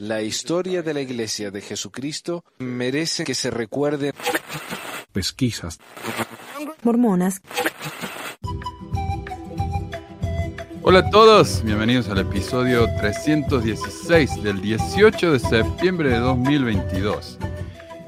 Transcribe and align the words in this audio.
La 0.00 0.22
historia 0.22 0.82
de 0.82 0.94
la 0.94 1.00
Iglesia 1.00 1.50
de 1.50 1.60
Jesucristo 1.60 2.44
merece 2.58 3.24
que 3.24 3.34
se 3.34 3.50
recuerde. 3.50 4.12
Pesquisas. 5.12 5.78
Mormonas. 6.82 7.40
Hola 10.82 10.98
a 10.98 11.10
todos, 11.10 11.62
bienvenidos 11.62 12.08
al 12.08 12.18
episodio 12.18 12.86
316 12.98 14.42
del 14.42 14.60
18 14.60 15.32
de 15.32 15.38
septiembre 15.38 16.10
de 16.10 16.18
2022. 16.18 17.38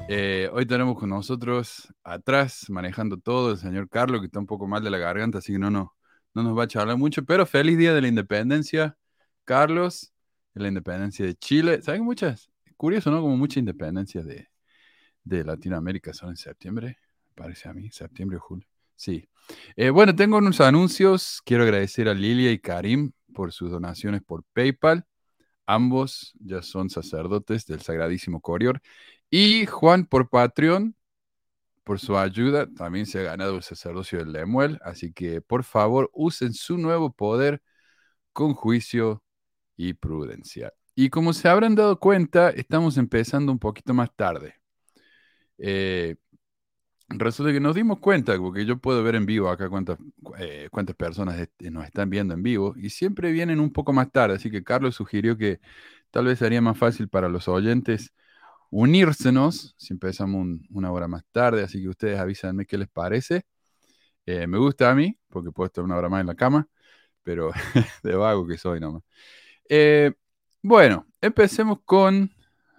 Eh, 0.09 0.49
hoy 0.51 0.65
tenemos 0.65 0.99
con 0.99 1.09
nosotros 1.09 1.87
atrás, 2.03 2.65
manejando 2.69 3.17
todo, 3.17 3.51
el 3.51 3.57
señor 3.57 3.87
Carlos, 3.89 4.19
que 4.19 4.25
está 4.25 4.39
un 4.39 4.45
poco 4.45 4.67
mal 4.67 4.83
de 4.83 4.89
la 4.89 4.97
garganta, 4.97 5.37
así 5.37 5.53
que 5.53 5.59
no, 5.59 5.71
no, 5.71 5.95
no 6.33 6.43
nos 6.43 6.57
va 6.57 6.63
a 6.63 6.67
charlar 6.67 6.97
mucho, 6.97 7.23
pero 7.23 7.45
feliz 7.45 7.77
día 7.77 7.93
de 7.93 8.01
la 8.01 8.09
independencia, 8.09 8.97
Carlos, 9.45 10.14
la 10.61 10.67
independencia 10.69 11.25
de 11.25 11.35
Chile. 11.35 11.81
¿Saben 11.81 12.03
muchas? 12.03 12.49
Curioso, 12.77 13.11
¿no? 13.11 13.21
Como 13.21 13.37
muchas 13.37 13.57
independencias 13.57 14.25
de, 14.25 14.47
de 15.23 15.43
Latinoamérica 15.43 16.13
son 16.13 16.29
en 16.29 16.37
septiembre, 16.37 16.97
parece 17.35 17.69
a 17.69 17.73
mí, 17.73 17.89
septiembre 17.91 18.37
o 18.37 18.41
julio. 18.41 18.67
Sí. 18.95 19.27
Eh, 19.75 19.89
bueno, 19.89 20.15
tengo 20.15 20.37
unos 20.37 20.61
anuncios. 20.61 21.41
Quiero 21.45 21.63
agradecer 21.63 22.07
a 22.07 22.13
Lilia 22.13 22.51
y 22.51 22.59
Karim 22.59 23.11
por 23.33 23.51
sus 23.51 23.69
donaciones 23.71 24.21
por 24.23 24.43
PayPal. 24.53 25.05
Ambos 25.65 26.33
ya 26.39 26.61
son 26.61 26.89
sacerdotes 26.89 27.65
del 27.65 27.81
Sagradísimo 27.81 28.39
Corior. 28.39 28.81
Y 29.29 29.65
Juan 29.65 30.05
por 30.05 30.29
Patreon, 30.29 30.95
por 31.83 31.99
su 31.99 32.17
ayuda, 32.17 32.67
también 32.73 33.05
se 33.05 33.19
ha 33.19 33.23
ganado 33.23 33.57
el 33.57 33.63
sacerdocio 33.63 34.19
del 34.19 34.31
Lemuel. 34.31 34.79
Así 34.83 35.11
que 35.11 35.41
por 35.41 35.63
favor 35.63 36.09
usen 36.13 36.53
su 36.53 36.77
nuevo 36.77 37.11
poder 37.11 37.61
con 38.33 38.53
juicio 38.53 39.23
y 39.77 39.93
prudencia. 39.93 40.73
Y 40.95 41.09
como 41.09 41.33
se 41.33 41.49
habrán 41.49 41.75
dado 41.75 41.99
cuenta, 41.99 42.49
estamos 42.49 42.97
empezando 42.97 43.51
un 43.51 43.59
poquito 43.59 43.93
más 43.93 44.09
tarde. 44.15 44.55
Eh, 45.57 46.15
resulta 47.09 47.51
que 47.51 47.59
nos 47.59 47.75
dimos 47.75 47.99
cuenta, 47.99 48.37
porque 48.37 48.65
yo 48.65 48.77
puedo 48.77 49.03
ver 49.03 49.15
en 49.15 49.25
vivo 49.25 49.49
acá 49.49 49.69
cuántas, 49.69 49.97
eh, 50.39 50.69
cuántas 50.71 50.95
personas 50.95 51.47
nos 51.59 51.85
están 51.85 52.09
viendo 52.09 52.33
en 52.33 52.43
vivo, 52.43 52.73
y 52.77 52.89
siempre 52.89 53.31
vienen 53.31 53.59
un 53.59 53.71
poco 53.71 53.93
más 53.93 54.11
tarde, 54.11 54.35
así 54.35 54.49
que 54.51 54.63
Carlos 54.63 54.95
sugirió 54.95 55.37
que 55.37 55.59
tal 56.11 56.25
vez 56.25 56.39
sería 56.39 56.61
más 56.61 56.77
fácil 56.77 57.09
para 57.09 57.29
los 57.29 57.47
oyentes 57.47 58.13
unírsenos 58.71 59.75
si 59.77 59.93
empezamos 59.93 60.59
una 60.71 60.91
hora 60.91 61.07
más 61.07 61.23
tarde, 61.31 61.63
así 61.63 61.81
que 61.81 61.89
ustedes 61.89 62.19
avísenme 62.19 62.65
qué 62.65 62.77
les 62.77 62.89
parece. 62.89 63.45
Eh, 64.25 64.47
me 64.47 64.57
gusta 64.57 64.91
a 64.91 64.95
mí, 64.95 65.17
porque 65.29 65.51
puedo 65.51 65.67
estar 65.67 65.83
una 65.83 65.95
hora 65.97 66.09
más 66.09 66.21
en 66.21 66.27
la 66.27 66.35
cama, 66.35 66.67
pero 67.23 67.51
de 68.03 68.15
vago 68.15 68.47
que 68.47 68.57
soy 68.57 68.79
nomás. 68.79 69.03
Eh, 69.69 70.13
bueno, 70.61 71.07
empecemos 71.21 71.79
con... 71.85 72.31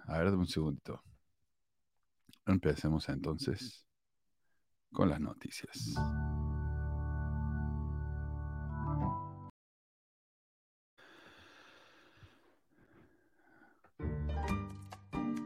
A 0.05 0.19
ver, 0.19 0.33
un 0.33 0.47
segundito. 0.47 1.01
Empecemos 2.45 3.09
entonces 3.09 3.85
con 4.91 5.09
las 5.09 5.19
noticias. 5.19 5.95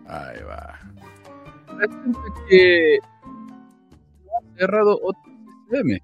Ahí 0.08 0.44
va. 0.44 0.80
Resulta 1.78 2.20
que 2.50 3.00
ha 3.00 4.58
cerrado 4.58 5.00
otro 5.02 5.22
CCM. 5.70 6.00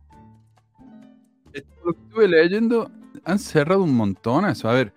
Lo 1.85 1.94
que 1.94 2.01
estuve 2.01 2.27
leyendo, 2.27 2.89
han 3.25 3.38
cerrado 3.38 3.83
un 3.83 3.95
montón 3.95 4.45
eso. 4.45 4.69
A 4.69 4.73
ver, 4.73 4.94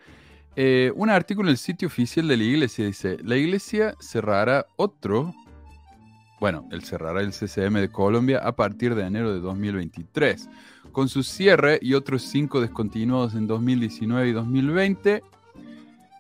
eh, 0.57 0.93
un 0.97 1.11
artículo 1.11 1.49
en 1.49 1.53
el 1.53 1.59
sitio 1.59 1.89
oficial 1.89 2.29
de 2.29 2.37
la 2.37 2.45
iglesia 2.45 2.87
dice, 2.87 3.19
la 3.23 3.37
iglesia 3.37 3.95
cerrará 4.01 4.67
otro, 4.77 5.33
bueno, 6.41 6.67
él 6.73 6.83
cerrará 6.83 7.21
el 7.21 7.33
CCM 7.33 7.75
de 7.75 7.91
Colombia 7.91 8.39
a 8.39 8.53
partir 8.53 8.95
de 8.95 9.05
enero 9.05 9.33
de 9.33 9.41
2023. 9.41 10.49
Con 10.93 11.09
su 11.09 11.23
cierre 11.23 11.79
y 11.83 11.95
otros 11.95 12.23
cinco 12.23 12.61
descontinuados 12.61 13.35
en 13.35 13.47
2019 13.47 14.29
y 14.29 14.33
2020, 14.33 15.23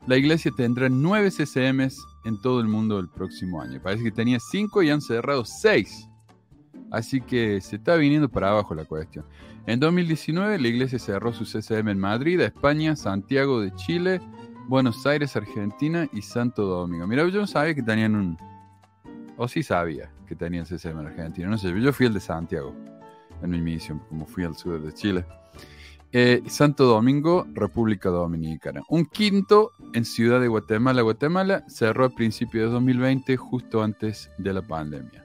la 0.07 0.17
iglesia 0.17 0.53
tendrá 0.57 0.89
nueve 0.89 1.31
CCMs 1.31 1.99
en 2.25 2.41
todo 2.41 2.61
el 2.61 2.69
mundo 2.69 2.99
el 2.99 3.09
próximo 3.09 3.61
año. 3.61 3.81
Parece 3.83 4.05
que 4.05 4.13
tenía 4.13 4.39
cinco 4.39 4.83
y 4.83 4.91
han 4.91 5.01
cerrado 5.01 5.45
seis. 5.45 6.09
Así 6.91 7.21
que 7.21 7.61
se 7.61 7.77
está 7.77 7.97
viniendo 7.97 8.29
para 8.29 8.51
abajo 8.51 8.75
la 8.75 8.85
cuestión. 8.85 9.25
En 9.66 9.78
2019 9.78 10.59
la 10.59 10.69
iglesia 10.69 10.98
cerró 10.98 11.32
su 11.32 11.44
CCM 11.44 11.88
en 11.88 11.98
Madrid, 11.98 12.41
España, 12.41 12.97
Santiago 12.97 13.60
de 13.60 13.72
Chile, 13.75 14.21
Buenos 14.69 15.04
Aires, 15.06 15.37
Argentina 15.37 16.09
y 16.12 16.22
Santo 16.22 16.65
Domingo. 16.65 17.06
Mira, 17.06 17.26
yo 17.28 17.41
no 17.41 17.47
sabía 17.47 17.75
que 17.75 17.82
tenían 17.82 18.15
un... 18.15 18.38
O 19.37 19.48
sí 19.48 19.62
sabía 19.62 20.10
que 20.26 20.34
tenían 20.34 20.65
CCM 20.65 21.00
en 21.00 21.06
Argentina. 21.06 21.48
No 21.48 21.59
sé, 21.59 21.72
yo 21.81 21.93
fui 21.93 22.06
el 22.06 22.15
de 22.15 22.21
Santiago 22.21 22.75
en 23.43 23.50
mi 23.50 23.60
misión, 23.60 24.00
como 24.09 24.26
fui 24.26 24.44
al 24.44 24.54
sur 24.54 24.81
de 24.81 24.93
Chile. 24.93 25.25
Eh, 26.12 26.42
Santo 26.47 26.84
Domingo, 26.84 27.47
República 27.53 28.09
Dominicana. 28.09 28.82
Un 28.88 29.06
quinto 29.06 29.72
en 29.92 30.04
Ciudad 30.04 30.41
de 30.41 30.48
Guatemala. 30.48 31.03
Guatemala 31.03 31.65
cerró 31.69 32.04
a 32.04 32.10
principios 32.10 32.66
de 32.66 32.72
2020, 32.72 33.37
justo 33.37 33.82
antes 33.82 34.31
de 34.38 34.53
la 34.53 34.62
pandemia. 34.62 35.25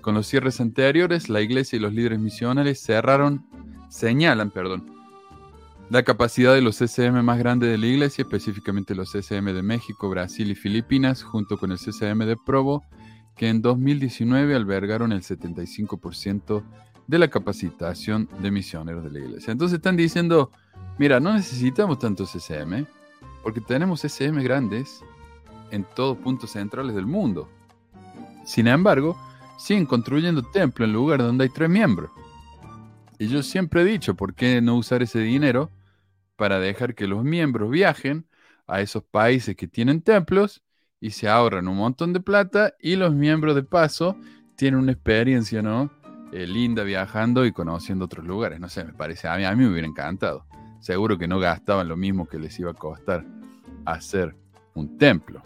Con 0.00 0.14
los 0.14 0.26
cierres 0.26 0.60
anteriores, 0.60 1.28
la 1.28 1.40
iglesia 1.40 1.76
y 1.76 1.80
los 1.80 1.92
líderes 1.92 2.18
misionales 2.18 2.80
cerraron, 2.80 3.46
señalan, 3.90 4.50
perdón, 4.50 5.00
la 5.90 6.04
capacidad 6.04 6.54
de 6.54 6.62
los 6.62 6.78
CCM 6.78 7.22
más 7.24 7.38
grandes 7.38 7.68
de 7.68 7.76
la 7.76 7.86
iglesia, 7.86 8.22
específicamente 8.22 8.94
los 8.94 9.10
CCM 9.10 9.46
de 9.46 9.62
México, 9.62 10.08
Brasil 10.08 10.50
y 10.50 10.54
Filipinas, 10.54 11.22
junto 11.22 11.58
con 11.58 11.72
el 11.72 11.78
CCM 11.78 12.24
de 12.26 12.36
Provo, 12.36 12.84
que 13.36 13.48
en 13.48 13.60
2019 13.60 14.54
albergaron 14.54 15.10
el 15.12 15.22
75% 15.22 16.62
de 17.08 17.18
la 17.18 17.28
capacitación 17.28 18.28
de 18.40 18.52
misioneros 18.52 19.02
de 19.02 19.10
la 19.10 19.18
iglesia. 19.18 19.50
Entonces 19.50 19.78
están 19.78 19.96
diciendo, 19.96 20.52
mira, 20.96 21.18
no 21.18 21.34
necesitamos 21.34 21.98
tantos 21.98 22.30
CCM, 22.30 22.86
porque 23.42 23.60
tenemos 23.60 24.02
CCM 24.02 24.42
grandes 24.44 25.02
en 25.72 25.84
todos 25.96 26.16
puntos 26.18 26.52
centrales 26.52 26.94
del 26.94 27.06
mundo. 27.06 27.48
Sin 28.44 28.68
embargo, 28.68 29.18
siguen 29.60 29.86
construyendo 29.86 30.42
templos 30.42 30.88
en 30.88 30.94
lugares 30.94 31.26
donde 31.26 31.44
hay 31.44 31.50
tres 31.50 31.68
miembros. 31.68 32.10
Y 33.18 33.28
yo 33.28 33.42
siempre 33.42 33.82
he 33.82 33.84
dicho, 33.84 34.14
¿por 34.14 34.34
qué 34.34 34.62
no 34.62 34.76
usar 34.76 35.02
ese 35.02 35.20
dinero 35.20 35.70
para 36.36 36.58
dejar 36.58 36.94
que 36.94 37.06
los 37.06 37.22
miembros 37.22 37.70
viajen 37.70 38.26
a 38.66 38.80
esos 38.80 39.04
países 39.04 39.56
que 39.56 39.68
tienen 39.68 40.00
templos 40.00 40.62
y 40.98 41.10
se 41.10 41.28
ahorran 41.28 41.68
un 41.68 41.76
montón 41.76 42.14
de 42.14 42.20
plata 42.20 42.74
y 42.80 42.96
los 42.96 43.14
miembros 43.14 43.54
de 43.54 43.62
paso 43.62 44.16
tienen 44.56 44.80
una 44.80 44.92
experiencia, 44.92 45.60
¿no? 45.60 45.90
Eh, 46.32 46.46
linda 46.46 46.82
viajando 46.82 47.44
y 47.44 47.52
conociendo 47.52 48.06
otros 48.06 48.24
lugares. 48.24 48.60
No 48.60 48.68
sé, 48.68 48.84
me 48.84 48.92
parece, 48.92 49.28
a 49.28 49.36
mí, 49.36 49.44
a 49.44 49.54
mí 49.54 49.64
me 49.64 49.70
hubiera 49.70 49.88
encantado. 49.88 50.46
Seguro 50.80 51.18
que 51.18 51.28
no 51.28 51.38
gastaban 51.38 51.88
lo 51.88 51.96
mismo 51.96 52.26
que 52.26 52.38
les 52.38 52.58
iba 52.58 52.70
a 52.70 52.74
costar 52.74 53.26
hacer 53.84 54.34
un 54.74 54.96
templo. 54.96 55.42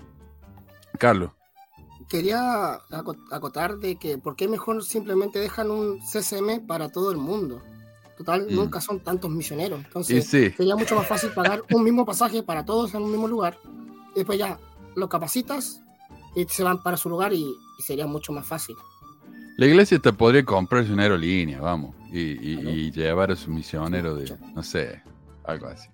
Carlos 0.99 1.33
quería 2.19 2.75
acotar 3.33 3.79
de 3.79 3.97
que 3.97 4.19
por 4.19 4.37
qué 4.37 4.47
mejor 4.47 4.85
simplemente 4.85 5.39
dejan 5.41 5.71
un 5.71 6.01
CCM 6.01 6.65
para 6.67 6.89
todo 6.89 7.11
el 7.11 7.17
mundo. 7.19 7.61
Total, 8.17 8.47
Mm. 8.49 8.55
nunca 8.55 8.81
son 8.81 9.01
tantos 9.01 9.31
misioneros. 9.33 9.81
Entonces, 9.85 10.29
sí, 10.29 10.53
sería 10.57 10.77
mucho 10.77 10.95
más 10.95 11.09
fácil 11.09 11.31
pagar 11.35 11.63
un 11.71 11.83
mismo 11.83 12.07
pasaje 12.07 12.45
para 12.45 12.65
todos 12.65 12.95
en 12.95 13.03
un 13.03 13.11
mismo 13.11 13.27
lugar. 13.27 13.59
Y 14.15 14.19
después 14.21 14.39
ya 14.39 14.59
los 14.95 15.09
capacitas 15.09 15.83
y 16.37 16.45
se 16.45 16.63
van 16.63 16.81
para 16.83 16.97
su 16.97 17.09
lugar 17.09 17.33
y, 17.33 17.43
y 17.79 17.83
sería 17.83 18.07
mucho 18.07 18.33
más 18.33 18.47
fácil. 18.47 18.77
la 19.57 19.67
iglesia 19.67 19.99
te 19.99 20.13
podría 20.13 20.45
comprarse 20.45 20.93
una 20.93 21.03
aerolínea, 21.05 21.61
vamos, 21.61 21.95
y, 22.13 22.21
y- 22.21 22.61
y 22.69 22.91
llevar 22.93 23.33
a 23.33 23.37
su 23.37 23.51
misionero 23.51 24.15
de, 24.15 24.37
no 24.55 24.63
sé, 24.63 25.03
algo 25.45 25.67
así. 25.67 25.89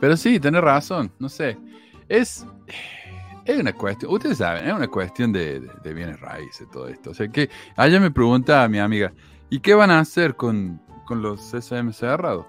Pero 0.00 0.16
sí, 0.16 0.40
tenés 0.40 0.62
razón, 0.62 1.10
no 1.18 1.28
sé. 1.28 1.58
Es, 2.08 2.44
es 3.44 3.60
una 3.60 3.72
cuestión, 3.72 4.12
ustedes 4.12 4.38
saben, 4.38 4.66
es 4.66 4.72
una 4.72 4.88
cuestión 4.88 5.32
de, 5.32 5.60
de- 5.60 5.94
bienes 5.94 6.20
raíces 6.20 6.68
todo 6.70 6.88
esto. 6.88 7.10
O 7.10 7.14
sea 7.14 7.28
que 7.28 7.50
ayer 7.76 8.00
me 8.00 8.10
preguntaba 8.10 8.68
mi 8.68 8.78
amiga, 8.78 9.12
¿y 9.50 9.60
qué 9.60 9.74
van 9.74 9.90
a 9.90 10.00
hacer 10.00 10.34
con, 10.36 10.80
con 11.06 11.22
los 11.22 11.40
CCM 11.50 11.92
cerrados? 11.92 12.46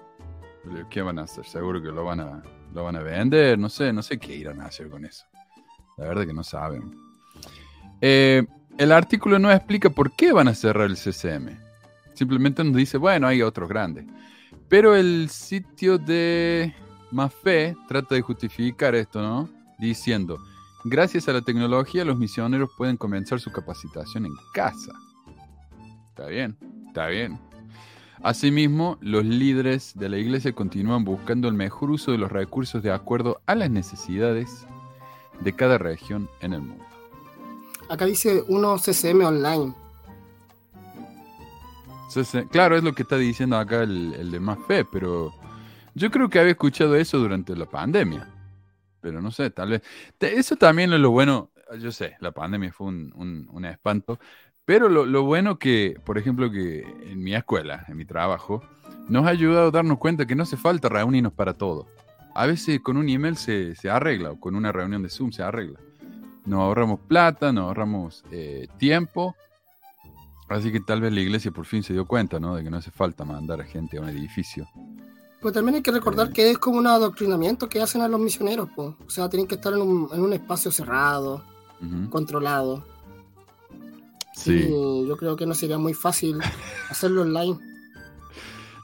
¿Qué 0.90 1.02
van 1.02 1.18
a 1.18 1.22
hacer? 1.22 1.44
Seguro 1.44 1.80
que 1.80 1.88
lo 1.88 2.04
van 2.04 2.20
a, 2.20 2.42
lo 2.74 2.84
van 2.84 2.96
a 2.96 3.00
vender, 3.02 3.58
no 3.58 3.68
sé, 3.68 3.92
no 3.92 4.02
sé 4.02 4.18
qué 4.18 4.34
irán 4.34 4.60
a 4.60 4.66
hacer 4.66 4.88
con 4.88 5.04
eso. 5.04 5.24
La 5.96 6.08
verdad 6.08 6.26
que 6.26 6.32
no 6.32 6.42
saben. 6.42 6.94
Eh, 8.00 8.44
el 8.78 8.92
artículo 8.92 9.38
no 9.38 9.50
explica 9.50 9.90
por 9.90 10.12
qué 10.16 10.32
van 10.32 10.48
a 10.48 10.54
cerrar 10.54 10.86
el 10.90 10.96
CCM. 10.96 11.56
Simplemente 12.14 12.64
nos 12.64 12.74
dice, 12.74 12.98
bueno, 12.98 13.26
hay 13.26 13.42
otros 13.42 13.68
grandes. 13.68 14.06
Pero 14.68 14.96
el 14.96 15.28
sitio 15.30 15.98
de 15.98 16.74
Mafé 17.12 17.76
trata 17.88 18.14
de 18.14 18.22
justificar 18.22 18.94
esto, 18.94 19.22
¿no? 19.22 19.48
Diciendo, 19.78 20.38
gracias 20.88 21.28
a 21.28 21.32
la 21.32 21.42
tecnología 21.42 22.04
los 22.04 22.16
misioneros 22.16 22.70
pueden 22.76 22.96
comenzar 22.96 23.40
su 23.40 23.50
capacitación 23.50 24.26
en 24.26 24.32
casa. 24.54 24.92
Está 26.10 26.26
bien, 26.26 26.56
está 26.86 27.08
bien. 27.08 27.38
Asimismo, 28.22 28.96
los 29.00 29.24
líderes 29.24 29.92
de 29.96 30.08
la 30.08 30.16
iglesia 30.16 30.52
continúan 30.52 31.04
buscando 31.04 31.48
el 31.48 31.54
mejor 31.54 31.90
uso 31.90 32.12
de 32.12 32.18
los 32.18 32.32
recursos 32.32 32.82
de 32.82 32.90
acuerdo 32.90 33.40
a 33.46 33.54
las 33.54 33.70
necesidades 33.70 34.66
de 35.40 35.52
cada 35.52 35.76
región 35.76 36.28
en 36.40 36.54
el 36.54 36.62
mundo. 36.62 36.84
Acá 37.88 38.06
dice 38.06 38.42
uno 38.48 38.78
CCM 38.78 39.24
online. 39.24 39.74
Claro, 42.50 42.76
es 42.76 42.82
lo 42.82 42.94
que 42.94 43.02
está 43.02 43.16
diciendo 43.18 43.58
acá 43.58 43.82
el, 43.82 44.14
el 44.14 44.30
de 44.30 44.40
más 44.40 44.58
fe, 44.66 44.84
pero 44.84 45.34
yo 45.94 46.10
creo 46.10 46.30
que 46.30 46.38
había 46.38 46.52
escuchado 46.52 46.96
eso 46.96 47.18
durante 47.18 47.54
la 47.54 47.66
pandemia. 47.66 48.35
Pero 49.06 49.22
no 49.22 49.30
sé, 49.30 49.50
tal 49.50 49.70
vez. 49.70 49.82
Eso 50.18 50.56
también 50.56 50.92
es 50.92 50.98
lo 50.98 51.12
bueno. 51.12 51.50
Yo 51.78 51.92
sé, 51.92 52.16
la 52.18 52.32
pandemia 52.32 52.72
fue 52.72 52.88
un, 52.88 53.12
un- 53.14 53.48
un 53.52 53.64
espanto. 53.64 54.18
Pero 54.64 54.88
lo, 54.88 55.06
lo 55.06 55.22
bueno 55.22 55.60
que, 55.60 55.96
por 56.04 56.18
ejemplo, 56.18 56.50
que 56.50 56.80
en 56.80 57.22
mi 57.22 57.36
escuela, 57.36 57.84
en 57.86 57.96
mi 57.96 58.04
trabajo, 58.04 58.64
nos 59.08 59.24
ha 59.26 59.28
ayudado 59.28 59.68
a 59.68 59.70
darnos 59.70 59.98
cuenta 59.98 60.26
que 60.26 60.34
no 60.34 60.42
hace 60.42 60.56
falta 60.56 60.88
reunirnos 60.88 61.32
para 61.32 61.54
todo. 61.54 61.86
A 62.34 62.46
veces 62.46 62.80
con 62.80 62.96
un 62.96 63.08
email 63.08 63.36
se, 63.36 63.76
se 63.76 63.88
arregla, 63.88 64.32
o 64.32 64.40
con 64.40 64.56
una 64.56 64.72
reunión 64.72 65.04
de 65.04 65.08
Zoom 65.08 65.30
se 65.30 65.44
arregla. 65.44 65.78
Nos 66.44 66.58
ahorramos 66.60 66.98
plata, 67.06 67.52
nos 67.52 67.62
ahorramos 67.64 68.24
eh, 68.32 68.66
tiempo. 68.76 69.36
Así 70.48 70.72
que 70.72 70.80
tal 70.80 71.00
vez 71.00 71.12
la 71.12 71.20
iglesia 71.20 71.52
por 71.52 71.64
fin 71.64 71.84
se 71.84 71.92
dio 71.92 72.04
cuenta, 72.06 72.40
¿no? 72.40 72.56
De 72.56 72.64
que 72.64 72.70
no 72.70 72.76
hace 72.78 72.90
falta 72.90 73.24
mandar 73.24 73.60
a 73.60 73.64
gente 73.64 73.98
a 73.98 74.00
un 74.00 74.08
edificio. 74.08 74.68
Pero 75.40 75.52
también 75.52 75.76
hay 75.76 75.82
que 75.82 75.92
recordar 75.92 76.32
que 76.32 76.50
es 76.50 76.58
como 76.58 76.78
un 76.78 76.86
adoctrinamiento 76.86 77.68
que 77.68 77.80
hacen 77.80 78.00
a 78.02 78.08
los 78.08 78.18
misioneros, 78.18 78.68
po. 78.70 78.96
o 79.06 79.10
sea, 79.10 79.28
tienen 79.28 79.46
que 79.46 79.56
estar 79.56 79.72
en 79.72 79.82
un, 79.82 80.08
en 80.12 80.20
un 80.22 80.32
espacio 80.32 80.70
cerrado, 80.70 81.44
controlado. 82.10 82.84
Sí. 84.34 84.68
Y 84.68 85.06
yo 85.06 85.16
creo 85.16 85.36
que 85.36 85.46
no 85.46 85.54
sería 85.54 85.78
muy 85.78 85.94
fácil 85.94 86.38
hacerlo 86.90 87.22
online. 87.22 87.58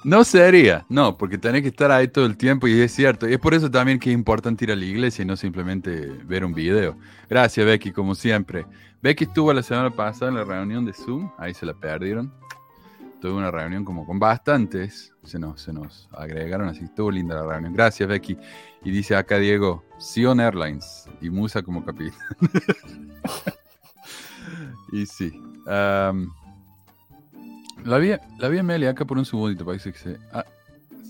No 0.05 0.25
sería, 0.25 0.85
no, 0.89 1.17
porque 1.17 1.39
tenés 1.39 1.63
que 1.63 1.69
estar 1.69 1.93
ahí 1.93 2.09
todo 2.09 2.27
el 2.27 2.37
tiempo 2.37 2.67
y 2.67 2.81
es 2.81 2.93
cierto. 2.93 3.29
Y 3.29 3.35
es 3.35 3.39
por 3.39 3.55
eso 3.55 3.71
también 3.71 4.01
que 4.01 4.11
es 4.11 4.15
importante 4.15 4.65
ir 4.65 4.73
a 4.73 4.77
la 4.77 4.85
iglesia 4.85 5.23
y 5.23 5.27
no 5.27 5.37
simplemente 5.37 6.09
ver 6.25 6.45
un 6.45 6.53
video. 6.53 6.97
Gracias, 7.31 7.65
Becky, 7.65 7.93
como 7.93 8.17
siempre. 8.17 8.67
Becky 9.01 9.25
estuvo 9.25 9.53
la 9.53 9.63
semana 9.63 9.91
pasada 9.91 10.31
en 10.31 10.39
la 10.39 10.45
reunión 10.45 10.85
de 10.85 10.93
Zoom, 10.93 11.31
ahí 11.39 11.55
se 11.55 11.67
la 11.67 11.75
perdieron. 11.75 12.33
Tuve 13.23 13.33
una 13.35 13.53
reunión 13.53 13.85
como 13.85 14.05
con 14.05 14.19
bastantes, 14.19 15.15
se 15.23 15.39
nos, 15.39 15.61
se 15.61 15.73
nos 15.73 16.09
agregaron, 16.11 16.69
así 16.69 16.83
estuvo 16.83 17.09
linda 17.09 17.37
la 17.37 17.47
reunión. 17.47 17.73
Gracias, 17.73 18.09
Becky. 18.09 18.37
Y 18.83 18.91
dice 18.91 19.15
acá 19.15 19.39
Diego, 19.39 19.85
Sion 19.99 20.41
Airlines 20.41 21.09
y 21.21 21.31
Musa 21.31 21.63
como 21.63 21.85
capitán. 21.85 22.19
y 24.93 25.07
sí. 25.07 25.41
la 25.65 26.13
vi, 28.01 28.11
la 28.39 28.49
vi 28.49 28.59
a 28.59 28.63
Meli 28.65 28.87
acá 28.87 29.05
por 29.05 29.17
un 29.17 29.25
segundito, 29.25 29.65
parece 29.65 29.93
que 29.93 29.99
se... 30.01 30.19
Ah, 30.33 30.45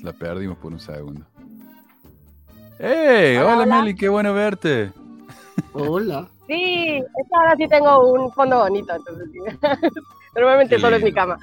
la 0.02 0.12
perdimos 0.12 0.58
por 0.58 0.70
un 0.70 0.80
segundo. 0.80 1.24
¡Hey! 2.78 3.38
Hola, 3.38 3.54
Hola, 3.54 3.62
hola. 3.62 3.76
Meli, 3.78 3.94
qué 3.94 4.10
bueno 4.10 4.34
verte. 4.34 4.92
Hola. 5.72 6.28
Sí, 6.46 6.98
esta 6.98 7.38
ahora 7.38 7.56
sí 7.56 7.66
tengo 7.68 8.12
un 8.12 8.30
fondo 8.32 8.58
bonito, 8.58 8.94
entonces 8.94 9.30
sí. 9.32 9.38
Normalmente 10.34 10.78
solo 10.78 10.96
es 10.96 11.02
mi 11.02 11.12
cama. 11.12 11.38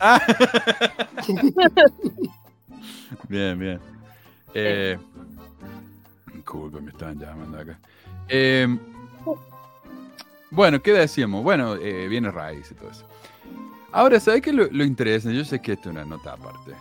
Ah. 0.00 0.20
bien, 3.28 3.58
bien. 3.58 3.80
Eh, 4.54 4.98
disculpe, 6.34 6.80
me 6.80 6.90
estaban 6.90 7.18
llamando 7.18 7.58
acá. 7.58 7.78
Eh, 8.28 8.66
bueno, 10.50 10.82
¿qué 10.82 10.92
decíamos? 10.92 11.42
Bueno, 11.44 11.76
eh, 11.76 12.08
viene 12.08 12.30
raíz 12.30 12.70
y 12.70 12.74
todo 12.74 12.90
eso. 12.90 13.06
Ahora, 13.92 14.20
¿sabes 14.20 14.42
qué 14.42 14.52
lo, 14.52 14.66
lo 14.70 14.84
interesante? 14.84 15.36
Yo 15.36 15.44
sé 15.44 15.60
que 15.60 15.72
esto 15.72 15.90
es 15.90 15.96
una 15.96 16.04
nota 16.04 16.32
aparte. 16.32 16.72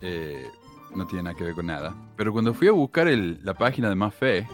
Eh, 0.00 0.46
no 0.94 1.06
tiene 1.06 1.24
nada 1.24 1.36
que 1.36 1.44
ver 1.44 1.54
con 1.54 1.66
nada. 1.66 1.94
Pero 2.16 2.32
cuando 2.32 2.54
fui 2.54 2.68
a 2.68 2.72
buscar 2.72 3.08
el- 3.08 3.40
la 3.44 3.54
página 3.54 3.88
de 3.88 3.94
Más 3.94 4.14
Fe, 4.14 4.46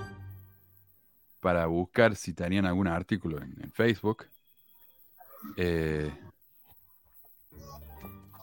para 1.40 1.66
buscar 1.66 2.14
si 2.14 2.32
tenían 2.34 2.66
algún 2.66 2.86
artículo 2.86 3.38
en, 3.38 3.54
en 3.62 3.72
Facebook, 3.72 4.26
eh, 5.56 6.12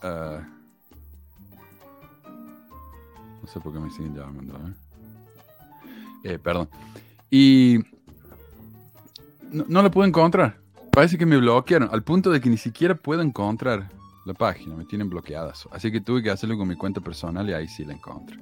ah, 0.04 0.42
no 3.42 3.48
sé 3.48 3.60
por 3.60 3.74
qué 3.74 3.80
me 3.80 3.90
siguen 3.92 4.16
llamando. 4.16 4.56
¿eh? 4.58 4.74
Eh, 6.24 6.40
perdón. 6.40 6.70
Y 7.30 7.80
no, 9.52 9.66
no 9.68 9.82
lo 9.82 9.92
puedo 9.92 10.08
encontrar. 10.08 10.58
Parece 10.92 11.18
que 11.18 11.26
me 11.26 11.38
bloquearon, 11.38 11.90
al 11.92 12.04
punto 12.04 12.32
de 12.32 12.42
que 12.42 12.50
ni 12.50 12.58
siquiera 12.58 12.96
puedo 12.96 13.22
encontrar 13.22 13.90
la 14.26 14.34
página. 14.34 14.76
Me 14.76 14.86
tienen 14.86 15.10
bloqueadas. 15.10 15.68
Así 15.72 15.92
que 15.92 16.02
tuve 16.02 16.22
que 16.22 16.30
hacerlo 16.30 16.58
con 16.58 16.68
mi 16.68 16.76
cuenta 16.76 17.02
personal 17.02 17.50
y 17.50 17.54
ahí 17.54 17.68
sí 17.68 17.86
la 17.86 17.94
encontré. 17.94 18.38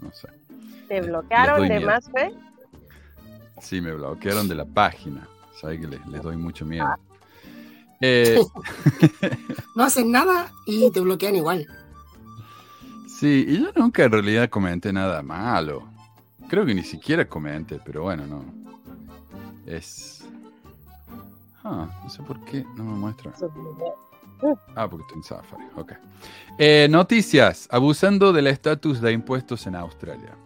No 0.00 0.12
sé. 0.12 0.28
¿Te 0.88 1.00
bloquearon 1.00 1.68
de 1.68 1.80
más 1.80 2.10
fe? 2.10 2.32
Sí, 3.60 3.80
me 3.80 3.94
bloquearon 3.94 4.48
de 4.48 4.56
la 4.56 4.64
página. 4.64 5.26
Sabes 5.60 5.80
que 5.80 5.86
les, 5.86 6.04
les 6.06 6.22
doy 6.22 6.36
mucho 6.36 6.66
miedo. 6.66 6.86
Eh, 8.02 8.38
No 9.76 9.84
hacen 9.84 10.10
nada 10.10 10.52
y 10.66 10.90
te 10.90 11.00
bloquean 11.00 11.36
igual. 11.36 11.66
sí, 13.06 13.44
y 13.48 13.60
yo 13.62 13.70
nunca 13.76 14.04
en 14.04 14.12
realidad 14.12 14.50
comenté 14.50 14.92
nada 14.92 15.22
malo. 15.22 15.88
Creo 16.48 16.66
que 16.66 16.74
ni 16.74 16.82
siquiera 16.82 17.24
comenté, 17.26 17.80
pero 17.84 18.02
bueno, 18.02 18.26
no. 18.26 18.44
Es. 19.64 20.24
Ah, 21.64 21.88
no 22.02 22.10
sé 22.10 22.22
por 22.22 22.44
qué 22.44 22.64
no 22.76 22.84
me 22.84 22.92
muestra. 22.98 23.32
Ah, 24.74 24.88
porque 24.90 25.04
estoy 25.04 25.18
en 25.18 25.22
Safari. 25.22 25.64
Ok. 25.76 25.92
Eh, 26.58 26.88
noticias. 26.90 27.68
Abusando 27.70 28.32
del 28.32 28.48
estatus 28.48 29.00
de 29.00 29.12
impuestos 29.12 29.66
en 29.66 29.76
Australia. 29.76 30.36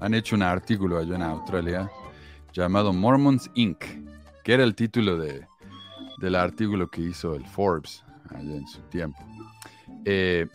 Han 0.00 0.14
hecho 0.14 0.34
un 0.34 0.42
artículo 0.42 0.98
allá 0.98 1.14
en 1.14 1.22
Australia 1.22 1.90
llamado 2.52 2.92
Mormons 2.92 3.48
Inc., 3.54 3.78
que 4.42 4.52
era 4.52 4.64
el 4.64 4.74
título 4.74 5.16
de, 5.16 5.46
del 6.22 6.36
artículo 6.36 6.88
que 6.88 7.02
hizo 7.02 7.34
el 7.34 7.44
Forbes 7.44 8.02
allá 8.30 8.56
en 8.56 8.66
su 8.66 8.80
tiempo. 8.82 9.18
Eh, 10.04 10.46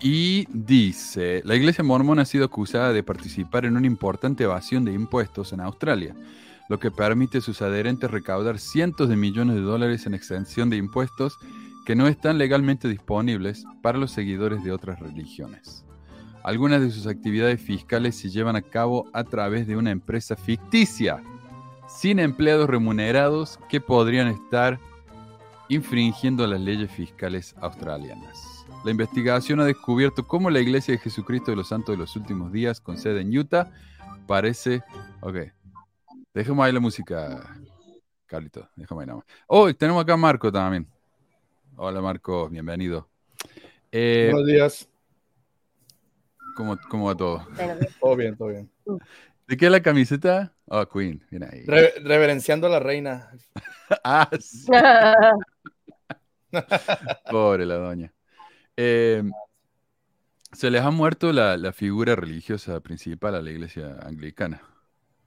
y 0.00 0.46
dice, 0.50 1.42
la 1.44 1.54
iglesia 1.54 1.84
mormona 1.84 2.22
ha 2.22 2.26
sido 2.26 2.46
acusada 2.46 2.92
de 2.92 3.02
participar 3.02 3.64
en 3.64 3.76
una 3.76 3.86
importante 3.86 4.44
evasión 4.44 4.84
de 4.84 4.92
impuestos 4.92 5.52
en 5.52 5.60
Australia, 5.60 6.14
lo 6.68 6.78
que 6.78 6.90
permite 6.90 7.38
a 7.38 7.42
sus 7.42 7.62
adherentes 7.62 8.10
recaudar 8.10 8.58
cientos 8.58 9.08
de 9.08 9.16
millones 9.16 9.56
de 9.56 9.62
dólares 9.62 10.06
en 10.06 10.14
exención 10.14 10.70
de 10.70 10.78
impuestos 10.78 11.38
que 11.86 11.94
no 11.94 12.08
están 12.08 12.38
legalmente 12.38 12.88
disponibles 12.88 13.64
para 13.82 13.98
los 13.98 14.10
seguidores 14.10 14.64
de 14.64 14.72
otras 14.72 15.00
religiones. 15.00 15.84
Algunas 16.42 16.80
de 16.80 16.90
sus 16.90 17.06
actividades 17.06 17.60
fiscales 17.60 18.16
se 18.16 18.30
llevan 18.30 18.56
a 18.56 18.62
cabo 18.62 19.06
a 19.12 19.24
través 19.24 19.66
de 19.66 19.76
una 19.76 19.90
empresa 19.90 20.36
ficticia, 20.36 21.22
sin 21.88 22.18
empleados 22.18 22.68
remunerados 22.68 23.58
que 23.68 23.80
podrían 23.80 24.28
estar 24.28 24.78
infringiendo 25.68 26.46
las 26.46 26.60
leyes 26.60 26.90
fiscales 26.90 27.54
australianas. 27.58 28.66
La 28.84 28.90
investigación 28.90 29.60
ha 29.60 29.64
descubierto 29.64 30.26
cómo 30.26 30.50
la 30.50 30.60
Iglesia 30.60 30.92
de 30.92 30.98
Jesucristo 30.98 31.50
de 31.50 31.56
los 31.56 31.68
Santos 31.68 31.94
de 31.94 31.98
los 31.98 32.16
Últimos 32.16 32.52
Días, 32.52 32.80
con 32.80 32.98
sede 32.98 33.22
en 33.22 33.36
Utah, 33.36 33.72
parece... 34.26 34.82
Ok. 35.20 35.36
Dejemos 36.34 36.66
ahí 36.66 36.72
la 36.72 36.80
música, 36.80 37.56
Carlito. 38.26 38.68
Déjame 38.76 39.02
ahí 39.02 39.06
nada 39.06 39.18
más. 39.18 39.26
Oh, 39.46 39.68
y 39.68 39.74
tenemos 39.74 40.02
acá 40.02 40.14
a 40.14 40.16
Marco 40.18 40.50
también. 40.50 40.86
Hola 41.76 42.00
Marco, 42.00 42.48
bienvenido. 42.48 43.08
Eh, 43.90 44.28
Buenos 44.32 44.46
días. 44.46 44.88
¿cómo, 46.54 46.78
¿Cómo 46.88 47.06
va 47.06 47.14
todo? 47.14 47.46
Todo 48.00 48.16
bien, 48.16 48.36
todo 48.36 48.48
bien. 48.48 48.70
¿De 49.46 49.56
qué 49.56 49.66
es 49.66 49.72
la 49.72 49.82
camiseta? 49.82 50.54
Oh, 50.66 50.86
Queen, 50.88 51.22
viene 51.30 51.46
ahí. 51.50 51.64
Re- 51.66 51.94
reverenciando 52.02 52.66
a 52.66 52.70
la 52.70 52.80
reina. 52.80 53.30
Ah, 54.02 54.28
sí, 54.40 54.66
pobre 57.30 57.66
la 57.66 57.74
doña. 57.76 58.12
Eh, 58.76 59.22
se 60.52 60.70
les 60.70 60.82
ha 60.82 60.90
muerto 60.90 61.32
la, 61.32 61.56
la 61.56 61.72
figura 61.72 62.16
religiosa 62.16 62.80
principal 62.80 63.34
a 63.34 63.42
la 63.42 63.50
iglesia 63.50 63.98
anglicana. 64.02 64.62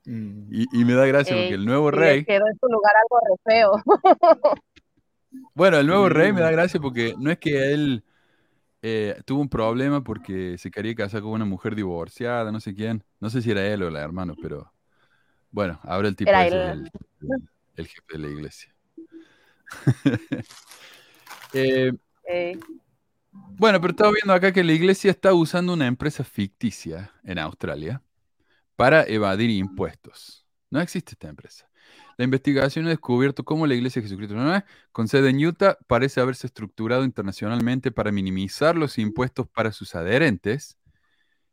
Mm. 0.05 0.53
Y, 0.53 0.65
y 0.81 0.85
me 0.85 0.93
da 0.93 1.05
gracia 1.05 1.35
Eh, 1.35 1.41
porque 1.41 1.55
el 1.55 1.65
nuevo 1.65 1.91
rey, 1.91 2.25
Quedó 2.25 2.47
en 2.47 2.57
su 2.59 2.67
lugar 2.67 2.93
algo 2.95 3.19
re 3.27 3.35
feo. 3.53 3.71
bueno, 5.53 5.77
el 5.77 5.87
nuevo 5.87 6.09
rey 6.09 6.31
me 6.33 6.41
da 6.41 6.49
Mm. 6.49 6.53
gracia 6.53 6.79
porque 6.79 7.15
no 7.19 7.31
es 7.31 7.37
que 7.39 7.73
él 7.73 8.03
eh, 8.83 9.21
tuvo 9.25 9.41
un 9.41 9.49
problema 9.49 10.03
porque 10.03 10.57
se 10.57 10.71
quería 10.71 10.95
casar 10.95 11.21
con 11.21 11.31
una 11.31 11.45
mujer 11.45 11.75
divorciada, 11.75 12.51
no 12.51 12.59
sé 12.61 12.75
quién, 12.75 13.03
no 13.19 13.29
sé 13.29 13.41
si 13.41 13.51
era 13.51 13.65
él 13.65 13.83
o 13.83 13.89
la 13.89 14.01
hermano, 14.01 14.35
pero 14.41 14.71
bueno, 15.51 15.79
ahora 15.83 16.07
el 16.09 16.15
tipo 16.15 16.31
es 16.31 16.53
el, 16.53 16.91
el- 17.21 17.49
el 17.77 17.87
jefe 17.87 18.03
de 18.13 18.19
la 18.19 18.27
iglesia. 18.29 18.75
Eh, 21.53 21.91
Eh, 22.29 22.57
Bueno, 23.31 23.79
pero 23.81 23.91
estaba 23.91 24.11
viendo 24.11 24.33
acá 24.33 24.51
que 24.51 24.63
la 24.63 24.73
iglesia 24.73 25.11
está 25.11 25.33
usando 25.33 25.73
una 25.73 25.87
empresa 25.87 26.23
ficticia 26.23 27.11
en 27.23 27.39
Australia 27.39 28.01
para 28.75 29.03
evadir 29.03 29.49
impuestos. 29.51 30.45
No 30.69 30.81
existe 30.81 31.13
esta 31.13 31.29
empresa. 31.29 31.69
La 32.17 32.25
investigación 32.25 32.87
ha 32.87 32.89
descubierto 32.89 33.43
cómo 33.45 33.67
la 33.67 33.75
Iglesia 33.75 34.01
de 34.01 34.07
Jesucristo 34.07 34.35
¿no? 34.35 34.63
con 34.91 35.07
sede 35.07 35.29
en 35.29 35.45
Utah 35.45 35.77
parece 35.87 36.21
haberse 36.21 36.47
estructurado 36.47 37.03
internacionalmente 37.05 37.91
para 37.91 38.11
minimizar 38.11 38.75
los 38.75 38.97
impuestos 38.97 39.47
para 39.47 39.71
sus 39.71 39.95
adherentes 39.95 40.77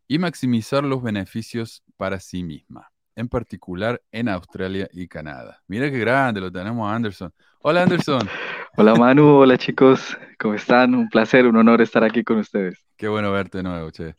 y 0.07 0.19
maximizar 0.19 0.85
los 0.85 1.03
beneficios 1.03 1.83
para 1.97 2.21
sí 2.21 2.43
misma, 2.43 2.91
en 3.17 3.29
particular 3.29 4.03
en 4.13 4.29
Australia 4.29 4.89
y 4.93 5.09
Canadá. 5.09 5.63
Mira 5.67 5.91
qué 5.91 5.99
grande 5.99 6.41
lo 6.41 6.53
tenemos 6.53 6.89
a 6.91 6.95
Anderson. 6.95 7.33
Hola 7.61 7.83
Anderson. 7.83 8.29
Hola 8.77 8.97
Manu, 8.97 9.37
hola 9.37 9.57
chicos, 9.57 10.19
¿cómo 10.37 10.55
están? 10.55 10.97
Un 10.97 11.09
placer, 11.09 11.47
un 11.47 11.55
honor 11.57 11.81
estar 11.81 12.03
aquí 12.03 12.25
con 12.25 12.39
ustedes. 12.39 12.85
Qué 12.97 13.07
bueno 13.07 13.31
verte 13.31 13.59
de 13.59 13.63
nuevo, 13.63 13.89
che. 13.93 14.17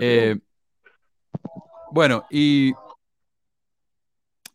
Eh, 0.00 0.36
bueno, 1.92 2.24
y 2.28 2.72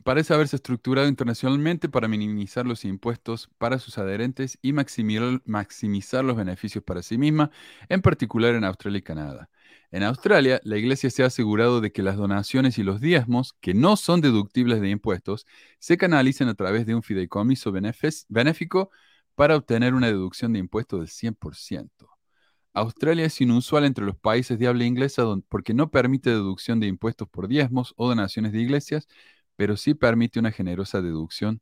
parece 0.04 0.34
haberse 0.34 0.58
estructurado 0.58 1.08
internacionalmente 1.08 1.88
para 1.88 2.10
minimizar 2.10 2.66
los 2.66 2.84
impuestos 2.84 3.50
para 3.58 3.80
sus 3.80 3.98
adherentes 3.98 4.60
y 4.62 4.74
maximizar, 4.74 5.42
maximizar 5.46 6.26
los 6.26 6.36
beneficios 6.36 6.84
para 6.84 7.02
sí 7.02 7.18
misma, 7.18 7.50
en 7.88 8.02
particular 8.02 8.56
en 8.56 8.66
Australia 8.66 9.00
y 9.00 9.04
Canadá. 9.04 9.50
En 9.92 10.04
Australia, 10.04 10.62
la 10.64 10.78
Iglesia 10.78 11.10
se 11.10 11.24
ha 11.24 11.28
asegurado 11.28 11.82
de 11.82 11.92
que 11.92 12.04
las 12.04 12.16
donaciones 12.16 12.78
y 12.78 12.84
los 12.84 13.02
diezmos, 13.02 13.54
que 13.60 13.74
no 13.74 13.98
son 13.98 14.22
deductibles 14.22 14.82
de 14.82 14.90
impuestos, 14.90 15.48
se 15.80 15.98
canalicen 15.98 16.48
a 16.48 16.54
través 16.54 16.86
de 16.86 16.94
un 16.94 17.02
fideicomiso 17.02 17.72
benéfico 17.72 18.92
para 19.34 19.56
obtener 19.56 19.96
una 19.96 20.08
deducción 20.08 20.54
de 20.54 20.60
impuestos 20.60 21.00
del 21.00 21.10
100%. 21.10 22.08
Australia 22.74 23.26
es 23.26 23.42
inusual 23.42 23.86
entre 23.86 24.06
los 24.06 24.16
países 24.16 24.60
de 24.60 24.68
habla 24.68 24.86
inglesa 24.86 25.24
porque 25.50 25.74
no 25.74 25.90
permite 25.90 26.30
deducción 26.30 26.80
de 26.80 26.88
impuestos 26.88 27.28
por 27.28 27.48
diezmos 27.48 27.94
o 27.98 28.08
donaciones 28.08 28.52
de 28.52 28.60
iglesias, 28.60 29.08
pero 29.56 29.76
sí 29.76 29.96
permite 29.96 30.40
una 30.40 30.52
generosa 30.52 31.02
deducción 31.02 31.62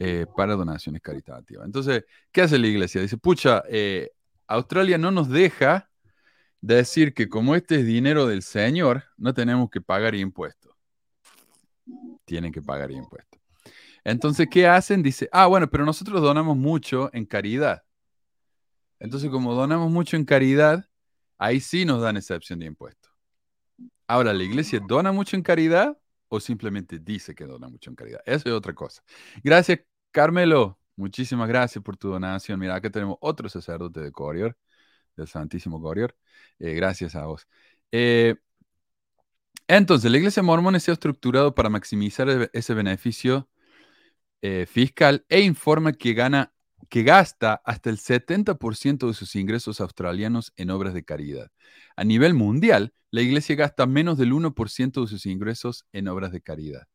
eh, 0.00 0.26
para 0.36 0.54
donaciones 0.54 1.02
caritativas. 1.02 1.66
Entonces, 1.66 2.04
¿qué 2.30 2.42
hace 2.42 2.58
la 2.58 2.68
iglesia? 2.68 3.02
Dice, 3.02 3.18
pucha, 3.18 3.62
eh, 3.68 4.10
Australia 4.46 4.96
no 4.96 5.10
nos 5.10 5.28
deja 5.28 5.90
decir 6.62 7.12
que 7.12 7.28
como 7.28 7.54
este 7.54 7.80
es 7.80 7.86
dinero 7.86 8.26
del 8.26 8.42
Señor, 8.42 9.04
no 9.18 9.34
tenemos 9.34 9.68
que 9.68 9.82
pagar 9.82 10.14
impuestos. 10.14 10.74
Tienen 12.24 12.52
que 12.52 12.62
pagar 12.62 12.90
impuestos. 12.90 13.38
Entonces, 14.04 14.48
¿qué 14.50 14.66
hacen? 14.66 15.02
Dice, 15.02 15.28
ah, 15.30 15.46
bueno, 15.46 15.68
pero 15.68 15.84
nosotros 15.84 16.22
donamos 16.22 16.56
mucho 16.56 17.10
en 17.12 17.26
caridad. 17.26 17.82
Entonces, 18.98 19.28
como 19.30 19.52
donamos 19.52 19.90
mucho 19.92 20.16
en 20.16 20.24
caridad, 20.24 20.88
ahí 21.36 21.60
sí 21.60 21.84
nos 21.84 22.00
dan 22.00 22.16
excepción 22.16 22.60
de 22.60 22.66
impuestos. 22.66 23.12
Ahora, 24.06 24.32
¿la 24.32 24.42
iglesia 24.42 24.80
dona 24.88 25.12
mucho 25.12 25.36
en 25.36 25.42
caridad? 25.42 25.98
o 26.34 26.40
simplemente 26.40 26.98
dice 26.98 27.34
que 27.34 27.44
dona 27.44 27.68
mucho 27.68 27.90
en 27.90 27.96
caridad. 27.96 28.22
Eso 28.24 28.48
es 28.48 28.54
otra 28.54 28.72
cosa. 28.72 29.02
Gracias, 29.44 29.80
Carmelo. 30.10 30.78
Muchísimas 30.96 31.46
gracias 31.46 31.84
por 31.84 31.98
tu 31.98 32.08
donación. 32.08 32.58
Mira, 32.58 32.74
acá 32.74 32.88
tenemos 32.88 33.18
otro 33.20 33.50
sacerdote 33.50 34.00
de 34.00 34.10
Corior, 34.10 34.56
del 35.16 35.28
Santísimo 35.28 35.80
Corior. 35.80 36.16
Eh, 36.58 36.74
gracias 36.74 37.14
a 37.14 37.26
vos. 37.26 37.46
Eh, 37.90 38.36
entonces, 39.68 40.10
la 40.10 40.18
iglesia 40.18 40.42
mormona 40.42 40.80
se 40.80 40.90
ha 40.90 40.94
estructurado 40.94 41.54
para 41.54 41.68
maximizar 41.68 42.50
ese 42.52 42.74
beneficio 42.74 43.48
eh, 44.42 44.66
fiscal 44.66 45.24
e 45.28 45.40
informa 45.40 45.92
que 45.92 46.14
gana 46.14 46.52
que 46.88 47.04
gasta 47.04 47.62
hasta 47.64 47.90
el 47.90 47.98
70% 47.98 49.06
de 49.06 49.14
sus 49.14 49.34
ingresos 49.36 49.80
australianos 49.80 50.52
en 50.56 50.70
obras 50.70 50.94
de 50.94 51.04
caridad. 51.04 51.50
A 51.96 52.04
nivel 52.04 52.34
mundial, 52.34 52.92
la 53.10 53.22
Iglesia 53.22 53.56
gasta 53.56 53.86
menos 53.86 54.18
del 54.18 54.32
1% 54.32 55.00
de 55.00 55.06
sus 55.06 55.26
ingresos 55.26 55.86
en 55.92 56.08
obras 56.08 56.32
de 56.32 56.42
caridad. 56.42 56.88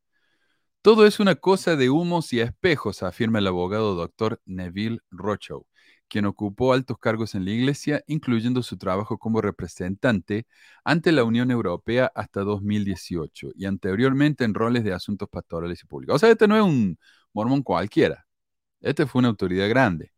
Todo 0.81 1.05
es 1.05 1.19
una 1.19 1.36
cosa 1.36 1.75
de 1.75 1.89
humos 1.89 2.31
y 2.33 2.39
espejos, 2.39 3.03
afirma 3.03 3.39
el 3.39 3.47
abogado 3.47 3.95
doctor 3.95 4.41
Neville 4.45 5.00
Rochow, 5.09 5.65
quien 6.07 6.25
ocupó 6.25 6.73
altos 6.73 6.97
cargos 6.99 7.35
en 7.35 7.45
la 7.45 7.51
Iglesia, 7.51 8.03
incluyendo 8.07 8.63
su 8.63 8.77
trabajo 8.77 9.17
como 9.17 9.41
representante 9.41 10.47
ante 10.83 11.11
la 11.11 11.23
Unión 11.23 11.51
Europea 11.51 12.11
hasta 12.15 12.41
2018 12.41 13.49
y 13.55 13.65
anteriormente 13.65 14.43
en 14.43 14.53
roles 14.53 14.83
de 14.83 14.93
asuntos 14.93 15.29
pastorales 15.29 15.83
y 15.83 15.87
públicos. 15.87 16.15
O 16.15 16.19
sea, 16.19 16.31
este 16.31 16.47
no 16.47 16.55
es 16.55 16.63
un 16.63 16.97
mormón 17.33 17.63
cualquiera. 17.63 18.25
Este 18.81 19.05
fue 19.05 19.19
una 19.19 19.29
autoridad 19.29 19.69
grande. 19.69 20.13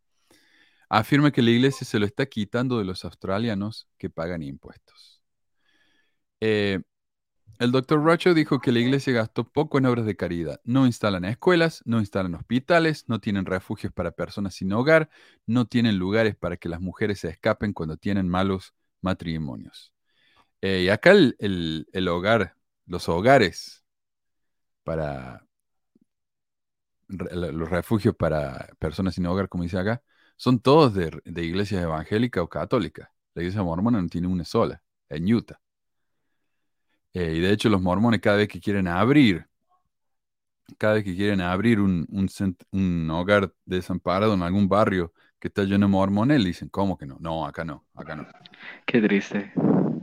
Afirma 0.89 1.31
que 1.31 1.41
la 1.41 1.51
iglesia 1.51 1.85
se 1.85 1.99
lo 1.99 2.05
está 2.05 2.25
quitando 2.25 2.79
de 2.79 2.85
los 2.85 3.05
australianos 3.05 3.87
que 3.97 4.09
pagan 4.09 4.43
impuestos. 4.43 5.21
Eh, 6.41 6.79
el 7.59 7.71
doctor 7.71 8.03
Rocho 8.03 8.33
dijo 8.33 8.59
que 8.59 8.71
la 8.71 8.79
iglesia 8.79 9.13
gastó 9.13 9.43
poco 9.43 9.77
en 9.77 9.85
obras 9.85 10.05
de 10.05 10.15
caridad. 10.15 10.61
No 10.63 10.85
instalan 10.85 11.25
escuelas, 11.25 11.81
no 11.85 11.99
instalan 11.99 12.35
hospitales, 12.35 13.05
no 13.07 13.19
tienen 13.19 13.45
refugios 13.45 13.93
para 13.93 14.11
personas 14.11 14.55
sin 14.55 14.73
hogar, 14.73 15.09
no 15.45 15.65
tienen 15.65 15.97
lugares 15.99 16.35
para 16.35 16.57
que 16.57 16.69
las 16.69 16.81
mujeres 16.81 17.19
se 17.19 17.29
escapen 17.29 17.73
cuando 17.73 17.97
tienen 17.97 18.27
malos 18.29 18.73
matrimonios. 19.01 19.93
Eh, 20.61 20.83
y 20.85 20.89
acá 20.89 21.11
el 21.11 22.07
hogar, 22.09 22.55
los 22.85 23.09
hogares 23.09 23.83
para, 24.83 25.45
los 27.09 27.69
refugios 27.69 28.15
para 28.15 28.69
personas 28.79 29.15
sin 29.15 29.25
hogar, 29.25 29.49
como 29.49 29.63
dice 29.63 29.77
acá, 29.77 30.01
son 30.37 30.59
todos 30.59 30.93
de, 30.93 31.21
iglesias 31.43 31.83
evangélicas 31.83 32.43
o 32.43 32.49
católicas. 32.49 33.09
La 33.33 33.41
iglesia 33.41 33.63
mormona 33.63 34.01
no 34.01 34.07
tiene 34.07 34.27
una 34.27 34.45
sola, 34.45 34.81
en 35.09 35.33
Utah. 35.33 35.59
Eh, 37.13 37.33
y 37.35 37.39
de 37.39 37.51
hecho 37.51 37.69
los 37.69 37.81
mormones 37.81 38.21
cada 38.21 38.37
vez 38.37 38.47
que 38.47 38.59
quieren 38.59 38.87
abrir, 38.87 39.45
cada 40.77 40.95
vez 40.95 41.03
que 41.03 41.15
quieren 41.15 41.41
abrir 41.41 41.79
un, 41.79 42.07
un, 42.71 43.09
hogar 43.09 43.51
desamparado 43.65 44.33
en 44.33 44.43
algún 44.43 44.69
barrio 44.69 45.13
que 45.39 45.47
está 45.47 45.63
lleno 45.63 45.87
de 45.87 45.91
mormones, 45.91 46.43
dicen, 46.43 46.69
¿cómo 46.69 46.97
que 46.97 47.05
no? 47.05 47.17
No, 47.19 47.45
acá 47.45 47.63
no, 47.63 47.85
acá 47.95 48.15
no. 48.15 48.27
Qué 48.85 49.01
triste. 49.01 49.51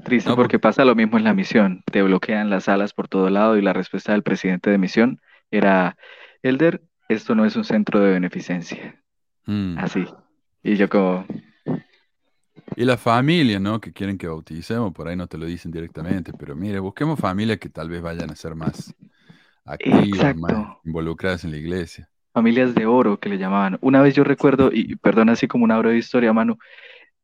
Triste 0.05 0.35
porque 0.35 0.59
pasa 0.59 0.85
lo 0.85 0.95
mismo 0.95 1.19
en 1.19 1.25
la 1.25 1.35
misión. 1.35 1.83
Te 1.91 2.03
bloquean 2.03 2.51
las 2.51 2.65
salas 2.65 2.93
por 2.93 3.09
todo 3.09 3.29
lado 3.29 3.57
y 3.57 3.63
la 3.63 3.73
respuesta 3.73 4.13
del 4.13 4.23
presidente 4.23 4.71
de 4.71 4.79
misión 4.79 5.21
era, 5.51 5.97
Elder, 6.43 6.83
esto 7.09 7.35
no 7.35 7.45
es 7.45 7.57
un 7.57 7.65
centro 7.65 8.01
de 8.01 8.13
beneficencia. 8.13 9.03
Mm. 9.47 9.79
Así. 9.79 10.05
Y 10.63 10.77
yo 10.77 10.89
como... 10.89 11.27
Y 12.75 12.85
la 12.85 12.97
familia, 12.97 13.61
¿no? 13.61 13.81
Que 13.81 13.93
quieren 13.93 14.19
que 14.19 14.27
bauticemos, 14.27 14.93
por 14.93 15.07
ahí 15.07 15.17
no 15.17 15.27
te 15.27 15.39
lo 15.39 15.47
dicen 15.47 15.71
directamente, 15.71 16.33
pero 16.33 16.57
mire, 16.57 16.81
busquemos 16.81 17.19
familias 17.19 17.59
que 17.59 17.69
tal 17.69 17.89
vez 17.89 18.03
vayan 18.03 18.31
a 18.31 18.35
ser 18.35 18.55
más 18.55 18.95
activas, 19.65 20.37
más 20.37 20.53
involucradas 20.85 21.45
en 21.45 21.53
la 21.53 21.59
iglesia. 21.59 22.09
Familias 22.33 22.75
de 22.75 22.87
oro 22.87 23.19
que 23.19 23.29
le 23.29 23.39
llamaban. 23.39 23.79
Una 23.81 24.03
vez 24.03 24.15
yo 24.15 24.25
recuerdo, 24.25 24.71
y 24.73 24.97
perdón 24.97 25.29
así 25.29 25.47
como 25.47 25.65
una 25.65 25.79
breve 25.79 25.99
historia, 25.99 26.33
Manu, 26.33 26.59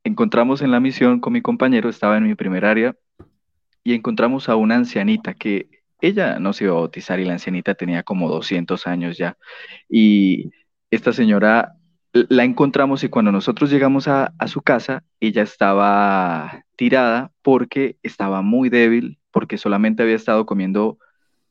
encontramos 0.05 0.63
en 0.63 0.71
la 0.71 0.81
misión 0.81 1.21
con 1.21 1.33
mi 1.33 1.43
compañero, 1.43 1.89
estaba 1.89 2.17
en 2.17 2.25
mi 2.25 2.35
primer 2.35 2.65
área, 2.65 2.95
y 3.85 3.95
encontramos 3.95 4.49
a 4.49 4.57
una 4.57 4.77
ancianita 4.77 5.35
que 5.35 5.69
ella 6.01 6.39
no 6.39 6.53
se 6.53 6.65
iba 6.65 6.73
a 6.73 6.77
bautizar 6.77 7.21
y 7.21 7.25
la 7.25 7.35
ancianita 7.35 7.75
tenía 7.75 8.03
como 8.03 8.29
200 8.29 8.87
años 8.87 9.19
ya. 9.19 9.37
Y 9.89 10.51
esta 10.91 11.13
señora 11.13 11.75
la 12.13 12.45
encontramos 12.45 13.05
y 13.05 13.09
cuando 13.09 13.33
nosotros 13.33 13.71
llegamos 13.71 14.07
a, 14.09 14.35
su 14.47 14.61
casa, 14.63 15.03
ella 15.21 15.43
estaba 15.43 16.65
tirada 16.77 17.33
porque 17.43 17.97
estaba 18.03 18.43
muy 18.43 18.69
débil, 18.69 19.19
porque 19.31 19.57
solamente 19.57 20.03
había 20.03 20.17
estado 20.17 20.45
comiendo 20.45 20.99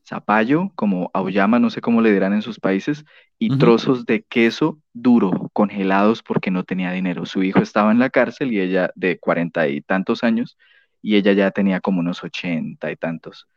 zapallo, 0.08 0.72
como 0.76 1.10
auyama, 1.14 1.60
no 1.60 1.70
sé 1.70 1.82
cómo 1.82 2.02
le 2.02 2.12
dirán 2.12 2.34
en 2.34 2.42
sus 2.42 2.60
países, 2.60 3.06
y 3.40 3.58
trozos 3.58 4.06
de 4.06 4.24
queso 4.24 4.80
duro, 4.94 5.50
congelados 5.54 6.22
porque 6.22 6.52
no 6.52 6.64
tenía 6.64 6.92
dinero. 6.92 7.26
Su 7.26 7.44
hijo 7.44 7.60
estaba 7.60 7.92
en 7.92 8.00
la 8.00 8.10
cárcel 8.10 8.52
y 8.52 8.60
ella 8.60 8.92
de 8.96 9.18
cuarenta 9.20 9.68
y 9.68 9.82
tantos 9.82 10.24
años, 10.24 10.58
y 11.02 11.16
ella 11.16 11.34
ya 11.34 11.52
tenía 11.52 11.80
como 11.82 12.02
unos 12.02 12.24
ochenta 12.24 12.92
y 12.92 12.96
tantos. 12.96 13.48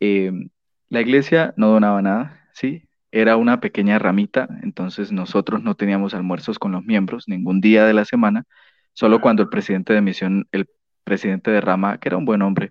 Em, 0.00 0.48
la 0.88 1.00
iglesia 1.02 1.52
no 1.56 1.68
donaba 1.68 2.00
nada, 2.00 2.48
¿sí? 2.54 2.87
Era 3.10 3.36
una 3.36 3.60
pequeña 3.60 3.98
ramita, 3.98 4.48
entonces 4.62 5.12
nosotros 5.12 5.62
no 5.62 5.74
teníamos 5.74 6.14
almuerzos 6.14 6.58
con 6.58 6.72
los 6.72 6.84
miembros 6.84 7.24
ningún 7.26 7.60
día 7.60 7.86
de 7.86 7.94
la 7.94 8.04
semana, 8.04 8.44
solo 8.92 9.20
cuando 9.20 9.42
el 9.42 9.48
presidente 9.48 9.94
de 9.94 10.02
misión, 10.02 10.46
el 10.52 10.66
presidente 11.04 11.50
de 11.50 11.60
rama, 11.62 11.98
que 11.98 12.08
era 12.10 12.18
un 12.18 12.26
buen 12.26 12.42
hombre, 12.42 12.70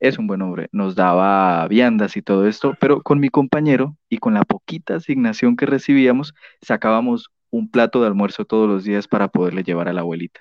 es 0.00 0.18
un 0.18 0.26
buen 0.26 0.42
hombre, 0.42 0.68
nos 0.72 0.94
daba 0.94 1.66
viandas 1.68 2.16
y 2.16 2.22
todo 2.22 2.46
esto, 2.46 2.76
pero 2.80 3.02
con 3.02 3.18
mi 3.20 3.30
compañero 3.30 3.96
y 4.10 4.18
con 4.18 4.34
la 4.34 4.42
poquita 4.44 4.96
asignación 4.96 5.56
que 5.56 5.66
recibíamos, 5.66 6.34
sacábamos 6.62 7.30
un 7.50 7.70
plato 7.70 8.00
de 8.02 8.08
almuerzo 8.08 8.44
todos 8.44 8.68
los 8.68 8.84
días 8.84 9.08
para 9.08 9.28
poderle 9.28 9.62
llevar 9.64 9.88
a 9.88 9.92
la 9.94 10.02
abuelita. 10.02 10.40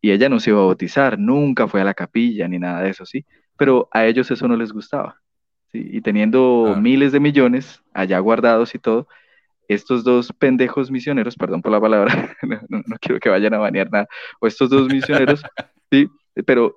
Y 0.00 0.12
ella 0.12 0.28
no 0.28 0.40
se 0.40 0.50
iba 0.50 0.60
a 0.60 0.64
bautizar, 0.64 1.18
nunca 1.18 1.68
fue 1.68 1.80
a 1.80 1.84
la 1.84 1.94
capilla 1.94 2.48
ni 2.48 2.58
nada 2.58 2.82
de 2.82 2.90
eso, 2.90 3.06
¿sí? 3.06 3.24
Pero 3.56 3.88
a 3.92 4.06
ellos 4.06 4.30
eso 4.30 4.48
no 4.48 4.56
les 4.56 4.72
gustaba 4.72 5.20
y 5.72 6.00
teniendo 6.00 6.76
miles 6.80 7.12
de 7.12 7.20
millones 7.20 7.82
allá 7.92 8.18
guardados 8.18 8.74
y 8.74 8.78
todo, 8.78 9.06
estos 9.68 10.02
dos 10.02 10.32
pendejos 10.32 10.90
misioneros, 10.90 11.36
perdón 11.36 11.62
por 11.62 11.70
la 11.70 11.80
palabra, 11.80 12.36
no, 12.68 12.82
quiero 13.00 13.20
que 13.20 13.28
vayan 13.28 13.54
a 13.54 13.58
banear 13.58 13.90
nada, 13.90 14.08
o 14.40 14.46
estos 14.46 14.68
dos 14.68 14.88
misioneros, 14.92 15.42
sí, 15.92 16.08
pero 16.44 16.76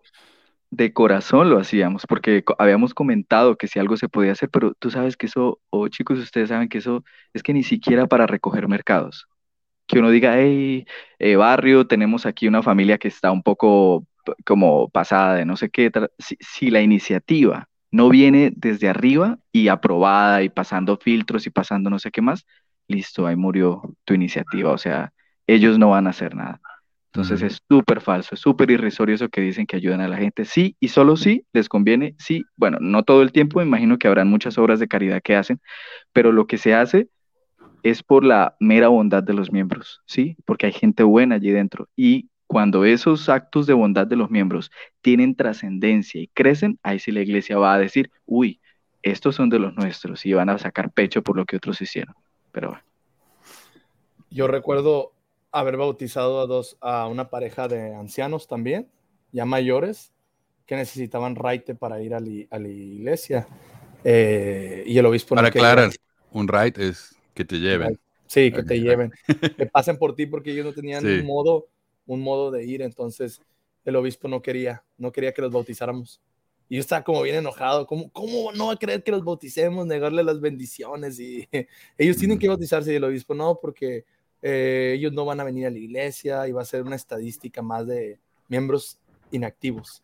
de 0.70 0.94
corazón 0.94 1.50
lo 1.50 1.60
hacíamos, 1.60 2.06
porque 2.08 2.44
habíamos 2.60 2.94
comentado 2.94 3.58
que 3.58 3.68
si 3.68 3.80
algo 3.80 3.98
se 3.98 4.10
podía 4.10 4.34
hacer, 4.34 4.50
pero 4.50 4.74
tú 4.76 4.92
sabes 4.92 5.18
que 5.18 5.26
eso, 5.26 5.60
o 5.72 5.88
chicos, 5.88 6.20
ustedes 6.20 6.50
saben 6.50 6.70
que 6.70 6.80
eso 6.80 7.04
es 7.34 7.42
que 7.42 7.54
ni 7.54 7.64
siquiera 7.64 8.08
para 8.08 8.28
recoger 8.28 8.68
mercados. 8.68 9.28
Que 9.88 10.00
uno 10.00 10.10
diga, 10.10 10.36
hey, 10.38 10.86
eh, 11.20 11.36
barrio, 11.36 11.86
tenemos 11.88 12.26
aquí 12.26 12.48
una 12.48 12.64
familia 12.64 12.98
que 12.98 13.08
está 13.08 13.32
un 13.32 13.44
poco 13.44 14.08
como 14.46 14.90
pasada 14.90 15.36
de 15.36 15.46
no 15.46 15.58
sé 15.58 15.70
qué. 15.70 15.92
Si, 16.18 16.38
si 16.40 16.72
la 16.72 16.82
iniciativa 16.82 17.68
no 17.94 18.10
viene 18.10 18.52
desde 18.56 18.90
arriba 18.90 19.38
y 19.52 19.68
aprobada 19.68 20.42
y 20.42 20.50
pasando 20.50 20.98
filtros 20.98 21.46
y 21.46 21.52
pasando 21.52 21.92
no 21.92 22.00
sé 22.00 22.10
qué 22.10 22.24
más, 22.24 22.44
listo, 22.88 23.28
ahí 23.28 23.36
murió 23.36 23.84
tu 24.04 24.16
iniciativa. 24.16 24.72
O 24.72 24.80
sea, 24.80 25.14
ellos 25.46 25.78
no 25.78 25.92
van 25.92 26.08
a 26.08 26.10
hacer 26.10 26.36
nada. 26.36 26.60
Entonces 27.12 27.44
es 27.44 27.62
súper 27.70 28.02
falso, 28.02 28.34
es 28.34 28.42
súper 28.42 28.72
irrisorio 28.72 29.14
eso 29.14 29.30
que 29.30 29.42
dicen 29.42 29.68
que 29.68 29.76
ayudan 29.76 30.02
a 30.02 30.08
la 30.08 30.18
gente. 30.18 30.44
Sí, 30.44 30.76
y 30.80 30.88
solo 30.88 31.16
sí 31.16 31.46
les 31.54 31.70
conviene, 31.70 32.16
sí, 32.18 32.44
bueno, 32.56 32.80
no 32.82 33.04
todo 33.04 33.22
el 33.22 33.32
tiempo, 33.32 33.60
me 33.60 33.66
imagino 33.66 34.00
que 34.00 34.08
habrán 34.08 34.28
muchas 34.28 34.58
obras 34.58 34.80
de 34.80 34.88
caridad 34.88 35.22
que 35.24 35.36
hacen, 35.36 35.62
pero 36.14 36.32
lo 36.32 36.48
que 36.48 36.58
se 36.58 36.74
hace 36.74 37.10
es 37.84 38.02
por 38.02 38.24
la 38.24 38.56
mera 38.60 38.88
bondad 38.88 39.22
de 39.22 39.36
los 39.36 39.52
miembros, 39.52 40.02
¿sí? 40.08 40.36
Porque 40.46 40.66
hay 40.66 40.72
gente 40.72 41.04
buena 41.04 41.36
allí 41.36 41.52
dentro. 41.52 41.88
Y 41.96 42.32
cuando 42.54 42.86
esos 42.86 43.28
actos 43.30 43.66
de 43.68 43.74
bondad 43.74 44.08
de 44.08 44.16
los 44.16 44.30
miembros 44.30 44.72
tienen 45.02 45.36
trascendencia 45.36 46.22
y 46.22 46.28
crecen, 46.28 46.80
ahí 46.84 47.00
sí 47.00 47.12
la 47.12 47.22
iglesia 47.22 47.58
va 47.58 47.74
a 47.74 47.80
decir, 47.80 48.10
uy, 48.26 48.62
estos 49.02 49.36
son 49.36 49.50
de 49.50 49.60
los 49.60 49.74
nuestros 49.76 50.26
y 50.26 50.34
van 50.34 50.50
a 50.50 50.58
sacar 50.58 50.92
pecho 50.92 51.22
por 51.24 51.36
lo 51.36 51.46
que 51.46 51.58
otros 51.58 51.82
hicieron. 51.82 52.16
Pero 52.52 52.70
bueno. 52.70 52.84
Yo 54.30 54.48
recuerdo 54.48 55.12
haber 55.52 55.78
bautizado 55.78 56.40
a 56.42 56.48
dos, 56.48 56.78
a 56.82 57.08
una 57.08 57.30
pareja 57.30 57.68
de 57.68 57.94
ancianos 57.94 58.48
también, 58.48 58.88
ya 59.32 59.46
mayores, 59.46 60.12
que 60.66 60.76
necesitaban 60.76 61.36
raite 61.36 61.76
para 61.76 62.02
ir 62.02 62.14
a, 62.16 62.20
li- 62.20 62.48
a 62.50 62.58
la 62.60 62.68
iglesia. 62.70 63.48
Eh, 64.04 64.84
y 64.88 64.98
el 64.98 65.06
obispo 65.06 65.36
no 65.36 65.40
Para 65.42 65.52
quería- 65.52 65.72
aclarar, 65.72 65.92
un 66.32 66.48
ride 66.48 66.88
es 66.90 67.16
que 67.34 67.46
te 67.46 67.60
lleven. 67.60 68.00
Sí, 68.28 68.52
que 68.52 68.64
te 68.64 68.80
lleven, 68.80 69.12
que 69.58 69.66
pasen 69.68 69.98
por 69.98 70.16
ti 70.16 70.26
porque 70.26 70.52
ellos 70.52 70.66
no 70.66 70.74
tenían 70.74 71.02
Sí. 71.04 71.22
modo, 71.24 71.68
un 72.06 72.22
modo 72.22 72.52
de 72.52 72.66
ir, 72.66 72.82
entonces 72.82 73.42
el 73.86 73.96
obispo 73.96 74.28
no 74.28 74.42
quería, 74.42 74.84
no 74.98 75.12
quería 75.12 75.34
que 75.34 75.42
los 75.42 75.52
bautizáramos. 75.52 76.22
Y 76.70 76.76
yo 76.76 76.82
estaba 76.82 77.04
como 77.04 77.22
bien 77.22 77.36
enojado, 77.36 77.86
¿cómo, 77.86 78.10
cómo 78.12 78.52
no 78.54 78.68
va 78.68 78.74
a 78.74 78.78
creer 78.78 79.04
que 79.04 79.12
los 79.12 79.24
bauticemos, 79.24 79.86
negarle 79.86 80.24
las 80.24 80.40
bendiciones? 80.40 81.20
Y 81.20 81.48
ellos 81.98 82.18
tienen 82.18 82.40
que 82.40 82.48
Mm. 82.48 82.52
bautizarse 82.52 82.94
y 82.94 82.96
el 82.96 83.04
obispo 83.04 83.34
no, 83.34 83.60
porque 83.62 84.06
eh, 84.42 84.94
ellos 84.98 85.14
no 85.14 85.26
van 85.26 85.40
a 85.40 85.44
venir 85.44 85.68
a 85.68 85.70
la 85.70 85.78
iglesia 85.78 86.48
y 86.48 86.52
va 86.52 86.62
a 86.62 86.66
ser 86.66 86.84
una 86.84 86.96
estadística 86.96 87.62
más 87.62 87.86
de 87.88 88.20
miembros 88.48 88.98
inactivos. 89.32 90.04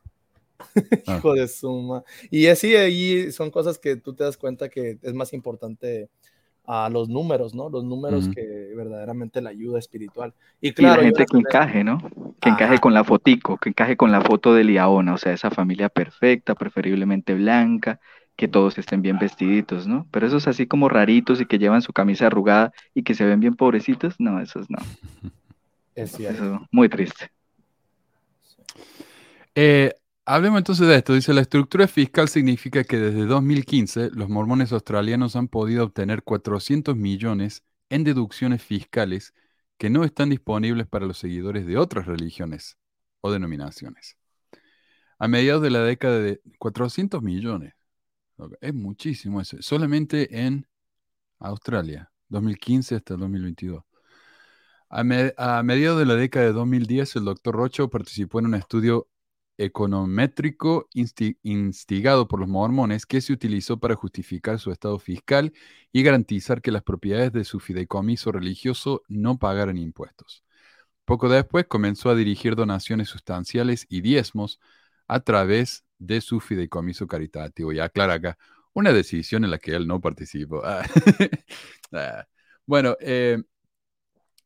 Ah. 1.07 1.17
Hijo 1.17 1.33
de 1.33 1.47
suma. 1.47 2.03
Y 2.29 2.47
así 2.47 2.75
ahí 2.75 3.31
son 3.31 3.49
cosas 3.49 3.79
que 3.79 3.95
tú 3.95 4.13
te 4.13 4.25
das 4.25 4.35
cuenta 4.35 4.67
que 4.67 4.99
es 5.01 5.13
más 5.13 5.31
importante 5.31 6.09
a 6.65 6.89
los 6.89 7.07
números, 7.07 7.55
¿no? 7.55 7.69
Los 7.69 7.85
números 7.85 8.27
que 8.27 8.68
verdaderamente 8.79 9.41
la 9.41 9.49
ayuda 9.49 9.77
espiritual. 9.77 10.33
Y 10.61 10.73
la 10.81 10.95
gente 10.95 11.25
que 11.25 11.37
encaje, 11.37 11.83
¿no? 11.83 11.99
Que 12.41 12.49
encaje 12.49 12.79
con 12.79 12.93
la 12.93 13.03
fotico, 13.03 13.57
que 13.57 13.69
encaje 13.69 13.97
con 13.97 14.11
la 14.11 14.21
foto 14.21 14.53
de 14.53 14.63
Liaona, 14.63 15.13
o 15.13 15.17
sea, 15.17 15.33
esa 15.33 15.51
familia 15.51 15.89
perfecta, 15.89 16.55
preferiblemente 16.55 17.33
blanca, 17.33 17.99
que 18.35 18.47
todos 18.47 18.77
estén 18.77 19.01
bien 19.01 19.19
vestiditos, 19.19 19.85
¿no? 19.85 20.07
Pero 20.11 20.25
esos 20.25 20.47
así 20.47 20.65
como 20.65 20.87
raritos 20.87 21.41
y 21.41 21.45
que 21.45 21.59
llevan 21.59 21.81
su 21.81 21.91
camisa 21.91 22.27
arrugada 22.27 22.71
y 22.93 23.03
que 23.03 23.13
se 23.13 23.25
ven 23.25 23.41
bien 23.41 23.55
pobrecitos, 23.55 24.15
no, 24.17 24.39
esos 24.39 24.69
no, 24.69 24.77
es 25.95 26.11
cierto. 26.13 26.43
eso 26.43 26.67
muy 26.71 26.87
triste. 26.87 27.29
Eh, 29.55 29.93
hablemos 30.25 30.59
entonces 30.59 30.87
de 30.87 30.95
esto. 30.95 31.13
Dice, 31.13 31.33
la 31.33 31.41
estructura 31.41 31.87
fiscal 31.87 32.29
significa 32.29 32.85
que 32.85 32.97
desde 32.97 33.25
2015 33.25 34.11
los 34.13 34.29
mormones 34.29 34.71
australianos 34.71 35.35
han 35.35 35.49
podido 35.49 35.83
obtener 35.83 36.23
400 36.23 36.95
millones 36.95 37.63
en 37.89 38.03
deducciones 38.03 38.63
fiscales 38.63 39.33
que 39.77 39.89
no 39.89 40.03
están 40.03 40.29
disponibles 40.29 40.87
para 40.87 41.05
los 41.05 41.17
seguidores 41.17 41.65
de 41.65 41.77
otras 41.77 42.05
religiones 42.05 42.77
o 43.21 43.31
denominaciones. 43.31 44.17
A 45.17 45.27
mediados 45.27 45.61
de 45.61 45.69
la 45.69 45.81
década 45.83 46.19
de 46.19 46.41
400 46.59 47.21
millones. 47.21 47.73
Es 48.61 48.73
muchísimo 48.73 49.41
eso. 49.41 49.57
Solamente 49.61 50.45
en 50.45 50.67
Australia, 51.39 52.11
2015 52.29 52.95
hasta 52.95 53.15
2022. 53.15 53.83
A, 54.89 55.01
a 55.59 55.63
mediados 55.63 55.99
de 55.99 56.05
la 56.05 56.15
década 56.15 56.45
de 56.45 56.53
2010, 56.53 57.17
el 57.17 57.25
doctor 57.25 57.55
Rocho 57.55 57.89
participó 57.89 58.39
en 58.39 58.47
un 58.47 58.55
estudio 58.55 59.07
econométrico 59.59 60.87
insti- 60.95 61.37
instigado 61.43 62.27
por 62.27 62.39
los 62.39 62.49
mormones 62.49 63.05
que 63.05 63.21
se 63.21 63.33
utilizó 63.33 63.79
para 63.79 63.95
justificar 63.95 64.59
su 64.59 64.71
estado 64.71 64.99
fiscal 64.99 65.53
y 65.91 66.03
garantizar 66.03 66.61
que 66.61 66.71
las 66.71 66.83
propiedades 66.83 67.33
de 67.33 67.43
su 67.45 67.59
fideicomiso 67.59 68.31
religioso 68.31 69.03
no 69.07 69.37
pagaran 69.39 69.77
impuestos. 69.77 70.43
Poco 71.05 71.29
después 71.29 71.65
comenzó 71.67 72.09
a 72.09 72.15
dirigir 72.15 72.55
donaciones 72.55 73.09
sustanciales 73.09 73.85
y 73.89 74.01
diezmos 74.01 74.59
a 75.07 75.19
través 75.21 75.83
de 75.97 76.21
su 76.21 76.39
fideicomiso 76.39 77.07
caritativo. 77.07 77.71
Y 77.73 77.79
aclara 77.79 78.13
acá, 78.15 78.37
una 78.73 78.93
decisión 78.93 79.43
en 79.43 79.51
la 79.51 79.57
que 79.59 79.75
él 79.75 79.87
no 79.87 80.01
participó. 80.01 80.61
Ah. 80.65 80.83
Ah. 81.91 82.27
Bueno, 82.65 82.95
eh, 82.99 83.41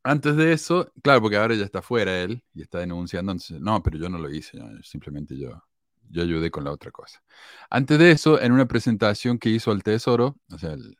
antes 0.04 0.36
de 0.36 0.52
eso, 0.52 0.92
claro, 1.02 1.22
porque 1.22 1.36
ahora 1.36 1.54
ya 1.54 1.64
está 1.64 1.82
fuera 1.82 2.20
él 2.22 2.44
y 2.54 2.62
está 2.62 2.78
denunciando, 2.80 3.34
no, 3.60 3.82
pero 3.82 3.98
yo 3.98 4.08
no 4.08 4.18
lo 4.18 4.30
hice, 4.30 4.58
simplemente 4.82 5.36
yo, 5.36 5.62
yo 6.10 6.22
ayudé 6.22 6.50
con 6.50 6.64
la 6.64 6.72
otra 6.72 6.90
cosa. 6.90 7.22
Antes 7.70 7.98
de 7.98 8.10
eso, 8.12 8.40
en 8.40 8.52
una 8.52 8.66
presentación 8.68 9.38
que 9.38 9.48
hizo 9.50 9.70
al 9.70 9.82
Tesoro, 9.82 10.36
o 10.52 10.58
sea, 10.58 10.72
el 10.74 10.96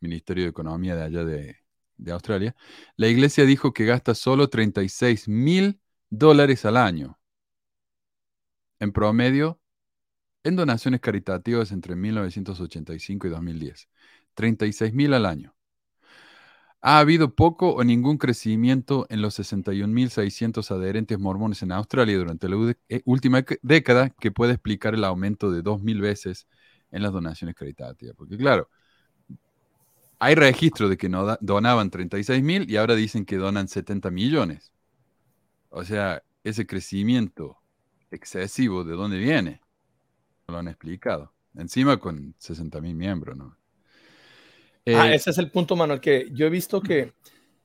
Ministerio 0.00 0.44
de 0.44 0.50
Economía 0.50 0.96
de 0.96 1.02
allá 1.04 1.24
de, 1.24 1.56
de 1.96 2.12
Australia, 2.12 2.56
la 2.96 3.08
iglesia 3.08 3.44
dijo 3.44 3.72
que 3.72 3.84
gasta 3.84 4.14
solo 4.14 4.48
36 4.48 5.28
mil 5.28 5.80
dólares 6.10 6.64
al 6.64 6.76
año, 6.76 7.18
en 8.80 8.92
promedio, 8.92 9.60
en 10.44 10.56
donaciones 10.56 11.00
caritativas 11.00 11.72
entre 11.72 11.96
1985 11.96 13.26
y 13.26 13.30
2010. 13.30 13.88
36 14.34 14.92
mil 14.94 15.14
al 15.14 15.26
año. 15.26 15.54
Ha 16.84 16.98
habido 16.98 17.34
poco 17.36 17.74
o 17.74 17.84
ningún 17.84 18.18
crecimiento 18.18 19.06
en 19.08 19.22
los 19.22 19.38
61.600 19.38 20.68
adherentes 20.72 21.16
mormones 21.16 21.62
en 21.62 21.70
Australia 21.70 22.18
durante 22.18 22.48
la 22.48 22.74
eh, 22.88 23.02
última 23.04 23.44
década 23.62 24.10
que 24.10 24.32
puede 24.32 24.54
explicar 24.54 24.94
el 24.94 25.04
aumento 25.04 25.52
de 25.52 25.62
2.000 25.62 26.00
veces 26.00 26.48
en 26.90 27.04
las 27.04 27.12
donaciones 27.12 27.54
caritativas. 27.54 28.16
Porque 28.16 28.36
claro, 28.36 28.68
hay 30.18 30.34
registro 30.34 30.88
de 30.88 30.96
que 30.96 31.08
no 31.08 31.36
donaban 31.40 31.90
36.000 31.90 32.68
y 32.68 32.76
ahora 32.76 32.96
dicen 32.96 33.24
que 33.24 33.36
donan 33.36 33.68
70 33.68 34.10
millones. 34.10 34.72
O 35.68 35.84
sea, 35.84 36.22
ese 36.42 36.66
crecimiento 36.66 37.58
excesivo, 38.10 38.82
¿de 38.82 38.94
dónde 38.94 39.18
viene? 39.18 39.60
No 40.48 40.54
lo 40.54 40.58
han 40.58 40.68
explicado. 40.68 41.32
Encima 41.54 41.98
con 41.98 42.34
60.000 42.40 42.94
miembros, 42.94 43.36
¿no? 43.36 43.56
Ah, 44.86 45.10
Eh, 45.10 45.14
ese 45.14 45.30
es 45.30 45.38
el 45.38 45.50
punto, 45.50 45.76
Manuel, 45.76 46.00
que 46.00 46.28
yo 46.32 46.46
he 46.46 46.50
visto 46.50 46.80
que 46.80 47.12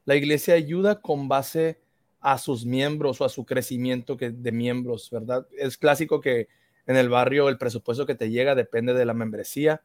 la 0.05 0.15
iglesia 0.15 0.53
ayuda 0.53 1.01
con 1.01 1.27
base 1.27 1.79
a 2.19 2.37
sus 2.37 2.65
miembros 2.65 3.21
o 3.21 3.25
a 3.25 3.29
su 3.29 3.45
crecimiento 3.45 4.17
que, 4.17 4.31
de 4.31 4.51
miembros, 4.51 5.09
¿verdad? 5.11 5.47
Es 5.57 5.77
clásico 5.77 6.21
que 6.21 6.47
en 6.85 6.95
el 6.95 7.09
barrio 7.09 7.49
el 7.49 7.57
presupuesto 7.57 8.05
que 8.05 8.15
te 8.15 8.29
llega 8.29 8.55
depende 8.55 8.93
de 8.93 9.05
la 9.05 9.13
membresía, 9.13 9.81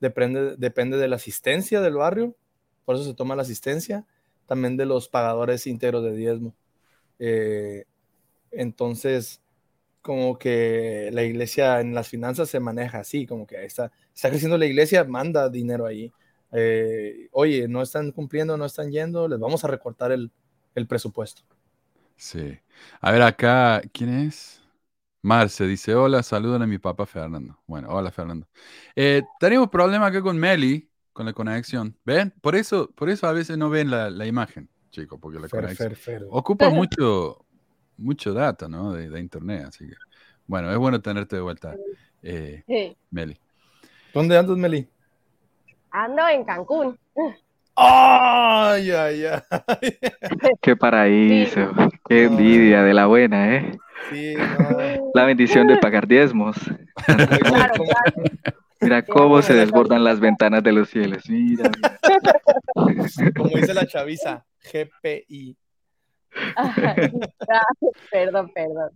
depende, 0.00 0.56
depende 0.56 0.96
de 0.96 1.08
la 1.08 1.16
asistencia 1.16 1.80
del 1.80 1.94
barrio, 1.94 2.36
por 2.84 2.96
eso 2.96 3.04
se 3.04 3.14
toma 3.14 3.36
la 3.36 3.42
asistencia, 3.42 4.06
también 4.46 4.76
de 4.76 4.86
los 4.86 5.08
pagadores 5.08 5.66
íntegros 5.66 6.02
de 6.04 6.16
diezmo. 6.16 6.54
Eh, 7.18 7.84
entonces, 8.50 9.42
como 10.00 10.38
que 10.38 11.10
la 11.12 11.22
iglesia 11.22 11.80
en 11.80 11.94
las 11.94 12.08
finanzas 12.08 12.48
se 12.48 12.60
maneja 12.60 13.00
así, 13.00 13.26
como 13.26 13.46
que 13.46 13.64
está, 13.64 13.92
está 14.14 14.30
creciendo 14.30 14.56
la 14.56 14.66
iglesia, 14.66 15.04
manda 15.04 15.50
dinero 15.50 15.84
ahí. 15.86 16.12
Eh, 16.52 17.28
oye, 17.32 17.68
no 17.68 17.82
están 17.82 18.12
cumpliendo, 18.12 18.56
no 18.56 18.64
están 18.64 18.90
yendo, 18.90 19.28
les 19.28 19.38
vamos 19.38 19.64
a 19.64 19.68
recortar 19.68 20.12
el, 20.12 20.30
el 20.74 20.86
presupuesto. 20.86 21.42
Sí. 22.16 22.58
A 23.00 23.12
ver, 23.12 23.22
acá, 23.22 23.80
¿quién 23.92 24.10
es? 24.10 24.62
Marce 25.22 25.66
dice, 25.66 25.94
hola, 25.94 26.22
saludan 26.22 26.62
a 26.62 26.66
mi 26.66 26.78
papá 26.78 27.06
Fernando. 27.06 27.60
Bueno, 27.66 27.88
hola 27.90 28.10
Fernando. 28.10 28.48
Eh, 28.96 29.22
tenemos 29.40 29.68
problema 29.68 30.06
acá 30.06 30.22
con 30.22 30.38
Meli, 30.38 30.90
con 31.12 31.26
la 31.26 31.32
conexión. 31.32 31.96
¿Ven? 32.04 32.32
Por 32.40 32.56
eso, 32.56 32.90
por 32.94 33.10
eso 33.10 33.26
a 33.26 33.32
veces 33.32 33.58
no 33.58 33.70
ven 33.70 33.90
la, 33.90 34.10
la 34.10 34.26
imagen, 34.26 34.68
chicos, 34.90 35.18
porque 35.20 35.38
la 35.40 35.48
Fer, 35.48 35.60
conexión 35.62 35.90
fer, 35.90 35.96
fer. 35.96 36.26
ocupa 36.30 36.70
mucho, 36.70 37.44
mucho 37.96 38.32
data, 38.32 38.68
¿no? 38.68 38.92
De, 38.92 39.10
de 39.10 39.20
internet, 39.20 39.66
así 39.68 39.86
que, 39.88 39.94
bueno, 40.46 40.70
es 40.72 40.78
bueno 40.78 41.00
tenerte 41.02 41.36
de 41.36 41.42
vuelta, 41.42 41.74
eh, 42.22 42.64
Sí. 42.66 42.96
Meli. 43.10 43.38
¿Dónde 44.14 44.36
andas, 44.38 44.56
Meli? 44.56 44.88
Ando 45.90 46.28
en 46.28 46.44
Cancún. 46.44 46.98
¡Ay, 47.76 48.90
ay, 48.90 49.24
ay! 49.26 49.98
Qué 50.60 50.76
paraíso. 50.76 51.70
Qué 52.08 52.24
envidia 52.24 52.82
de 52.82 52.92
la 52.92 53.06
buena, 53.06 53.54
¿eh? 53.54 53.78
Sí, 54.10 54.34
no. 54.36 55.10
La 55.14 55.24
bendición 55.24 55.66
de 55.66 55.76
pagar 55.76 56.06
diezmos. 56.06 56.56
Claro, 57.06 57.74
claro. 57.74 58.30
Mira 58.80 59.02
cómo 59.02 59.40
se 59.42 59.54
desbordan 59.54 60.04
las 60.04 60.20
ventanas 60.20 60.62
de 60.62 60.72
los 60.72 60.88
cielos. 60.88 61.28
Mira, 61.28 61.70
mira. 61.70 63.32
Como 63.36 63.56
dice 63.56 63.74
la 63.74 63.86
chaviza, 63.86 64.44
GPI. 64.72 65.56
perdón, 68.10 68.52
perdón. 68.54 68.90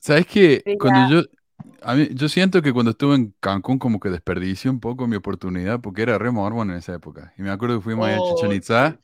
¿Sabes 0.00 0.26
qué? 0.26 0.62
Sí, 0.64 0.76
Cuando 0.78 1.22
yo, 1.22 1.28
a 1.82 1.94
mí, 1.94 2.08
yo 2.12 2.28
siento 2.28 2.62
que 2.62 2.72
cuando 2.72 2.92
estuve 2.92 3.14
en 3.16 3.34
Cancún 3.40 3.78
como 3.78 4.00
que 4.00 4.10
desperdicié 4.10 4.70
un 4.70 4.80
poco 4.80 5.06
mi 5.06 5.16
oportunidad 5.16 5.80
porque 5.80 6.02
era 6.02 6.18
re 6.18 6.30
mormón 6.30 6.70
en 6.70 6.76
esa 6.78 6.94
época. 6.94 7.32
Y 7.38 7.42
me 7.42 7.50
acuerdo 7.50 7.78
que 7.78 7.82
fuimos 7.84 8.06
allá 8.08 8.16
a 8.18 8.20
Oh, 8.20 8.22
Chichen 8.22 8.52
Itza. 8.52 8.98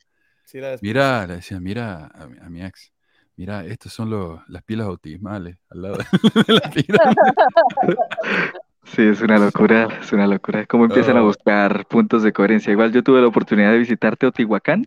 Sí, 0.45 0.59
la 0.59 0.77
Mira, 0.81 1.27
le 1.27 1.35
decía, 1.37 1.59
mira 1.59 2.07
a 2.07 2.27
mi, 2.27 2.37
a 2.39 2.49
mi 2.49 2.63
ex, 2.63 2.93
mira, 3.37 3.65
estos 3.65 3.93
son 3.93 4.09
los, 4.11 4.41
las 4.49 4.63
pilas 4.63 4.87
bautismales 4.87 5.57
al 5.69 5.81
lado 5.83 5.97
de, 5.97 6.05
la 6.53 6.61
pirámide. 6.71 7.35
Sí, 8.83 9.01
es 9.01 9.21
una 9.21 9.37
locura, 9.39 9.87
es 10.01 10.13
una 10.13 10.27
locura. 10.27 10.65
Cómo 10.67 10.85
empiezan 10.85 11.17
a 11.17 11.21
Oh. 11.21 11.27
buscar 11.27 11.85
puntos 11.87 12.23
de 12.23 12.33
coherencia. 12.33 12.71
Igual 12.71 12.91
yo 12.93 13.03
tuve 13.03 13.21
la 13.21 13.27
oportunidad 13.27 13.71
de 13.71 13.79
visitar 13.79 14.15
Teotihuacán, 14.15 14.85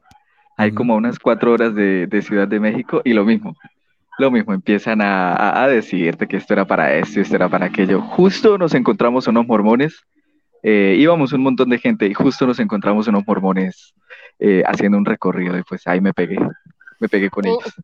hay 0.57 0.71
Ujú. 0.71 0.77
como 0.77 0.95
a 0.95 0.97
unas 0.99 1.19
cuatro 1.19 1.53
horas 1.53 1.75
de, 1.75 2.07
de 2.07 2.23
Ciudad 2.23 2.49
de 2.49 2.61
México, 2.61 3.03
y 3.05 3.15
lo 3.15 3.25
mismo, 3.25 3.57
lo 4.19 4.31
mismo, 4.31 4.53
empiezan 4.53 5.01
a, 5.01 5.33
a- 5.35 5.65
a 5.65 5.69
decirte 5.69 6.27
que 6.27 6.37
esto 6.39 6.53
era 6.55 6.67
para 6.67 6.95
esto 6.95 7.19
y 7.21 7.23
esto 7.23 7.37
era 7.37 7.49
para 7.49 7.67
aquello. 7.67 8.01
Justo 8.03 8.59
nos 8.59 8.75
encontramos 8.75 9.27
unos 9.29 9.47
mormones, 9.47 10.03
eh, 10.63 10.97
íbamos 10.99 11.33
un 11.33 11.43
montón 11.43 11.71
de 11.71 11.79
gente 11.79 12.07
y 12.07 12.15
justo 12.15 12.47
nos 12.47 12.59
encontramos 12.59 13.07
unos 13.09 13.25
mormones 13.27 13.95
eh, 14.41 14.63
haciendo 14.67 14.99
un 14.99 15.05
recorrido 15.05 15.57
y 15.59 15.63
pues 15.63 15.87
ahí 15.87 16.01
me 16.01 16.13
pegué, 16.15 16.39
me 17.01 17.09
pegué 17.09 17.31
con 17.31 17.47
ellos. 17.47 17.75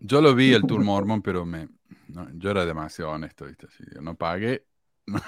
Yo 0.00 0.20
lo 0.20 0.34
vi 0.34 0.52
el 0.52 0.66
tour 0.66 0.82
mormón, 0.84 1.22
pero 1.22 1.44
me, 1.46 1.68
no, 2.08 2.28
yo 2.34 2.50
era 2.50 2.66
demasiado 2.66 3.12
honesto, 3.12 3.46
¿viste? 3.46 3.66
Así, 3.66 3.84
yo 3.94 4.00
no 4.02 4.16
pagué, 4.16 4.64
no, 5.06 5.20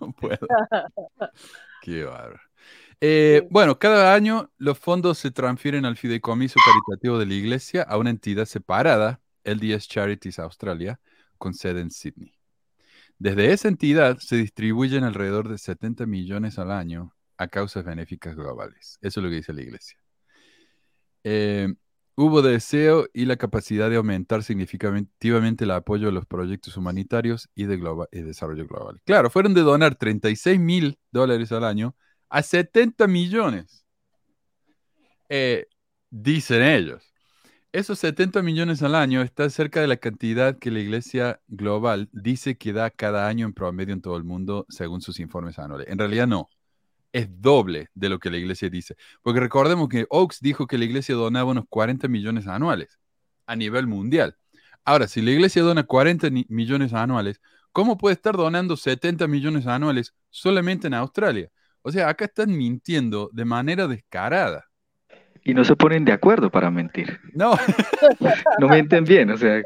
no 0.00 0.12
puedo. 0.12 0.46
Qué 1.82 2.04
bárbaro. 2.04 2.40
Eh, 3.00 3.48
bueno, 3.50 3.78
cada 3.78 4.14
año 4.14 4.52
los 4.58 4.78
fondos 4.78 5.18
se 5.18 5.32
transfieren 5.32 5.84
al 5.84 5.96
fideicomiso 5.96 6.60
caritativo 6.60 7.18
de 7.18 7.26
la 7.26 7.34
iglesia 7.34 7.82
a 7.82 7.98
una 7.98 8.10
entidad 8.10 8.44
separada, 8.44 9.21
LDS 9.44 9.88
Charities 9.88 10.38
Australia, 10.38 11.00
con 11.38 11.54
sede 11.54 11.80
en 11.80 11.90
Sydney. 11.90 12.34
Desde 13.18 13.52
esa 13.52 13.68
entidad 13.68 14.18
se 14.18 14.36
distribuyen 14.36 15.04
alrededor 15.04 15.48
de 15.48 15.58
70 15.58 16.06
millones 16.06 16.58
al 16.58 16.70
año 16.70 17.14
a 17.36 17.48
causas 17.48 17.84
benéficas 17.84 18.34
globales. 18.34 18.98
Eso 19.00 19.20
es 19.20 19.24
lo 19.24 19.30
que 19.30 19.36
dice 19.36 19.52
la 19.52 19.62
iglesia. 19.62 19.98
Eh, 21.24 21.72
hubo 22.14 22.42
deseo 22.42 23.06
y 23.12 23.24
la 23.26 23.36
capacidad 23.36 23.88
de 23.90 23.96
aumentar 23.96 24.42
significativamente 24.42 25.64
el 25.64 25.70
apoyo 25.70 26.08
a 26.08 26.12
los 26.12 26.26
proyectos 26.26 26.76
humanitarios 26.76 27.48
y 27.54 27.66
de 27.66 27.78
desarrollo 28.10 28.66
global. 28.66 29.00
Claro, 29.04 29.30
fueron 29.30 29.54
de 29.54 29.62
donar 29.62 29.94
36 29.94 30.58
mil 30.58 30.98
dólares 31.10 31.52
al 31.52 31.64
año 31.64 31.94
a 32.28 32.42
70 32.42 33.06
millones. 33.06 33.86
Eh, 35.28 35.66
dicen 36.10 36.62
ellos. 36.62 37.11
Esos 37.72 37.98
70 38.00 38.42
millones 38.42 38.82
al 38.82 38.94
año 38.94 39.22
está 39.22 39.48
cerca 39.48 39.80
de 39.80 39.86
la 39.86 39.96
cantidad 39.96 40.58
que 40.58 40.70
la 40.70 40.80
Iglesia 40.80 41.40
Global 41.48 42.10
dice 42.12 42.58
que 42.58 42.72
da 42.74 42.90
cada 42.90 43.26
año 43.28 43.46
en 43.46 43.54
promedio 43.54 43.94
en 43.94 44.02
todo 44.02 44.16
el 44.18 44.24
mundo 44.24 44.66
según 44.68 45.00
sus 45.00 45.18
informes 45.20 45.58
anuales. 45.58 45.86
En 45.88 45.98
realidad 45.98 46.26
no. 46.26 46.50
Es 47.12 47.28
doble 47.40 47.88
de 47.94 48.08
lo 48.10 48.18
que 48.18 48.30
la 48.30 48.38
Iglesia 48.38 48.68
dice. 48.70 48.96
Porque 49.22 49.40
recordemos 49.40 49.88
que 49.88 50.06
Oaks 50.10 50.40
dijo 50.40 50.66
que 50.66 50.78
la 50.78 50.84
Iglesia 50.84 51.14
donaba 51.14 51.50
unos 51.52 51.64
40 51.68 52.08
millones 52.08 52.46
anuales 52.46 52.98
a 53.46 53.56
nivel 53.56 53.86
mundial. 53.86 54.36
Ahora, 54.84 55.08
si 55.08 55.22
la 55.22 55.30
Iglesia 55.30 55.62
dona 55.62 55.84
40 55.84 56.30
ni- 56.30 56.46
millones 56.48 56.92
anuales, 56.92 57.40
¿cómo 57.72 57.96
puede 57.98 58.14
estar 58.14 58.36
donando 58.36 58.76
70 58.76 59.28
millones 59.28 59.66
anuales 59.66 60.14
solamente 60.30 60.88
en 60.88 60.94
Australia? 60.94 61.50
O 61.82 61.90
sea, 61.92 62.08
acá 62.08 62.26
están 62.26 62.50
mintiendo 62.56 63.30
de 63.32 63.44
manera 63.44 63.88
descarada. 63.88 64.66
Y 65.44 65.54
no 65.54 65.64
se 65.64 65.74
ponen 65.76 66.04
de 66.04 66.12
acuerdo 66.12 66.50
para 66.50 66.70
mentir. 66.70 67.20
No, 67.34 67.54
No 68.60 68.68
mienten 68.68 69.04
bien, 69.04 69.30
o 69.30 69.36
sea. 69.36 69.62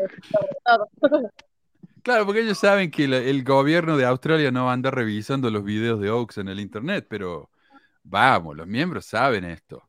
Claro, 2.02 2.24
porque 2.24 2.40
ellos 2.40 2.58
saben 2.58 2.90
que 2.90 3.08
la- 3.08 3.18
el 3.18 3.42
gobierno 3.42 3.96
de 3.96 4.04
Australia 4.04 4.50
no 4.50 4.66
va 4.66 4.70
a 4.70 4.74
andar 4.74 4.94
revisando 4.94 5.50
los 5.50 5.64
videos 5.64 6.00
de 6.00 6.10
Oaks 6.10 6.38
en 6.38 6.48
el 6.48 6.60
Internet, 6.60 7.06
pero 7.10 7.50
vamos, 8.04 8.56
los 8.56 8.66
miembros 8.66 9.06
saben 9.06 9.44
esto. 9.44 9.82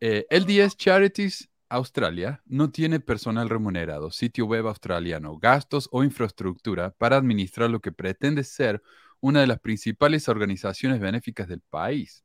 Eh, 0.00 0.26
LDS 0.30 0.76
Charities 0.76 1.48
Australia 1.68 2.40
no 2.46 2.70
tiene 2.70 3.00
personal 3.00 3.48
remunerado, 3.50 4.10
sitio 4.10 4.46
web 4.46 4.66
australiano, 4.66 5.36
gastos 5.38 5.88
o 5.92 6.02
infraestructura 6.02 6.90
para 6.96 7.16
administrar 7.16 7.70
lo 7.70 7.80
que 7.80 7.92
pretende 7.92 8.42
ser 8.42 8.82
una 9.20 9.40
de 9.40 9.46
las 9.46 9.60
principales 9.60 10.26
organizaciones 10.28 10.98
benéficas 11.00 11.46
del 11.46 11.60
país. 11.60 12.24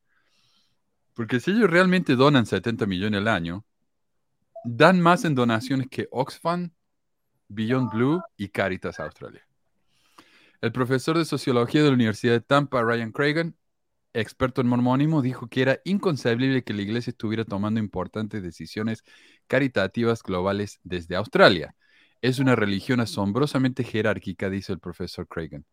Porque 1.16 1.40
si 1.40 1.52
ellos 1.52 1.70
realmente 1.70 2.16
donan 2.16 2.46
70 2.46 2.86
millones 2.86 3.22
al 3.22 3.30
año, 3.30 3.66
dan 4.66 5.00
más 5.00 5.24
en 5.26 5.34
donaciones 5.34 5.88
que 5.90 6.08
Oxfam, 6.12 6.72
Beyond 7.48 7.92
Blue 7.92 8.22
y 8.38 8.50
Caritas 8.50 9.00
Australia. 9.00 9.48
El 10.62 10.72
profesor 10.72 11.18
de 11.18 11.26
sociología 11.26 11.84
de 11.84 11.90
la 11.90 11.94
Universidad 11.94 12.34
de 12.34 12.42
Tampa, 12.42 12.82
Ryan 12.82 13.12
Cragen, 13.12 13.56
experto 14.14 14.62
en 14.62 14.68
mormonismo, 14.68 15.22
dijo 15.22 15.48
que 15.48 15.62
era 15.62 15.80
inconcebible 15.86 16.64
que 16.64 16.74
la 16.74 16.82
iglesia 16.82 17.12
estuviera 17.12 17.46
tomando 17.46 17.80
importantes 17.80 18.44
decisiones 18.44 19.04
caritativas 19.48 20.22
globales 20.22 20.80
desde 20.84 21.16
Australia. 21.16 21.76
Es 22.22 22.40
una 22.40 22.56
religión 22.56 23.00
asombrosamente 23.00 23.84
jerárquica, 23.84 24.50
dice 24.50 24.74
el 24.74 24.80
profesor 24.80 25.28
Cragen. 25.28 25.66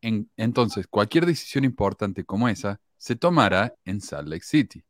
En- 0.00 0.30
entonces, 0.36 0.86
cualquier 0.86 1.26
decisión 1.26 1.64
importante 1.64 2.24
como 2.24 2.48
esa 2.48 2.80
se 2.96 3.16
tomará 3.16 3.74
en 3.84 4.00
Salt 4.00 4.28
Lake 4.28 4.44
City. 4.44 4.84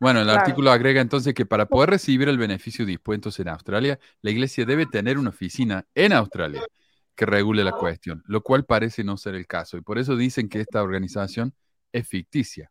Bueno, 0.00 0.20
el 0.20 0.26
Claro. 0.26 0.40
artículo 0.40 0.70
agrega 0.70 1.00
entonces 1.00 1.32
que 1.34 1.46
para 1.46 1.66
poder 1.66 1.90
recibir 1.90 2.28
el 2.28 2.36
beneficio 2.36 2.84
de 2.84 2.92
impuestos 2.92 3.38
en 3.40 3.48
Australia, 3.48 3.98
la 4.22 4.30
iglesia 4.30 4.64
debe 4.66 4.86
tener 4.86 5.18
una 5.18 5.30
oficina 5.30 5.86
en 5.94 6.12
Australia 6.12 6.62
que 7.14 7.26
regule 7.26 7.62
la 7.62 7.72
cuestión, 7.72 8.22
lo 8.26 8.42
cual 8.42 8.64
parece 8.64 9.04
no 9.04 9.16
ser 9.16 9.36
el 9.36 9.46
caso, 9.46 9.76
y 9.76 9.80
por 9.82 9.98
eso 9.98 10.16
dicen 10.16 10.48
que 10.48 10.60
esta 10.60 10.82
organización 10.82 11.54
es 11.92 12.06
ficticia. 12.08 12.70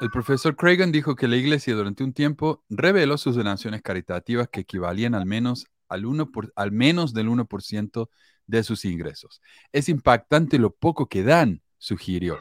El 0.00 0.10
profesor 0.10 0.56
Cragen 0.56 0.90
dijo 0.92 1.14
que 1.16 1.28
la 1.28 1.36
iglesia 1.36 1.74
durante 1.74 2.02
un 2.02 2.12
tiempo 2.12 2.64
reveló 2.68 3.18
sus 3.18 3.36
donaciones 3.36 3.82
caritativas 3.82 4.48
que 4.48 4.60
equivalían 4.60 5.14
al 5.14 5.26
menos, 5.26 5.66
al, 5.88 6.06
1 6.06 6.30
por- 6.30 6.52
al 6.56 6.72
menos 6.72 7.12
del 7.14 7.28
1% 7.28 8.10
de 8.52 8.62
sus 8.62 8.84
ingresos. 8.84 9.40
Es 9.72 9.88
impactante 9.88 10.58
lo 10.58 10.70
poco 10.74 11.08
que 11.08 11.22
dan, 11.22 11.62
sugirió. 11.78 12.38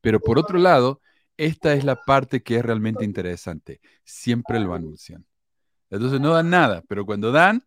Pero 0.00 0.20
por 0.20 0.38
otro 0.38 0.58
lado, 0.58 1.00
esta 1.36 1.72
es 1.72 1.84
la 1.84 1.96
parte 1.96 2.42
que 2.42 2.56
es 2.56 2.64
realmente 2.64 3.04
interesante. 3.04 3.80
Siempre 4.04 4.58
lo 4.60 4.74
anuncian. 4.74 5.24
Entonces 5.88 6.20
no 6.20 6.32
dan 6.32 6.50
nada, 6.50 6.82
pero 6.88 7.06
cuando 7.06 7.30
dan, 7.30 7.64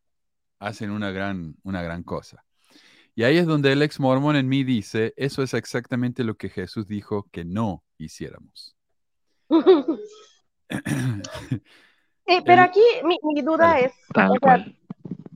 hacen 0.60 0.92
una 0.92 1.12
gran, 1.12 1.56
una 1.64 1.82
gran 1.82 2.04
cosa. 2.04 2.44
Y 3.16 3.24
ahí 3.24 3.38
es 3.38 3.46
donde 3.46 3.72
el 3.72 3.82
ex 3.82 4.00
mormón 4.00 4.36
en 4.36 4.50
mí 4.50 4.66
dice, 4.66 5.14
eso 5.16 5.42
es 5.42 5.54
exactamente 5.54 6.26
lo 6.26 6.36
que 6.36 6.50
Jesús 6.50 6.88
dijo 6.88 7.30
que 7.32 7.46
no 7.46 7.82
hiciéramos. 7.98 8.76
Sí, 9.48 9.58
pero 12.46 12.62
aquí 12.62 12.82
mi, 13.06 13.18
mi 13.24 13.42
duda 13.42 13.80
es, 13.80 13.94
o 14.14 14.38
sea, 14.42 14.56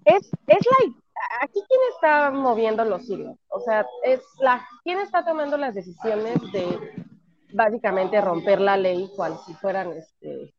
es, 0.04 0.30
es 0.48 0.66
la, 0.66 0.94
aquí 1.42 1.62
quién 1.68 1.82
está 1.94 2.32
moviendo 2.32 2.84
los 2.86 3.10
hilos, 3.10 3.38
o 3.50 3.60
sea, 3.62 3.86
es 4.04 4.22
la, 4.40 4.66
quién 4.84 5.00
está 5.00 5.24
tomando 5.26 5.58
las 5.58 5.76
decisiones 5.76 6.40
de 6.52 7.06
básicamente 7.54 8.22
romper 8.22 8.62
la 8.62 8.78
ley 8.78 9.12
cual 9.16 9.38
si 9.46 9.54
fueran, 9.56 9.92
este, 9.94 10.54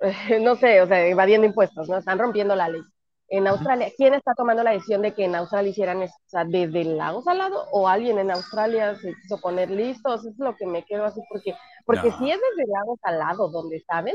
no 0.40 0.56
sé, 0.56 0.80
o 0.82 0.86
sea, 0.86 1.06
evadiendo 1.06 1.46
impuestos, 1.46 1.88
¿no? 1.88 1.98
Están 1.98 2.18
rompiendo 2.18 2.54
la 2.56 2.68
ley. 2.68 2.82
En 3.28 3.48
Australia, 3.48 3.88
¿quién 3.96 4.14
está 4.14 4.34
tomando 4.34 4.62
la 4.62 4.70
decisión 4.70 5.02
de 5.02 5.12
que 5.12 5.24
en 5.24 5.34
Australia 5.34 5.70
hicieran 5.70 6.00
eso? 6.00 6.14
O 6.14 6.28
sea, 6.28 6.44
¿desde 6.44 6.84
Lagos 6.84 7.26
al 7.26 7.38
lado 7.38 7.66
o 7.72 7.88
alguien 7.88 8.18
en 8.18 8.30
Australia 8.30 8.94
se 8.94 9.14
quiso 9.14 9.40
poner 9.40 9.68
listos? 9.68 10.24
Es 10.24 10.38
lo 10.38 10.54
que 10.54 10.64
me 10.64 10.84
quedo 10.84 11.04
así, 11.04 11.20
porque, 11.28 11.56
porque 11.84 12.10
No. 12.10 12.18
si 12.18 12.30
es 12.30 12.38
desde 12.38 12.70
Lagos 12.70 13.00
al 13.02 13.18
lado 13.18 13.48
donde 13.48 13.80
saben, 13.80 14.14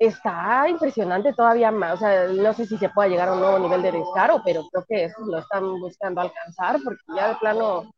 está 0.00 0.68
impresionante 0.68 1.32
todavía 1.34 1.70
más. 1.70 1.94
O 1.94 1.96
sea, 1.98 2.26
no 2.26 2.52
sé 2.54 2.66
si 2.66 2.76
se 2.78 2.88
puede 2.88 3.10
llegar 3.10 3.28
a 3.28 3.34
un 3.34 3.40
nuevo 3.40 3.58
nivel 3.58 3.82
de 3.82 3.92
descaro, 3.92 4.42
pero 4.44 4.62
creo 4.72 4.84
que 4.88 5.04
eso 5.04 5.20
lo 5.26 5.38
están 5.38 5.78
buscando 5.78 6.22
alcanzar, 6.22 6.80
porque 6.82 7.02
ya 7.14 7.28
de 7.28 7.34
plano 7.36 7.92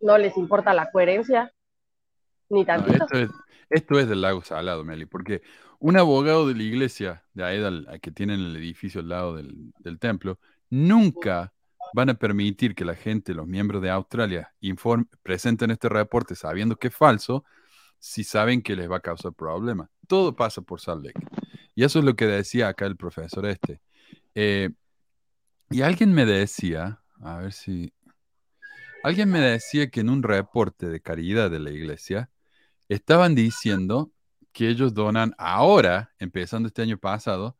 no 0.00 0.18
les 0.18 0.36
importa 0.36 0.74
la 0.74 0.90
coherencia, 0.90 1.50
ni 2.48 2.60
No, 2.60 2.66
tantito. 2.66 3.04
esto, 3.04 3.18
es, 3.18 3.30
esto 3.70 3.98
es 4.00 4.08
del 4.08 4.20
lago 4.20 4.42
salado, 4.42 4.84
Meli, 4.84 5.06
porque 5.06 5.42
un 5.78 5.96
abogado 5.96 6.46
de 6.48 6.54
la 6.54 6.62
iglesia 6.64 7.24
de 7.34 7.44
Aedal, 7.44 8.00
que 8.02 8.10
tienen 8.10 8.40
el 8.40 8.56
edificio 8.56 9.00
al 9.00 9.08
lado 9.08 9.36
del, 9.36 9.72
del 9.78 9.98
templo, 9.98 10.38
nunca 10.70 11.52
van 11.94 12.10
a 12.10 12.14
permitir 12.14 12.74
que 12.74 12.84
la 12.84 12.94
gente, 12.94 13.32
los 13.34 13.46
miembros 13.46 13.80
de 13.80 13.90
Australia, 13.90 14.52
inform- 14.60 15.08
presenten 15.22 15.70
este 15.70 15.88
reporte 15.88 16.34
sabiendo 16.34 16.74
que 16.76 16.88
es 16.88 16.96
falso, 16.96 17.44
si 18.02 18.24
saben 18.24 18.62
que 18.62 18.74
les 18.74 18.90
va 18.90 18.96
a 18.96 19.00
causar 19.00 19.32
problemas. 19.32 19.88
Todo 20.08 20.34
pasa 20.34 20.60
por 20.60 20.80
Salt. 20.80 21.06
Y 21.76 21.84
eso 21.84 22.00
es 22.00 22.04
lo 22.04 22.16
que 22.16 22.26
decía 22.26 22.66
acá 22.66 22.84
el 22.86 22.96
profesor 22.96 23.46
este. 23.46 23.80
Eh, 24.34 24.70
y 25.70 25.82
alguien 25.82 26.12
me 26.12 26.26
decía, 26.26 27.00
a 27.20 27.36
ver 27.38 27.52
si... 27.52 27.94
Alguien 29.04 29.30
me 29.30 29.40
decía 29.40 29.88
que 29.88 30.00
en 30.00 30.10
un 30.10 30.24
reporte 30.24 30.88
de 30.88 31.00
caridad 31.00 31.48
de 31.48 31.60
la 31.60 31.70
iglesia 31.70 32.28
estaban 32.88 33.36
diciendo 33.36 34.10
que 34.52 34.68
ellos 34.68 34.94
donan 34.94 35.32
ahora, 35.38 36.12
empezando 36.18 36.66
este 36.66 36.82
año 36.82 36.98
pasado, 36.98 37.56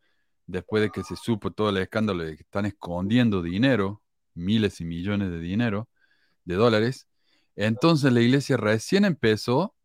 después 0.46 0.82
de 0.82 0.90
que 0.90 1.04
se 1.04 1.14
supo 1.14 1.52
todo 1.52 1.70
el 1.70 1.76
escándalo 1.76 2.24
de 2.24 2.36
que 2.36 2.42
están 2.42 2.66
escondiendo 2.66 3.42
dinero, 3.42 4.02
miles 4.34 4.80
y 4.80 4.84
millones 4.84 5.30
de 5.30 5.38
dinero, 5.38 5.88
de 6.44 6.56
dólares, 6.56 7.06
entonces 7.54 8.12
la 8.12 8.20
iglesia 8.20 8.56
recién 8.56 9.04
empezó 9.04 9.76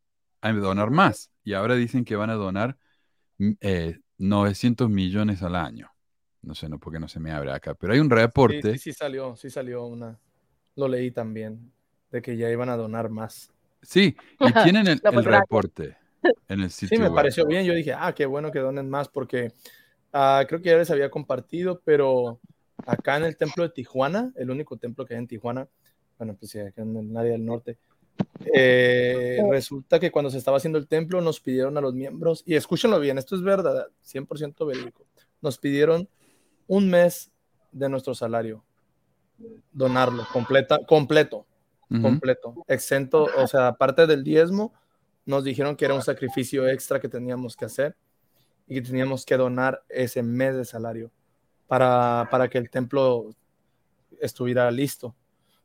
a 0.41 0.52
donar 0.54 0.91
más 0.91 1.32
y 1.43 1.54
ahora 1.54 1.76
dicen 1.76 2.06
que 2.06 2.15
van 2.15 2.30
a 2.30 2.36
donar 2.36 2.78
mm, 3.38 3.52
eh, 3.62 4.00
900 4.17 4.89
millones 4.89 5.43
al 5.43 5.56
año. 5.56 5.91
No 6.41 6.56
sé, 6.56 6.69
no 6.69 6.80
porque 6.80 7.00
no 7.00 7.08
se 7.08 7.19
me 7.19 7.32
abre 7.32 7.52
acá, 7.52 7.73
pero 7.73 7.93
hay 7.93 8.00
un 8.00 8.10
reporte. 8.10 8.73
Sí, 8.73 8.78
sí, 8.78 8.91
sí 8.91 8.93
salió, 8.93 9.36
sí 9.36 9.50
salió 9.50 9.86
una. 9.86 10.17
Lo 10.76 10.88
leí 10.88 11.12
también, 11.12 11.71
de 12.12 12.21
que 12.21 12.38
ya 12.38 12.50
iban 12.50 12.69
a 12.69 12.78
donar 12.78 13.10
más. 13.10 13.52
Sí, 13.82 14.15
y 14.39 14.54
tienen 14.63 14.88
el, 14.88 15.02
el 15.04 15.13
pues, 15.13 15.26
reporte 15.26 15.97
en 16.47 16.62
el 16.62 16.69
sitio 16.69 16.97
Sí, 16.97 17.02
me 17.02 17.10
web. 17.10 17.15
pareció 17.15 17.45
bien. 17.45 17.65
Yo 17.65 17.73
dije, 17.73 17.93
ah, 17.93 18.13
qué 18.13 18.26
bueno 18.26 18.52
que 18.52 18.60
donen 18.60 18.89
más, 18.89 19.08
porque 19.10 19.54
ah, 20.13 20.43
creo 20.47 20.62
que 20.62 20.69
ya 20.69 20.78
les 20.78 20.91
había 20.91 21.10
compartido, 21.10 21.82
pero 21.84 22.39
acá 22.86 23.17
en 23.17 23.23
el 23.23 23.38
templo 23.38 23.63
de 23.63 23.69
Tijuana, 23.69 24.32
el 24.36 24.50
único 24.50 24.78
templo 24.78 25.06
que 25.06 25.13
hay 25.13 25.19
en 25.19 25.28
Tijuana, 25.28 25.67
bueno, 26.17 26.36
pues 26.36 26.52
sí, 26.52 26.60
acá 26.60 26.82
en 26.82 26.95
el 26.95 27.17
área 27.17 27.34
del 27.34 27.45
norte, 27.45 27.78
eh, 28.53 29.39
resulta 29.49 29.99
que 29.99 30.12
cuando 30.12 30.30
se 30.30 30.38
estaba 30.38 30.58
haciendo 30.58 30.80
el 30.80 30.88
templo 30.88 31.21
nos 31.21 31.39
pidieron 31.39 31.77
a 31.77 31.82
los 31.82 31.93
miembros, 31.93 32.43
y 32.45 32.56
escúchenlo 32.56 32.99
bien, 32.99 33.17
esto 33.17 33.36
es 33.36 33.41
verdad, 33.41 33.88
100% 34.06 34.65
verídico, 34.65 35.06
nos 35.41 35.58
pidieron 35.58 36.10
un 36.67 36.89
mes 36.89 37.32
de 37.71 37.89
nuestro 37.89 38.15
salario, 38.15 38.63
donarlo, 39.71 40.25
completa, 40.32 40.80
completo, 40.86 41.45
completo, 42.01 42.53
exento, 42.67 43.27
o 43.38 43.47
sea, 43.47 43.67
aparte 43.67 44.08
del 44.08 44.23
diezmo, 44.23 44.73
nos 45.25 45.43
dijeron 45.43 45.75
que 45.75 45.86
era 45.86 45.93
un 45.93 46.01
sacrificio 46.01 46.67
extra 46.67 46.99
que 46.99 47.10
teníamos 47.10 47.56
que 47.56 47.65
hacer 47.65 47.95
y 48.67 48.75
que 48.75 48.82
teníamos 48.82 49.25
que 49.25 49.38
donar 49.38 49.84
ese 49.89 50.23
mes 50.23 50.56
de 50.56 50.65
salario 50.65 51.12
para, 51.67 52.27
para 52.32 52.49
que 52.49 52.58
el 52.58 52.69
templo 52.69 53.30
estuviera 54.19 54.69
listo. 54.71 55.15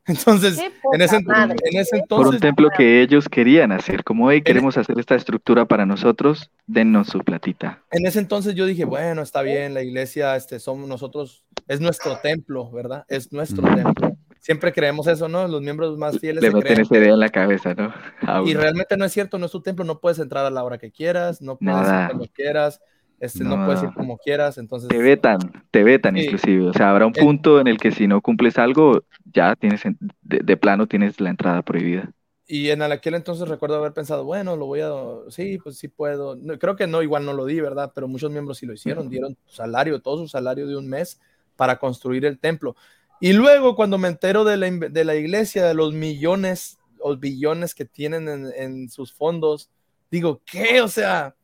Entonces, 0.07 0.59
en 0.93 1.01
ese, 1.01 1.21
madre. 1.23 1.55
en 1.63 1.79
ese 1.79 1.97
Por 2.09 2.27
un 2.27 2.33
entonces, 2.35 2.41
templo 2.41 2.69
que 2.75 3.01
ellos 3.01 3.29
querían 3.29 3.71
hacer. 3.71 4.03
Como 4.03 4.25
hoy 4.25 4.41
queremos 4.41 4.77
hacer 4.77 4.99
esta 4.99 5.15
estructura 5.15 5.65
para 5.65 5.85
nosotros, 5.85 6.51
dennos 6.67 7.07
su 7.07 7.19
platita. 7.19 7.81
en 7.91 8.05
ese 8.05 8.19
entonces 8.19 8.53
yo 8.55 8.65
dije, 8.65 8.83
bueno, 8.85 9.21
está 9.21 9.41
bien, 9.41 9.73
la 9.73 9.81
iglesia, 9.81 10.35
este, 10.35 10.59
somos 10.59 10.89
nosotros, 10.89 11.45
es 11.67 11.79
nuestro 11.79 12.17
templo, 12.17 12.69
¿verdad? 12.71 13.05
Es 13.07 13.31
nuestro 13.31 13.65
Ujú. 13.65 13.75
templo. 13.75 14.17
Siempre 14.41 14.73
creemos 14.73 15.07
eso, 15.07 15.29
¿no? 15.29 15.47
Los 15.47 15.61
miembros 15.61 15.97
más 15.97 16.19
fieles 16.19 16.43
Le 16.43 16.49
se 16.49 16.55
meten 16.55 16.67
creen. 16.73 16.81
esa 16.81 16.97
idea 16.97 17.13
en 17.13 17.19
la 17.21 17.29
cabeza, 17.29 17.73
¿no? 17.73 17.93
A 18.27 18.41
Y 18.45 18.53
realmente 18.55 18.97
no 18.97 19.05
es 19.05 19.13
cierto, 19.13 19.37
no 19.37 19.45
es 19.45 19.51
tu 19.53 19.61
templo, 19.61 19.85
no 19.85 20.01
puedes 20.01 20.19
entrar 20.19 20.45
a 20.45 20.49
la 20.49 20.65
hora 20.65 20.77
que 20.77 20.91
quieras, 20.91 21.41
no 21.41 21.57
puedes 21.57 21.75
Nada. 21.77 22.01
ir 22.01 22.07
cuando 22.07 22.27
quieras, 22.33 22.81
este, 23.23 23.43
no. 23.43 23.57
No. 23.57 23.65
puedes 23.65 23.83
ir 23.83 23.93
como 23.93 24.17
quieras, 24.17 24.57
entonces... 24.57 24.89
Te 24.89 24.97
vetan, 24.97 25.39
te 25.71 25.83
vetan 25.83 26.15
Sí. 26.15 26.23
inclusive. 26.25 26.67
O 26.69 26.73
sea, 26.73 26.89
habrá 26.91 27.05
un 27.05 27.13
punto 27.13 27.59
en 27.59 27.67
el 27.67 27.77
que 27.77 27.91
si 27.91 28.07
no 28.07 28.21
cumples 28.21 28.57
algo, 28.57 29.03
ya 29.33 29.55
tienes, 29.55 29.85
en- 29.85 29.97
de, 30.21 30.39
de 30.39 30.57
plano 30.57 30.87
tienes 30.87 31.19
la 31.19 31.29
entrada 31.29 31.61
prohibida. 31.61 32.11
Y 32.45 32.69
en 32.71 32.81
aquel 32.81 33.13
entonces 33.13 33.47
recuerdo 33.47 33.77
haber 33.77 33.93
pensado, 33.93 34.25
bueno, 34.25 34.57
lo 34.57 34.65
voy 34.65 34.81
a, 34.81 34.91
sí, 35.29 35.57
pues 35.63 35.77
sí 35.77 35.87
puedo. 35.87 36.35
No, 36.35 36.59
creo 36.59 36.75
que 36.75 36.87
no, 36.87 37.01
igual 37.01 37.25
no 37.25 37.31
lo 37.33 37.45
di, 37.45 37.61
¿verdad? 37.61 37.93
Pero 37.95 38.07
muchos 38.09 38.31
miembros 38.31 38.57
sí 38.57 38.65
lo 38.65 38.73
hicieron, 38.73 39.09
dieron 39.09 39.37
salario, 39.47 40.01
todo 40.01 40.17
su 40.17 40.27
salario 40.27 40.67
de 40.67 40.75
un 40.75 40.89
mes 40.89 41.21
para 41.55 41.79
construir 41.79 42.25
el 42.25 42.37
templo. 42.39 42.75
Y 43.21 43.31
luego 43.31 43.75
cuando 43.75 43.97
me 43.97 44.09
entero 44.09 44.43
de 44.43 44.57
la, 44.57 44.69
de 44.69 45.05
la 45.05 45.15
iglesia, 45.15 45.65
de 45.65 45.73
los 45.73 45.93
millones 45.93 46.77
o 46.99 47.15
billones 47.15 47.73
que 47.73 47.85
tienen 47.85 48.27
en, 48.27 48.47
en 48.57 48.89
sus 48.89 49.13
fondos, 49.13 49.69
digo, 50.11 50.41
¿qué? 50.45 50.81
O 50.81 50.89
sea, 50.89 51.35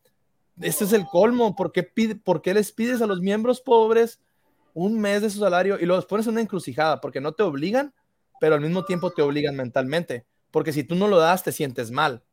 este 0.61 0.83
es 0.85 0.93
el 0.93 1.05
colmo. 1.05 1.55
¿Por 1.55 1.71
qué, 1.71 1.83
pide, 1.83 2.15
¿Por 2.15 2.41
qué 2.41 2.53
les 2.53 2.71
pides 2.71 3.01
a 3.01 3.07
los 3.07 3.21
miembros 3.21 3.61
pobres 3.61 4.19
un 4.73 4.99
mes 4.99 5.21
de 5.21 5.29
su 5.29 5.39
salario 5.39 5.77
y 5.79 5.85
los 5.85 6.05
pones 6.05 6.27
en 6.27 6.33
una 6.33 6.41
encrucijada? 6.41 7.01
Porque 7.01 7.21
no 7.21 7.33
te 7.33 7.43
obligan, 7.43 7.93
pero 8.39 8.55
al 8.55 8.61
mismo 8.61 8.85
tiempo 8.85 9.11
te 9.11 9.21
obligan 9.21 9.55
mentalmente. 9.55 10.25
Porque 10.51 10.73
si 10.73 10.83
tú 10.83 10.95
no 10.95 11.07
lo 11.07 11.19
das, 11.19 11.43
te 11.43 11.51
sientes 11.51 11.91
mal. 11.91 12.23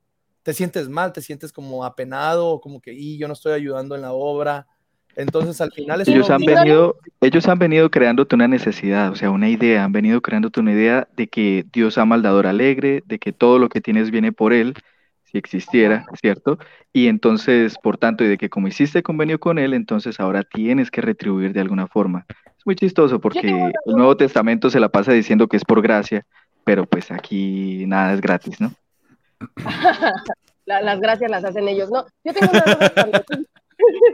Te 0.43 0.55
sientes 0.55 0.89
mal, 0.89 1.12
te 1.12 1.23
sientes 1.23 1.53
como 1.53 1.85
apenado, 1.85 2.61
como 2.61 2.81
que, 2.81 2.93
y 2.93 3.19
yo 3.19 3.27
no 3.27 3.35
estoy 3.35 3.53
ayudando 3.53 3.95
en 3.95 4.03
la 4.03 4.12
obra. 4.12 4.67
Entonces, 5.17 5.61
al 5.61 5.73
final 5.73 6.03
es 6.03 6.09
Ellos 6.09 6.31
han 6.31 6.45
venido, 6.45 6.99
ellos 7.21 7.49
han 7.49 7.59
venido 7.59 7.91
creándote 7.91 8.35
una 8.35 8.47
necesidad, 8.47 9.11
o 9.11 9.17
sea, 9.17 9.31
una 9.31 9.49
idea, 9.49 9.83
han 9.83 9.93
venido 9.93 10.21
creándote 10.21 10.61
una 10.61 10.73
idea 10.73 11.09
de 11.17 11.27
que 11.27 11.65
Dios 11.73 11.99
ama 11.99 12.15
al 12.15 12.23
dador 12.23 12.47
alegre, 12.47 13.03
de 13.07 13.19
que 13.19 13.33
todo 13.33 13.59
lo 13.59 13.71
que 13.71 13.81
tienes 13.81 14.11
viene 14.11 14.31
por 14.31 14.53
Él, 14.53 14.75
si 15.27 15.39
existiera, 15.39 16.07
¿cierto? 16.21 16.59
Y 16.93 17.09
entonces, 17.09 17.77
por 17.83 17.99
tanto, 17.99 18.25
y 18.25 18.29
de 18.29 18.39
que 18.39 18.49
como 18.49 18.69
hiciste 18.69 19.03
convenio 19.03 19.39
con 19.39 19.59
Él, 19.59 19.75
entonces 19.75 20.19
ahora 20.21 20.43
tienes 20.45 20.91
que 20.91 21.01
retribuir 21.03 21.53
de 21.53 21.61
alguna 21.61 21.87
forma. 21.87 22.25
Es 22.57 22.65
muy 22.65 22.77
chistoso 22.77 23.21
porque 23.21 23.49
el 23.87 23.95
Nuevo 23.95 24.17
Testamento 24.17 24.71
se 24.71 24.81
la 24.81 24.89
pasa 24.89 25.12
diciendo 25.12 25.47
que 25.49 25.57
es 25.57 25.65
por 25.65 25.83
gracia, 25.83 26.25
pero 26.65 26.87
pues 26.87 27.11
aquí 27.11 27.85
nada 27.87 28.12
es 28.15 28.21
gratis, 28.21 28.61
¿no? 28.61 28.73
La- 30.67 30.81
las 30.83 30.99
gracias 31.01 31.31
las 31.31 31.45
hacen 31.45 31.69
ellos. 31.69 31.91
No, 31.91 32.05
yo 32.25 32.33
tengo 32.33 32.51
una 32.51 32.61
duda 32.65 32.93
cuando 32.93 33.23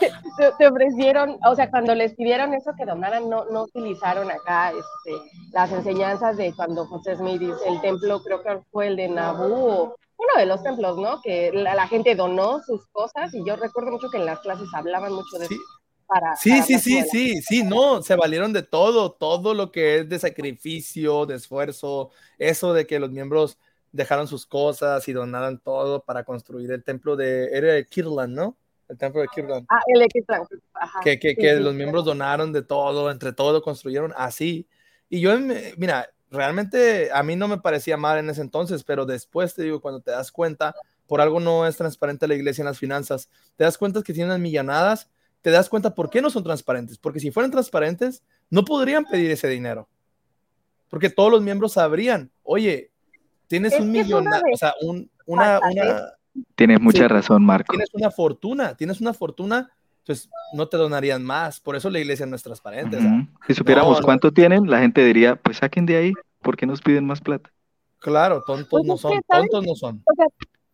te, 0.00 0.50
te 0.58 0.66
ofrecieron, 0.66 1.36
o 1.46 1.54
sea, 1.54 1.70
cuando 1.70 1.94
les 1.94 2.14
pidieron 2.14 2.52
eso 2.54 2.72
que 2.76 2.84
donaran, 2.84 3.28
no, 3.28 3.44
no 3.52 3.62
utilizaron 3.64 4.28
acá 4.30 4.70
este, 4.70 5.20
las 5.52 5.70
enseñanzas 5.72 6.36
de 6.36 6.52
cuando 6.54 6.86
José 6.86 7.16
Smith 7.16 7.38
dice 7.40 7.68
el 7.68 7.80
templo, 7.80 8.20
creo 8.24 8.42
que 8.42 8.58
fue 8.72 8.88
el 8.88 8.96
de 8.96 9.08
Nabú, 9.08 9.54
o 9.54 9.96
uno 10.16 10.38
de 10.38 10.46
los 10.46 10.62
templos, 10.62 10.96
¿no? 10.98 11.20
Que 11.22 11.50
la, 11.52 11.74
la 11.74 11.86
gente 11.88 12.14
donó 12.14 12.62
sus 12.62 12.86
cosas 12.88 13.34
y 13.34 13.44
yo 13.44 13.56
recuerdo 13.56 13.90
mucho 13.92 14.10
que 14.10 14.18
en 14.18 14.26
las 14.26 14.40
clases 14.40 14.68
hablaban 14.74 15.12
mucho 15.12 15.38
de 15.38 15.46
Sí. 15.46 15.54
eso. 15.54 15.62
Para, 16.06 16.36
Sí, 16.36 16.50
para 16.50 16.62
sí, 16.64 16.78
sí, 16.78 17.00
de 17.00 17.08
sí, 17.08 17.42
sí, 17.42 17.62
no, 17.64 18.02
se 18.02 18.14
valieron 18.14 18.52
de 18.52 18.62
todo, 18.62 19.12
todo 19.12 19.54
lo 19.54 19.72
que 19.72 19.98
es 19.98 20.08
de 20.08 20.18
sacrificio, 20.18 21.24
de 21.26 21.36
esfuerzo, 21.36 22.10
eso 22.38 22.72
de 22.74 22.86
que 22.86 22.98
los 23.00 23.10
miembros 23.10 23.58
dejaron 23.90 24.28
sus 24.28 24.44
cosas 24.44 25.06
y 25.08 25.12
donaran 25.12 25.58
todo 25.58 26.02
para 26.04 26.24
construir 26.24 26.70
el 26.72 26.84
templo 26.84 27.16
de, 27.16 27.46
era 27.56 27.72
de 27.72 27.86
Kirtland, 27.86 28.34
¿no? 28.34 28.56
El 28.88 28.98
templo 28.98 29.22
de 29.22 29.28
Kirtland. 29.28 29.66
Ah, 29.70 29.80
el 29.86 30.02
X 30.02 30.24
ajá. 30.74 31.00
que, 31.02 31.18
que, 31.18 31.30
Sí, 31.30 31.36
que 31.36 31.56
sí. 31.56 31.62
los 31.62 31.72
miembros 31.74 32.04
donaron 32.04 32.52
de 32.52 32.62
todo, 32.62 33.10
entre 33.10 33.32
todo 33.32 33.62
construyeron 33.62 34.12
así. 34.16 34.68
Y 35.08 35.20
yo, 35.20 35.30
mira, 35.78 36.10
realmente 36.34 37.10
a 37.12 37.22
mí 37.22 37.36
no 37.36 37.48
me 37.48 37.58
parecía 37.58 37.96
mal 37.96 38.18
en 38.18 38.28
ese 38.30 38.40
entonces, 38.42 38.84
pero 38.84 39.06
después 39.06 39.54
te 39.54 39.62
digo, 39.62 39.80
cuando 39.80 40.00
te 40.00 40.10
das 40.10 40.30
cuenta, 40.30 40.74
por 41.06 41.20
algo 41.20 41.40
no 41.40 41.66
es 41.66 41.76
transparente 41.76 42.28
la 42.28 42.34
iglesia 42.34 42.62
en 42.62 42.66
las 42.66 42.78
finanzas, 42.78 43.28
te 43.56 43.64
das 43.64 43.78
cuenta 43.78 44.02
que 44.02 44.12
tienen 44.12 44.40
millonadas, 44.42 45.08
te 45.42 45.50
das 45.50 45.68
cuenta 45.68 45.94
por 45.94 46.10
qué 46.10 46.20
no 46.22 46.30
son 46.30 46.44
transparentes, 46.44 46.98
porque 46.98 47.20
si 47.20 47.30
fueran 47.30 47.50
transparentes, 47.50 48.22
no 48.50 48.64
podrían 48.64 49.04
pedir 49.04 49.30
ese 49.30 49.48
dinero, 49.48 49.88
porque 50.88 51.10
todos 51.10 51.30
los 51.30 51.42
miembros 51.42 51.72
sabrían, 51.74 52.30
oye, 52.42 52.90
tienes 53.46 53.74
Es 53.74 53.80
un 53.80 53.90
millonario, 53.92 54.54
o 54.54 54.56
sea, 54.56 54.74
un, 54.82 55.10
una, 55.26 55.60
una, 55.60 56.12
Tienes 56.56 56.80
mucha 56.80 56.98
Sí. 56.98 57.08
razón, 57.08 57.44
Marco. 57.44 57.72
tienes 57.72 57.90
una 57.92 58.10
fortuna, 58.10 58.76
tienes 58.76 59.00
una 59.00 59.14
fortuna, 59.14 59.70
pues 60.06 60.28
no 60.54 60.68
te 60.68 60.76
donarían 60.76 61.24
más. 61.24 61.60
Por 61.60 61.76
eso 61.76 61.90
la 61.90 61.98
iglesia 61.98 62.26
no 62.26 62.36
es 62.36 62.42
transparente. 62.42 62.96
Ujú. 62.98 63.26
Si 63.46 63.54
supiéramos 63.54 63.94
no, 63.94 64.00
no. 64.00 64.04
cuánto 64.04 64.32
tienen, 64.32 64.68
la 64.70 64.78
gente 64.80 65.04
diría, 65.04 65.36
pues 65.36 65.58
saquen 65.58 65.86
de 65.86 65.96
ahí, 65.96 66.12
¿por 66.42 66.56
qué 66.56 66.66
nos 66.66 66.80
piden 66.80 67.06
más 67.06 67.20
plata? 67.20 67.50
claro, 68.00 68.42
tontos 68.46 68.68
Pues 68.70 68.84
no 68.84 68.94
es 68.96 69.00
que, 69.00 69.08
son, 69.08 69.22
tontos 69.26 69.66
no 69.66 69.74
son. 69.74 70.02
o 70.04 70.14
sea, 70.14 70.26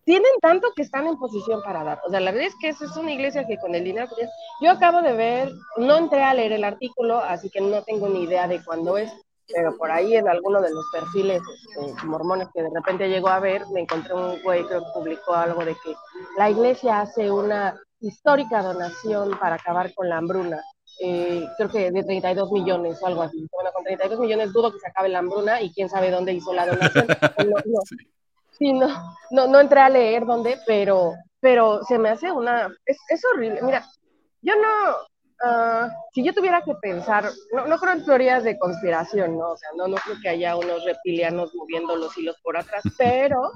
tienen 0.04 0.32
tanto 0.42 0.66
que 0.74 0.82
están 0.82 1.06
en 1.06 1.16
posición 1.16 1.62
para 1.62 1.84
dar. 1.84 2.00
O 2.04 2.10
sea, 2.10 2.18
la 2.18 2.32
verdad 2.32 2.48
es 2.48 2.56
que 2.60 2.70
esa 2.70 2.84
es 2.86 2.96
una 2.96 3.12
iglesia 3.12 3.46
que 3.46 3.56
con 3.58 3.72
el 3.72 3.84
dinero 3.84 4.08
que 4.08 4.16
tiene- 4.16 4.30
Yo 4.60 4.72
acabo 4.72 5.00
de 5.00 5.12
ver, 5.12 5.52
no 5.76 5.96
entré 5.96 6.24
a 6.24 6.34
leer 6.34 6.50
el 6.50 6.64
artículo, 6.64 7.18
así 7.18 7.48
que 7.48 7.60
no 7.60 7.82
tengo 7.84 8.08
ni 8.08 8.24
idea 8.24 8.48
de 8.48 8.60
cuándo 8.64 8.98
es, 8.98 9.12
pero 9.54 9.76
por 9.76 9.92
ahí 9.92 10.16
en 10.16 10.26
alguno 10.28 10.60
de 10.60 10.70
los 10.70 10.84
perfiles 10.92 11.40
este, 11.54 12.04
mormones 12.04 12.48
que 12.52 12.62
de 12.64 12.70
repente 12.74 13.08
llegó 13.08 13.28
a 13.28 13.38
ver, 13.38 13.62
me 13.72 13.82
encontré 13.82 14.12
un 14.12 14.42
güey 14.42 14.66
que 14.66 14.80
publicó 14.92 15.34
algo 15.34 15.64
de 15.64 15.74
que 15.84 15.94
la 16.36 16.50
iglesia 16.50 17.00
hace 17.02 17.30
una 17.30 17.80
histórica 18.00 18.62
donación 18.62 19.38
para 19.38 19.56
acabar 19.56 19.92
con 19.94 20.08
la 20.08 20.18
hambruna. 20.18 20.62
Eh, 21.02 21.46
creo 21.56 21.70
que 21.70 21.90
de 21.90 22.02
32 22.02 22.50
millones 22.52 22.98
o 23.02 23.06
algo 23.06 23.22
así. 23.22 23.46
Bueno, 23.52 23.70
con 23.72 23.84
32 23.84 24.18
millones 24.18 24.52
dudo 24.52 24.72
que 24.72 24.80
se 24.80 24.88
acabe 24.88 25.08
la 25.08 25.20
hambruna 25.20 25.60
y 25.62 25.72
quién 25.72 25.88
sabe 25.88 26.10
dónde 26.10 26.32
hizo 26.32 26.52
la 26.52 26.66
donación. 26.66 27.06
No, 27.38 27.56
no, 27.64 27.80
Sí. 28.58 28.72
No, 28.74 28.88
no, 29.30 29.46
no 29.46 29.60
entré 29.60 29.80
a 29.80 29.88
leer 29.88 30.26
dónde, 30.26 30.58
pero, 30.66 31.14
pero 31.40 31.82
se 31.84 31.98
me 31.98 32.10
hace 32.10 32.30
una, 32.30 32.68
es, 32.84 32.98
es 33.08 33.22
horrible. 33.24 33.62
Mira, 33.62 33.86
yo 34.42 34.54
no, 34.56 34.96
ah, 35.42 35.88
si 36.12 36.22
yo 36.22 36.34
tuviera 36.34 36.60
que 36.62 36.74
pensar, 36.74 37.24
no, 37.52 37.66
no 37.66 37.78
creo 37.78 37.94
en 37.94 38.04
teorías 38.04 38.44
de 38.44 38.58
conspiración, 38.58 39.38
¿no? 39.38 39.52
O 39.52 39.56
sea, 39.56 39.70
no, 39.76 39.88
no 39.88 39.96
creo 39.96 40.16
que 40.22 40.28
haya 40.28 40.56
unos 40.56 40.84
reptilianos 40.84 41.54
moviendo 41.54 41.96
los 41.96 42.16
hilos 42.18 42.36
por 42.42 42.58
atrás, 42.58 42.82
pero 42.98 43.50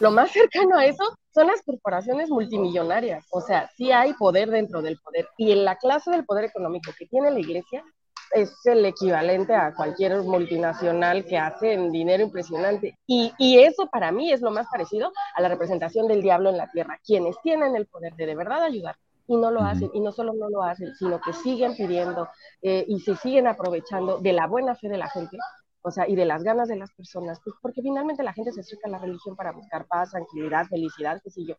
lo 0.00 0.10
más 0.10 0.32
cercano 0.32 0.76
a 0.76 0.86
eso 0.86 1.04
son 1.32 1.46
las 1.46 1.62
corporaciones 1.62 2.30
multimillonarias. 2.30 3.26
O 3.30 3.40
sea, 3.40 3.70
sí 3.76 3.92
hay 3.92 4.14
poder 4.14 4.50
dentro 4.50 4.82
del 4.82 4.98
poder. 4.98 5.28
Y 5.36 5.52
en 5.52 5.64
la 5.64 5.76
clase 5.76 6.10
del 6.10 6.24
poder 6.24 6.44
económico 6.44 6.90
que 6.98 7.06
tiene 7.06 7.30
la 7.30 7.38
iglesia 7.38 7.84
es 8.32 8.52
el 8.64 8.84
equivalente 8.84 9.54
a 9.54 9.74
cualquier 9.74 10.22
multinacional 10.22 11.24
que 11.26 11.36
hace 11.36 11.74
en 11.74 11.92
dinero 11.92 12.22
impresionante. 12.22 12.96
Y, 13.06 13.32
y 13.38 13.58
eso 13.58 13.88
para 13.88 14.10
mí 14.12 14.32
es 14.32 14.40
lo 14.40 14.50
más 14.50 14.66
parecido 14.70 15.12
a 15.34 15.40
la 15.40 15.48
representación 15.48 16.08
del 16.08 16.22
diablo 16.22 16.50
en 16.50 16.56
la 16.56 16.70
tierra, 16.70 16.98
quienes 17.04 17.36
tienen 17.42 17.76
el 17.76 17.86
poder 17.86 18.14
de 18.14 18.26
de 18.26 18.36
verdad 18.36 18.62
ayudar 18.62 18.96
y 19.30 19.36
no 19.36 19.52
lo 19.52 19.60
hacen, 19.60 19.90
y 19.94 20.00
no 20.00 20.10
solo 20.10 20.32
no 20.32 20.48
lo 20.48 20.64
hacen, 20.64 20.92
sino 20.96 21.20
que 21.20 21.32
siguen 21.32 21.76
pidiendo 21.76 22.28
eh, 22.62 22.84
y 22.88 22.98
se 22.98 23.14
siguen 23.14 23.46
aprovechando 23.46 24.18
de 24.18 24.32
la 24.32 24.48
buena 24.48 24.74
fe 24.74 24.88
de 24.88 24.98
la 24.98 25.08
gente, 25.08 25.38
o 25.82 25.90
sea, 25.90 26.08
y 26.08 26.14
de 26.14 26.24
las 26.24 26.42
ganas 26.42 26.68
de 26.68 26.76
las 26.76 26.92
personas, 26.92 27.40
pues, 27.44 27.56
porque 27.62 27.82
finalmente 27.82 28.22
la 28.22 28.32
gente 28.32 28.52
se 28.52 28.60
acerca 28.60 28.88
a 28.88 28.92
la 28.92 28.98
religión 28.98 29.36
para 29.36 29.52
buscar 29.52 29.86
paz, 29.86 30.10
tranquilidad, 30.10 30.66
felicidad, 30.66 31.20
qué 31.22 31.30
sé 31.30 31.44
yo, 31.44 31.54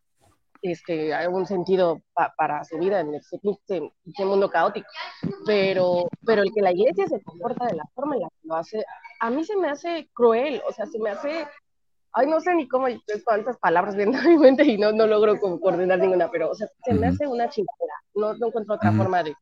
este, 0.62 1.12
un 1.28 1.44
sentido 1.46 2.00
para 2.36 2.64
su 2.64 2.78
vida 2.78 3.00
en 3.00 3.14
este, 3.14 3.40
este, 3.42 4.24
mundo 4.24 4.48
caótico. 4.48 4.86
Pero, 5.44 6.04
pero 6.24 6.42
el 6.42 6.52
que 6.54 6.62
la 6.62 6.72
iglesia 6.72 7.08
se 7.08 7.20
comporta 7.22 7.66
de 7.66 7.74
la 7.74 7.84
forma 7.94 8.14
en 8.14 8.22
la 8.22 8.28
que 8.28 8.48
lo 8.48 8.54
hace, 8.54 8.84
a 9.20 9.30
mí 9.30 9.44
se 9.44 9.56
me 9.56 9.68
hace 9.68 10.08
cruel, 10.12 10.62
o 10.68 10.72
sea, 10.72 10.86
se 10.86 10.98
me 11.00 11.10
hace 11.10 11.46
ay, 12.12 12.26
no 12.26 12.40
sé 12.40 12.54
ni 12.54 12.68
cómo, 12.68 12.86
cuántas 13.24 13.56
palabras 13.58 13.96
viendo 13.96 14.18
a 14.18 14.22
mi 14.22 14.38
mente 14.38 14.64
y 14.64 14.78
no, 14.78 14.92
no 14.92 15.06
logro 15.06 15.38
coordinar 15.40 15.98
ninguna, 15.98 16.30
pero, 16.30 16.50
o 16.50 16.54
sea, 16.54 16.68
se 16.84 16.94
me 16.94 17.06
hace 17.06 17.26
una 17.26 17.48
chingadera, 17.48 17.94
no, 18.14 18.34
no 18.34 18.48
encuentro 18.48 18.74
otra 18.74 18.92
forma 18.92 19.22
de, 19.22 19.34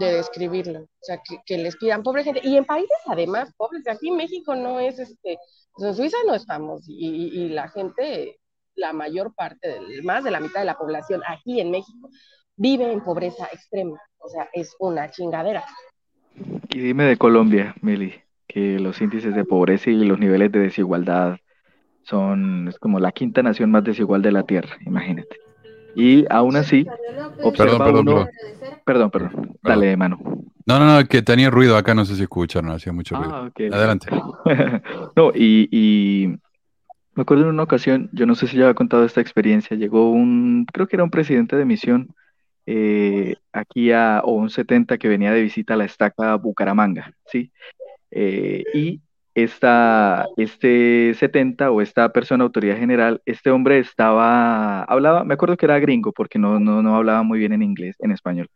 de 0.00 0.14
describirlo, 0.14 0.80
o 0.80 1.02
sea, 1.02 1.20
que, 1.46 1.58
les 1.58 1.76
pidan, 1.76 2.02
pobre 2.02 2.24
gente, 2.24 2.40
y 2.42 2.56
en 2.56 2.64
países 2.64 2.96
además, 3.06 3.52
pobres, 3.56 3.86
aquí 3.86 4.08
en 4.08 4.16
México 4.16 4.54
no 4.56 4.80
es, 4.80 4.98
este, 4.98 5.38
pues 5.74 5.88
en 5.90 5.94
Suiza 5.94 6.16
no 6.26 6.34
estamos, 6.34 6.88
y, 6.88 7.30
y, 7.32 7.48
la 7.50 7.68
gente, 7.68 8.38
la 8.74 8.94
mayor 8.94 9.34
parte, 9.34 9.78
más 10.02 10.24
de 10.24 10.30
la 10.30 10.40
mitad 10.40 10.60
de 10.60 10.66
la 10.66 10.78
población 10.78 11.20
aquí 11.28 11.60
en 11.60 11.70
México, 11.70 12.08
vive 12.56 12.90
en 12.90 13.02
pobreza 13.02 13.46
extrema, 13.52 14.00
o 14.18 14.28
sea, 14.28 14.48
es 14.54 14.74
una 14.80 15.10
chingadera. 15.10 15.64
Y 16.70 16.80
dime 16.80 17.04
de 17.04 17.18
Colombia, 17.18 17.74
Mili, 17.82 18.14
que 18.48 18.78
los 18.78 19.00
índices 19.02 19.34
de 19.34 19.44
pobreza 19.44 19.90
y 19.90 20.04
los 20.04 20.18
niveles 20.18 20.50
de 20.50 20.60
desigualdad 20.60 21.36
son 22.04 22.68
es 22.68 22.78
como 22.78 22.98
la 22.98 23.12
quinta 23.12 23.42
nación 23.42 23.70
más 23.70 23.84
desigual 23.84 24.22
de 24.22 24.32
la 24.32 24.44
Tierra, 24.44 24.78
imagínate. 24.86 25.49
Y 25.94 26.24
aún 26.30 26.56
así, 26.56 26.86
observa 27.42 27.84
perdón, 27.84 28.04
perdón, 28.04 28.30
perdón. 28.84 29.10
perdón, 29.10 29.58
dale, 29.62 29.96
mano. 29.96 30.18
No, 30.66 30.78
no, 30.78 30.86
no, 30.86 31.08
que 31.08 31.22
tenía 31.22 31.50
ruido 31.50 31.76
acá, 31.76 31.94
no 31.94 32.04
sé 32.04 32.16
si 32.16 32.22
escucharon, 32.22 32.70
hacía 32.70 32.92
mucho 32.92 33.16
ruido. 33.16 33.34
Ah, 33.34 33.50
Adelante. 33.72 34.08
no, 35.16 35.32
y, 35.34 35.68
y, 35.72 36.28
me 37.14 37.22
acuerdo 37.22 37.44
en 37.44 37.50
una 37.50 37.64
ocasión, 37.64 38.08
yo 38.12 38.26
no 38.26 38.34
sé 38.34 38.46
si 38.46 38.56
ya 38.56 38.64
había 38.64 38.74
contado 38.74 39.04
esta 39.04 39.20
experiencia, 39.20 39.76
llegó 39.76 40.10
un, 40.10 40.66
creo 40.72 40.86
que 40.86 40.96
era 40.96 41.04
un 41.04 41.10
presidente 41.10 41.56
de 41.56 41.64
misión 41.64 42.14
eh, 42.66 43.36
aquí 43.52 43.90
a, 43.90 44.20
o 44.24 44.32
un 44.32 44.50
70 44.50 44.96
que 44.98 45.08
venía 45.08 45.32
de 45.32 45.42
visita 45.42 45.74
a 45.74 45.76
la 45.76 45.86
estaca 45.86 46.36
Bucaramanga, 46.36 47.12
¿sí? 47.26 47.50
Eh, 48.10 48.64
y 48.74 49.00
esta, 49.34 50.26
este 50.36 51.14
70 51.14 51.70
o 51.70 51.80
esta 51.80 52.12
persona, 52.12 52.44
autoridad 52.44 52.76
general, 52.76 53.22
este 53.26 53.50
hombre 53.50 53.78
estaba, 53.78 54.82
hablaba, 54.84 55.24
me 55.24 55.34
acuerdo 55.34 55.56
que 55.56 55.66
era 55.66 55.78
gringo 55.78 56.12
porque 56.12 56.38
no, 56.38 56.58
no, 56.58 56.82
no 56.82 56.96
hablaba 56.96 57.22
muy 57.22 57.38
bien 57.38 57.52
en 57.52 57.62
inglés, 57.62 57.96
en 58.00 58.10
español. 58.10 58.48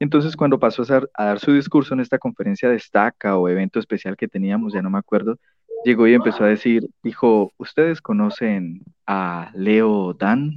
Entonces 0.00 0.36
cuando 0.36 0.58
pasó 0.58 0.82
a, 0.82 1.02
a 1.14 1.24
dar 1.26 1.38
su 1.38 1.52
discurso 1.52 1.94
en 1.94 2.00
esta 2.00 2.18
conferencia 2.18 2.68
de 2.68 2.76
estaca 2.76 3.36
o 3.36 3.48
evento 3.48 3.78
especial 3.78 4.16
que 4.16 4.28
teníamos, 4.28 4.72
ya 4.72 4.82
no 4.82 4.90
me 4.90 4.98
acuerdo, 4.98 5.38
llegó 5.84 6.06
y 6.08 6.14
empezó 6.14 6.44
a 6.44 6.48
decir, 6.48 6.88
dijo, 7.02 7.52
¿ustedes 7.58 8.00
conocen 8.00 8.82
a 9.06 9.50
Leo 9.54 10.12
Dan? 10.14 10.56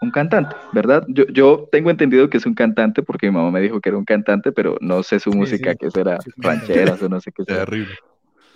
Un 0.00 0.10
cantante, 0.12 0.54
¿verdad? 0.72 1.04
Yo, 1.08 1.26
yo 1.26 1.68
tengo 1.72 1.90
entendido 1.90 2.30
que 2.30 2.36
es 2.36 2.46
un 2.46 2.54
cantante 2.54 3.02
porque 3.02 3.26
mi 3.26 3.36
mamá 3.36 3.50
me 3.50 3.60
dijo 3.60 3.80
que 3.80 3.88
era 3.88 3.98
un 3.98 4.04
cantante, 4.04 4.52
pero 4.52 4.76
no 4.80 5.02
sé 5.02 5.18
su 5.18 5.32
música, 5.32 5.74
que 5.74 5.90
será 5.90 6.18
rancheras 6.36 7.02
o 7.02 7.08
no 7.08 7.20
sé 7.20 7.32
qué 7.32 7.42
será. 7.46 7.64
Terrible. 7.64 7.96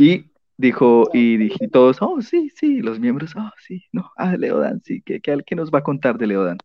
Y 0.02 0.32
dijo, 0.56 1.08
y 1.12 1.36
dije 1.36 1.68
todos, 1.68 1.98
oh, 2.00 2.20
sí, 2.22 2.50
sí, 2.56 2.82
los 2.82 2.98
miembros, 2.98 3.36
oh, 3.36 3.52
sí, 3.58 3.84
no, 3.92 4.10
ah, 4.16 4.36
Leodan, 4.36 4.82
sí, 4.82 5.00
¿qué, 5.06 5.20
qué, 5.20 5.38
qué 5.46 5.54
nos 5.54 5.70
va 5.70 5.78
a 5.78 5.84
contar 5.84 6.18
de 6.18 6.26
Leodan? 6.26 6.58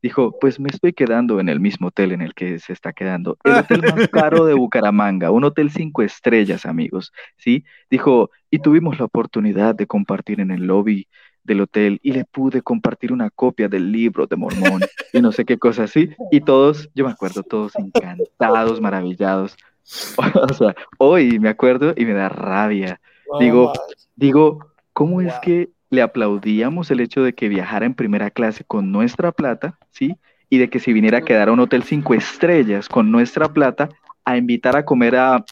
Dijo, 0.00 0.38
pues 0.38 0.60
me 0.60 0.68
estoy 0.68 0.92
quedando 0.92 1.40
en 1.40 1.48
el 1.48 1.58
mismo 1.58 1.88
hotel 1.88 2.12
en 2.12 2.22
el 2.22 2.34
que 2.34 2.60
se 2.60 2.72
está 2.72 2.92
quedando, 2.92 3.36
el 3.42 3.54
hotel 3.54 3.82
más 3.82 4.08
caro 4.12 4.44
de 4.44 4.54
Bucaramanga, 4.54 5.32
un 5.32 5.42
hotel 5.42 5.72
cinco 5.72 6.02
estrellas, 6.02 6.66
amigos, 6.66 7.12
¿sí? 7.36 7.64
Dijo, 7.90 8.30
y 8.48 8.60
tuvimos 8.60 9.00
la 9.00 9.06
oportunidad 9.06 9.74
de 9.74 9.88
compartir 9.88 10.38
en 10.38 10.52
el 10.52 10.68
lobby 10.68 11.08
del 11.42 11.62
hotel 11.62 11.98
y 12.00 12.12
le 12.12 12.24
pude 12.24 12.62
compartir 12.62 13.12
una 13.12 13.28
copia 13.28 13.68
del 13.68 13.90
libro 13.90 14.28
de 14.28 14.36
Mormón 14.36 14.82
y 15.12 15.20
no 15.20 15.32
sé 15.32 15.44
qué 15.44 15.58
cosa 15.58 15.82
así, 15.82 16.10
y 16.30 16.42
todos, 16.42 16.88
yo 16.94 17.04
me 17.04 17.10
acuerdo, 17.10 17.42
todos 17.42 17.72
encantados, 17.76 18.80
maravillados, 18.80 19.56
o 20.34 20.54
sea, 20.54 20.74
hoy 20.98 21.38
me 21.38 21.48
acuerdo 21.48 21.94
y 21.96 22.04
me 22.04 22.12
da 22.12 22.28
rabia. 22.28 23.00
digo, 23.38 23.72
digo, 24.16 24.66
¿cómo 24.92 25.20
es 25.20 25.34
que 25.40 25.70
le 25.90 26.02
aplaudíamos 26.02 26.90
el 26.90 27.00
hecho 27.00 27.22
de 27.22 27.34
que 27.34 27.48
viajara 27.48 27.86
en 27.86 27.94
primera 27.94 28.30
clase 28.30 28.64
con 28.64 28.90
nuestra 28.90 29.32
plata, 29.32 29.78
¿sí? 29.90 30.16
Y 30.50 30.58
de 30.58 30.68
que 30.68 30.80
si 30.80 30.92
viniera 30.92 31.18
a 31.18 31.22
quedar 31.22 31.48
a 31.48 31.52
un 31.52 31.60
hotel 31.60 31.84
cinco 31.84 32.14
estrellas 32.14 32.88
con 32.88 33.10
nuestra 33.10 33.52
plata, 33.52 33.88
a 34.24 34.36
invitar 34.36 34.76
a 34.76 34.84
comer 34.84 35.16
a... 35.16 35.44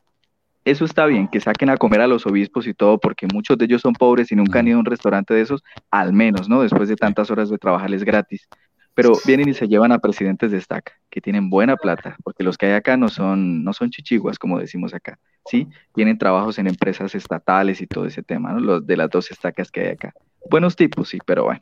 Eso 0.64 0.84
está 0.84 1.06
bien, 1.06 1.26
que 1.26 1.40
saquen 1.40 1.70
a 1.70 1.76
comer 1.76 2.00
a 2.00 2.06
los 2.06 2.24
obispos 2.26 2.66
y 2.68 2.74
todo, 2.74 2.98
porque 2.98 3.26
muchos 3.32 3.58
de 3.58 3.64
ellos 3.64 3.82
son 3.82 3.94
pobres 3.94 4.30
y 4.30 4.36
nunca 4.36 4.60
han 4.60 4.68
ido 4.68 4.76
a 4.76 4.80
un 4.80 4.86
restaurante 4.86 5.34
de 5.34 5.40
esos, 5.40 5.62
al 5.90 6.12
menos, 6.12 6.48
¿no? 6.48 6.62
Después 6.62 6.88
de 6.88 6.94
tantas 6.94 7.30
horas 7.30 7.50
de 7.50 7.58
trabajarles 7.58 8.04
gratis 8.04 8.48
pero 8.94 9.12
vienen 9.24 9.48
y 9.48 9.54
se 9.54 9.68
llevan 9.68 9.92
a 9.92 9.98
presidentes 9.98 10.50
de 10.50 10.58
estaca 10.58 10.92
que 11.10 11.20
tienen 11.20 11.50
buena 11.50 11.76
plata, 11.76 12.16
porque 12.22 12.44
los 12.44 12.58
que 12.58 12.66
hay 12.66 12.72
acá 12.72 12.96
no 12.96 13.08
son, 13.08 13.64
no 13.64 13.72
son 13.72 13.90
chichiguas, 13.90 14.38
como 14.38 14.58
decimos 14.58 14.92
acá, 14.94 15.18
¿sí? 15.46 15.68
Tienen 15.94 16.18
trabajos 16.18 16.58
en 16.58 16.66
empresas 16.66 17.14
estatales 17.14 17.80
y 17.80 17.86
todo 17.86 18.06
ese 18.06 18.22
tema, 18.22 18.52
¿no? 18.52 18.60
Los 18.60 18.86
de 18.86 18.96
las 18.96 19.10
dos 19.10 19.30
estacas 19.30 19.70
que 19.70 19.80
hay 19.80 19.88
acá. 19.88 20.14
Buenos 20.50 20.76
tipos, 20.76 21.08
sí, 21.08 21.18
pero 21.24 21.44
bueno. 21.44 21.60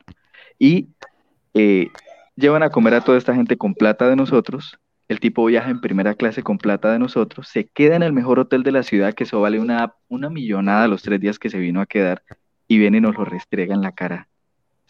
Y 0.59 0.89
eh, 1.53 1.89
llevan 2.35 2.63
a 2.63 2.69
comer 2.69 2.95
a 2.95 3.01
toda 3.01 3.17
esta 3.17 3.33
gente 3.33 3.57
con 3.57 3.73
plata 3.75 4.07
de 4.09 4.15
nosotros, 4.15 4.79
el 5.07 5.19
tipo 5.19 5.45
viaja 5.45 5.69
en 5.69 5.81
primera 5.81 6.13
clase 6.15 6.43
con 6.43 6.57
plata 6.57 6.91
de 6.91 6.99
nosotros, 6.99 7.47
se 7.47 7.67
queda 7.67 7.95
en 7.95 8.03
el 8.03 8.13
mejor 8.13 8.39
hotel 8.39 8.63
de 8.63 8.71
la 8.71 8.83
ciudad, 8.83 9.13
que 9.13 9.25
eso 9.25 9.41
vale 9.41 9.59
una, 9.59 9.95
una 10.07 10.29
millonada 10.29 10.87
los 10.87 11.01
tres 11.01 11.19
días 11.19 11.39
que 11.39 11.49
se 11.49 11.59
vino 11.59 11.81
a 11.81 11.85
quedar, 11.85 12.23
y 12.67 12.77
viene 12.77 12.99
y 12.99 13.01
nos 13.01 13.17
lo 13.17 13.25
restriega 13.25 13.75
en 13.75 13.81
la 13.81 13.91
cara 13.91 14.29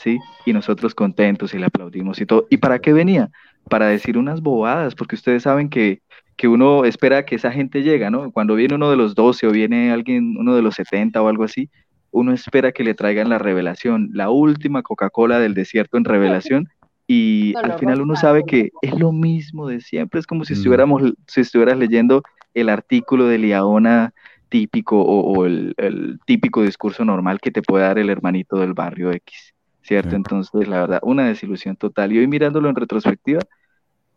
¿sí? 0.02 0.20
Y 0.46 0.54
nosotros 0.54 0.96
contentos 0.96 1.54
y 1.54 1.60
le 1.60 1.66
aplaudimos 1.66 2.20
y 2.20 2.26
todo. 2.26 2.48
¿Y 2.50 2.58
para 2.58 2.80
qué 2.80 2.94
venía? 2.94 3.30
Para 3.70 3.88
decir 3.88 4.18
unas 4.18 4.42
bobadas, 4.42 4.96
porque 4.96 5.16
ustedes 5.16 5.44
saben 5.44 5.70
que, 5.70 6.02
que 6.36 6.48
uno 6.48 6.86
espera 6.86 7.26
que 7.26 7.36
esa 7.36 7.52
gente 7.52 7.84
llegue, 7.84 8.10
¿no? 8.10 8.32
Cuando 8.32 8.56
viene 8.56 8.76
uno 8.76 8.90
de 8.90 8.98
los 8.98 9.16
12 9.16 9.48
o 9.48 9.52
viene 9.52 9.92
alguien, 9.92 10.36
uno 10.38 10.56
de 10.56 10.62
los 10.62 10.76
70 10.76 11.22
o 11.22 11.28
algo 11.28 11.44
así, 11.44 11.70
uno 12.12 12.34
espera 12.34 12.72
que 12.72 12.84
le 12.84 12.94
traigan 12.94 13.30
la 13.30 13.38
revelación, 13.38 14.10
la 14.14 14.30
última 14.30 14.82
Coca-Cola 14.82 15.40
del 15.40 15.54
desierto 15.54 15.98
en 15.98 16.06
revelación, 16.06 16.68
y 17.08 17.54
al 17.64 17.78
final 17.78 18.02
uno 18.02 18.16
sabe 18.16 18.44
que 18.46 18.72
es 18.82 19.00
lo 19.00 19.12
mismo 19.12 19.68
de 19.68 19.82
siempre, 19.82 20.20
es 20.20 20.28
como 20.28 20.44
si 20.44 20.54
mm. 20.54 20.58
estuviéramos, 20.58 21.14
si 21.28 21.42
estuvieras 21.42 21.78
leyendo 21.78 22.24
el 22.54 22.70
artículo 22.70 23.28
de 23.28 23.38
Liaona 23.38 24.14
típico 24.50 25.02
o, 25.02 25.34
o 25.34 25.46
el, 25.46 25.74
el, 25.78 26.20
típico 26.26 26.62
discurso 26.62 27.06
normal 27.06 27.40
que 27.40 27.52
te 27.52 27.62
puede 27.62 27.86
dar 27.86 27.98
el 27.98 28.10
hermanito 28.10 28.58
del 28.58 28.74
barrio 28.74 29.12
X. 29.14 29.54
¿cierto? 29.82 30.16
Entonces, 30.16 30.68
la 30.68 30.82
verdad, 30.82 31.00
una 31.04 31.28
desilusión 31.28 31.76
total. 31.76 32.12
Y 32.12 32.20
hoy 32.20 32.28
mirándolo 32.28 32.70
en 32.70 32.76
retrospectiva, 32.76 33.42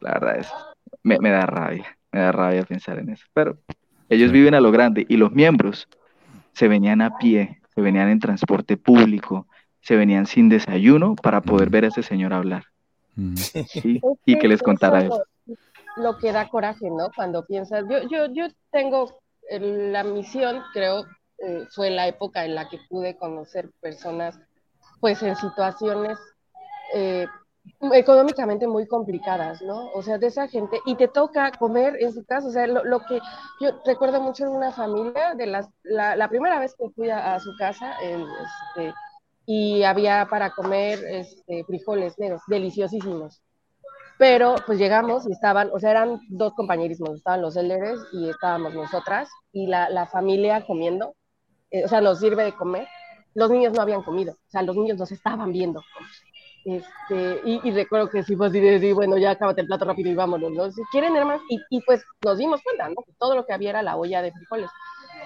la 0.01 0.13
verdad 0.15 0.39
es, 0.39 0.53
me, 1.03 1.31
da 1.31 1.47
rabia, 1.47 1.97
me 2.13 2.21
da 2.21 2.33
rabia 2.33 2.63
pensar 2.65 2.99
en 2.99 3.11
eso. 3.11 3.27
Pero 3.33 3.59
ellos 4.09 4.33
viven 4.33 4.55
a 4.55 4.61
lo 4.61 4.71
grande 4.71 5.07
y 5.09 5.17
los 5.17 5.33
miembros 5.33 5.89
se 6.53 6.69
venían 6.69 7.01
a 7.01 7.17
pie, 7.19 7.61
se 7.75 7.81
venían 7.81 8.09
en 8.09 8.21
transporte 8.21 8.77
público, 8.77 9.47
se 9.81 9.97
venían 9.97 10.27
sin 10.27 10.49
desayuno 10.49 11.15
para 11.17 11.41
poder 11.41 11.71
ver 11.71 11.85
a 11.85 11.89
ese 11.89 12.03
señor 12.03 12.33
hablar. 12.33 12.65
Y 14.27 14.39
que 14.39 14.49
les 14.49 14.63
contara 14.63 15.01
eso. 15.01 15.23
Lo 15.97 16.19
que 16.19 16.33
da 16.33 16.49
coraje, 16.49 16.91
¿no? 16.91 17.11
Cuando 17.15 17.45
piensas, 17.47 17.85
yo, 17.89 18.09
yo, 18.09 18.27
yo 18.33 18.49
tengo 18.73 19.21
la 19.51 20.03
misión, 20.03 20.61
creo, 20.73 21.05
eh, 21.39 21.67
fue 21.71 21.91
la 21.91 22.09
época 22.09 22.45
en 22.45 22.55
la 22.55 22.69
que 22.69 22.79
pude 22.89 23.17
conocer 23.17 23.71
personas 23.81 24.41
pues 25.05 25.23
en 25.23 25.37
situaciones 25.37 26.19
eh, 26.95 27.27
económicamente 27.93 28.67
muy 28.67 28.87
complicadas, 28.87 29.61
¿no? 29.61 29.91
O 29.93 30.01
sea, 30.01 30.17
de 30.17 30.29
esa 30.29 30.49
gente, 30.49 30.81
y 30.87 30.95
te 30.95 31.09
toca 31.09 31.53
comer 31.59 31.99
en 32.01 32.11
su 32.11 32.25
casa, 32.25 32.49
o 32.49 32.51
sea, 32.51 32.67
lo, 32.67 33.01
que 33.01 33.21
yo 33.61 33.83
recuerdo 33.85 34.23
mucho 34.23 34.45
en 34.45 34.53
una 34.53 34.73
familia, 34.73 35.35
de 35.35 35.45
las, 35.45 35.69
la, 35.83 36.27
primera 36.31 36.59
vez 36.59 36.75
que 36.75 36.89
fui 36.89 37.11
a, 37.11 37.39
su 37.39 37.55
casa, 37.59 37.93
este, 38.01 38.95
y 39.45 39.83
había 39.83 40.27
para 40.31 40.53
comer 40.53 40.99
este, 41.05 41.65
frijoles 41.65 42.19
negros, 42.19 42.41
deliciosísimos. 42.47 43.43
Pero 44.17 44.55
pues 44.65 44.79
llegamos 44.79 45.29
y 45.29 45.33
estaban, 45.33 45.69
o 45.71 45.79
sea, 45.79 45.91
eran 45.91 46.19
dos 46.31 46.55
compañerismos, 46.55 47.17
estaban 47.17 47.43
los 47.43 47.57
elders 47.57 48.01
y 48.15 48.31
estábamos 48.31 48.73
nosotras, 48.73 49.29
y 49.53 49.67
la, 49.67 49.91
la 49.91 50.07
familia 50.07 50.65
comiendo, 50.65 51.15
eh, 51.71 51.85
o 51.85 51.89
sea, 51.89 52.01
nos 52.01 52.21
sirve 52.21 52.45
de 52.45 52.55
comer, 52.55 52.89
los 53.35 53.51
niños 53.51 53.73
no 53.73 53.83
habían 53.83 54.03
comido, 54.03 54.33
o 54.33 54.51
sea, 54.51 54.63
los 54.63 54.77
niños 54.77 54.99
nos 54.99 55.13
estaban 55.13 55.53
viendo. 55.53 55.83
Este, 56.65 57.41
y, 57.45 57.71
recuerdo 57.73 58.09
que 58.09 58.23
sí 58.23 58.35
de 58.37 58.61
decir, 58.61 58.95
bueno, 58.95 59.19
ya 59.19 59.33
acábate 59.33 59.61
el 59.61 59.67
plato 59.67 59.85
rápido 59.85 60.11
y 60.11 60.15
vámonos, 60.15 60.51
¿no? 60.51 60.71
Si 60.71 60.83
quieren, 60.91 61.13
más, 61.13 61.41
y, 61.51 61.61
y 61.69 61.81
pues 61.83 62.03
nos 62.25 62.39
dimos 62.39 62.63
cuenta, 62.63 62.89
¿no? 62.89 62.97
Que 63.05 63.13
todo 63.19 63.35
lo 63.35 63.45
que 63.45 63.53
había 63.53 63.71
era 63.71 63.83
la 63.83 63.97
olla 63.97 64.23
de 64.23 64.33
frijoles 64.33 64.71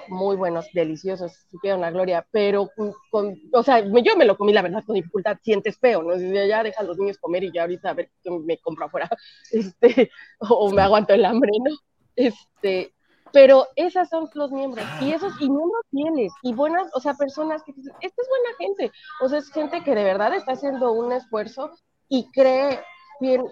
muy 0.08 0.36
buenos, 0.36 0.66
deliciosos, 0.72 1.32
supieron 1.50 1.80
la 1.80 1.90
gloria, 1.90 2.26
pero 2.30 2.70
con, 3.10 3.36
o 3.52 3.62
sea, 3.62 3.80
yo 3.80 4.16
me 4.16 4.24
lo 4.24 4.36
comí, 4.36 4.52
la 4.52 4.62
verdad, 4.62 4.82
con 4.84 4.94
dificultad, 4.94 5.38
sientes 5.42 5.78
feo, 5.78 6.02
¿no? 6.02 6.16
Ya 6.16 6.62
deja 6.62 6.80
a 6.80 6.84
los 6.84 6.98
niños 6.98 7.18
comer 7.18 7.44
y 7.44 7.52
ya 7.52 7.62
ahorita 7.62 7.90
a 7.90 7.94
ver 7.94 8.10
qué 8.22 8.30
me 8.30 8.58
compro 8.58 8.86
afuera, 8.86 9.08
este, 9.50 10.10
o, 10.38 10.70
me 10.72 10.82
aguanto 10.82 11.14
el 11.14 11.24
hambre, 11.24 11.52
¿no? 11.62 11.76
Este, 12.16 12.94
pero 13.32 13.66
esas 13.76 14.08
son 14.08 14.28
los 14.34 14.50
miembros, 14.50 14.84
y 15.00 15.12
esos, 15.12 15.32
y 15.40 15.48
miembros 15.48 15.82
fieles, 15.90 16.32
y 16.42 16.54
buenas, 16.54 16.88
o 16.94 17.00
sea, 17.00 17.14
personas 17.14 17.62
que 17.62 17.72
dicen, 17.72 17.92
esta 18.00 18.22
es 18.22 18.28
buena 18.28 18.56
gente, 18.58 18.92
o 19.20 19.28
sea, 19.28 19.38
es 19.38 19.50
gente 19.50 19.82
que 19.82 19.94
de 19.94 20.04
verdad 20.04 20.34
está 20.34 20.52
haciendo 20.52 20.92
un 20.92 21.12
esfuerzo 21.12 21.70
y 22.08 22.30
cree 22.32 22.80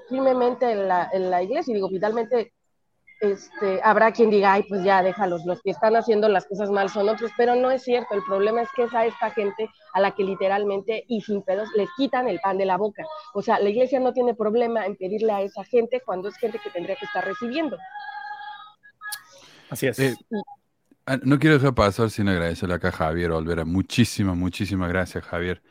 firmemente 0.09 0.71
en 0.71 0.89
la, 0.89 1.11
en 1.13 1.31
la 1.31 1.43
iglesia, 1.43 1.73
y 1.73 1.75
digo, 1.75 1.89
finalmente 1.89 2.53
este, 3.21 3.81
habrá 3.83 4.13
quien 4.13 4.29
diga, 4.29 4.53
ay, 4.53 4.65
pues 4.69 4.83
ya 4.85 5.03
déjalos, 5.03 5.45
los 5.47 5.63
que 5.63 5.71
están 5.71 5.97
haciendo 5.97 6.29
las 6.29 6.47
cosas 6.47 6.71
mal 6.71 6.91
son 6.91 7.09
otros, 7.09 7.31
pero 7.37 7.55
no 7.55 7.71
es 7.71 7.83
cierto, 7.83 8.15
el 8.15 8.23
problema 8.25 8.63
es 8.63 8.69
que 8.77 8.85
es 8.85 8.95
a 8.95 9.07
esta 9.07 9.31
gente 9.31 9.71
a 9.95 10.01
la 10.01 10.15
que 10.15 10.23
literalmente 10.23 11.05
y 11.09 11.23
sin 11.23 11.43
pedos 11.43 11.69
les 11.75 11.89
quitan 11.97 12.29
el 12.29 12.41
pan 12.41 12.59
de 12.59 12.67
la 12.67 12.77
boca. 12.77 13.05
O 13.33 13.41
sea, 13.41 13.59
la 13.59 13.71
iglesia 13.71 14.01
no 14.01 14.13
tiene 14.13 14.35
problema 14.35 14.85
en 14.85 14.97
pedirle 14.97 15.33
a 15.33 15.41
esa 15.41 15.65
gente 15.65 16.03
cuando 16.05 16.29
es 16.29 16.37
gente 16.37 16.59
que 16.59 16.71
tendría 16.71 16.97
que 16.97 17.07
estar 17.07 17.25
recibiendo. 17.25 17.79
Así 19.71 19.87
es. 19.87 19.99
Eh, 19.99 20.15
ah, 21.07 21.19
no 21.23 21.39
quiero 21.39 21.57
dejar 21.57 21.75
pasar 21.75 22.11
sin 22.11 22.29
agradecerle 22.29 22.75
acá 22.75 22.89
a 22.89 22.93
Javier 22.93 23.33
Olvera. 23.33 23.65
Muchísimas, 23.65 24.37
muchísimas 24.37 24.89
gracias, 24.89 25.25
Javier, 25.25 25.63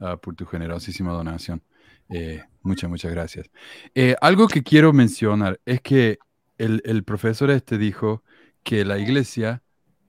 ah, 0.00 0.16
por 0.16 0.34
tu 0.34 0.46
generosísima 0.46 1.12
donación. 1.12 1.62
Eh, 2.08 2.42
muchas, 2.62 2.90
muchas 2.90 3.10
gracias. 3.10 3.50
Eh, 3.94 4.14
algo 4.20 4.48
que 4.48 4.62
quiero 4.62 4.92
mencionar 4.92 5.60
es 5.64 5.80
que 5.80 6.18
el, 6.58 7.02
profesor 7.04 7.50
este 7.50 7.78
dijo 7.78 8.22
que 8.62 8.84
la 8.84 8.98
iglesia 8.98 9.62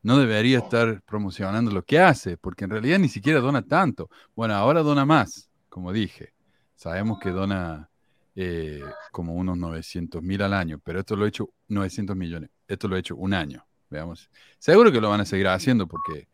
no 0.04 0.20
debería 0.20 0.60
estar 0.60 1.02
promocionando 1.04 1.72
lo 1.72 1.84
que 1.84 2.00
hace, 2.00 2.38
porque 2.38 2.66
en 2.66 2.72
realidad 2.72 3.00
ni 3.00 3.10
siquiera 3.10 3.40
dona 3.40 3.64
tanto. 3.64 4.10
Bueno, 4.36 4.54
ahora 4.54 4.84
dona 4.84 5.06
más, 5.06 5.50
como 5.70 5.94
dije. 5.94 6.34
Sabemos 6.76 7.20
que 7.20 7.32
dona 7.32 7.90
eh, 8.36 8.82
como 9.12 9.36
unos 9.36 9.58
900 9.58 10.22
mil 10.24 10.42
al 10.42 10.54
año, 10.54 10.80
pero 10.84 11.00
esto 11.00 11.16
lo 11.16 11.26
he 11.26 11.30
hecho 11.30 11.50
900 11.68 12.16
millones. 12.16 12.50
Esto 12.68 12.88
lo 12.88 12.96
he 12.96 13.00
hecho 13.00 13.16
un 13.16 13.34
año, 13.34 13.66
veamos. 13.90 14.30
Seguro 14.58 14.92
que 14.92 15.02
lo 15.02 15.10
van 15.10 15.22
a 15.22 15.26
seguir 15.26 15.48
haciendo 15.48 15.88
porque 15.88 16.28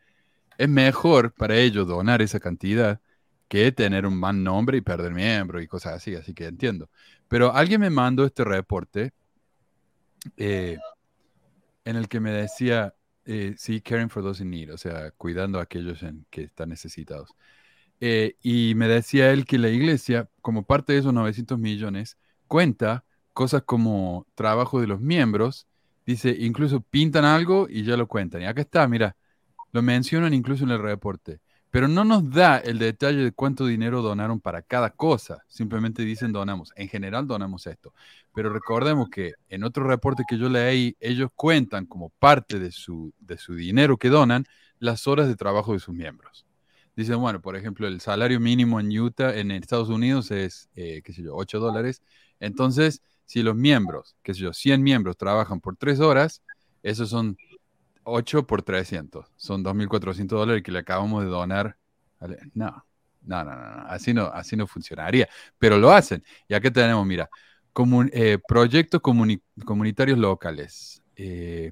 es 0.57 0.69
mejor 0.69 1.33
para 1.33 1.55
ellos 1.55 1.87
donar 1.87 2.21
esa 2.21 2.39
cantidad 2.39 2.99
que 3.47 3.71
tener 3.71 4.05
un 4.05 4.17
mal 4.17 4.41
nombre 4.41 4.77
y 4.77 4.81
perder 4.81 5.13
miembros 5.13 5.63
y 5.63 5.67
cosas 5.67 5.93
así, 5.95 6.15
así 6.15 6.33
que 6.33 6.45
entiendo. 6.45 6.89
Pero 7.27 7.53
alguien 7.53 7.81
me 7.81 7.89
mandó 7.89 8.25
este 8.25 8.43
reporte 8.43 9.11
eh, 10.37 10.77
en 11.85 11.95
el 11.95 12.07
que 12.07 12.19
me 12.19 12.31
decía, 12.31 12.93
eh, 13.25 13.55
sí, 13.57 13.81
caring 13.81 14.09
for 14.09 14.23
those 14.23 14.43
in 14.43 14.51
need, 14.51 14.73
o 14.73 14.77
sea, 14.77 15.11
cuidando 15.11 15.59
a 15.59 15.63
aquellos 15.63 16.03
en, 16.03 16.25
que 16.29 16.43
están 16.43 16.69
necesitados. 16.69 17.31
Eh, 18.01 18.35
y 18.41 18.73
me 18.75 18.87
decía 18.87 19.31
él 19.31 19.45
que 19.45 19.57
la 19.57 19.69
iglesia, 19.69 20.29
como 20.41 20.63
parte 20.63 20.93
de 20.93 20.99
esos 20.99 21.13
900 21.13 21.59
millones, 21.59 22.17
cuenta 22.47 23.03
cosas 23.33 23.63
como 23.63 24.25
trabajo 24.35 24.81
de 24.81 24.87
los 24.87 25.01
miembros, 25.01 25.67
dice, 26.05 26.35
incluso 26.39 26.81
pintan 26.81 27.25
algo 27.25 27.67
y 27.69 27.83
ya 27.83 27.97
lo 27.97 28.07
cuentan. 28.07 28.41
Y 28.41 28.45
acá 28.45 28.61
está, 28.61 28.87
mira, 28.87 29.15
lo 29.71 29.81
mencionan 29.81 30.33
incluso 30.33 30.63
en 30.63 30.71
el 30.71 30.79
reporte 30.79 31.39
pero 31.71 31.87
no 31.87 32.03
nos 32.03 32.29
da 32.31 32.57
el 32.57 32.79
detalle 32.79 33.23
de 33.23 33.31
cuánto 33.31 33.65
dinero 33.65 34.01
donaron 34.01 34.39
para 34.39 34.61
cada 34.61 34.89
cosa. 34.89 35.43
Simplemente 35.47 36.03
dicen 36.03 36.31
donamos. 36.31 36.73
En 36.75 36.87
general 36.89 37.27
donamos 37.27 37.67
esto. 37.67 37.93
Pero 38.33 38.51
recordemos 38.51 39.09
que 39.09 39.33
en 39.49 39.63
otro 39.63 39.83
reporte 39.87 40.23
que 40.27 40.37
yo 40.37 40.49
leí, 40.49 40.95
ellos 40.99 41.29
cuentan 41.35 41.85
como 41.85 42.09
parte 42.09 42.59
de 42.59 42.71
su, 42.71 43.13
de 43.19 43.37
su 43.37 43.53
dinero 43.55 43.97
que 43.97 44.09
donan 44.09 44.45
las 44.79 45.07
horas 45.07 45.27
de 45.27 45.35
trabajo 45.35 45.73
de 45.73 45.79
sus 45.79 45.93
miembros. 45.93 46.45
Dicen, 46.99 47.17
bueno, 47.21 47.39
por 47.39 47.55
ejemplo, 47.55 47.87
el 47.87 48.01
salario 48.01 48.41
mínimo 48.41 48.77
en 48.77 48.89
Utah, 48.89 49.33
en 49.33 49.51
Estados 49.51 49.87
Unidos 49.87 50.31
es, 50.31 50.67
eh, 50.75 51.01
qué 51.01 51.13
sé 51.13 51.23
yo, 51.23 51.33
8 51.33 51.57
dólares. 51.57 52.01
Entonces, 52.41 53.01
si 53.23 53.41
los 53.41 53.55
miembros, 53.55 54.17
qué 54.21 54.33
sé 54.33 54.41
yo, 54.41 54.51
100 54.51 54.83
miembros 54.83 55.15
trabajan 55.15 55.61
por 55.61 55.77
3 55.77 56.01
horas, 56.01 56.41
esos 56.83 57.09
son 57.09 57.37
8 58.03 58.45
por 58.45 58.63
300. 58.63 59.27
Son 59.37 59.63
2.400 59.63 60.37
dólares 60.37 60.61
que 60.61 60.73
le 60.73 60.79
acabamos 60.79 61.23
de 61.23 61.29
donar. 61.29 61.77
No, 62.53 62.83
no, 63.21 63.45
no, 63.45 63.55
no, 63.55 63.87
Así 63.87 64.13
no, 64.13 64.25
así 64.25 64.57
no 64.57 64.67
funcionaría. 64.67 65.29
Pero 65.57 65.77
lo 65.77 65.91
hacen. 65.91 66.21
Y 66.49 66.53
aquí 66.53 66.69
tenemos, 66.69 67.07
mira, 67.07 67.29
eh, 68.11 68.39
proyectos 68.45 68.99
comunitarios 68.99 70.17
locales. 70.17 71.01
Eh, 71.15 71.71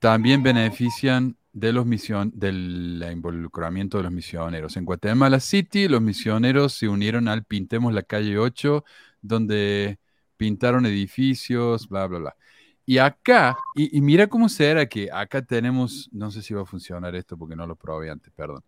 también 0.00 0.42
benefician 0.42 1.36
de 1.56 1.72
los 1.72 1.86
misión, 1.86 2.30
del 2.34 3.02
involucramiento 3.10 3.96
de 3.96 4.02
los 4.04 4.12
misioneros. 4.12 4.76
En 4.76 4.84
Guatemala 4.84 5.40
City, 5.40 5.88
los 5.88 6.02
misioneros 6.02 6.74
se 6.74 6.86
unieron 6.86 7.28
al 7.28 7.44
Pintemos 7.44 7.94
la 7.94 8.02
calle 8.02 8.38
8, 8.38 8.84
donde 9.22 9.98
pintaron 10.36 10.84
edificios, 10.84 11.88
bla, 11.88 12.08
bla, 12.08 12.18
bla. 12.18 12.36
Y 12.84 12.98
acá, 12.98 13.56
y, 13.74 14.02
mira 14.02 14.26
cómo 14.26 14.50
será 14.50 14.84
que 14.84 15.10
acá 15.10 15.40
tenemos, 15.40 16.10
no 16.12 16.30
sé 16.30 16.42
si 16.42 16.52
va 16.52 16.60
a 16.60 16.66
funcionar 16.66 17.14
esto 17.14 17.38
porque 17.38 17.56
no 17.56 17.66
lo 17.66 17.74
probé 17.74 18.10
antes, 18.10 18.30
perdón, 18.36 18.62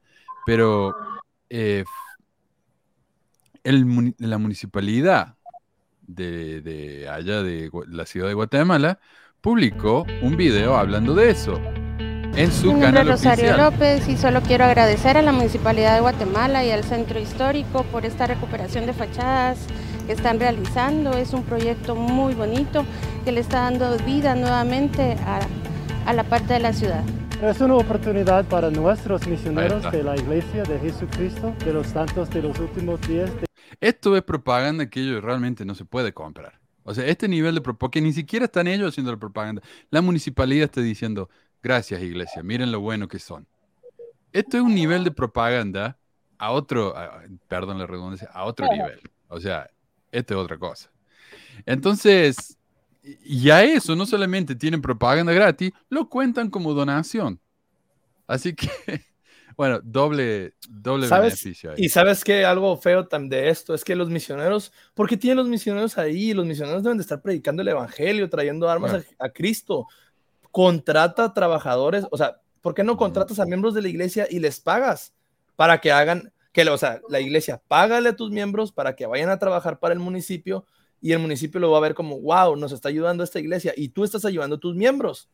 pero 0.46 0.94
eh, 1.50 1.84
la 3.64 4.38
municipalidad 4.38 5.36
de, 6.00 7.06
allá 7.12 7.42
de 7.42 7.70
la 7.86 8.06
ciudad 8.06 8.28
de 8.28 8.34
Guatemala 8.34 8.98
publicó 9.42 10.06
un 10.22 10.38
video 10.38 10.74
hablando 10.74 11.14
de 11.14 11.30
eso 11.30 11.60
en 12.36 12.52
su 12.52 12.72
Mi 12.72 12.80
canal 12.80 13.08
Rosario 13.08 13.56
López 13.56 14.08
y 14.08 14.16
solo 14.16 14.42
quiero 14.42 14.64
agradecer 14.64 15.16
a 15.16 15.22
la 15.22 15.32
Municipalidad 15.32 15.94
de 15.94 16.00
Guatemala 16.00 16.64
y 16.64 16.70
al 16.70 16.84
Centro 16.84 17.18
Histórico 17.18 17.84
por 17.84 18.04
esta 18.04 18.26
recuperación 18.26 18.86
de 18.86 18.92
fachadas 18.92 19.58
que 20.06 20.12
están 20.12 20.38
realizando. 20.40 21.12
Es 21.12 21.32
un 21.32 21.42
proyecto 21.42 21.94
muy 21.94 22.34
bonito 22.34 22.84
que 23.24 23.32
le 23.32 23.40
está 23.40 23.62
dando 23.62 23.96
vida 23.98 24.34
nuevamente 24.34 25.16
a, 25.26 26.12
la 26.12 26.24
parte 26.24 26.54
de 26.54 26.60
la 26.60 26.72
ciudad. 26.72 27.02
Es 27.42 27.60
una 27.60 27.74
oportunidad 27.74 28.44
para 28.46 28.70
nuestros 28.70 29.26
misioneros 29.26 29.90
de 29.92 30.02
la 30.02 30.16
Iglesia 30.16 30.62
de 30.62 30.78
Jesucristo, 30.78 31.54
de 31.64 31.72
los 31.72 31.86
santos 31.88 32.30
de 32.30 32.42
los 32.42 32.58
últimos 32.58 33.00
días. 33.06 33.30
Esto 33.80 34.16
es 34.16 34.22
propaganda 34.22 34.88
que 34.88 35.00
ellos 35.00 35.22
realmente 35.22 35.64
no 35.64 35.74
se 35.74 35.84
puede 35.84 36.12
comprar. 36.12 36.58
O 36.84 36.94
sea, 36.94 37.04
este 37.04 37.28
nivel 37.28 37.54
de 37.54 37.60
propaganda, 37.60 37.92
que 37.92 38.00
ni 38.00 38.12
siquiera 38.14 38.46
están 38.46 38.66
ellos 38.66 38.88
haciendo 38.88 39.12
la 39.12 39.18
propaganda. 39.18 39.60
La 39.90 40.00
municipalidad 40.00 40.64
está 40.64 40.80
diciendo, 40.80 41.28
gracias 41.62 42.02
iglesia, 42.02 42.42
miren 42.42 42.72
lo 42.72 42.80
bueno 42.80 43.08
que 43.08 43.18
son. 43.18 43.46
Esto 44.32 44.58
es 44.58 44.62
un 44.62 44.74
nivel 44.74 45.04
de 45.04 45.10
propaganda 45.10 45.98
a 46.38 46.52
otro, 46.52 46.94
perdón 47.48 47.78
la 47.78 47.86
redundancia, 47.86 48.28
a 48.32 48.44
otro 48.44 48.66
nivel. 48.70 49.00
O 49.28 49.40
sea, 49.40 49.68
esto 50.12 50.34
es 50.34 50.40
otra 50.40 50.58
cosa. 50.58 50.90
Entonces, 51.66 52.58
ya 53.24 53.62
eso, 53.64 53.96
no 53.96 54.06
solamente 54.06 54.54
tienen 54.54 54.82
propaganda 54.82 55.32
gratis, 55.32 55.72
lo 55.88 56.08
cuentan 56.08 56.50
como 56.50 56.74
donación. 56.74 57.40
Así 58.26 58.54
que, 58.54 58.68
bueno, 59.56 59.80
doble, 59.82 60.54
doble 60.68 61.08
beneficio. 61.08 61.72
Y 61.76 61.88
sabes 61.88 62.22
que 62.22 62.44
algo 62.44 62.76
feo 62.76 63.04
de 63.04 63.48
esto 63.48 63.74
es 63.74 63.84
que 63.84 63.96
los 63.96 64.10
misioneros, 64.10 64.72
¿por 64.94 65.08
qué 65.08 65.16
tienen 65.16 65.38
los 65.38 65.48
misioneros 65.48 65.98
ahí? 65.98 66.34
Los 66.34 66.46
misioneros 66.46 66.82
deben 66.82 66.98
de 66.98 67.02
estar 67.02 67.22
predicando 67.22 67.62
el 67.62 67.68
evangelio, 67.68 68.28
trayendo 68.28 68.68
armas 68.68 69.04
a, 69.18 69.28
Cristo. 69.30 69.86
Contrata 70.50 71.34
trabajadores, 71.34 72.06
o 72.10 72.16
sea, 72.16 72.40
¿por 72.60 72.74
qué 72.74 72.84
no 72.84 72.96
contratas 72.96 73.38
a 73.38 73.46
miembros 73.46 73.74
de 73.74 73.82
la 73.82 73.88
iglesia 73.88 74.26
y 74.30 74.38
les 74.38 74.60
pagas 74.60 75.12
para 75.56 75.80
que 75.80 75.92
hagan, 75.92 76.32
que, 76.52 76.68
o 76.68 76.78
sea, 76.78 77.00
la 77.08 77.20
iglesia 77.20 77.62
págale 77.68 78.10
a 78.10 78.16
tus 78.16 78.30
miembros 78.30 78.72
para 78.72 78.96
que 78.96 79.06
vayan 79.06 79.30
a 79.30 79.38
trabajar 79.38 79.78
para 79.78 79.94
el 79.94 80.00
municipio 80.00 80.64
y 81.00 81.12
el 81.12 81.18
municipio 81.18 81.60
lo 81.60 81.70
va 81.70 81.78
a 81.78 81.82
ver 81.82 81.94
como, 81.94 82.20
wow, 82.20 82.56
nos 82.56 82.72
está 82.72 82.88
ayudando 82.88 83.22
esta 83.22 83.38
iglesia 83.38 83.72
y 83.76 83.90
tú 83.90 84.04
estás 84.04 84.24
ayudando 84.24 84.56
a 84.56 84.60
tus 84.60 84.74
miembros. 84.74 85.28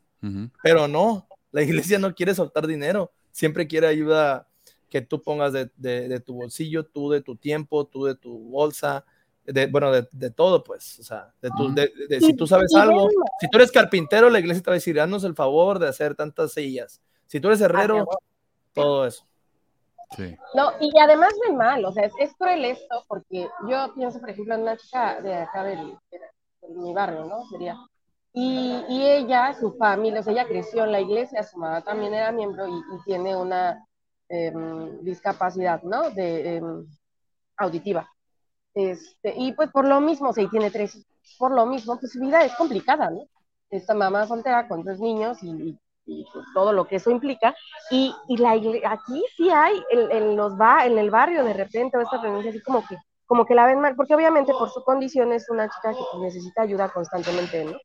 Pero 0.62 0.88
no, 0.88 1.28
la 1.52 1.62
iglesia 1.62 1.98
no 1.98 2.14
quiere 2.14 2.34
soltar 2.34 2.66
dinero, 2.66 3.12
siempre 3.30 3.66
quiere 3.66 3.86
ayuda 3.86 4.48
que 4.88 5.02
tú 5.02 5.20
pongas 5.20 5.52
de, 5.52 6.22
tu 6.24 6.34
bolsillo, 6.34 6.86
tú 6.86 7.10
de 7.10 7.20
tu 7.20 7.36
tiempo, 7.36 7.86
tú 7.86 8.04
de 8.04 8.14
tu 8.14 8.38
bolsa, 8.38 9.04
de, 9.44 9.66
bueno, 9.66 9.92
de, 9.92 10.30
todo, 10.30 10.64
pues, 10.64 10.98
o 11.00 11.02
sea, 11.02 11.32
de 11.42 11.50
tu, 11.50 11.74
si 12.20 12.34
tú 12.34 12.46
sabes 12.46 12.74
algo, 12.74 13.08
si 13.40 13.48
tú 13.48 13.58
eres 13.58 13.70
carpintero, 13.70 14.30
la 14.30 14.40
iglesia 14.40 14.62
te 14.62 14.70
va 14.70 14.74
a 14.74 14.80
decir, 14.80 14.98
haznos 14.98 15.24
el 15.24 15.34
favor 15.34 15.78
de 15.78 15.88
hacer 15.88 16.14
tantas 16.14 16.52
sillas. 16.52 17.00
Si 17.26 17.40
tú 17.40 17.48
eres 17.48 17.60
herrero, 17.60 18.06
todo 18.72 19.06
eso. 19.06 19.26
No, 20.54 20.72
y 20.80 20.92
además 20.98 21.32
de 21.46 21.54
mal, 21.54 21.84
o 21.84 21.92
sea, 21.92 22.08
es, 22.18 22.34
cruel 22.38 22.64
esto, 22.64 23.04
porque 23.08 23.48
yo 23.68 23.94
pienso, 23.94 24.20
por 24.20 24.30
ejemplo, 24.30 24.54
en 24.54 24.62
una 24.62 24.76
chica 24.76 25.20
de 25.20 25.34
acá 25.34 25.64
de, 25.64 25.76
mi 26.68 26.94
barrio, 26.94 27.24
¿no? 27.24 27.44
Sería. 27.46 27.76
Y, 28.32 28.82
ella, 28.88 29.54
su 29.54 29.72
familia, 29.76 30.20
o 30.20 30.22
sea, 30.22 30.32
ella 30.32 30.46
creció 30.46 30.84
en 30.84 30.92
la 30.92 31.00
iglesia, 31.00 31.42
su 31.42 31.58
mamá 31.58 31.82
también 31.82 32.14
era 32.14 32.32
miembro 32.32 32.66
y, 32.66 32.82
tiene 33.04 33.36
una, 33.36 33.84
em, 34.28 35.00
discapacidad, 35.02 35.82
¿no? 35.82 36.10
De 36.10 36.56
em, 36.56 36.86
auditiva. 37.56 38.08
Este, 38.74 39.34
y 39.36 39.52
pues 39.52 39.70
por 39.70 39.86
lo 39.86 40.00
mismo, 40.00 40.30
o 40.30 40.34
tiene 40.34 40.70
tres, 40.70 41.06
por 41.38 41.52
lo 41.52 41.64
mismo, 41.66 41.98
pues 41.98 42.12
su 42.12 42.20
vida 42.20 42.44
es 42.44 42.54
complicada, 42.56 43.10
¿no? 43.10 43.26
Esta 43.70 43.94
mamá 43.94 44.26
soltera 44.26 44.68
con 44.68 44.84
tres 44.84 45.00
niños 45.00 45.38
y, 45.42 45.78
pues, 46.04 46.44
todo 46.54 46.72
lo 46.72 46.86
que 46.86 46.96
eso 46.96 47.10
implica. 47.10 47.54
Y, 47.90 48.14
y 48.28 48.36
la 48.36 48.52
aquí 48.52 49.24
sí 49.36 49.48
hay, 49.50 49.80
en, 49.90 50.36
los 50.36 50.58
va, 50.60 50.86
en 50.86 50.98
el 50.98 51.10
barrio 51.10 51.44
de 51.44 51.54
repente, 51.54 51.96
o 51.96 52.00
esta 52.00 52.20
presencia 52.20 52.50
así 52.50 52.60
como 52.62 52.84
que, 52.86 52.96
como 53.26 53.46
que 53.46 53.54
la 53.54 53.66
ven 53.66 53.80
mal, 53.80 53.94
porque 53.96 54.14
obviamente 54.14 54.52
por 54.52 54.70
su 54.70 54.82
condición 54.82 55.32
es 55.32 55.48
una 55.48 55.68
chica 55.68 55.92
que 55.92 56.04
pues, 56.12 56.22
necesita 56.22 56.62
ayuda 56.62 56.88
constantemente, 56.88 57.64
¿no? 57.64 57.78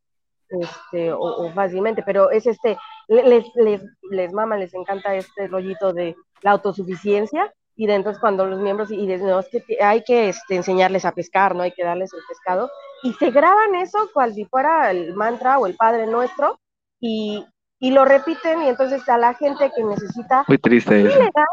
Este, 0.50 1.14
o, 1.14 1.52
fácilmente, 1.52 2.02
pero 2.02 2.32
es 2.32 2.48
este, 2.48 2.76
les, 3.08 3.46
les, 3.54 3.84
les 4.10 4.34
mama, 4.34 4.58
les 4.58 4.74
encanta 4.74 5.14
este 5.14 5.48
rollito 5.48 5.94
de 5.94 6.16
la 6.42 6.52
autosuficiencia 6.52 7.54
y 7.80 7.88
de 7.88 7.96
entonces 7.96 8.20
cuando 8.20 8.46
los 8.46 8.60
miembros, 8.60 8.92
y 8.92 9.08
de, 9.08 9.20
no, 9.20 9.40
es 9.40 9.48
que 9.48 9.82
hay 9.82 10.04
que 10.04 10.28
este, 10.28 10.58
enseñarles 10.58 11.06
a 11.06 11.14
pescar, 11.14 11.56
¿no? 11.56 11.64
Hay 11.64 11.72
que 11.72 11.86
darles 11.86 12.12
el 12.14 12.20
pescado, 12.28 12.70
y 13.04 13.14
se 13.14 13.32
graban 13.32 13.74
eso 13.76 14.10
cual 14.14 14.34
si 14.34 14.44
fuera 14.44 14.92
el 14.92 15.16
mantra 15.16 15.58
o 15.60 15.66
el 15.66 15.78
Padre 15.78 16.06
Nuestro, 16.06 16.60
y, 17.00 17.46
y 17.80 17.92
lo 17.92 18.04
repiten, 18.04 18.64
y 18.64 18.68
entonces 18.68 19.08
a 19.08 19.18
la 19.18 19.34
gente 19.34 19.72
que 19.74 19.82
necesita... 19.86 20.44
Muy 20.50 20.58
triste 20.58 20.98
sí 20.98 21.08
le 21.08 21.32
dan, 21.34 21.46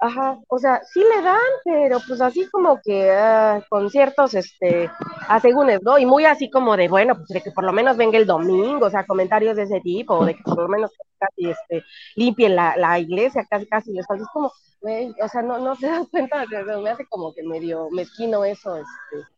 Ajá, 0.00 0.38
o 0.48 0.58
sea, 0.58 0.82
sí 0.84 1.00
le 1.00 1.22
dan, 1.22 1.38
pero 1.64 1.98
pues 2.06 2.20
así 2.20 2.46
como 2.50 2.80
que 2.82 3.10
uh, 3.10 3.62
con 3.68 3.90
ciertos, 3.90 4.34
este, 4.34 4.90
asegúnes, 5.28 5.80
¿no? 5.82 5.98
Y 5.98 6.06
muy 6.06 6.24
así 6.24 6.50
como 6.50 6.76
de, 6.76 6.88
bueno, 6.88 7.14
pues 7.16 7.28
de 7.28 7.40
que 7.40 7.50
por 7.52 7.64
lo 7.64 7.72
menos 7.72 7.96
venga 7.96 8.18
el 8.18 8.26
domingo, 8.26 8.86
o 8.86 8.90
sea, 8.90 9.06
comentarios 9.06 9.56
de 9.56 9.62
ese 9.64 9.80
tipo, 9.80 10.14
o 10.14 10.24
de 10.24 10.34
que 10.34 10.42
por 10.42 10.58
lo 10.58 10.68
menos 10.68 10.90
casi, 11.18 11.50
este, 11.50 11.84
limpien 12.16 12.56
la, 12.56 12.76
la 12.76 12.98
iglesia, 12.98 13.46
casi, 13.48 13.66
casi 13.66 13.92
les 13.92 14.06
falta. 14.06 14.24
Es 14.24 14.30
como, 14.32 14.48
o 14.48 15.28
sea, 15.28 15.42
no, 15.42 15.58
no 15.58 15.74
se 15.76 15.86
dan 15.86 16.06
cuenta, 16.06 16.44
me 16.46 16.90
hace 16.90 17.06
como 17.06 17.32
que 17.32 17.42
medio 17.42 17.88
mezquino 17.90 18.44
eso, 18.44 18.76
este, 18.76 19.33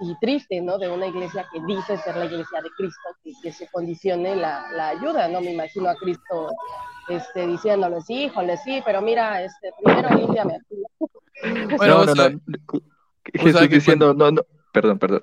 y, 0.00 0.14
triste, 0.20 0.60
¿no? 0.60 0.78
De 0.78 0.88
una 0.88 1.06
iglesia 1.06 1.46
que 1.52 1.60
dice 1.66 1.96
ser 1.98 2.16
la 2.16 2.26
iglesia 2.26 2.60
de 2.62 2.70
Cristo, 2.76 3.08
que, 3.22 3.32
que 3.42 3.52
se 3.52 3.68
condicione 3.68 4.36
la, 4.36 4.70
la, 4.72 4.88
ayuda, 4.90 5.28
¿no? 5.28 5.40
Me 5.40 5.52
imagino 5.52 5.88
a 5.88 5.96
Cristo 5.96 6.50
este, 7.08 7.46
diciéndole, 7.46 8.00
sí, 8.02 8.24
híjole, 8.24 8.56
sí, 8.58 8.82
pero 8.84 9.00
mira, 9.00 9.42
este, 9.42 9.70
primero 9.82 10.08
límpiame. 10.10 10.60
Bueno, 11.76 12.04
no, 12.04 12.14
no, 12.14 12.28
no. 12.28 12.40
Jesús 13.32 13.68
diciendo, 13.68 14.14
no, 14.14 14.30
no, 14.30 14.42
perdón, 14.72 14.98
perdón. 14.98 15.22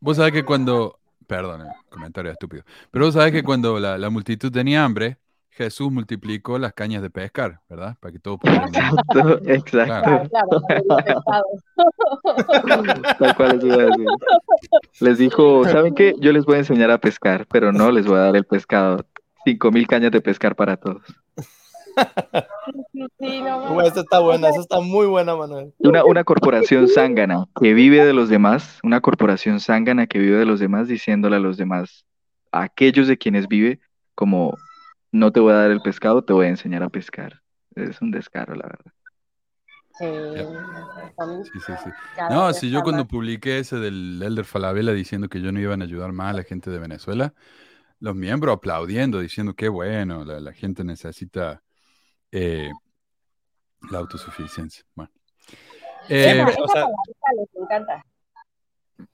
Vos 0.00 0.16
sabés 0.16 0.32
que 0.32 0.44
cuando, 0.44 0.98
perdón, 1.26 1.62
eh, 1.62 1.72
comentario 1.88 2.30
estúpido, 2.30 2.64
pero 2.90 3.06
vos 3.06 3.14
sabés 3.14 3.32
que 3.32 3.42
cuando 3.42 3.78
la, 3.78 3.96
la 3.98 4.10
multitud 4.10 4.50
tenía 4.50 4.84
hambre, 4.84 5.18
Jesús 5.54 5.92
multiplicó 5.92 6.58
las 6.58 6.72
cañas 6.72 7.02
de 7.02 7.10
pescar, 7.10 7.60
¿verdad? 7.68 7.96
Para 8.00 8.12
que 8.12 8.18
todo 8.18 8.38
pudiera. 8.38 8.66
Exacto, 9.46 10.22
exacto. 10.68 10.68
Tal 13.18 13.36
cual 13.36 13.60
Les 15.00 15.18
dijo, 15.18 15.68
¿saben 15.68 15.94
qué? 15.94 16.14
Yo 16.20 16.32
les 16.32 16.46
voy 16.46 16.56
a 16.56 16.60
enseñar 16.60 16.90
a 16.90 16.98
pescar, 16.98 17.46
pero 17.50 17.70
no 17.70 17.90
les 17.90 18.06
voy 18.06 18.16
a 18.16 18.22
dar 18.22 18.36
el 18.36 18.44
pescado. 18.44 19.04
Cinco 19.44 19.70
mil 19.70 19.86
cañas 19.86 20.12
de 20.12 20.20
pescar 20.20 20.56
para 20.56 20.76
todos. 20.76 21.02
Sí, 23.18 23.42
esta 23.84 24.00
está 24.00 24.20
buena, 24.20 24.48
esa 24.48 24.60
está 24.60 24.80
muy 24.80 25.06
buena, 25.06 25.36
Manuel. 25.36 25.74
Una, 25.78 26.04
una 26.04 26.24
corporación 26.24 26.88
zángana 26.88 27.44
que 27.60 27.74
vive 27.74 28.04
de 28.04 28.14
los 28.14 28.30
demás, 28.30 28.78
una 28.82 29.02
corporación 29.02 29.60
zángana 29.60 30.06
que 30.06 30.18
vive 30.18 30.38
de 30.38 30.46
los 30.46 30.60
demás, 30.60 30.88
diciéndole 30.88 31.36
a 31.36 31.40
los 31.40 31.58
demás, 31.58 32.06
a 32.52 32.62
aquellos 32.62 33.08
de 33.08 33.18
quienes 33.18 33.48
vive, 33.48 33.80
como 34.14 34.56
no 35.12 35.30
te 35.30 35.40
voy 35.40 35.52
a 35.52 35.56
dar 35.56 35.70
el 35.70 35.82
pescado, 35.82 36.24
te 36.24 36.32
voy 36.32 36.46
a 36.46 36.50
enseñar 36.50 36.82
a 36.82 36.88
pescar. 36.88 37.42
Es 37.74 38.00
un 38.00 38.10
descaro, 38.10 38.54
la 38.54 38.66
verdad. 38.66 38.92
Sí, 39.98 41.60
sí, 41.66 41.72
sí. 41.84 41.90
No, 42.30 42.52
si 42.54 42.70
yo 42.70 42.82
cuando 42.82 43.06
publiqué 43.06 43.58
ese 43.58 43.76
del 43.76 44.20
Elder 44.22 44.44
Falabella 44.44 44.92
diciendo 44.92 45.28
que 45.28 45.40
yo 45.40 45.52
no 45.52 45.60
iban 45.60 45.82
a 45.82 45.84
ayudar 45.84 46.12
más 46.12 46.34
a 46.34 46.38
la 46.38 46.42
gente 46.44 46.70
de 46.70 46.78
Venezuela, 46.78 47.34
los 48.00 48.16
miembros 48.16 48.56
aplaudiendo, 48.56 49.20
diciendo 49.20 49.54
que 49.54 49.68
bueno, 49.68 50.24
la, 50.24 50.52
gente 50.52 50.82
necesita 50.82 51.62
eh, 52.32 52.70
la 53.90 53.98
autosuficiencia. 53.98 54.84
Bueno. 54.94 55.12
Eh, 56.08 56.44
les 56.44 56.56
encanta. 57.54 58.04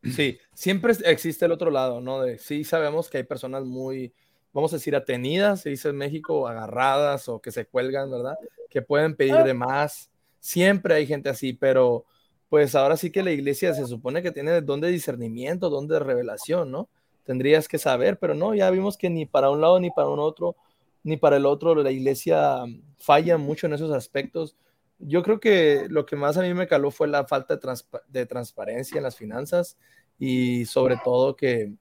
Sí, 0.02 0.38
siempre 0.54 0.94
existe 1.04 1.44
el 1.44 1.52
otro 1.52 1.70
lado, 1.70 2.00
¿no? 2.00 2.22
De, 2.22 2.38
sí 2.38 2.64
sabemos 2.64 3.10
que 3.10 3.18
hay 3.18 3.24
personas 3.24 3.64
muy, 3.64 4.14
vamos 4.52 4.72
a 4.72 4.76
decir, 4.76 4.96
atenidas, 4.96 5.60
se 5.60 5.70
dice 5.70 5.88
en 5.90 5.96
México, 5.96 6.48
agarradas 6.48 7.28
o 7.28 7.40
que 7.40 7.50
se 7.50 7.66
cuelgan, 7.66 8.10
¿verdad? 8.10 8.34
Que 8.70 8.82
pueden 8.82 9.14
pedir 9.16 9.36
de 9.36 9.54
más. 9.54 10.10
Siempre 10.40 10.94
hay 10.94 11.06
gente 11.06 11.28
así, 11.28 11.52
pero 11.52 12.04
pues 12.48 12.74
ahora 12.74 12.96
sí 12.96 13.10
que 13.10 13.22
la 13.22 13.30
iglesia 13.30 13.74
se 13.74 13.86
supone 13.86 14.22
que 14.22 14.32
tiene 14.32 14.60
don 14.62 14.80
de 14.80 14.88
discernimiento, 14.88 15.68
don 15.68 15.86
de 15.86 15.98
revelación, 15.98 16.70
¿no? 16.70 16.88
Tendrías 17.24 17.68
que 17.68 17.78
saber, 17.78 18.18
pero 18.18 18.34
no, 18.34 18.54
ya 18.54 18.70
vimos 18.70 18.96
que 18.96 19.10
ni 19.10 19.26
para 19.26 19.50
un 19.50 19.60
lado 19.60 19.78
ni 19.80 19.90
para 19.90 20.08
un 20.08 20.18
otro, 20.18 20.56
ni 21.02 21.16
para 21.18 21.36
el 21.36 21.44
otro, 21.44 21.74
la 21.74 21.90
iglesia 21.90 22.62
falla 22.98 23.36
mucho 23.36 23.66
en 23.66 23.74
esos 23.74 23.92
aspectos. 23.92 24.56
Yo 24.98 25.22
creo 25.22 25.38
que 25.38 25.86
lo 25.90 26.06
que 26.06 26.16
más 26.16 26.38
a 26.38 26.42
mí 26.42 26.54
me 26.54 26.66
caló 26.66 26.90
fue 26.90 27.06
la 27.06 27.26
falta 27.26 27.56
de, 27.56 27.80
de 28.08 28.26
transparencia 28.26 28.96
en 28.96 29.04
las 29.04 29.16
finanzas 29.16 29.76
y 30.18 30.64
sobre 30.64 30.96
todo 31.04 31.36
que, 31.36 31.74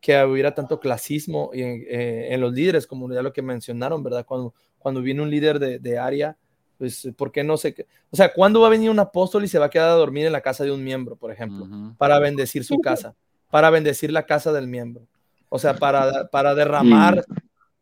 que 0.00 0.22
hubiera 0.24 0.54
tanto 0.54 0.78
clasismo 0.80 1.50
en, 1.52 1.84
eh, 1.88 2.28
en, 2.30 2.40
los 2.40 2.52
líderes, 2.52 2.86
como 2.86 3.12
ya 3.12 3.22
lo 3.22 3.32
que 3.32 3.42
mencionaron, 3.42 4.02
¿verdad? 4.02 4.24
Cuando, 4.24 4.54
cuando 4.78 5.02
viene 5.02 5.22
un 5.22 5.30
líder 5.30 5.58
de, 5.58 5.78
de 5.78 5.98
área, 5.98 6.36
pues, 6.78 7.08
¿por 7.16 7.32
qué 7.32 7.42
no 7.42 7.56
sé? 7.56 7.86
O 8.10 8.16
sea, 8.16 8.32
¿cuándo 8.32 8.60
va 8.60 8.66
a 8.66 8.70
venir 8.70 8.90
un 8.90 8.98
apóstol 8.98 9.44
y 9.44 9.48
se 9.48 9.58
va 9.58 9.66
a 9.66 9.70
quedar 9.70 9.88
a 9.88 9.94
dormir 9.94 10.26
en 10.26 10.32
la 10.32 10.40
casa 10.40 10.64
de 10.64 10.72
un 10.72 10.84
miembro, 10.84 11.16
por 11.16 11.32
ejemplo, 11.32 11.66
para 11.96 12.18
bendecir 12.18 12.64
su 12.64 12.78
casa, 12.78 13.14
para 13.50 13.70
bendecir 13.70 14.12
la 14.12 14.26
casa 14.26 14.52
del 14.52 14.66
miembro? 14.66 15.06
O 15.48 15.58
sea, 15.58 15.74
para, 15.74 16.28
para 16.28 16.54
derramar... 16.54 17.24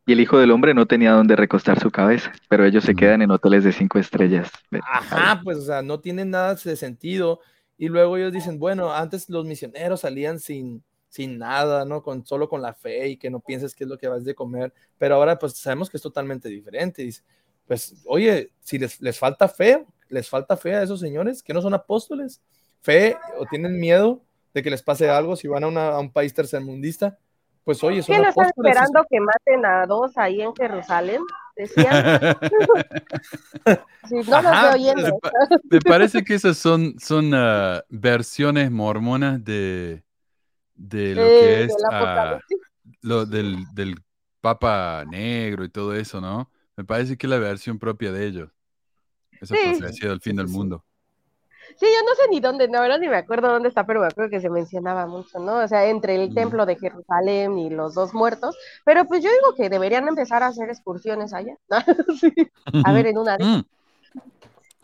Y, 0.06 0.12
el 0.12 0.20
Hijo 0.20 0.38
del 0.38 0.50
Hombre 0.50 0.74
no 0.74 0.84
tenía 0.84 1.12
dónde 1.12 1.34
recostar 1.34 1.80
su 1.80 1.90
cabeza, 1.90 2.30
pero 2.48 2.66
ellos 2.66 2.84
se 2.84 2.94
quedan 2.94 3.22
en 3.22 3.30
hoteles 3.30 3.64
de 3.64 3.72
cinco 3.72 3.98
estrellas. 3.98 4.50
Ajá, 4.82 5.40
pues, 5.42 5.56
o 5.56 5.62
sea, 5.62 5.80
no 5.80 5.98
tienen 6.00 6.28
nada 6.28 6.54
de 6.54 6.76
sentido. 6.76 7.40
Y 7.78 7.88
luego 7.88 8.18
ellos 8.18 8.30
dicen, 8.30 8.58
bueno, 8.58 8.92
antes 8.92 9.30
los 9.30 9.46
misioneros 9.46 10.02
salían 10.02 10.38
sin, 10.40 10.84
sin 11.14 11.38
nada, 11.38 11.84
¿no? 11.84 12.02
Con, 12.02 12.26
solo 12.26 12.48
con 12.48 12.60
la 12.60 12.74
fe 12.74 13.10
y 13.10 13.16
que 13.16 13.30
no 13.30 13.38
pienses 13.38 13.72
qué 13.72 13.84
es 13.84 13.90
lo 13.90 13.96
que 13.96 14.08
vas 14.08 14.24
de 14.24 14.34
comer, 14.34 14.72
pero 14.98 15.14
ahora 15.14 15.38
pues 15.38 15.56
sabemos 15.56 15.88
que 15.88 15.96
es 15.96 16.02
totalmente 16.02 16.48
diferente. 16.48 17.02
Dice, 17.02 17.22
pues, 17.68 18.02
oye, 18.06 18.50
si 18.58 18.80
les, 18.80 19.00
les 19.00 19.16
falta 19.16 19.46
fe, 19.46 19.86
les 20.08 20.28
falta 20.28 20.56
fe 20.56 20.74
a 20.74 20.82
esos 20.82 20.98
señores 20.98 21.40
que 21.40 21.54
no 21.54 21.62
son 21.62 21.72
apóstoles, 21.72 22.42
fe 22.80 23.16
o 23.38 23.46
tienen 23.46 23.78
miedo 23.78 24.22
de 24.52 24.64
que 24.64 24.70
les 24.70 24.82
pase 24.82 25.08
algo 25.08 25.36
si 25.36 25.46
van 25.46 25.62
a, 25.62 25.98
un 26.00 26.10
país 26.10 26.34
tercermundista, 26.34 27.16
pues 27.62 27.84
oye, 27.84 28.02
son 28.02 28.16
¿Qué 28.16 28.22
no 28.22 28.28
están 28.30 28.46
esperando 28.46 29.04
que 29.08 29.20
maten 29.20 29.64
a 29.64 29.86
dos 29.86 30.18
ahí 30.18 30.42
en 30.42 30.52
Jerusalén? 30.52 31.22
Decían. 31.54 32.36
no 34.26 34.36
Ajá, 34.36 34.74
me, 35.70 35.78
parece 35.78 36.24
que 36.24 36.34
esas 36.34 36.58
son, 36.58 36.96
son 36.98 37.32
ah, 37.34 37.84
versiones 37.88 38.72
mormonas 38.72 39.44
de, 39.44 40.02
de 40.74 41.14
lo 41.14 41.22
que 41.22 41.64
es 41.64 41.76
ah, 41.90 42.38
lo 43.00 43.26
del, 43.26 43.64
del, 43.74 43.96
Papa 44.40 45.04
Negro 45.06 45.64
y 45.64 45.70
todo 45.70 45.94
eso, 45.94 46.20
¿no? 46.20 46.50
Me 46.76 46.84
parece 46.84 47.16
que 47.16 47.26
es 47.26 47.30
la 47.30 47.38
versión 47.38 47.78
propia 47.78 48.12
de 48.12 48.26
ellos. 48.26 48.50
Esa 49.40 49.54
sí. 49.54 49.60
profecía 49.78 50.10
del 50.10 50.20
fin 50.20 50.36
del 50.36 50.48
mundo. 50.48 50.84
Sí, 51.76 51.86
yo 51.86 52.06
no 52.06 52.14
sé 52.14 52.28
ni 52.30 52.40
dónde, 52.40 52.68
no, 52.68 52.80
verdad 52.80 52.98
ni 52.98 53.08
me 53.08 53.16
acuerdo 53.16 53.48
dónde 53.48 53.68
está, 53.68 53.84
pero 53.86 54.00
me 54.00 54.06
acuerdo 54.06 54.30
que 54.30 54.40
se 54.40 54.50
mencionaba 54.50 55.06
mucho, 55.06 55.38
¿no? 55.38 55.58
O 55.58 55.68
sea, 55.68 55.86
entre 55.86 56.14
el 56.14 56.34
templo 56.34 56.66
de 56.66 56.76
Jerusalén 56.76 57.58
y 57.58 57.70
los 57.70 57.94
dos 57.94 58.14
muertos, 58.14 58.56
pero 58.84 59.06
pues 59.06 59.24
yo 59.24 59.30
digo 59.30 59.54
que 59.56 59.70
deberían 59.70 60.06
empezar 60.06 60.42
a 60.42 60.48
hacer 60.48 60.68
excursiones 60.68 61.32
allá, 61.32 61.56
sí. 62.20 62.32
A 62.84 62.92
ver, 62.92 63.06
en 63.06 63.18
una 63.18 63.36
de... 63.38 63.64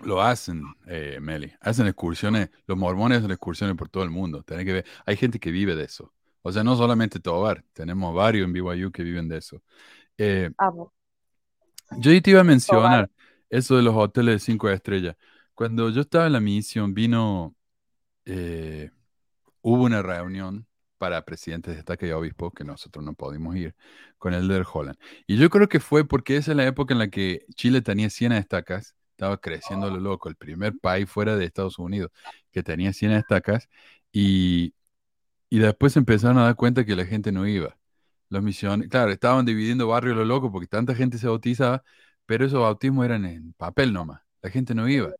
Lo 0.02 0.22
hacen, 0.22 0.62
eh, 0.86 1.18
Meli. 1.20 1.52
Hacen 1.60 1.86
excursiones, 1.86 2.50
los 2.66 2.78
mormones 2.78 3.18
hacen 3.18 3.30
excursiones 3.30 3.76
por 3.76 3.88
todo 3.88 4.02
el 4.02 4.10
mundo. 4.10 4.44
Que 4.44 4.64
ver, 4.64 4.86
hay 5.04 5.16
gente 5.16 5.38
que 5.38 5.50
vive 5.50 5.76
de 5.76 5.84
eso. 5.84 6.12
O 6.42 6.52
sea, 6.52 6.64
no 6.64 6.76
solamente 6.76 7.20
Tobar, 7.20 7.64
tenemos 7.72 8.14
varios 8.14 8.46
en 8.46 8.52
BYU 8.52 8.90
que 8.90 9.02
viven 9.02 9.28
de 9.28 9.38
eso. 9.38 9.62
Eh, 10.16 10.50
ah, 10.58 10.70
yo 11.98 12.22
te 12.22 12.30
iba 12.30 12.40
a 12.40 12.44
mencionar 12.44 13.10
eso 13.50 13.76
de 13.76 13.82
los 13.82 13.94
hoteles 13.94 14.36
de 14.36 14.38
cinco 14.38 14.68
estrellas. 14.70 15.16
Cuando 15.54 15.90
yo 15.90 16.00
estaba 16.00 16.26
en 16.26 16.32
la 16.32 16.40
misión, 16.40 16.94
vino, 16.94 17.54
eh, 18.24 18.90
hubo 19.60 19.84
una 19.84 20.00
reunión 20.02 20.66
para 20.96 21.24
presidentes 21.24 21.72
de 21.72 21.76
destaque 21.76 22.08
y 22.08 22.10
obispos, 22.12 22.52
que 22.54 22.64
nosotros 22.64 23.04
no 23.04 23.14
pudimos 23.14 23.56
ir, 23.56 23.74
con 24.18 24.34
el 24.34 24.48
de 24.48 24.64
Holland. 24.70 24.98
Y 25.26 25.36
yo 25.36 25.50
creo 25.50 25.68
que 25.68 25.80
fue 25.80 26.06
porque 26.06 26.36
esa 26.36 26.52
es 26.52 26.56
la 26.56 26.66
época 26.66 26.94
en 26.94 26.98
la 26.98 27.08
que 27.08 27.46
Chile 27.54 27.82
tenía 27.82 28.10
100 28.10 28.32
estacas 28.32 28.94
estaba 29.20 29.36
creciendo 29.38 29.90
lo 29.90 30.00
loco, 30.00 30.30
el 30.30 30.36
primer 30.36 30.78
país 30.78 31.08
fuera 31.10 31.36
de 31.36 31.44
Estados 31.44 31.78
Unidos 31.78 32.10
que 32.50 32.62
tenía 32.62 32.92
100 32.94 33.12
estacas 33.12 33.68
y, 34.12 34.74
y 35.50 35.58
después 35.58 35.96
empezaron 35.96 36.38
a 36.38 36.44
dar 36.44 36.56
cuenta 36.56 36.86
que 36.86 36.96
la 36.96 37.04
gente 37.06 37.32
no 37.32 37.46
iba. 37.46 37.78
Los 38.30 38.42
misiones, 38.42 38.88
claro, 38.88 39.12
estaban 39.12 39.44
dividiendo 39.46 39.88
barrios 39.88 40.16
lo 40.16 40.24
loco 40.24 40.52
porque 40.52 40.68
tanta 40.68 40.94
gente 40.94 41.18
se 41.18 41.26
bautizaba, 41.28 41.84
pero 42.26 42.46
esos 42.46 42.60
bautismos 42.60 43.04
eran 43.04 43.26
en 43.26 43.52
papel 43.54 43.92
nomás, 43.92 44.22
la 44.42 44.50
gente 44.50 44.74
no 44.74 44.88
iba. 44.88 45.12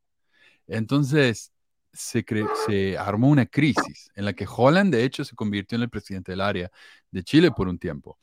Entonces 0.67 1.53
se, 1.93 2.25
se 2.67 2.99
armó 2.99 3.29
una 3.31 3.47
crisis 3.47 4.11
en 4.15 4.25
la 4.27 4.33
que 4.35 4.47
Holland, 4.49 4.95
de 4.95 5.05
hecho, 5.05 5.25
se 5.25 5.37
convirtió 5.37 5.77
en 5.77 5.83
el 5.83 5.91
presidente 5.91 6.33
del 6.33 6.41
área 6.43 6.71
de 7.11 7.25
Chile 7.25 7.51
por 7.53 7.69
un 7.69 7.79
tiempo. 7.79 8.19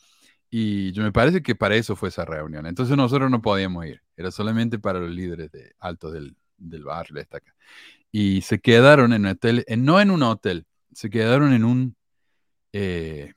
Y 0.50 0.91
yo 0.93 1.04
me 1.04 1.12
parece 1.12 1.41
que 1.41 1.56
para 1.56 1.76
eso 1.76 1.95
fue 1.95 2.10
esa 2.10 2.26
reunión. 2.26 2.66
Entonces 2.66 2.95
nosotros 2.98 3.30
no 3.30 3.41
podíamos 3.41 3.86
ir, 3.86 4.02
era 4.16 4.32
solamente 4.32 4.80
para 4.80 5.00
los 5.00 5.12
líderes 5.12 5.52
de 5.52 5.74
altos 5.80 6.14
del, 6.14 6.36
del 6.58 6.84
barrio 6.84 7.20
esta 7.22 7.38
acá. 7.38 7.54
Y 8.12 8.41
se 8.41 8.60
quedaron 8.60 9.14
en 9.14 9.26
un 9.26 9.32
hotel, 9.32 9.66
no 9.78 10.00
en 10.02 10.12
un 10.12 10.24
hotel, 10.24 10.66
se 10.93 11.10
quedaron 11.10 11.54
en 11.54 11.66
un, 11.66 11.95
eh, 12.74 13.34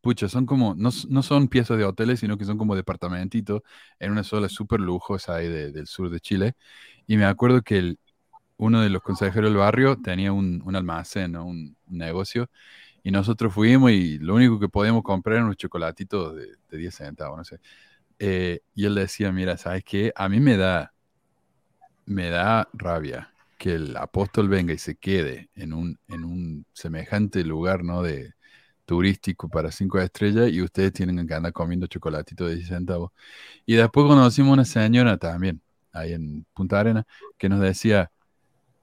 pucha, 0.00 0.28
son 0.28 0.46
como, 0.46 0.74
no, 0.76 0.90
no, 1.08 1.22
son 1.22 1.48
piezas 1.48 1.78
de 1.78 1.84
hoteles, 1.84 2.20
sino 2.20 2.38
que 2.38 2.44
son 2.44 2.58
como 2.58 2.76
departamentitos 2.76 3.62
en 3.98 4.12
una 4.12 4.24
sola 4.24 4.48
super 4.48 4.80
lujos 4.80 5.28
ahí 5.28 5.48
del 5.48 5.86
sur 5.86 6.10
de 6.10 6.20
Chile. 6.20 6.54
Y 7.06 7.16
me 7.16 7.24
acuerdo 7.26 7.62
que 7.62 7.78
el, 7.78 7.98
uno 8.56 8.80
de 8.82 8.90
los 8.90 9.02
consejeros 9.02 9.50
del 9.50 9.58
barrio 9.58 10.00
tenía 10.00 10.32
un, 10.32 10.62
un 10.64 10.76
almacén 10.76 11.36
o 11.36 11.44
un, 11.44 11.76
negocio 11.86 12.50
y 13.04 13.12
nosotros 13.12 13.54
fuimos 13.54 13.92
y 13.92 14.18
lo 14.18 14.36
único 14.36 14.60
que 14.60 14.68
podíamos 14.70 15.04
comprar 15.04 15.34
eran 15.36 15.46
unos 15.46 15.58
chocolatitos 15.58 16.36
de, 16.36 16.48
de 16.70 16.78
10 16.78 16.96
centavos, 16.96 17.38
no 17.38 17.44
sé. 17.44 17.60
Eh, 18.18 18.60
y 18.74 18.86
él 18.86 18.94
decía, 18.96 19.32
mira, 19.32 19.56
¿sabes 19.58 19.84
qué? 19.84 20.12
A 20.16 20.28
mí 20.28 20.40
me 20.40 20.56
da, 20.56 20.94
me 22.06 22.30
da 22.30 22.68
rabia 22.72 23.30
que 23.58 23.74
el 23.74 23.96
apóstol 23.96 24.48
venga 24.48 24.72
y 24.74 24.78
se 24.78 24.96
quede 24.96 25.50
en 25.54 25.72
un, 25.72 25.98
en 26.08 26.24
un 26.24 26.66
semejante 26.72 27.44
lugar, 27.44 27.84
¿no? 27.84 28.02
De 28.02 28.32
turístico 28.86 29.48
para 29.50 29.72
cinco 29.72 29.98
estrellas 30.00 30.50
y 30.52 30.62
ustedes 30.62 30.92
tienen 30.92 31.26
que 31.26 31.34
andar 31.34 31.52
comiendo 31.52 31.86
chocolatitos 31.88 32.48
de 32.50 32.56
10 32.56 32.68
centavos. 32.68 33.12
Y 33.66 33.74
después 33.76 34.06
conocimos 34.06 34.54
una 34.54 34.64
señora 34.66 35.18
también, 35.18 35.62
ahí 35.92 36.14
en 36.14 36.46
Punta 36.54 36.80
Arena, 36.80 37.06
que 37.38 37.48
nos 37.50 37.60
decía, 37.60 38.10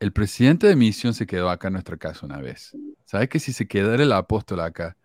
el 0.01 0.11
presidente 0.11 0.65
de 0.65 0.75
misión 0.75 1.13
se 1.13 1.27
quedó 1.27 1.51
acá 1.51 1.67
en 1.67 1.73
nuestra 1.73 1.95
casa 1.95 2.25
una 2.25 2.39
vez. 2.39 2.75
¿Sabes 3.05 3.29
que 3.29 3.39
si 3.39 3.53
se 3.53 3.67
quedara 3.67 4.01
el 4.01 4.11
apóstol 4.11 4.61
acá, 4.61 4.97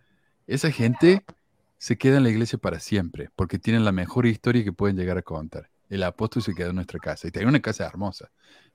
esa 0.47 0.71
gente 0.71 1.23
se 1.77 1.99
queda 1.99 2.17
en 2.17 2.23
la 2.23 2.31
iglesia 2.31 2.59
para 2.59 2.81
siempre, 2.81 3.29
porque 3.37 3.59
tienen 3.59 3.85
la 3.85 3.93
mejor 3.93 4.25
historia 4.25 4.65
que 4.65 4.73
pueden 4.73 4.97
llegar 4.97 5.19
a 5.19 5.23
contar. 5.23 5.69
El 5.91 6.03
apóstol 6.03 6.43
se 6.43 6.55
quedó 6.55 6.71
en 6.71 6.77
nuestra 6.77 6.99
casa 6.99 7.29
y 7.29 7.31
tenía 7.31 7.47
una 7.47 7.61
casa 7.61 7.85
hermosa, 7.85 8.31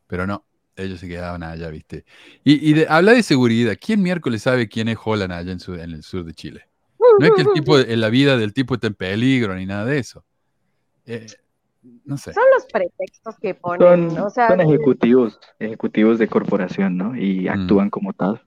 pero 0.06 0.28
no, 0.28 0.46
ellos 0.76 1.00
se 1.00 1.08
quedaban 1.08 1.42
allá, 1.42 1.70
¿viste? 1.70 2.06
Y, 2.44 2.72
de, 2.74 2.86
habla 2.88 3.14
de 3.14 3.24
seguridad. 3.24 3.76
¿Quién 3.82 4.04
miércoles 4.04 4.44
sabe 4.44 4.70
quién 4.70 4.90
es 4.90 5.00
Holland 5.04 5.34
allá 5.34 5.52
en, 5.52 5.92
el 5.92 6.04
sur 6.04 6.24
de 6.24 6.34
Chile? 6.36 6.70
No 7.20 7.26
es 7.26 7.32
que 7.36 7.42
el 7.42 7.48
tipo, 7.52 7.80
en 7.80 8.00
la 8.00 8.10
vida 8.10 8.38
del 8.38 8.54
tipo 8.54 8.76
esté 8.76 8.88
en 8.88 8.94
peligro 8.94 9.56
ni 9.56 9.66
nada 9.66 9.86
de 9.86 9.98
eso. 9.98 10.24
Eh, 11.08 11.26
no 12.06 12.18
sé. 12.18 12.34
Son 12.34 12.44
los 12.54 12.66
pretextos 12.66 13.38
que 13.40 13.56
ponen. 13.56 14.12
Son, 14.12 14.32
son 14.32 14.62
ejecutivos, 14.62 15.40
ejecutivos 15.60 16.20
de 16.20 16.28
corporación, 16.28 16.98
¿no? 16.98 17.16
Y 17.16 17.50
mm. 17.50 17.50
actúan 17.50 17.90
como 17.90 18.14
tal 18.14 18.42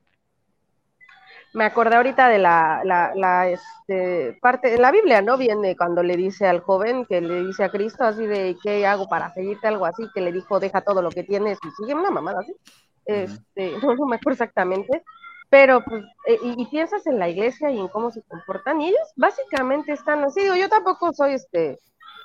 me 1.55 1.64
acordé 1.64 1.95
ahorita 1.95 2.28
de 2.28 2.39
la, 2.39 2.82
la, 2.85 3.49
este, 3.49 4.37
parte, 4.43 4.74
en 4.74 4.82
la 4.82 4.91
Biblia, 4.91 5.22
¿no? 5.22 5.39
Viene 5.39 5.76
cuando 5.76 6.03
le 6.03 6.16
dice 6.16 6.49
al 6.49 6.61
joven, 6.61 7.07
que 7.07 7.20
le 7.20 7.45
dice 7.45 7.62
a 7.62 7.70
Cristo 7.70 8.05
así 8.05 8.26
de, 8.26 8.57
¿qué 8.61 8.85
hago 8.87 9.09
para 9.09 9.32
seguirte? 9.32 9.68
Algo 9.68 9.87
así, 9.87 10.03
que 10.12 10.20
le 10.20 10.32
dijo, 10.32 10.59
deja 10.59 10.80
todo 10.80 11.01
lo 11.01 11.11
que 11.11 11.22
tienes 11.22 11.59
y 11.64 11.70
sigue 11.70 11.95
una 11.95 12.11
mamada 12.11 12.41
así. 12.41 12.55
Este, 13.07 13.72
no, 13.82 14.07
me 14.07 14.16
acuerdo 14.16 14.32
exactamente, 14.32 15.05
pero 15.49 15.85
pues, 15.85 16.03
eh, 16.26 16.39
y, 16.43 16.66
piensas 16.66 17.07
en 17.07 17.20
la 17.20 17.28
iglesia 17.28 17.70
y 17.70 17.78
en 17.78 17.87
cómo 17.87 18.11
se 18.11 18.22
comportan, 18.22 18.80
y 18.80 18.89
ellos 18.89 19.12
básicamente 19.14 19.93
están 19.93 20.24
así, 20.24 20.41
digo, 20.41 20.57
yo 20.57 20.68
tampoco 20.68 21.12
soy 21.12 21.35
este 21.35 21.78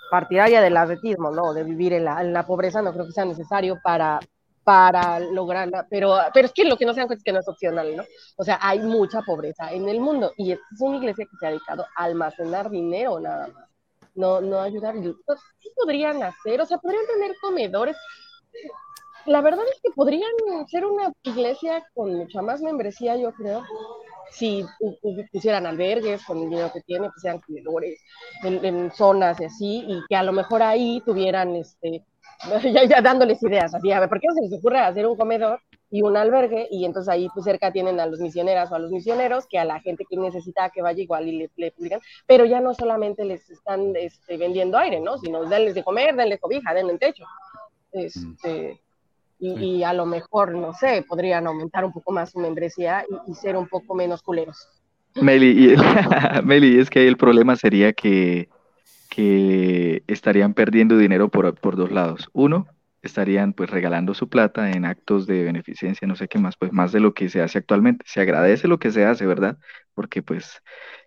partidaria 0.09 0.61
del 0.61 0.77
atletismo, 0.77 1.31
¿no? 1.31 1.53
De 1.53 1.63
vivir 1.63 1.93
en 1.93 2.05
la, 2.05 2.21
en 2.21 2.33
la 2.33 2.45
pobreza, 2.45 2.81
no 2.81 2.93
creo 2.93 3.05
que 3.05 3.11
sea 3.11 3.25
necesario 3.25 3.79
para, 3.83 4.19
para 4.63 5.19
lograrla, 5.19 5.87
pero, 5.89 6.17
pero 6.33 6.45
es 6.45 6.53
que 6.53 6.63
lo 6.63 6.77
que 6.77 6.85
no 6.85 6.93
se 6.93 6.99
dan 6.99 7.07
cuenta 7.07 7.19
es 7.19 7.23
que 7.23 7.31
no 7.31 7.39
es 7.39 7.47
opcional, 7.47 7.95
¿no? 7.95 8.03
O 8.37 8.43
sea, 8.43 8.59
hay 8.61 8.79
mucha 8.79 9.21
pobreza 9.21 9.71
en 9.71 9.89
el 9.89 9.99
mundo 9.99 10.33
y 10.37 10.51
es 10.51 10.59
una 10.79 10.97
iglesia 10.97 11.25
que 11.25 11.37
se 11.37 11.47
ha 11.47 11.49
dedicado 11.49 11.85
a 11.95 12.03
almacenar 12.03 12.69
dinero 12.69 13.19
nada 13.19 13.47
más, 13.47 13.67
no, 14.15 14.41
no 14.41 14.59
ayudar. 14.59 14.95
Pues, 15.25 15.39
¿Qué 15.59 15.69
podrían 15.75 16.21
hacer? 16.21 16.61
O 16.61 16.65
sea, 16.65 16.77
podrían 16.77 17.05
tener 17.07 17.35
comedores. 17.41 17.97
La 19.25 19.41
verdad 19.41 19.65
es 19.73 19.81
que 19.81 19.89
podrían 19.95 20.29
ser 20.67 20.85
una 20.85 21.11
iglesia 21.23 21.83
con 21.93 22.13
mucha 22.13 22.41
más 22.41 22.61
membresía, 22.61 23.15
yo 23.15 23.31
creo, 23.33 23.63
si 24.31 24.65
pusieran 25.31 25.65
albergues 25.65 26.23
con 26.25 26.37
el 26.37 26.49
dinero 26.49 26.71
que 26.73 26.81
tienen, 26.81 27.11
pusieran 27.11 27.39
comedores 27.39 27.99
en, 28.43 28.91
zonas 28.91 29.39
y 29.39 29.45
así, 29.45 29.85
y 29.87 30.01
que 30.07 30.15
a 30.15 30.23
lo 30.23 30.31
mejor 30.31 30.63
ahí 30.63 31.01
tuvieran 31.05 31.55
este, 31.55 32.03
ya, 32.73 32.83
ya 32.85 33.01
dándoles 33.01 33.41
ideas, 33.43 33.73
así, 33.73 33.91
a 33.91 33.99
ver, 33.99 34.09
¿por 34.09 34.19
qué 34.19 34.27
no 34.27 34.35
se 34.35 34.41
les 34.41 34.53
ocurre 34.53 34.79
hacer 34.79 35.05
un 35.07 35.17
comedor 35.17 35.59
y 35.89 36.01
un 36.01 36.15
albergue? 36.15 36.67
Y 36.71 36.85
entonces 36.85 37.09
ahí 37.09 37.27
pues 37.33 37.45
cerca 37.45 37.71
tienen 37.71 37.99
a 37.99 38.05
los 38.05 38.19
misioneras 38.19 38.71
o 38.71 38.75
a 38.75 38.79
los 38.79 38.91
misioneros, 38.91 39.45
que 39.47 39.59
a 39.59 39.65
la 39.65 39.79
gente 39.81 40.05
que 40.09 40.17
necesita 40.17 40.69
que 40.69 40.81
vaya 40.81 41.01
igual 41.01 41.27
y 41.27 41.37
le, 41.37 41.49
le 41.55 41.71
publican, 41.71 42.01
pero 42.25 42.45
ya 42.45 42.59
no 42.61 42.73
solamente 42.73 43.25
les 43.25 43.49
están 43.49 43.95
este, 43.95 44.37
vendiendo 44.37 44.77
aire, 44.77 44.99
¿no? 44.99 45.17
Sino 45.17 45.45
denles 45.45 45.75
de 45.75 45.83
comer, 45.83 46.15
denles 46.15 46.39
cobija, 46.39 46.73
denles 46.73 46.99
techo. 46.99 47.25
Este, 47.91 48.79
y, 49.39 49.83
a 49.83 49.93
lo 49.93 50.05
mejor, 50.05 50.53
no 50.53 50.73
sé, 50.73 51.05
podrían 51.07 51.47
aumentar 51.47 51.85
un 51.85 51.93
poco 51.93 52.11
más 52.11 52.31
su 52.31 52.39
membresía 52.39 53.05
y, 53.27 53.33
ser 53.33 53.55
un 53.55 53.67
poco 53.67 53.95
menos 53.95 54.21
culeros. 54.21 54.67
Meli, 55.15 55.75
Meli, 56.43 56.77
es 56.79 56.89
que 56.89 56.99
ahí 56.99 57.07
el 57.07 57.17
problema 57.17 57.55
sería 57.55 57.93
que 57.93 58.49
que 59.09 60.03
estarían 60.07 60.53
perdiendo 60.53 60.97
dinero 60.97 61.29
por, 61.29 61.55
por 61.55 61.75
dos 61.75 61.91
lados. 61.91 62.29
Uno, 62.31 62.67
estarían 63.01 63.53
pues 63.53 63.69
regalando 63.69 64.13
su 64.13 64.29
plata 64.29 64.71
en 64.71 64.85
actos 64.85 65.25
de 65.25 65.43
beneficencia, 65.43 66.07
no 66.07 66.15
sé 66.15 66.27
qué 66.27 66.37
más, 66.37 66.55
pues 66.57 66.71
más 66.71 66.91
de 66.91 66.99
lo 66.99 67.13
que 67.13 67.29
se 67.29 67.41
hace 67.41 67.57
actualmente. 67.57 68.05
Se 68.07 68.21
agradece 68.21 68.67
lo 68.67 68.79
que 68.79 68.91
se 68.91 69.05
hace, 69.05 69.25
¿verdad? 69.25 69.57
Porque 69.93 70.21
pues 70.21 70.61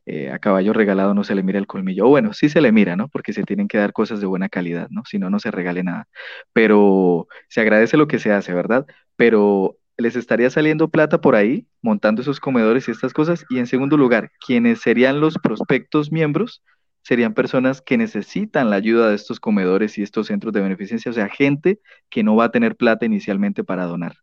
eh, 0.07 0.31
a 0.31 0.39
caballo 0.39 0.73
regalado 0.73 1.15
no 1.15 1.25
se 1.25 1.35
le 1.35 1.43
mira 1.43 1.59
el 1.59 1.67
colmillo. 1.67 2.07
O 2.07 2.09
bueno, 2.09 2.33
sí 2.33 2.49
se 2.49 2.61
le 2.61 2.73
mira, 2.73 2.97
¿no? 2.97 3.09
Porque 3.09 3.33
se 3.33 3.45
tienen 3.45 3.69
que 3.69 3.79
dar 3.79 3.93
cosas 3.93 4.21
de 4.21 4.27
buena 4.27 4.49
calidad, 4.49 4.89
¿no? 4.91 5.03
Si 5.05 5.19
no, 5.19 5.31
no 5.31 5.39
se 5.39 5.51
regale 5.51 5.83
nada. 5.85 6.09
Pero 6.53 7.29
se 7.49 7.61
agradece 7.61 7.97
lo 7.97 8.09
que 8.09 8.19
se 8.19 8.33
hace, 8.33 8.53
¿verdad? 8.53 8.87
Pero 9.17 9.77
les 9.97 10.17
estaría 10.17 10.51
saliendo 10.51 10.89
plata 10.89 11.21
por 11.21 11.37
ahí, 11.37 11.67
montando 11.83 12.23
esos 12.23 12.41
comedores 12.41 12.89
y 12.89 12.91
estas 12.91 13.13
cosas. 13.13 13.45
Y 13.51 13.59
en 13.59 13.67
segundo 13.67 13.97
lugar, 13.97 14.33
quienes 14.45 14.81
serían 14.81 15.21
los 15.21 15.39
prospectos 15.39 16.11
miembros, 16.11 16.63
serían 17.03 17.35
personas 17.35 17.83
que 17.83 17.99
necesitan 17.99 18.71
la 18.71 18.77
ayuda 18.77 19.09
de 19.09 19.17
estos 19.17 19.41
comedores 19.41 19.99
y 19.99 20.03
estos 20.03 20.29
centros 20.29 20.53
de 20.53 20.61
beneficencia, 20.61 21.11
o 21.11 21.15
sea, 21.15 21.29
gente 21.29 21.81
que 22.11 22.23
no 22.23 22.37
va 22.37 22.45
a 22.45 22.51
tener 22.51 22.77
plata 22.77 23.07
inicialmente 23.07 23.65
para 23.65 23.87
donar, 23.87 24.17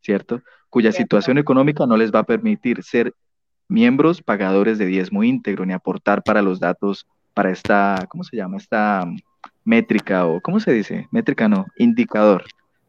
¿cierto? 0.00 0.42
Cuya 0.70 0.92
situación 0.92 1.38
económica 1.38 1.86
no 1.86 1.96
les 1.96 2.12
va 2.12 2.20
a 2.20 2.24
permitir 2.24 2.82
ser 2.82 3.14
miembros 3.68 4.22
pagadores 4.22 4.78
de 4.78 4.86
diezmo 4.86 5.24
íntegro 5.24 5.64
ni 5.64 5.72
aportar 5.72 6.22
para 6.22 6.42
los 6.42 6.60
datos, 6.60 7.06
para 7.32 7.50
esta, 7.50 8.06
¿cómo 8.08 8.24
se 8.24 8.36
llama? 8.36 8.56
Esta 8.56 9.04
métrica 9.64 10.26
o, 10.26 10.40
¿cómo 10.40 10.60
se 10.60 10.72
dice? 10.72 11.08
Métrica 11.10 11.48
no, 11.48 11.66
indicador 11.78 12.44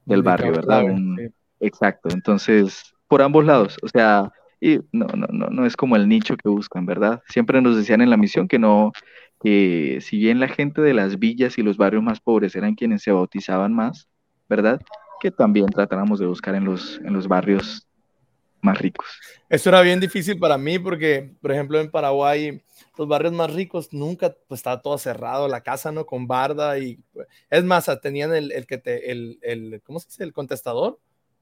del 0.05 0.21
barrio, 0.21 0.51
¿verdad? 0.51 0.83
Exacto, 1.59 2.09
entonces, 2.11 2.93
por 3.07 3.21
ambos 3.21 3.45
lados, 3.45 3.77
o 3.81 3.87
sea, 3.87 4.31
y 4.61 4.79
no, 4.91 5.07
no, 5.07 5.27
no, 5.31 5.47
no 5.47 5.65
es 5.65 5.75
como 5.75 5.95
el 5.95 6.07
nicho 6.07 6.35
que 6.37 6.49
buscan, 6.49 6.85
¿verdad? 6.85 7.21
Siempre 7.27 7.61
nos 7.61 7.75
decían 7.75 8.01
en 8.01 8.09
la 8.09 8.17
misión 8.17 8.47
que 8.47 8.59
no, 8.59 8.91
que 9.41 9.99
si 10.01 10.17
bien 10.17 10.39
la 10.39 10.47
gente 10.47 10.81
de 10.81 10.93
las 10.93 11.19
villas 11.19 11.57
y 11.57 11.63
los 11.63 11.77
barrios 11.77 12.03
más 12.03 12.19
pobres 12.19 12.55
eran 12.55 12.75
quienes 12.75 13.03
se 13.03 13.11
bautizaban 13.11 13.73
más, 13.73 14.07
¿verdad? 14.49 14.81
Que 15.21 15.31
también 15.31 15.67
tratáramos 15.67 16.19
de 16.19 16.25
buscar 16.25 16.55
en 16.55 16.65
los, 16.65 16.99
en 17.03 17.13
los 17.13 17.27
barrios 17.27 17.87
más 18.65 18.77
ricos. 18.77 19.05
Eso 19.49 19.69
era 19.69 19.81
bien 19.81 19.99
difícil 19.99 20.37
para 20.39 20.57
mí 20.57 20.79
porque, 20.79 21.35
por 21.41 21.51
ejemplo, 21.51 21.79
en 21.79 21.91
Paraguay, 21.91 22.61
los 22.97 23.07
barrios 23.07 23.33
más 23.33 23.53
ricos 23.53 23.93
nunca 23.93 24.35
pues, 24.47 24.59
estaba 24.59 24.81
todo 24.81 24.97
cerrado, 24.97 25.47
la 25.47 25.61
casa, 25.61 25.91
¿no? 25.91 26.05
Con 26.05 26.27
barda 26.27 26.77
y 26.79 26.99
es 27.49 27.63
más, 27.63 27.89
tenían 28.01 28.33
el, 28.33 28.51
el 28.51 28.65
que 28.65 28.77
te, 28.77 29.11
el, 29.11 29.39
el, 29.41 29.81
¿cómo 29.83 29.99
se 29.99 30.07
dice? 30.07 30.23
El 30.23 30.33
contestador 30.33 30.99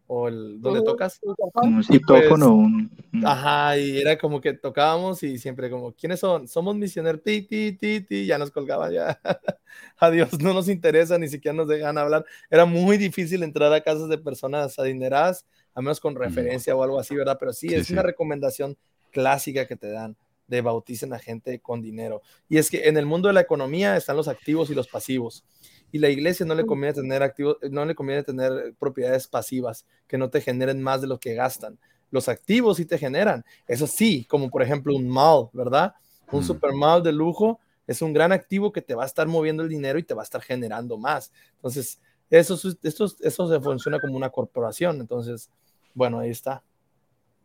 o 0.07 0.27
el 0.27 0.61
donde 0.61 0.81
tocas. 0.81 1.19
Un 1.55 1.83
citófono. 1.83 2.53
un... 2.53 2.91
Ajá, 3.25 3.77
y 3.77 3.99
era 3.99 4.17
como 4.17 4.41
que 4.41 4.53
tocábamos 4.53 5.23
y 5.23 5.37
siempre 5.37 5.69
como, 5.69 5.93
¿quiénes 5.93 6.19
son? 6.19 6.47
Somos 6.47 6.75
misioneros, 6.75 7.23
ti, 7.23 7.41
ti, 7.43 7.71
ti, 7.73 8.01
ti, 8.01 8.25
ya 8.25 8.37
nos 8.37 8.51
colgaban, 8.51 8.91
ya. 8.91 9.19
Adiós, 9.97 10.39
no 10.39 10.53
nos 10.53 10.67
interesa, 10.67 11.17
ni 11.17 11.27
siquiera 11.27 11.55
nos 11.55 11.67
dejan 11.67 11.97
hablar. 11.97 12.25
Era 12.49 12.65
muy 12.65 12.97
difícil 12.97 13.43
entrar 13.43 13.71
a 13.73 13.81
casas 13.81 14.09
de 14.09 14.17
personas 14.17 14.77
adineradas, 14.77 15.45
a 15.73 15.81
menos 15.81 15.99
con 15.99 16.15
referencia 16.15 16.75
o 16.75 16.83
algo 16.83 16.99
así, 16.99 17.15
¿verdad? 17.15 17.37
Pero 17.39 17.53
sí, 17.53 17.73
es 17.73 17.89
una 17.89 18.03
recomendación 18.03 18.77
clásica 19.11 19.67
que 19.67 19.75
te 19.75 19.89
dan 19.89 20.15
de 20.47 20.61
bauticen 20.61 21.13
a 21.13 21.19
gente 21.19 21.59
con 21.59 21.81
dinero. 21.81 22.21
Y 22.49 22.57
es 22.57 22.69
que 22.69 22.87
en 22.87 22.97
el 22.97 23.05
mundo 23.05 23.27
de 23.27 23.33
la 23.33 23.41
economía 23.41 23.95
están 23.95 24.17
los 24.17 24.27
activos 24.27 24.69
y 24.69 24.75
los 24.75 24.87
pasivos 24.87 25.43
y 25.91 25.99
la 25.99 26.09
iglesia 26.09 26.45
no 26.45 26.55
le 26.55 26.65
conviene 26.65 26.93
tener 26.93 27.23
activos, 27.23 27.57
no 27.69 27.85
le 27.85 27.95
conviene 27.95 28.23
tener 28.23 28.73
propiedades 28.79 29.27
pasivas 29.27 29.85
que 30.07 30.17
no 30.17 30.29
te 30.29 30.41
generen 30.41 30.81
más 30.81 31.01
de 31.01 31.07
lo 31.07 31.19
que 31.19 31.35
gastan. 31.35 31.79
Los 32.09 32.29
activos 32.29 32.77
sí 32.77 32.85
te 32.85 32.97
generan, 32.97 33.43
eso 33.67 33.87
sí, 33.87 34.25
como 34.25 34.49
por 34.49 34.61
ejemplo 34.61 34.95
un 34.95 35.07
mall, 35.07 35.49
¿verdad? 35.53 35.93
Un 36.31 36.43
super 36.43 36.73
mall 36.73 37.03
de 37.03 37.11
lujo 37.11 37.59
es 37.85 38.01
un 38.01 38.13
gran 38.13 38.31
activo 38.31 38.71
que 38.71 38.81
te 38.81 38.95
va 38.95 39.03
a 39.03 39.05
estar 39.05 39.27
moviendo 39.27 39.61
el 39.61 39.69
dinero 39.69 39.99
y 39.99 40.03
te 40.03 40.13
va 40.13 40.21
a 40.21 40.23
estar 40.23 40.41
generando 40.41 40.97
más. 40.97 41.31
Entonces, 41.55 41.99
eso, 42.29 42.55
eso, 42.81 43.15
eso 43.19 43.49
se 43.49 43.59
funciona 43.59 43.99
como 43.99 44.15
una 44.15 44.29
corporación. 44.29 44.99
Entonces, 44.99 45.51
bueno, 45.93 46.19
ahí 46.19 46.29
está. 46.29 46.63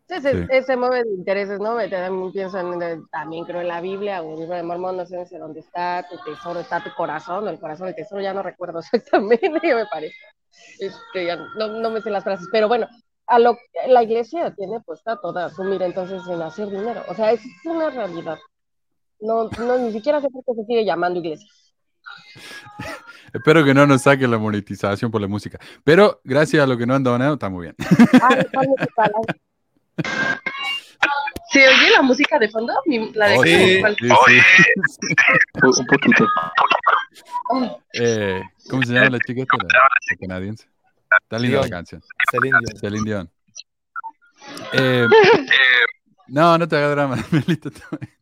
Sí, 0.08 0.20
se, 0.22 0.62
se 0.62 0.76
mueve 0.76 1.04
de 1.04 1.10
intereses, 1.10 1.60
¿no? 1.60 1.76
También 1.90 2.32
pienso 2.32 2.58
en, 2.58 3.06
también 3.08 3.44
creo 3.44 3.60
en 3.60 3.68
la 3.68 3.82
Biblia 3.82 4.22
o 4.22 4.32
el 4.32 4.40
libro 4.40 4.56
de 4.56 4.62
Mormón, 4.62 4.96
no 4.96 5.04
sé 5.04 5.26
dónde 5.38 5.60
está 5.60 6.06
tu 6.08 6.16
tesoro, 6.24 6.60
está 6.60 6.82
tu 6.82 6.90
corazón, 6.94 7.46
el 7.46 7.60
corazón, 7.60 7.88
el 7.88 7.94
tesoro, 7.94 8.22
ya 8.22 8.32
no 8.32 8.42
recuerdo 8.42 8.78
exactamente, 8.80 9.50
me 9.74 9.86
parece. 9.86 10.16
Este, 10.78 11.26
ya 11.26 11.36
no, 11.36 11.68
no 11.68 11.90
me 11.90 12.00
sé 12.00 12.08
las 12.08 12.24
frases, 12.24 12.48
pero 12.50 12.68
bueno, 12.68 12.88
a 13.26 13.38
lo 13.38 13.58
la 13.86 14.02
iglesia 14.02 14.54
tiene 14.54 14.80
puesta 14.80 15.18
toda 15.20 15.50
su 15.50 15.62
mira 15.62 15.84
entonces 15.84 16.22
en 16.26 16.40
hacer 16.40 16.70
dinero. 16.70 17.02
O 17.08 17.14
sea, 17.14 17.30
es 17.32 17.42
una 17.66 17.90
realidad. 17.90 18.38
No, 19.20 19.50
no 19.58 19.78
ni 19.78 19.92
siquiera 19.92 20.20
sé 20.20 20.30
por 20.30 20.42
qué 20.44 20.54
se 20.54 20.64
sigue 20.64 20.84
llamando 20.84 21.20
iglesia. 21.20 21.46
Espero 23.32 23.64
que 23.64 23.74
no 23.74 23.86
nos 23.86 24.02
saquen 24.02 24.30
la 24.30 24.38
monetización 24.38 25.10
por 25.10 25.20
la 25.20 25.28
música. 25.28 25.58
Pero 25.84 26.20
gracias 26.24 26.62
a 26.62 26.66
lo 26.66 26.76
que 26.78 26.86
no 26.86 26.94
han 26.94 27.02
donado, 27.02 27.34
está 27.34 27.48
muy 27.48 27.66
bien. 27.66 27.76
¿Se 31.50 31.66
oye 31.66 31.90
la 31.94 32.02
música 32.02 32.38
de 32.38 32.48
fondo? 32.48 32.72
La 33.14 33.28
de 33.28 33.36
Oh, 33.36 33.42
sí, 33.42 33.50
sí, 33.50 33.78
sí. 33.96 34.10
Un 35.62 35.86
poquito. 35.86 36.26
Eh, 37.94 38.42
¿Cómo 38.70 38.82
se 38.82 38.92
llama 38.92 39.10
la 39.10 39.18
chica 39.20 39.42
esta? 39.42 39.56
La, 39.56 39.64
la 39.66 40.16
canadiense. 40.20 40.68
Está 41.22 41.38
linda 41.38 41.60
la 41.62 41.68
canción. 41.68 42.02
Celine 42.30 42.58
Dion. 42.60 42.80
Celine 42.80 43.04
Dion. 43.04 43.30
Eh, 44.72 45.06
no, 46.28 46.58
no 46.58 46.68
te 46.68 46.76
hagas 46.76 46.90
drama. 46.90 47.16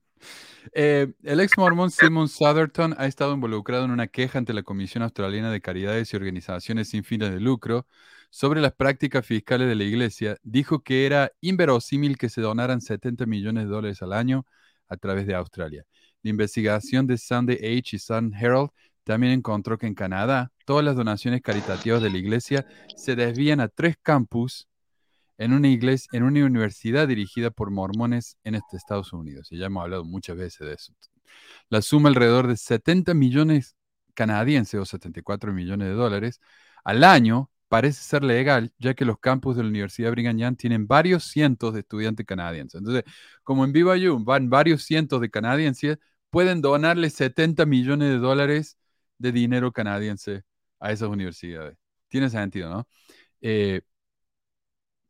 Eh, 0.73 1.13
el 1.23 1.41
ex 1.41 1.57
mormón 1.57 1.91
Simon 1.91 2.29
Southerton 2.29 2.95
ha 2.99 3.07
estado 3.07 3.35
involucrado 3.35 3.85
en 3.85 3.91
una 3.91 4.07
queja 4.09 4.39
ante 4.39 4.53
la 4.53 4.63
Comisión 4.63 5.03
Australiana 5.03 5.51
de 5.51 5.61
Caridades 5.61 6.13
y 6.13 6.17
Organizaciones 6.17 6.89
sin 6.89 7.05
fines 7.05 7.31
de 7.31 7.41
lucro 7.41 7.87
sobre 8.31 8.61
las 8.61 8.73
prácticas 8.73 9.25
fiscales 9.25 9.69
de 9.69 9.75
la 9.75 9.85
iglesia. 9.85 10.37
Dijo 10.43 10.83
que 10.83 11.07
era 11.07 11.33
inverosímil 11.41 12.19
que 12.19 12.29
se 12.29 12.41
donaran 12.41 12.81
70 12.81 13.27
millones 13.27 13.65
de 13.65 13.71
dólares 13.71 14.03
al 14.03 14.13
año 14.13 14.47
a 14.89 14.97
través 14.97 15.27
de 15.27 15.35
Australia. 15.35 15.85
La 16.23 16.31
investigación 16.31 17.07
de 17.07 17.19
Sunday 17.19 17.57
Age 17.57 17.97
y 17.97 17.99
Sun 17.99 18.35
Herald 18.35 18.71
también 19.05 19.33
encontró 19.33 19.79
que 19.79 19.87
en 19.87 19.95
Canadá 19.95 20.53
todas 20.65 20.85
las 20.85 20.97
donaciones 20.97 21.41
caritativas 21.41 22.03
de 22.03 22.11
la 22.11 22.19
iglesia 22.19 22.67
se 22.97 23.15
desvían 23.15 23.61
a 23.61 23.69
tres 23.69 23.97
campus 24.03 24.69
en 25.39 25.53
una 25.53 25.69
iglesia, 25.69 26.09
en 26.13 26.23
una 26.23 26.45
universidad 26.45 27.09
dirigida 27.09 27.51
por 27.51 27.71
mormones 27.71 28.39
en 28.45 28.55
este 28.55 28.77
Estados 28.77 29.13
Unidos. 29.13 29.49
Y 29.51 29.59
ya 29.59 29.67
hemos 29.67 29.83
hablado 29.83 30.05
muchas 30.05 30.37
veces 30.37 30.67
de 30.67 30.75
eso. 30.75 30.93
La 31.69 31.83
suma 31.83 32.09
alrededor 32.09 32.47
de 32.47 32.57
70 32.57 33.15
millones 33.15 33.77
canadienses 34.15 34.81
o 34.81 34.85
74 34.85 35.53
millones 35.53 35.89
de 35.89 35.95
dólares 35.95 36.41
al 36.85 37.05
año 37.05 37.51
parece 37.69 38.03
ser 38.03 38.25
legal, 38.25 38.73
ya 38.79 38.95
que 38.95 39.05
los 39.05 39.19
campus 39.19 39.57
de 39.57 39.63
la 39.63 39.69
Universidad 39.69 40.13
Brigham 40.13 40.39
Young 40.39 40.57
tienen 40.57 40.87
varios 40.87 41.25
cientos 41.25 41.75
de 41.75 41.81
estudiantes 41.81 42.25
canadienses. 42.27 42.79
Entonces, 42.79 43.05
como 43.43 43.65
en 43.65 43.73
BYU 43.73 44.25
van 44.25 44.49
varios 44.51 44.85
cientos 44.85 45.21
de 45.21 45.31
canadienses, 45.31 45.99
pueden 46.31 46.61
donarle 46.63 47.11
70 47.11 47.67
millones 47.67 48.11
de 48.11 48.19
dólares 48.19 48.79
de 49.19 49.33
dinero 49.33 49.73
canadiense 49.73 50.45
a 50.81 50.93
esas 50.93 51.09
universidades. 51.09 51.77
Tiene 52.09 52.31
sentido, 52.31 52.71
¿no? 52.71 52.89
Eh, 53.41 53.83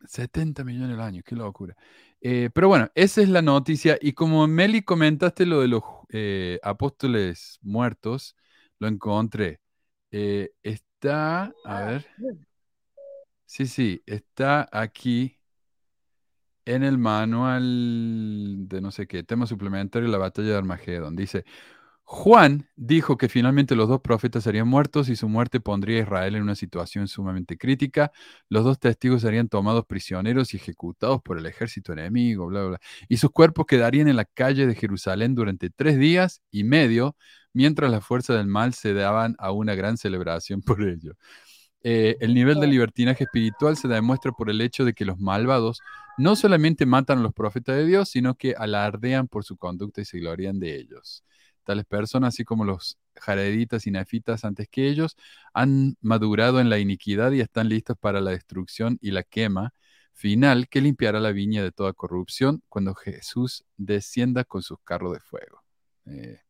70 0.06 0.64
millones 0.64 0.94
al 0.94 1.02
año, 1.02 1.22
qué 1.24 1.34
locura. 1.34 1.76
Eh, 2.20 2.50
pero 2.54 2.68
bueno, 2.68 2.90
esa 2.94 3.22
es 3.22 3.28
la 3.28 3.42
noticia. 3.42 3.98
Y 4.00 4.12
como 4.12 4.46
Meli 4.46 4.82
comentaste 4.82 5.46
lo 5.46 5.60
de 5.60 5.68
los 5.68 5.82
eh, 6.10 6.58
apóstoles 6.62 7.58
muertos, 7.62 8.36
lo 8.78 8.88
encontré. 8.88 9.60
Eh, 10.10 10.50
está, 10.62 11.52
a 11.64 11.80
ver. 11.84 12.06
Sí, 13.44 13.66
sí, 13.66 14.02
está 14.06 14.68
aquí 14.72 15.38
en 16.64 16.82
el 16.82 16.98
manual 16.98 18.66
de 18.68 18.80
no 18.80 18.90
sé 18.90 19.06
qué, 19.06 19.22
tema 19.22 19.46
suplementario, 19.46 20.08
la 20.08 20.18
batalla 20.18 20.48
de 20.48 20.56
Armagedón. 20.56 21.14
Dice, 21.16 21.44
Juan 22.08 22.68
dijo 22.76 23.16
que 23.16 23.28
finalmente 23.28 23.74
los 23.74 23.88
dos 23.88 24.00
profetas 24.00 24.44
serían 24.44 24.68
muertos 24.68 25.08
y 25.08 25.16
su 25.16 25.28
muerte 25.28 25.58
pondría 25.58 25.98
a 25.98 26.02
Israel 26.02 26.36
en 26.36 26.42
una 26.42 26.54
situación 26.54 27.08
sumamente 27.08 27.58
crítica. 27.58 28.12
Los 28.48 28.62
dos 28.62 28.78
testigos 28.78 29.22
serían 29.22 29.48
tomados 29.48 29.86
prisioneros 29.86 30.54
y 30.54 30.58
ejecutados 30.58 31.20
por 31.20 31.36
el 31.36 31.46
ejército 31.46 31.92
enemigo, 31.92 32.46
bla, 32.46 32.60
bla, 32.60 32.68
bla. 32.68 32.80
Y 33.08 33.16
sus 33.16 33.32
cuerpos 33.32 33.66
quedarían 33.66 34.06
en 34.06 34.14
la 34.14 34.24
calle 34.24 34.68
de 34.68 34.76
Jerusalén 34.76 35.34
durante 35.34 35.68
tres 35.68 35.98
días 35.98 36.42
y 36.52 36.62
medio, 36.62 37.16
mientras 37.52 37.90
las 37.90 38.06
fuerzas 38.06 38.36
del 38.36 38.46
mal 38.46 38.72
se 38.72 38.94
daban 38.94 39.34
a 39.40 39.50
una 39.50 39.74
gran 39.74 39.96
celebración 39.96 40.62
por 40.62 40.82
ello. 40.82 41.14
Eh, 41.82 42.16
el 42.20 42.34
nivel 42.34 42.60
de 42.60 42.68
libertinaje 42.68 43.24
espiritual 43.24 43.76
se 43.76 43.88
demuestra 43.88 44.30
por 44.30 44.48
el 44.48 44.60
hecho 44.60 44.84
de 44.84 44.94
que 44.94 45.04
los 45.04 45.18
malvados 45.18 45.80
no 46.18 46.36
solamente 46.36 46.86
matan 46.86 47.18
a 47.18 47.22
los 47.22 47.34
profetas 47.34 47.76
de 47.76 47.84
Dios, 47.84 48.10
sino 48.10 48.36
que 48.36 48.54
alardean 48.56 49.26
por 49.26 49.42
su 49.42 49.56
conducta 49.56 50.02
y 50.02 50.04
se 50.04 50.20
glorian 50.20 50.60
de 50.60 50.76
ellos. 50.76 51.24
Tales 51.66 51.84
personas, 51.84 52.34
así 52.34 52.44
como 52.44 52.64
los 52.64 52.96
jareditas 53.16 53.88
y 53.88 53.90
nefitas 53.90 54.44
antes 54.44 54.68
que 54.68 54.88
ellos, 54.88 55.16
han 55.52 55.96
madurado 56.00 56.60
en 56.60 56.70
la 56.70 56.78
iniquidad 56.78 57.32
y 57.32 57.40
están 57.40 57.68
listos 57.68 57.96
para 57.98 58.20
la 58.20 58.30
destrucción 58.30 58.98
y 59.02 59.10
la 59.10 59.24
quema 59.24 59.74
final 60.12 60.68
que 60.68 60.80
limpiará 60.80 61.18
la 61.18 61.32
viña 61.32 61.62
de 61.64 61.72
toda 61.72 61.92
corrupción 61.92 62.62
cuando 62.68 62.94
Jesús 62.94 63.64
descienda 63.76 64.44
con 64.44 64.62
sus 64.62 64.78
carros 64.84 65.12
de 65.12 65.20
fuego. 65.20 65.62
Eh, 66.06 66.40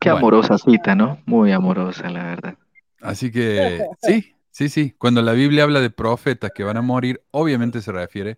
Qué 0.00 0.10
bueno. 0.10 0.18
amorosa 0.18 0.58
cita, 0.58 0.96
¿no? 0.96 1.22
Muy 1.26 1.52
amorosa, 1.52 2.10
la 2.10 2.24
verdad. 2.24 2.58
Así 3.00 3.30
que 3.30 3.86
sí, 4.02 4.34
sí, 4.50 4.68
sí. 4.68 4.94
Cuando 4.98 5.22
la 5.22 5.32
Biblia 5.32 5.62
habla 5.62 5.80
de 5.80 5.90
profetas 5.90 6.50
que 6.52 6.64
van 6.64 6.76
a 6.76 6.82
morir, 6.82 7.22
obviamente 7.30 7.80
se 7.80 7.92
refiere 7.92 8.36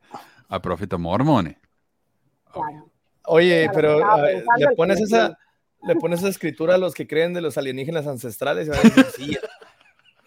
a 0.49 0.61
profetas 0.61 1.01
mormones. 1.01 1.57
Oye, 3.25 3.69
pero 3.75 3.95
estaba 3.95 4.15
a 4.15 4.23
ver, 4.23 4.37
pensando 4.37 4.71
le 4.71 4.77
pones 4.77 5.01
esa, 5.01 5.39
le 5.87 5.97
pones 5.97 6.21
esa 6.21 6.29
escritura 6.29 6.75
a 6.75 6.79
los 6.79 6.95
que 6.95 7.07
creen 7.07 7.33
de 7.35 7.41
los 7.41 7.57
alienígenas 7.59 8.07
ancestrales 8.07 8.67
y 8.67 8.71
van 8.71 8.79
a 8.81 8.83
decir, 8.83 9.07
sí, 9.17 9.39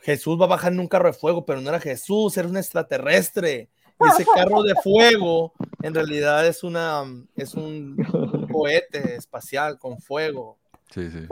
Jesús 0.02 0.40
va 0.40 0.46
a 0.46 0.50
bajar 0.50 0.72
en 0.74 0.80
un 0.80 0.88
carro 0.88 1.08
de 1.08 1.14
fuego, 1.18 1.46
pero 1.46 1.62
no 1.62 1.70
era 1.70 1.80
Jesús, 1.80 2.36
era 2.38 2.48
un 2.48 2.58
extraterrestre. 2.58 3.70
Y 4.02 4.08
ese 4.08 4.26
carro 4.34 4.64
de 4.64 4.74
fuego 4.82 5.52
en 5.84 5.94
realidad 5.94 6.48
es 6.48 6.64
una 6.64 7.04
es 7.36 7.54
un, 7.56 7.98
un 8.14 8.48
cohete 8.48 9.16
espacial 9.16 9.78
con 9.78 10.00
fuego. 10.00 10.58
Sí, 10.90 11.10
sí. 11.12 11.28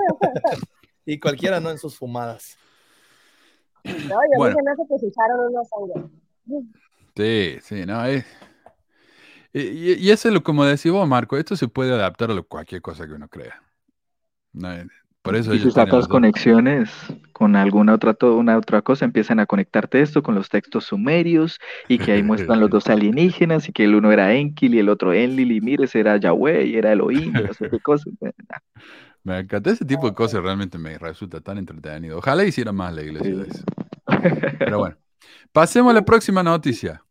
Y 1.06 1.18
cualquiera 1.20 1.60
no 1.62 1.72
en 1.72 1.78
sus 1.78 1.98
fumadas. 1.98 2.58
No, 3.86 4.20
Bueno. 4.36 4.58
que 4.90 5.00
se 5.00 5.06
unos. 5.48 6.12
Sí, 7.16 7.58
sí, 7.64 7.86
no, 7.86 8.06
es... 8.06 8.26
Y, 9.54 9.62
y- 9.62 9.94
y 9.94 10.12
eso 10.12 10.28
es 10.28 10.34
lo 10.34 10.44
como 10.44 10.66
decís 10.66 10.92
vos, 10.92 11.08
Marco, 11.08 11.38
esto 11.38 11.56
se 11.56 11.68
puede 11.70 11.94
adaptar 11.94 12.30
a 12.30 12.34
lo- 12.34 12.46
cualquier 12.46 12.82
cosa 12.82 13.08
que 13.08 13.14
uno 13.14 13.30
crea. 13.30 13.64
No, 14.58 14.74
eh, 14.74 14.88
por 15.22 15.36
eso 15.36 15.54
Y 15.54 15.60
los 15.60 15.74
dos. 15.76 16.08
conexiones 16.08 16.90
con 17.34 17.56
alguna 17.56 17.94
otra, 17.94 18.16
una 18.22 18.58
otra 18.58 18.82
cosa, 18.82 19.06
empiezan 19.06 19.40
a 19.40 19.46
conectarte 19.46 20.02
esto 20.02 20.24
con 20.24 20.36
los 20.36 20.50
textos 20.50 20.86
sumerios 20.86 21.60
y 21.88 21.98
que 21.98 22.14
ahí 22.14 22.24
muestran 22.24 22.60
los 22.60 22.70
dos 22.72 22.88
alienígenas 22.88 23.68
y 23.70 23.74
que 23.74 23.84
el 23.84 23.96
uno 23.96 24.12
era 24.12 24.34
Enki 24.34 24.68
y 24.68 24.80
el 24.80 24.90
otro 24.90 25.14
Enlil 25.14 25.52
y 25.52 25.62
mire, 25.62 25.86
ese 25.86 26.00
era 26.00 26.18
Yahweh 26.18 26.66
y 26.66 26.76
era 26.76 26.92
Elohim 26.94 27.36
y 27.36 27.44
no 27.44 27.54
sé 27.54 27.70
qué 27.70 27.80
cosa. 27.80 28.10
Me 29.24 29.40
encanta 29.40 29.72
ese 29.72 29.84
tipo 29.84 30.08
de 30.08 30.14
cosas, 30.16 30.42
realmente 30.42 30.78
me 30.78 30.98
resulta 30.98 31.42
tan 31.42 31.58
entretenido. 31.58 32.18
Ojalá 32.20 32.46
hiciera 32.46 32.72
más 32.72 32.94
la 32.94 33.02
iglesia 33.02 33.36
de 33.36 33.50
eso. 33.50 33.64
Pero 34.58 34.80
bueno, 34.80 34.96
pasemos 35.52 35.92
a 35.92 35.96
la 35.96 36.06
próxima 36.06 36.42
noticia. 36.42 37.04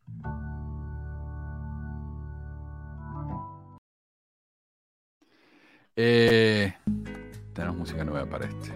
Eh, 5.95 6.75
tenemos 7.57 7.79
música 7.79 8.05
nueva 8.05 8.27
para 8.27 8.47
este. 8.47 8.73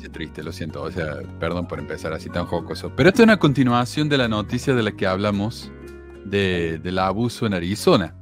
Qué 0.00 0.08
triste, 0.08 0.42
lo 0.42 0.50
siento. 0.50 0.82
O 0.82 0.90
sea, 0.90 1.18
perdón 1.38 1.68
por 1.68 1.78
empezar 1.78 2.12
así 2.12 2.30
tan 2.30 2.46
jocoso. 2.46 2.90
Pero 2.96 3.10
esto 3.10 3.22
es 3.22 3.24
una 3.24 3.38
continuación 3.38 4.08
de 4.08 4.16
la 4.16 4.28
noticia 4.28 4.74
de 4.74 4.82
la 4.82 4.92
que 4.92 5.06
hablamos 5.06 5.70
de, 6.24 6.80
del 6.82 6.98
abuso 6.98 7.46
en 7.46 7.54
Arizona. 7.54 8.16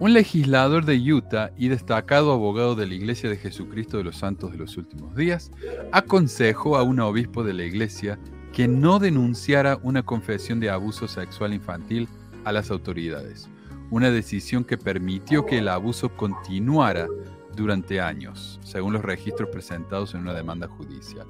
Un 0.00 0.14
legislador 0.14 0.84
de 0.84 0.96
Utah 1.12 1.52
y 1.56 1.68
destacado 1.68 2.32
abogado 2.32 2.74
de 2.74 2.86
la 2.86 2.94
Iglesia 2.94 3.30
de 3.30 3.36
Jesucristo 3.36 3.98
de 3.98 4.04
los 4.04 4.16
Santos 4.16 4.50
de 4.50 4.58
los 4.58 4.76
Últimos 4.78 5.14
Días 5.14 5.52
aconsejó 5.92 6.76
a 6.76 6.82
un 6.82 7.00
obispo 7.00 7.44
de 7.44 7.52
la 7.52 7.64
iglesia 7.64 8.18
que 8.52 8.66
no 8.66 8.98
denunciara 8.98 9.78
una 9.82 10.02
confesión 10.02 10.58
de 10.58 10.70
abuso 10.70 11.06
sexual 11.06 11.52
infantil 11.52 12.08
a 12.44 12.52
las 12.52 12.70
autoridades, 12.70 13.50
una 13.90 14.10
decisión 14.10 14.64
que 14.64 14.78
permitió 14.78 15.44
que 15.44 15.58
el 15.58 15.68
abuso 15.68 16.14
continuara 16.16 17.06
durante 17.54 18.00
años, 18.00 18.60
según 18.62 18.92
los 18.92 19.02
registros 19.02 19.50
presentados 19.50 20.14
en 20.14 20.20
una 20.20 20.34
demanda 20.34 20.68
judicial. 20.68 21.26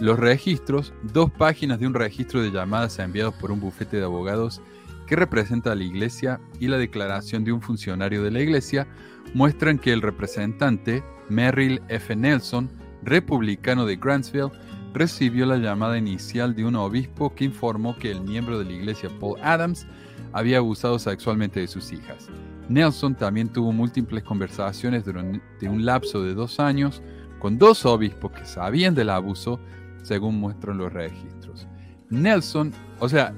Los 0.00 0.18
registros, 0.18 0.94
dos 1.02 1.30
páginas 1.30 1.78
de 1.78 1.86
un 1.86 1.94
registro 1.94 2.40
de 2.42 2.50
llamadas 2.50 2.98
enviados 2.98 3.34
por 3.34 3.50
un 3.52 3.60
bufete 3.60 3.98
de 3.98 4.04
abogados 4.04 4.62
que 5.06 5.16
representa 5.16 5.72
a 5.72 5.74
la 5.74 5.84
iglesia 5.84 6.40
y 6.58 6.68
la 6.68 6.78
declaración 6.78 7.44
de 7.44 7.52
un 7.52 7.60
funcionario 7.60 8.22
de 8.22 8.30
la 8.30 8.40
iglesia 8.40 8.86
muestran 9.34 9.78
que 9.78 9.92
el 9.92 10.00
representante 10.00 11.04
Merrill 11.28 11.82
F. 11.88 12.16
Nelson, 12.16 12.70
republicano 13.02 13.84
de 13.84 13.96
Grantsville, 13.96 14.50
recibió 14.94 15.46
la 15.46 15.56
llamada 15.56 15.98
inicial 15.98 16.54
de 16.54 16.64
un 16.64 16.76
obispo 16.76 17.34
que 17.34 17.44
informó 17.44 17.96
que 17.96 18.10
el 18.10 18.22
miembro 18.22 18.58
de 18.58 18.64
la 18.64 18.72
iglesia 18.72 19.10
Paul 19.20 19.38
Adams 19.42 19.86
había 20.32 20.58
abusado 20.58 20.98
sexualmente 20.98 21.60
de 21.60 21.68
sus 21.68 21.92
hijas. 21.92 22.28
Nelson 22.68 23.14
también 23.14 23.48
tuvo 23.48 23.72
múltiples 23.72 24.22
conversaciones 24.22 25.04
durante 25.04 25.68
un 25.68 25.84
lapso 25.84 26.22
de 26.22 26.34
dos 26.34 26.60
años 26.60 27.02
con 27.40 27.58
dos 27.58 27.84
obispos 27.84 28.32
que 28.32 28.44
sabían 28.44 28.94
del 28.94 29.10
abuso, 29.10 29.58
según 30.02 30.38
muestran 30.38 30.78
los 30.78 30.92
registros. 30.92 31.66
Nelson, 32.10 32.72
o 33.00 33.08
sea, 33.08 33.34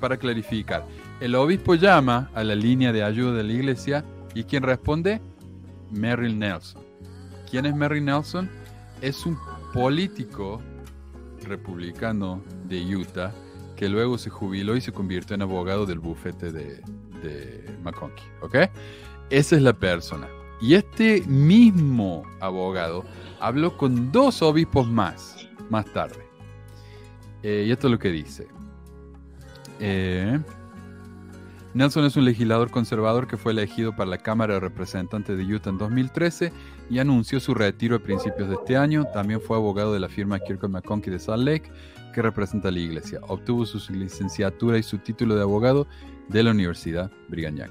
para 0.00 0.16
clarificar, 0.16 0.84
el 1.20 1.34
obispo 1.34 1.76
llama 1.76 2.30
a 2.34 2.44
la 2.44 2.54
línea 2.54 2.92
de 2.92 3.02
ayuda 3.02 3.32
de 3.32 3.44
la 3.44 3.52
iglesia 3.52 4.04
y 4.34 4.44
quien 4.44 4.62
responde, 4.62 5.22
Merrill 5.90 6.38
Nelson. 6.38 6.82
¿Quién 7.50 7.66
es 7.66 7.74
Merrill 7.74 8.04
Nelson? 8.04 8.50
Es 9.00 9.24
un 9.24 9.38
político 9.72 10.60
republicano 11.44 12.42
de 12.68 12.96
Utah 12.96 13.32
que 13.76 13.88
luego 13.88 14.18
se 14.18 14.30
jubiló 14.30 14.76
y 14.76 14.80
se 14.80 14.92
convirtió 14.92 15.34
en 15.34 15.42
abogado 15.42 15.86
del 15.86 15.98
bufete 15.98 16.52
de, 16.52 16.82
McConkie. 17.82 18.24
¿Ok? 18.42 18.56
Esa 19.30 19.56
es 19.56 19.62
la 19.62 19.72
persona. 19.72 20.28
Y 20.60 20.74
este 20.74 21.22
mismo 21.26 22.22
abogado 22.40 23.04
habló 23.40 23.76
con 23.76 24.12
dos 24.12 24.42
obispos 24.42 24.88
más, 24.88 25.48
más 25.70 25.86
tarde. 25.92 26.24
Eh, 27.42 27.64
y 27.66 27.70
esto 27.70 27.88
es 27.88 27.92
lo 27.92 27.98
que 27.98 28.10
dice. 28.10 28.46
Eh, 29.80 30.38
Nelson 31.74 32.04
es 32.04 32.16
un 32.16 32.24
legislador 32.24 32.70
conservador 32.70 33.26
que 33.26 33.36
fue 33.36 33.50
elegido 33.50 33.96
para 33.96 34.08
la 34.08 34.18
Cámara 34.18 34.54
de 34.54 34.60
Representantes 34.60 35.36
de 35.36 35.44
Utah 35.44 35.70
en 35.70 35.78
2013 35.78 36.52
y 36.88 37.00
anunció 37.00 37.40
su 37.40 37.52
retiro 37.52 37.96
a 37.96 37.98
principios 37.98 38.48
de 38.48 38.54
este 38.54 38.76
año. 38.76 39.06
También 39.12 39.40
fue 39.40 39.56
abogado 39.56 39.92
de 39.92 39.98
la 39.98 40.08
firma 40.08 40.38
Kirkland 40.38 40.72
McConkie 40.72 41.10
de 41.10 41.18
Salt 41.18 41.42
Lake, 41.42 41.68
que 42.14 42.22
representa 42.22 42.68
a 42.68 42.72
la 42.72 42.78
iglesia. 42.78 43.20
Obtuvo 43.28 43.66
su 43.66 43.92
licenciatura 43.92 44.78
y 44.78 44.82
su 44.82 44.98
título 44.98 45.34
de 45.34 45.42
abogado 45.42 45.86
de 46.28 46.42
la 46.42 46.52
Universidad 46.52 47.10
Brigham. 47.28 47.70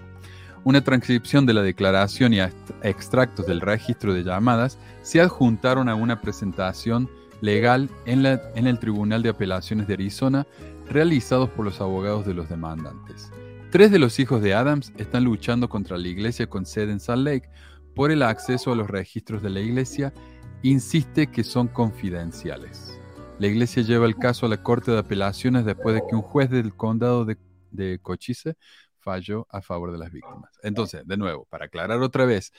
Una 0.65 0.81
transcripción 0.81 1.45
de 1.45 1.53
la 1.53 1.61
declaración 1.61 2.33
y 2.33 2.39
extractos 2.83 3.47
del 3.47 3.61
registro 3.61 4.13
de 4.13 4.23
llamadas 4.23 4.77
se 5.01 5.19
adjuntaron 5.19 5.89
a 5.89 5.95
una 5.95 6.21
presentación 6.21 7.09
legal 7.41 7.89
en 8.05 8.67
el 8.67 8.79
Tribunal 8.79 9.23
de 9.23 9.29
Apelaciones 9.29 9.87
de 9.87 9.95
Arizona 9.95 10.47
realizados 10.89 11.49
por 11.49 11.65
los 11.65 11.81
abogados 11.81 12.25
de 12.25 12.33
los 12.33 12.47
demandantes. 12.47 13.31
Tres 13.71 13.91
de 13.91 13.99
los 13.99 14.19
hijos 14.19 14.41
de 14.41 14.53
Adams 14.53 14.93
están 14.97 15.23
luchando 15.23 15.67
contra 15.67 15.97
la 15.97 16.07
iglesia 16.07 16.47
con 16.47 16.65
sede 16.65 16.91
en 16.91 16.99
Salt 16.99 17.25
Lake 17.25 17.49
por 17.95 18.11
el 18.11 18.21
acceso 18.21 18.71
a 18.71 18.75
los 18.75 18.89
registros 18.89 19.41
de 19.41 19.49
la 19.49 19.59
iglesia. 19.59 20.13
Insiste 20.61 21.27
que 21.27 21.43
son 21.43 21.67
confidenciales. 21.67 22.92
La 23.39 23.47
iglesia 23.47 23.83
lleva 23.83 24.05
el 24.05 24.15
caso 24.15 24.45
a 24.45 24.49
la 24.49 24.61
Corte 24.61 24.91
de 24.91 24.99
Apelaciones 24.99 25.65
después 25.65 25.95
de 25.95 26.03
que 26.07 26.15
un 26.15 26.21
juez 26.21 26.49
del 26.49 26.75
condado 26.75 27.25
de, 27.25 27.99
Cochise 28.01 28.55
falló 28.99 29.47
a 29.49 29.61
favor 29.61 29.91
de 29.91 29.97
las 29.97 30.11
víctimas. 30.11 30.51
Entonces, 30.61 31.05
de 31.05 31.17
nuevo, 31.17 31.45
para 31.49 31.65
aclarar 31.65 32.01
otra 32.01 32.25
vez, 32.25 32.53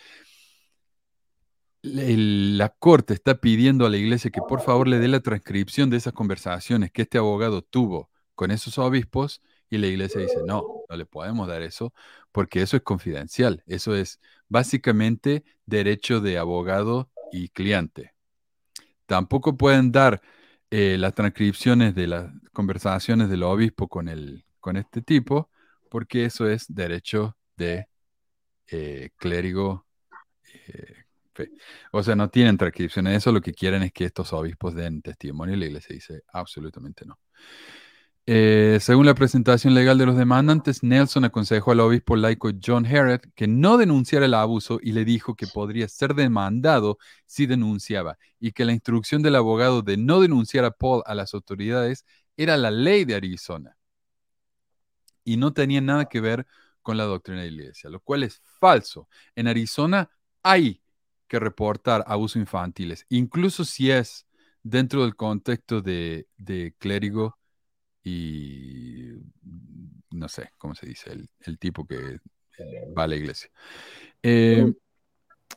la 1.83 2.71
corte 2.71 3.15
está 3.15 3.37
pidiendo 3.37 3.87
a 3.87 3.91
la 3.91 3.97
iglesia 3.97 4.31
que 4.31 4.41
por 4.41 4.63
favor 4.63 4.89
le 4.89 4.99
dé 4.99 5.09
la 5.09 5.21
transcripción 5.21 5.91
de 5.91 5.99
esas 5.99 6.13
conversaciones 6.13 6.91
que 6.91 7.03
este 7.03 7.19
abogado 7.19 7.63
tuvo 7.63 8.11
con 8.35 8.51
esos 8.51 8.79
obispos 8.79 9.43
y 9.71 9.79
la 9.79 9.87
iglesia 9.87 10.21
dice, 10.21 10.39
no, 10.47 10.65
no 10.89 10.97
le 10.97 11.07
podemos 11.07 11.47
dar 11.47 11.63
eso 11.63 11.93
porque 12.33 12.63
eso 12.63 12.77
es 12.77 12.83
confidencial. 12.83 13.63
Eso 13.67 13.95
es 13.95 14.21
básicamente 14.49 15.45
derecho 15.67 16.21
de 16.21 16.39
abogado 16.39 17.11
y 17.33 17.49
cliente. 17.49 18.15
Tampoco 19.07 19.57
pueden 19.57 19.93
dar 19.93 20.23
eh, 20.77 20.99
las 20.99 21.15
transcripciones 21.15 21.95
de 21.95 22.09
las 22.09 22.33
conversaciones 22.53 23.29
del 23.31 23.45
obispo 23.45 23.87
con, 23.87 24.09
el, 24.09 24.45
con 24.59 24.77
este 24.77 25.03
tipo 25.03 25.49
porque 25.89 26.25
eso 26.25 26.49
es 26.49 26.67
derecho 26.67 27.37
de 27.57 27.87
eh, 28.73 29.11
clérigo. 29.17 29.87
Eh, 30.67 31.05
o 31.93 32.03
sea, 32.03 32.17
no 32.17 32.29
tienen 32.29 32.59
transcripciones. 32.59 33.19
Eso 33.19 33.31
lo 33.31 33.41
que 33.41 33.55
quieren 33.55 33.85
es 33.85 33.93
que 33.93 34.05
estos 34.05 34.33
obispos 34.33 34.75
den 34.75 35.01
testimonio 35.01 35.55
y 35.55 35.61
la 35.61 35.67
iglesia 35.67 35.95
dice 35.95 36.23
absolutamente 36.33 37.07
no. 37.07 37.21
Eh, 38.27 38.79
según 38.81 39.05
la 39.05 39.15
presentación 39.15 39.75
legal 39.75 39.99
de 39.99 40.07
los 40.07 40.17
demandantes, 40.17 40.83
Nelson 40.83 41.27
aconsejó 41.27 41.73
al 41.73 41.81
obispo 41.81 42.17
laico 42.17 42.51
John 42.65 42.87
Herrett 42.87 43.31
que 43.35 43.47
no 43.47 43.77
denunciara 43.77 44.25
el 44.25 44.33
abuso 44.33 44.79
y 44.83 44.93
le 44.93 45.05
dijo 45.05 45.35
que 45.35 45.47
podría 45.47 45.89
ser 45.89 46.15
demandado 46.15 46.97
si 47.27 47.45
denunciaba 47.45 48.17
y 48.41 48.53
que 48.53 48.65
la 48.65 48.73
instrucción 48.73 49.23
del 49.23 49.37
abogado 49.37 49.83
de 49.83 49.99
no 49.99 50.21
denunciar 50.21 50.65
a 50.65 50.71
Paul 50.71 51.03
a 51.05 51.15
las 51.15 51.35
autoridades 51.35 52.07
era 52.39 52.57
la 52.57 52.71
ley 52.71 53.05
de 53.05 53.15
Arizona 53.15 53.77
y 55.23 55.37
no 55.37 55.53
tenía 55.53 55.83
nada 55.83 56.07
que 56.07 56.21
ver 56.21 56.47
con 56.81 56.97
la 56.97 57.05
doctrina 57.05 57.43
de 57.43 57.51
la 57.51 57.57
iglesia, 57.57 57.91
lo 57.91 58.01
cual 58.01 58.23
es 58.23 58.41
falso. 58.59 59.09
En 59.35 59.49
Arizona 59.49 60.11
hay 60.43 60.83
que 61.29 61.39
reportar 61.39 62.05
abusos 62.07 62.37
infantiles, 62.37 63.05
incluso 63.11 63.67
si 63.67 63.91
es 63.91 64.27
dentro 64.63 65.03
del 65.03 65.15
contexto 65.15 65.83
de, 65.83 66.27
de 66.39 66.75
clérigo 66.79 67.39
y 68.05 69.15
no 70.11 70.29
sé 70.29 70.53
cómo 70.59 70.75
se 70.75 70.87
dice, 70.87 71.11
el, 71.41 71.59
tipo 71.59 71.87
que 71.87 72.19
va 72.97 73.05
a 73.05 73.09
la 73.09 73.17
iglesia. 73.17 73.51
Eh, 74.23 74.73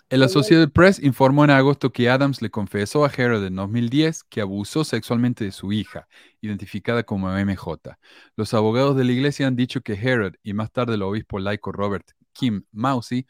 el 0.10 0.24
Associated 0.24 0.72
Press 0.72 1.04
informó 1.04 1.44
en 1.44 1.50
agosto 1.50 1.92
que 1.92 2.10
Adams 2.10 2.42
le 2.42 2.50
confesó 2.50 3.04
a 3.04 3.12
Herod 3.16 3.46
en 3.46 3.58
2010 3.58 4.24
que 4.24 4.40
abusó 4.40 4.86
sexualmente 4.86 5.44
de 5.44 5.52
su 5.52 5.74
hija, 5.74 6.08
identificada 6.40 7.04
como 7.04 7.30
MJ. 7.30 7.98
Los 8.38 8.54
abogados 8.54 8.96
de 8.96 9.04
la 9.04 9.12
iglesia 9.12 9.48
han 9.48 9.58
dicho 9.58 9.82
que 9.82 9.94
Herod 9.94 10.36
y 10.44 10.54
más 10.54 10.72
tarde 10.72 10.96
el 10.96 11.02
obispo 11.02 11.40
laico 11.40 11.74
Robert 11.74 12.10
Kim 12.32 12.64
Mousy 12.72 13.28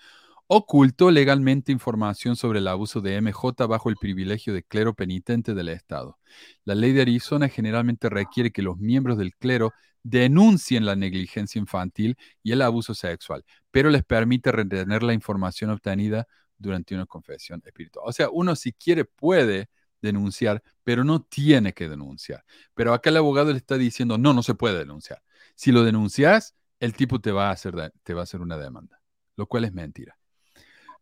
ocultó 0.47 1.11
legalmente 1.11 1.71
información 1.71 2.35
sobre 2.35 2.59
el 2.59 2.67
abuso 2.67 3.01
de 3.01 3.21
MJ 3.21 3.67
bajo 3.67 3.89
el 3.89 3.97
privilegio 3.97 4.53
de 4.53 4.63
clero 4.63 4.93
penitente 4.93 5.53
del 5.53 5.69
Estado. 5.69 6.17
La 6.63 6.73
ley 6.73 6.93
de 6.93 7.01
Arizona 7.01 7.49
generalmente 7.49 8.09
requiere 8.09 8.51
que 8.51 8.61
los 8.61 8.77
miembros 8.77 9.17
del 9.17 9.35
clero 9.35 9.73
denuncien 10.03 10.85
la 10.85 10.95
negligencia 10.95 11.59
infantil 11.59 12.17
y 12.41 12.53
el 12.53 12.61
abuso 12.61 12.93
sexual, 12.93 13.43
pero 13.71 13.89
les 13.89 14.03
permite 14.05 14.51
retener 14.51 15.03
la 15.03 15.13
información 15.13 15.69
obtenida 15.69 16.27
durante 16.57 16.95
una 16.95 17.05
confesión 17.05 17.61
espiritual. 17.65 18.05
O 18.07 18.13
sea, 18.13 18.29
uno 18.29 18.55
si 18.55 18.71
quiere 18.71 19.03
puede 19.03 19.69
denunciar, 20.01 20.63
pero 20.83 21.03
no 21.03 21.23
tiene 21.23 21.73
que 21.73 21.89
denunciar. 21.89 22.45
Pero 22.73 22.93
acá 22.93 23.09
el 23.09 23.17
abogado 23.17 23.51
le 23.51 23.57
está 23.57 23.77
diciendo, 23.77 24.17
no, 24.17 24.33
no 24.33 24.43
se 24.43 24.55
puede 24.55 24.77
denunciar. 24.79 25.21
Si 25.55 25.71
lo 25.71 25.83
denuncias, 25.83 26.55
el 26.79 26.93
tipo 26.93 27.19
te 27.19 27.31
va 27.31 27.49
a 27.49 27.51
hacer, 27.51 27.91
te 28.03 28.13
va 28.13 28.21
a 28.21 28.23
hacer 28.23 28.41
una 28.41 28.57
demanda, 28.57 29.01
lo 29.35 29.47
cual 29.47 29.65
es 29.65 29.73
mentira. 29.73 30.17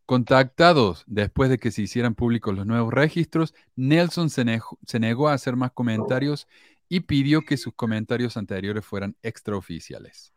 Contactados 0.05 1.03
después 1.07 1.49
de 1.49 1.57
que 1.57 1.71
se 1.71 1.81
hicieran 1.81 2.13
públicos 2.13 2.55
los 2.55 2.67
nuevos 2.67 2.93
registros, 2.93 3.55
Nelson 3.75 4.29
se, 4.29 4.45
negó 4.99 5.29
a 5.29 5.33
hacer 5.33 5.55
más 5.55 5.71
comentarios 5.71 6.47
y 6.87 7.01
pidió 7.01 7.41
que 7.41 7.57
sus 7.57 7.73
comentarios 7.73 8.37
anteriores 8.37 8.85
fueran 8.85 9.17
extraoficiales. 9.23 10.31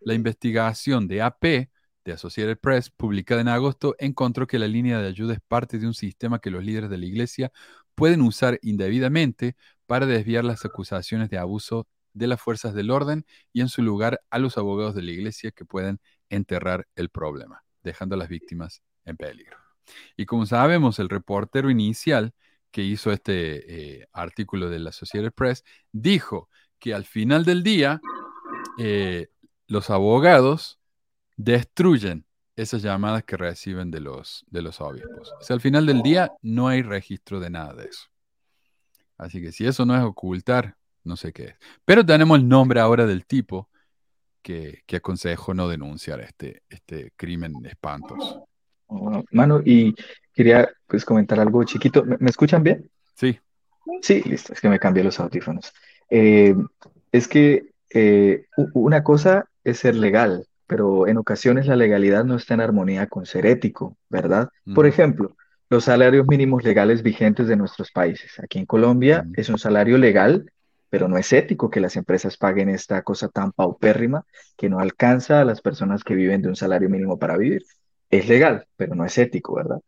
La 0.00 0.12
investigación 0.12 1.08
de 1.08 1.22
AP, 1.22 1.70
de 2.04 2.12
Associated 2.12 2.58
Press, 2.58 2.90
publicada 2.90 3.40
en 3.40 3.48
agosto, 3.48 3.96
encontró 3.98 4.46
que 4.46 4.58
la 4.58 4.68
línea 4.68 5.00
de 5.00 5.08
ayuda 5.08 5.32
es 5.32 5.40
parte 5.40 5.78
de 5.78 5.86
un 5.86 5.94
sistema 5.94 6.38
que 6.38 6.50
los 6.50 6.62
líderes 6.62 6.90
de 6.90 6.98
la 6.98 7.06
iglesia 7.06 7.50
pueden 7.94 8.20
usar 8.20 8.58
indebidamente 8.60 9.56
para 9.86 10.04
desviar 10.04 10.44
las 10.44 10.66
acusaciones 10.66 11.30
de 11.30 11.38
abuso 11.38 11.88
de 12.12 12.26
las 12.26 12.42
fuerzas 12.42 12.74
del 12.74 12.90
orden 12.90 13.24
y 13.54 13.62
en 13.62 13.68
su 13.68 13.80
lugar 13.80 14.20
a 14.28 14.38
los 14.38 14.58
abogados 14.58 14.94
de 14.94 15.02
la 15.02 15.12
iglesia 15.12 15.50
que 15.50 15.64
pueden 15.64 15.98
enterrar 16.28 16.86
el 16.94 17.08
problema, 17.08 17.64
dejando 17.82 18.14
a 18.14 18.18
las 18.18 18.28
víctimas 18.28 18.82
en 19.08 19.16
peligro. 19.16 19.56
Y 20.16 20.26
como 20.26 20.46
sabemos, 20.46 20.98
el 20.98 21.08
reportero 21.08 21.70
inicial 21.70 22.34
que 22.70 22.82
hizo 22.82 23.12
este 23.12 24.00
eh, 24.00 24.08
artículo 24.12 24.68
de 24.68 24.78
la 24.78 24.90
Associated 24.90 25.32
Press 25.32 25.64
dijo 25.92 26.48
que 26.78 26.94
al 26.94 27.04
final 27.04 27.44
del 27.44 27.62
día 27.62 28.00
eh, 28.78 29.28
los 29.66 29.90
abogados 29.90 30.78
destruyen 31.36 32.26
esas 32.56 32.82
llamadas 32.82 33.24
que 33.24 33.36
reciben 33.36 33.90
de 33.90 34.00
los, 34.00 34.44
de 34.48 34.62
los 34.62 34.80
obispos. 34.80 35.32
O 35.40 35.42
sea, 35.42 35.54
al 35.54 35.60
final 35.60 35.86
del 35.86 36.02
día 36.02 36.32
no 36.42 36.68
hay 36.68 36.82
registro 36.82 37.40
de 37.40 37.50
nada 37.50 37.74
de 37.74 37.84
eso. 37.84 38.08
Así 39.16 39.40
que 39.40 39.52
si 39.52 39.66
eso 39.66 39.86
no 39.86 39.96
es 39.96 40.02
ocultar, 40.02 40.76
no 41.04 41.16
sé 41.16 41.32
qué 41.32 41.44
es. 41.44 41.54
Pero 41.84 42.04
tenemos 42.04 42.38
el 42.38 42.48
nombre 42.48 42.80
ahora 42.80 43.06
del 43.06 43.26
tipo 43.26 43.68
que, 44.42 44.82
que 44.86 44.96
aconsejo 44.96 45.54
no 45.54 45.68
denunciar 45.68 46.20
este, 46.20 46.62
este 46.68 47.12
crimen 47.16 47.54
espantoso. 47.64 48.47
Mano, 49.30 49.60
y 49.64 49.94
quería 50.32 50.68
pues 50.86 51.04
comentar 51.04 51.38
algo 51.40 51.64
chiquito. 51.64 52.04
¿Me, 52.04 52.30
escuchan 52.30 52.62
bien? 52.62 52.90
Sí. 53.14 53.38
Sí, 54.02 54.22
listo, 54.24 54.52
es 54.52 54.60
que 54.60 54.68
me 54.68 54.78
cambié 54.78 55.04
los 55.04 55.18
audífonos. 55.20 55.72
Eh, 56.10 56.54
es 57.12 57.28
que 57.28 57.70
eh, 57.90 58.46
una 58.74 59.02
cosa 59.02 59.46
es 59.64 59.78
ser 59.78 59.94
legal, 59.94 60.46
pero 60.66 61.06
en 61.06 61.16
ocasiones 61.16 61.66
la 61.66 61.76
legalidad 61.76 62.24
no 62.24 62.36
está 62.36 62.54
en 62.54 62.60
armonía 62.60 63.06
con 63.06 63.26
ser 63.26 63.46
ético, 63.46 63.96
¿verdad? 64.08 64.50
Por 64.74 64.86
ejemplo, 64.86 65.36
los 65.70 65.84
salarios 65.84 66.26
mínimos 66.26 66.64
legales 66.64 67.02
vigentes 67.02 67.48
de 67.48 67.56
nuestros 67.56 67.90
países. 67.90 68.38
Aquí 68.38 68.58
en 68.58 68.66
Colombia 68.66 69.26
es 69.34 69.48
un 69.48 69.58
salario 69.58 69.98
legal, 69.98 70.50
pero 70.90 71.08
no 71.08 71.18
es 71.18 71.32
ético 71.32 71.70
que 71.70 71.80
las 71.80 71.96
empresas 71.96 72.36
paguen 72.36 72.68
esta 72.68 73.02
cosa 73.02 73.28
tan 73.28 73.52
paupérrima 73.52 74.24
que 74.56 74.70
no 74.70 74.78
alcanza 74.78 75.40
a 75.40 75.44
las 75.44 75.60
personas 75.60 76.04
que 76.04 76.14
viven 76.14 76.42
de 76.42 76.48
un 76.48 76.56
salario 76.56 76.88
mínimo 76.88 77.18
para 77.18 77.36
vivir. 77.36 77.64
Es 78.10 78.28
legal, 78.28 78.66
pero 78.76 78.94
no 78.94 79.04
es 79.04 79.16
ético, 79.18 79.54
¿verdad? 79.54 79.80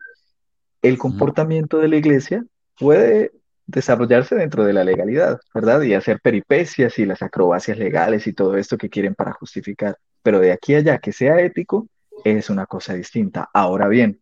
El 0.83 0.99
comportamiento 0.99 1.79
de 1.79 1.89
la 1.89 1.97
iglesia 1.97 2.45
puede 2.79 3.33
desarrollarse 3.67 4.35
dentro 4.35 4.65
de 4.65 4.73
la 4.73 4.85
legalidad, 4.85 5.41
¿verdad? 5.55 5.83
Y 5.83 5.95
hacer 5.95 6.21
peripecias 6.21 6.99
y 6.99 7.07
las 7.07 7.23
acrobacias 7.23 7.79
legales 7.79 8.27
y 8.27 8.33
todo 8.33 8.57
esto 8.57 8.77
que 8.77 8.91
quieren 8.91 9.15
para 9.15 9.33
justificar. 9.33 9.97
Pero 10.23 10.41
de 10.41 10.53
aquí 10.53 10.75
a 10.75 10.79
allá 10.79 10.99
que 10.99 11.13
sea 11.13 11.41
ético 11.41 11.89
es 12.25 12.51
una 12.51 12.67
cosa 12.67 12.95
distinta. 12.95 13.49
Ahora 13.55 13.89
bien, 13.89 14.21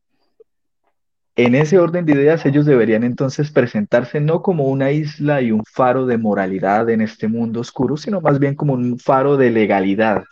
en 1.37 1.55
ese 1.55 1.79
orden 1.79 2.05
de 2.05 2.15
ideas, 2.15 2.45
ellos 2.47 2.67
deberían 2.67 3.05
entonces 3.05 3.53
presentarse 3.53 4.21
no 4.21 4.43
como 4.43 4.65
una 4.65 4.91
isla 4.91 5.41
y 5.41 5.53
un 5.53 5.63
faro 5.65 6.05
de 6.05 6.19
moralidad 6.19 6.91
en 6.91 7.01
este 7.01 7.29
mundo 7.29 7.61
oscuro, 7.61 7.97
sino 7.97 8.21
más 8.21 8.41
bien 8.41 8.57
como 8.57 8.75
un 8.75 8.99
faro 8.99 9.37
de 9.37 9.51
legalidad. 9.51 10.25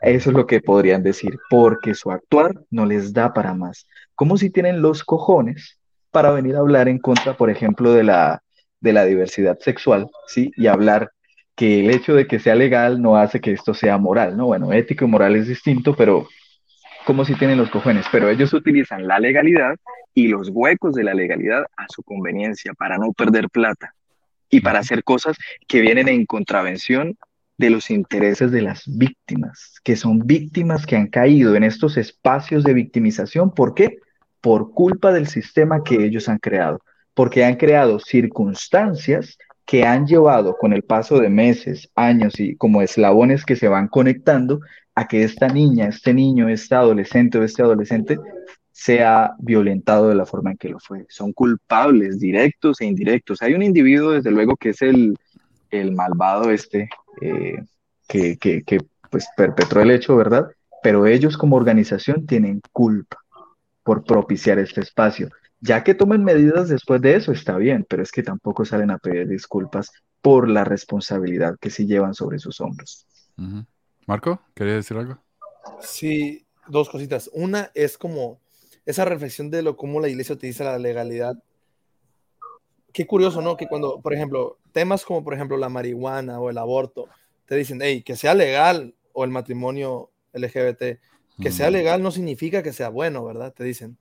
Eso 0.00 0.30
es 0.30 0.36
lo 0.36 0.46
que 0.46 0.60
podrían 0.60 1.02
decir, 1.02 1.38
porque 1.50 1.94
su 1.94 2.10
actuar 2.10 2.54
no 2.70 2.86
les 2.86 3.12
da 3.12 3.32
para 3.32 3.54
más. 3.54 3.86
Como 4.14 4.36
si 4.36 4.50
tienen 4.50 4.80
los 4.80 5.04
cojones 5.04 5.78
para 6.10 6.30
venir 6.30 6.56
a 6.56 6.60
hablar 6.60 6.88
en 6.88 6.98
contra, 6.98 7.36
por 7.36 7.50
ejemplo, 7.50 7.92
de 7.92 8.04
la, 8.04 8.42
de 8.80 8.92
la 8.92 9.04
diversidad 9.04 9.58
sexual, 9.58 10.08
¿sí? 10.26 10.50
Y 10.56 10.66
hablar 10.66 11.10
que 11.54 11.80
el 11.80 11.90
hecho 11.90 12.14
de 12.14 12.26
que 12.26 12.38
sea 12.38 12.54
legal 12.54 13.02
no 13.02 13.16
hace 13.16 13.40
que 13.40 13.52
esto 13.52 13.74
sea 13.74 13.98
moral, 13.98 14.36
¿no? 14.36 14.46
Bueno, 14.46 14.72
ético 14.72 15.04
y 15.04 15.08
moral 15.08 15.36
es 15.36 15.46
distinto, 15.46 15.94
pero 15.94 16.26
como 17.04 17.24
si 17.24 17.34
tienen 17.34 17.58
los 17.58 17.70
cojones, 17.70 18.06
pero 18.10 18.28
ellos 18.30 18.52
utilizan 18.52 19.06
la 19.06 19.18
legalidad 19.18 19.76
y 20.14 20.28
los 20.28 20.48
huecos 20.50 20.94
de 20.94 21.04
la 21.04 21.14
legalidad 21.14 21.64
a 21.76 21.86
su 21.88 22.02
conveniencia 22.02 22.72
para 22.74 22.98
no 22.98 23.12
perder 23.12 23.48
plata 23.50 23.94
y 24.48 24.60
para 24.60 24.80
hacer 24.80 25.04
cosas 25.04 25.36
que 25.68 25.80
vienen 25.80 26.08
en 26.08 26.26
contravención 26.26 27.16
de 27.60 27.68
los 27.68 27.90
intereses 27.90 28.50
de 28.50 28.62
las 28.62 28.84
víctimas, 28.86 29.74
que 29.84 29.94
son 29.94 30.20
víctimas 30.20 30.86
que 30.86 30.96
han 30.96 31.08
caído 31.08 31.54
en 31.54 31.62
estos 31.62 31.98
espacios 31.98 32.64
de 32.64 32.72
victimización. 32.72 33.50
¿Por 33.50 33.74
qué? 33.74 33.98
Por 34.40 34.72
culpa 34.72 35.12
del 35.12 35.26
sistema 35.26 35.84
que 35.84 36.02
ellos 36.06 36.30
han 36.30 36.38
creado, 36.38 36.80
porque 37.12 37.44
han 37.44 37.56
creado 37.56 38.00
circunstancias 38.00 39.36
que 39.66 39.84
han 39.84 40.06
llevado 40.06 40.56
con 40.56 40.72
el 40.72 40.82
paso 40.82 41.20
de 41.20 41.28
meses, 41.28 41.90
años 41.94 42.40
y 42.40 42.56
como 42.56 42.80
eslabones 42.80 43.44
que 43.44 43.56
se 43.56 43.68
van 43.68 43.88
conectando 43.88 44.60
a 44.94 45.06
que 45.06 45.22
esta 45.22 45.48
niña, 45.48 45.88
este 45.88 46.14
niño, 46.14 46.48
este 46.48 46.74
adolescente 46.74 47.38
o 47.38 47.42
este 47.42 47.60
adolescente 47.60 48.16
sea 48.72 49.34
violentado 49.38 50.08
de 50.08 50.14
la 50.14 50.24
forma 50.24 50.52
en 50.52 50.56
que 50.56 50.70
lo 50.70 50.80
fue. 50.80 51.04
Son 51.10 51.34
culpables 51.34 52.18
directos 52.18 52.80
e 52.80 52.86
indirectos. 52.86 53.42
Hay 53.42 53.52
un 53.52 53.62
individuo, 53.62 54.12
desde 54.12 54.30
luego, 54.30 54.56
que 54.56 54.70
es 54.70 54.80
el, 54.80 55.14
el 55.70 55.92
malvado 55.92 56.50
este, 56.50 56.88
eh, 57.20 57.64
que, 58.08 58.36
que, 58.36 58.62
que 58.62 58.78
pues 59.10 59.26
perpetró 59.36 59.82
el 59.82 59.90
hecho, 59.90 60.16
¿verdad? 60.16 60.50
Pero 60.82 61.06
ellos 61.06 61.36
como 61.36 61.56
organización 61.56 62.26
tienen 62.26 62.60
culpa 62.72 63.18
por 63.82 64.04
propiciar 64.04 64.58
este 64.58 64.80
espacio. 64.80 65.30
Ya 65.60 65.84
que 65.84 65.94
tomen 65.94 66.24
medidas 66.24 66.68
después 66.68 67.02
de 67.02 67.16
eso, 67.16 67.32
está 67.32 67.56
bien, 67.56 67.84
pero 67.88 68.02
es 68.02 68.12
que 68.12 68.22
tampoco 68.22 68.64
salen 68.64 68.90
a 68.90 68.98
pedir 68.98 69.28
disculpas 69.28 69.90
por 70.22 70.48
la 70.48 70.64
responsabilidad 70.64 71.56
que 71.60 71.70
sí 71.70 71.86
llevan 71.86 72.14
sobre 72.14 72.38
sus 72.38 72.60
hombros. 72.60 73.06
Marco, 74.06 74.40
¿querías 74.54 74.76
decir 74.76 74.96
algo? 74.96 75.18
Sí, 75.80 76.46
dos 76.68 76.88
cositas. 76.88 77.30
Una 77.32 77.70
es 77.74 77.98
como 77.98 78.40
esa 78.86 79.04
reflexión 79.04 79.50
de 79.50 79.62
lo 79.62 79.76
cómo 79.76 80.00
la 80.00 80.08
iglesia 80.08 80.34
utiliza 80.34 80.64
la 80.64 80.78
legalidad. 80.78 81.36
Qué 82.92 83.06
curioso, 83.06 83.40
¿no? 83.42 83.56
Que 83.56 83.68
cuando, 83.68 84.00
por 84.00 84.14
ejemplo, 84.14 84.58
temas 84.72 85.04
como, 85.04 85.22
por 85.24 85.34
ejemplo, 85.34 85.56
la 85.56 85.68
marihuana 85.68 86.40
o 86.40 86.50
el 86.50 86.58
aborto, 86.58 87.08
te 87.46 87.56
dicen, 87.56 87.80
hey, 87.82 88.02
que 88.02 88.16
sea 88.16 88.34
legal 88.34 88.94
o 89.12 89.24
el 89.24 89.30
matrimonio 89.30 90.10
LGBT, 90.32 91.00
que 91.40 91.50
sea 91.50 91.70
legal 91.70 92.02
no 92.02 92.10
significa 92.10 92.62
que 92.62 92.72
sea 92.72 92.90
bueno, 92.90 93.24
¿verdad? 93.24 93.52
Te 93.52 93.64
dicen, 93.64 93.98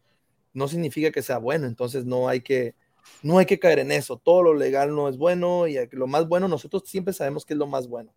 no 0.53 0.67
significa 0.67 1.11
que 1.11 1.22
sea 1.22 1.38
bueno, 1.38 1.67
entonces 1.67 2.05
no 2.05 2.28
hay 2.28 2.41
que, 2.41 2.76
no 3.24 3.38
hay 3.38 3.45
que 3.45 3.59
caer 3.59 3.80
en 3.80 3.91
eso. 3.91 4.17
Todo 4.17 4.43
lo 4.43 4.53
legal 4.53 4.93
no 4.93 5.07
es 5.07 5.17
bueno 5.17 5.67
y 5.67 5.78
lo 5.91 6.07
más 6.07 6.28
bueno, 6.28 6.47
nosotros 6.47 6.84
siempre 6.86 7.13
sabemos 7.13 7.45
que 7.45 7.53
es 7.53 7.57
lo 7.57 7.67
más 7.67 7.88
bueno. 7.88 8.13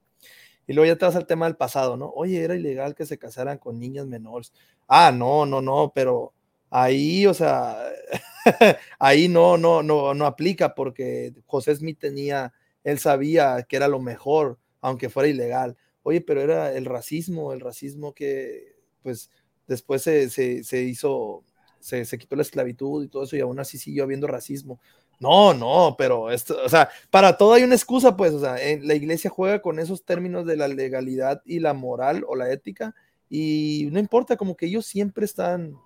Y 0.66 0.74
luego 0.74 0.92
ya 0.92 0.98
te 0.98 1.04
vas 1.04 1.16
al 1.16 1.26
tema 1.26 1.46
del 1.46 1.56
pasado, 1.56 1.96
¿no? 1.96 2.10
Oye, 2.14 2.42
era 2.42 2.54
ilegal 2.54 2.94
que 2.94 3.06
se 3.06 3.18
casaran 3.18 3.58
con 3.58 3.78
niñas 3.78 4.06
menores. 4.06 4.52
Ah, 4.86 5.12
no, 5.12 5.44
no, 5.44 5.60
no, 5.60 5.92
pero 5.94 6.32
ahí, 6.72 7.26
o 7.26 7.34
sea, 7.34 7.76
ahí 8.98 9.28
no, 9.28 9.58
no, 9.58 9.82
no, 9.82 10.14
no 10.14 10.26
aplica 10.26 10.74
porque 10.74 11.34
José 11.46 11.76
Smith 11.76 11.98
tenía, 12.00 12.52
él 12.82 12.98
sabía 12.98 13.64
que 13.68 13.76
era 13.76 13.88
lo 13.88 14.00
mejor, 14.00 14.58
aunque 14.80 15.10
fuera 15.10 15.28
ilegal. 15.28 15.76
Oye, 16.02 16.22
pero 16.22 16.40
era 16.40 16.72
el 16.72 16.86
racismo, 16.86 17.52
el 17.52 17.60
racismo 17.60 18.14
que, 18.14 18.74
pues, 19.02 19.30
después 19.68 20.02
se, 20.02 20.30
se, 20.30 20.82
hizo, 20.82 21.44
se, 21.78 22.04
se, 22.06 22.18
quitó 22.18 22.36
la 22.36 22.42
esclavitud 22.42 23.04
y 23.04 23.08
todo 23.08 23.24
eso, 23.24 23.36
y 23.36 23.40
aún 23.40 23.60
así 23.60 23.78
siguió 23.78 24.04
habiendo 24.04 24.26
racismo. 24.26 24.80
No, 25.20 25.54
no, 25.54 25.94
pero 25.96 26.30
esto, 26.30 26.56
o 26.64 26.68
sea, 26.68 26.88
para 27.10 27.36
todo 27.36 27.52
hay 27.52 27.62
una 27.62 27.76
excusa, 27.76 28.16
pues, 28.16 28.32
o 28.32 28.40
sea, 28.40 28.56
la 28.80 28.94
iglesia 28.94 29.30
juega 29.30 29.60
con 29.60 29.78
esos 29.78 30.04
términos 30.04 30.46
de 30.46 30.56
la 30.56 30.68
legalidad 30.68 31.42
y 31.44 31.60
la 31.60 31.74
moral 31.74 32.24
o 32.26 32.34
la 32.34 32.50
ética, 32.50 32.94
y 33.28 33.88
no 33.92 34.00
importa, 34.00 34.36
como 34.36 34.56
que 34.56 34.66
ellos 34.66 34.86
siempre 34.86 35.26
están, 35.26 35.76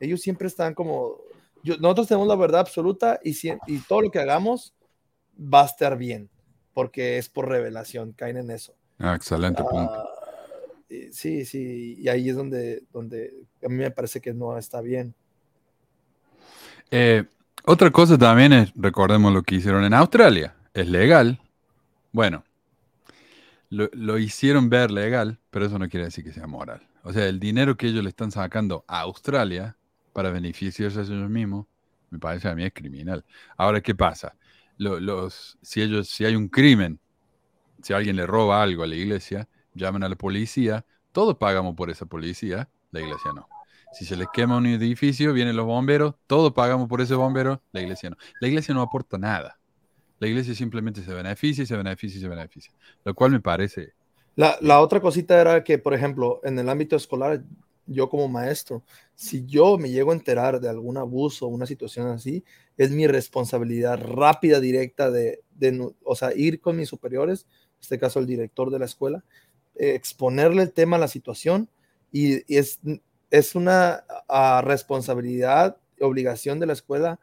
ellos 0.00 0.20
siempre 0.20 0.48
están 0.48 0.74
como, 0.74 1.18
nosotros 1.62 2.08
tenemos 2.08 2.28
la 2.28 2.36
verdad 2.36 2.60
absoluta 2.60 3.18
y, 3.22 3.36
y 3.66 3.78
todo 3.86 4.02
lo 4.02 4.10
que 4.10 4.18
hagamos 4.18 4.74
va 5.38 5.62
a 5.62 5.66
estar 5.66 5.96
bien, 5.96 6.28
porque 6.74 7.18
es 7.18 7.28
por 7.28 7.48
revelación, 7.48 8.12
caen 8.12 8.38
en 8.38 8.50
eso. 8.50 8.74
Ah, 8.98 9.14
excelente 9.14 9.62
ah, 9.62 9.68
punto. 9.70 10.08
sí, 11.12 11.44
sí, 11.44 11.96
y 11.98 12.08
ahí 12.08 12.28
es 12.28 12.36
donde, 12.36 12.82
donde 12.92 13.32
a 13.64 13.68
mí 13.68 13.76
me 13.76 13.90
parece 13.90 14.20
que 14.20 14.34
no 14.34 14.56
está 14.58 14.80
bien. 14.80 15.14
Eh, 16.90 17.24
otra 17.64 17.90
cosa 17.90 18.16
también 18.16 18.52
es, 18.52 18.72
recordemos 18.74 19.32
lo 19.32 19.42
que 19.42 19.56
hicieron 19.56 19.84
en 19.84 19.94
Australia, 19.94 20.56
es 20.72 20.88
legal. 20.88 21.40
Bueno, 22.12 22.44
lo, 23.70 24.18
hicieron 24.18 24.70
ver 24.70 24.90
legal, 24.90 25.38
pero 25.50 25.66
eso 25.66 25.78
no 25.78 25.88
quiere 25.88 26.06
decir 26.06 26.24
que 26.24 26.32
sea 26.32 26.46
moral. 26.46 26.86
O 27.02 27.12
sea, 27.12 27.26
el 27.26 27.38
dinero 27.38 27.76
que 27.76 27.88
ellos 27.88 28.02
le 28.02 28.08
están 28.08 28.30
sacando 28.30 28.84
a 28.88 29.00
Australia 29.00 29.76
para 30.18 30.32
beneficiarse 30.32 30.98
a 30.98 31.02
ellos 31.02 31.30
mismos, 31.30 31.66
me 32.10 32.18
parece 32.18 32.48
a 32.48 32.54
mí 32.56 32.64
es 32.64 32.72
criminal. 32.72 33.24
Ahora, 33.56 33.80
¿qué 33.80 33.94
pasa? 33.94 34.34
Los, 34.76 35.56
si, 35.62 35.80
ellos, 35.80 36.08
si 36.08 36.24
hay 36.24 36.34
un 36.34 36.48
crimen, 36.48 36.98
si 37.84 37.92
alguien 37.92 38.16
le 38.16 38.26
roba 38.26 38.60
algo 38.60 38.82
a 38.82 38.88
la 38.88 38.96
iglesia, 38.96 39.48
llaman 39.74 40.02
a 40.02 40.08
la 40.08 40.16
policía, 40.16 40.84
todos 41.12 41.36
pagamos 41.36 41.76
por 41.76 41.88
esa 41.88 42.04
policía, 42.06 42.68
la 42.90 43.00
iglesia 43.00 43.30
no. 43.32 43.48
Si 43.92 44.04
se 44.04 44.16
les 44.16 44.26
quema 44.32 44.56
un 44.56 44.66
edificio, 44.66 45.32
vienen 45.32 45.54
los 45.54 45.66
bomberos, 45.66 46.16
todos 46.26 46.52
pagamos 46.52 46.88
por 46.88 47.00
ese 47.00 47.14
bombero, 47.14 47.62
la 47.70 47.80
iglesia 47.80 48.10
no. 48.10 48.16
La 48.40 48.48
iglesia 48.48 48.74
no 48.74 48.82
aporta 48.82 49.18
nada. 49.18 49.60
La 50.18 50.26
iglesia 50.26 50.52
simplemente 50.52 51.00
se 51.00 51.14
beneficia 51.14 51.62
y 51.62 51.66
se 51.68 51.76
beneficia 51.76 52.18
y 52.18 52.20
se 52.22 52.28
beneficia. 52.28 52.72
Lo 53.04 53.14
cual 53.14 53.30
me 53.30 53.38
parece. 53.38 53.92
La, 54.34 54.58
la 54.62 54.80
otra 54.80 55.00
cosita 55.00 55.40
era 55.40 55.62
que, 55.62 55.78
por 55.78 55.94
ejemplo, 55.94 56.40
en 56.42 56.58
el 56.58 56.68
ámbito 56.68 56.96
escolar, 56.96 57.44
yo 57.88 58.08
como 58.08 58.28
maestro, 58.28 58.82
si 59.14 59.44
yo 59.46 59.78
me 59.78 59.90
llego 59.90 60.12
a 60.12 60.14
enterar 60.14 60.60
de 60.60 60.68
algún 60.68 60.96
abuso 60.96 61.46
o 61.46 61.48
una 61.48 61.66
situación 61.66 62.06
así, 62.08 62.44
es 62.76 62.90
mi 62.90 63.06
responsabilidad 63.06 64.00
rápida, 64.00 64.60
directa 64.60 65.10
de, 65.10 65.42
de 65.56 65.92
o 66.04 66.14
sea, 66.14 66.32
ir 66.34 66.60
con 66.60 66.76
mis 66.76 66.88
superiores, 66.88 67.46
en 67.74 67.80
este 67.80 67.98
caso 67.98 68.20
el 68.20 68.26
director 68.26 68.70
de 68.70 68.78
la 68.78 68.84
escuela, 68.84 69.24
exponerle 69.74 70.62
el 70.62 70.72
tema, 70.72 70.98
la 70.98 71.08
situación, 71.08 71.68
y, 72.12 72.42
es 72.54 72.80
es 73.30 73.54
una 73.54 74.04
uh, 74.28 74.64
responsabilidad, 74.64 75.76
obligación 76.00 76.60
de 76.60 76.66
la 76.66 76.72
escuela, 76.72 77.20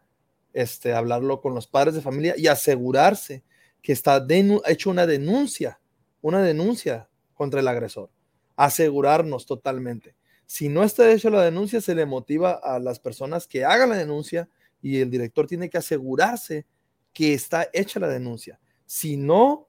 este, 0.53 0.93
hablarlo 0.93 1.41
con 1.41 1.55
los 1.55 1.67
padres 1.67 1.95
de 1.95 2.01
familia 2.01 2.35
y 2.37 2.47
asegurarse 2.47 3.43
que 3.81 3.91
está 3.91 4.25
hecho 4.67 4.89
una 4.89 5.05
denuncia, 5.05 5.79
una 6.21 6.41
denuncia 6.41 7.09
contra 7.33 7.59
el 7.59 7.67
agresor. 7.67 8.09
Asegurarnos 8.55 9.45
totalmente. 9.45 10.15
Si 10.45 10.69
no 10.69 10.83
está 10.83 11.11
hecha 11.11 11.29
la 11.29 11.43
denuncia, 11.43 11.81
se 11.81 11.95
le 11.95 12.05
motiva 12.05 12.51
a 12.51 12.79
las 12.79 12.99
personas 12.99 13.47
que 13.47 13.65
hagan 13.65 13.89
la 13.89 13.97
denuncia 13.97 14.49
y 14.81 14.99
el 14.99 15.09
director 15.09 15.47
tiene 15.47 15.69
que 15.69 15.77
asegurarse 15.77 16.65
que 17.13 17.33
está 17.33 17.67
hecha 17.73 17.99
la 17.99 18.07
denuncia. 18.07 18.59
Si 18.85 19.17
no, 19.17 19.67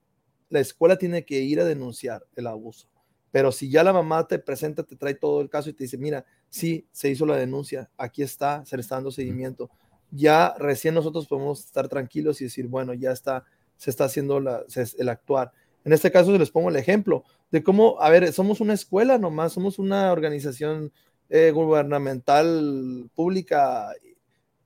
la 0.49 0.61
escuela 0.61 0.97
tiene 0.99 1.25
que 1.25 1.41
ir 1.41 1.61
a 1.61 1.65
denunciar 1.65 2.27
el 2.35 2.47
abuso. 2.47 2.89
Pero 3.31 3.53
si 3.53 3.71
ya 3.71 3.83
la 3.85 3.93
mamá 3.93 4.27
te 4.27 4.39
presenta, 4.39 4.83
te 4.83 4.97
trae 4.97 5.15
todo 5.15 5.41
el 5.41 5.51
caso 5.51 5.69
y 5.71 5.73
te 5.73 5.85
dice, 5.85 5.99
mira, 5.99 6.25
sí, 6.49 6.87
se 6.93 7.11
hizo 7.11 7.27
la 7.27 7.37
denuncia, 7.37 7.91
aquí 7.97 8.23
está, 8.23 8.65
se 8.65 8.77
le 8.77 8.81
está 8.81 8.95
dando 8.95 9.11
seguimiento. 9.11 9.71
Ya 10.11 10.55
recién 10.59 10.95
nosotros 10.95 11.27
podemos 11.27 11.61
estar 11.61 11.89
tranquilos 11.89 12.41
y 12.41 12.45
decir, 12.45 12.67
bueno, 12.67 12.95
ya 12.95 13.13
está, 13.13 13.45
se 13.77 13.91
está 13.91 14.05
haciendo 14.05 14.39
el 14.39 15.09
actuar. 15.09 15.53
En 15.87 15.93
este 15.93 16.11
caso 16.11 16.37
les 16.37 16.51
pongo 16.51 16.69
el 16.69 16.75
ejemplo 16.75 17.23
de 17.53 17.63
cómo, 17.63 18.03
a 18.03 18.11
ver, 18.11 18.33
somos 18.33 18.61
una 18.61 18.75
escuela 18.75 19.19
nomás, 19.19 19.53
somos 19.53 19.79
una 19.79 20.11
organización 20.11 20.93
eh, 21.29 21.53
gubernamental 21.53 23.09
pública, 23.15 23.93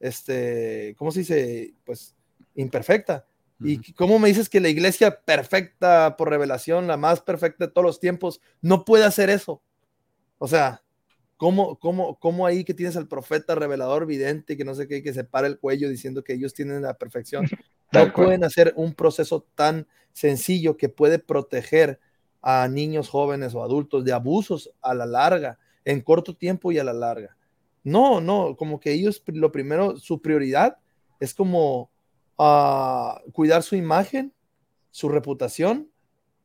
este, 0.00 0.94
¿cómo 0.96 1.12
se 1.12 1.18
dice? 1.20 1.74
Pues 1.84 2.16
imperfecta. 2.54 3.26
¿Y 3.62 3.92
cómo 3.92 4.18
me 4.18 4.28
dices 4.28 4.48
que 4.48 4.60
la 4.60 4.70
iglesia 4.70 5.20
perfecta 5.20 6.16
por 6.16 6.30
revelación, 6.30 6.86
la 6.86 6.96
más 6.96 7.20
perfecta 7.20 7.66
de 7.66 7.70
todos 7.70 7.84
los 7.84 8.00
tiempos, 8.00 8.40
no 8.62 8.86
puede 8.86 9.04
hacer 9.04 9.28
eso? 9.28 9.60
O 10.38 10.48
sea, 10.48 10.82
¿cómo, 11.36 11.78
cómo, 11.78 12.18
cómo 12.18 12.46
ahí 12.46 12.64
que 12.64 12.72
tienes 12.72 12.96
al 12.96 13.08
profeta 13.08 13.54
revelador 13.54 14.06
vidente 14.06 14.56
que 14.56 14.64
no 14.64 14.74
sé 14.74 14.88
qué, 14.88 15.02
que 15.02 15.12
se 15.12 15.24
para 15.24 15.48
el 15.48 15.58
cuello 15.58 15.90
diciendo 15.90 16.24
que 16.24 16.32
ellos 16.32 16.54
tienen 16.54 16.80
la 16.80 16.94
perfección? 16.94 17.44
No 17.92 18.12
pueden 18.12 18.44
hacer 18.44 18.72
un 18.76 18.94
proceso 18.94 19.46
tan 19.54 19.86
sencillo 20.12 20.76
que 20.76 20.88
puede 20.88 21.18
proteger 21.18 22.00
a 22.42 22.68
niños 22.68 23.08
jóvenes 23.08 23.54
o 23.54 23.62
adultos 23.62 24.04
de 24.04 24.12
abusos 24.12 24.70
a 24.80 24.94
la 24.94 25.06
larga, 25.06 25.58
en 25.84 26.00
corto 26.00 26.34
tiempo 26.36 26.72
y 26.72 26.78
a 26.78 26.84
la 26.84 26.92
larga. 26.92 27.36
No, 27.82 28.20
no, 28.20 28.56
como 28.56 28.80
que 28.80 28.92
ellos 28.92 29.22
lo 29.26 29.52
primero, 29.52 29.96
su 29.96 30.20
prioridad 30.20 30.78
es 31.18 31.34
como 31.34 31.90
uh, 32.38 33.30
cuidar 33.32 33.62
su 33.62 33.76
imagen, 33.76 34.32
su 34.90 35.08
reputación 35.08 35.90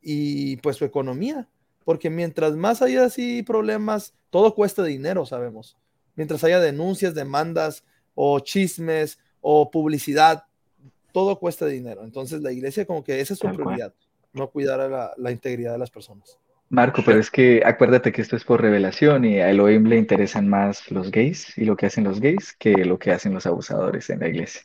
y 0.00 0.56
pues 0.58 0.76
su 0.76 0.84
economía, 0.84 1.48
porque 1.84 2.10
mientras 2.10 2.56
más 2.56 2.82
haya 2.82 3.04
así 3.04 3.42
problemas, 3.42 4.14
todo 4.30 4.54
cuesta 4.54 4.82
dinero, 4.82 5.26
sabemos. 5.26 5.76
Mientras 6.14 6.42
haya 6.44 6.60
denuncias, 6.60 7.14
demandas 7.14 7.84
o 8.14 8.40
chismes 8.40 9.18
o 9.40 9.70
publicidad, 9.70 10.44
todo 11.16 11.38
cuesta 11.38 11.64
dinero. 11.64 12.04
Entonces 12.04 12.42
la 12.42 12.52
iglesia 12.52 12.84
como 12.84 13.02
que 13.02 13.18
esa 13.20 13.32
es 13.32 13.38
su 13.38 13.48
prioridad, 13.48 13.94
no 14.34 14.50
cuidar 14.50 14.82
a 14.82 15.14
la 15.16 15.30
integridad 15.30 15.72
de 15.72 15.78
las 15.78 15.90
personas. 15.90 16.38
Marco, 16.68 17.00
pero 17.06 17.18
es 17.18 17.30
que 17.30 17.62
acuérdate 17.64 18.12
que 18.12 18.20
esto 18.20 18.36
es 18.36 18.44
por 18.44 18.60
revelación 18.60 19.24
y 19.24 19.38
a 19.38 19.48
Elohim 19.48 19.84
le 19.84 19.96
interesan 19.96 20.46
más 20.46 20.90
los 20.90 21.10
gays 21.10 21.56
y 21.56 21.64
lo 21.64 21.74
que 21.74 21.86
hacen 21.86 22.04
los 22.04 22.20
gays 22.20 22.54
que 22.58 22.84
lo 22.84 22.98
que 22.98 23.12
hacen 23.12 23.32
los 23.32 23.46
abusadores 23.46 24.10
en 24.10 24.20
la 24.20 24.28
iglesia. 24.28 24.60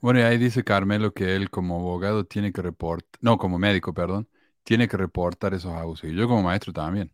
Bueno, 0.00 0.20
y 0.20 0.22
ahí 0.22 0.38
dice 0.38 0.64
Carmelo 0.64 1.12
que 1.12 1.36
él 1.36 1.50
como 1.50 1.80
abogado 1.80 2.24
tiene 2.24 2.50
que 2.50 2.62
reportar, 2.62 3.20
no, 3.20 3.36
como 3.36 3.58
médico, 3.58 3.92
perdón, 3.92 4.30
tiene 4.62 4.88
que 4.88 4.96
reportar 4.96 5.52
esos 5.52 5.74
abusos. 5.74 6.08
Y 6.08 6.14
yo 6.14 6.26
como 6.26 6.42
maestro 6.42 6.72
también. 6.72 7.12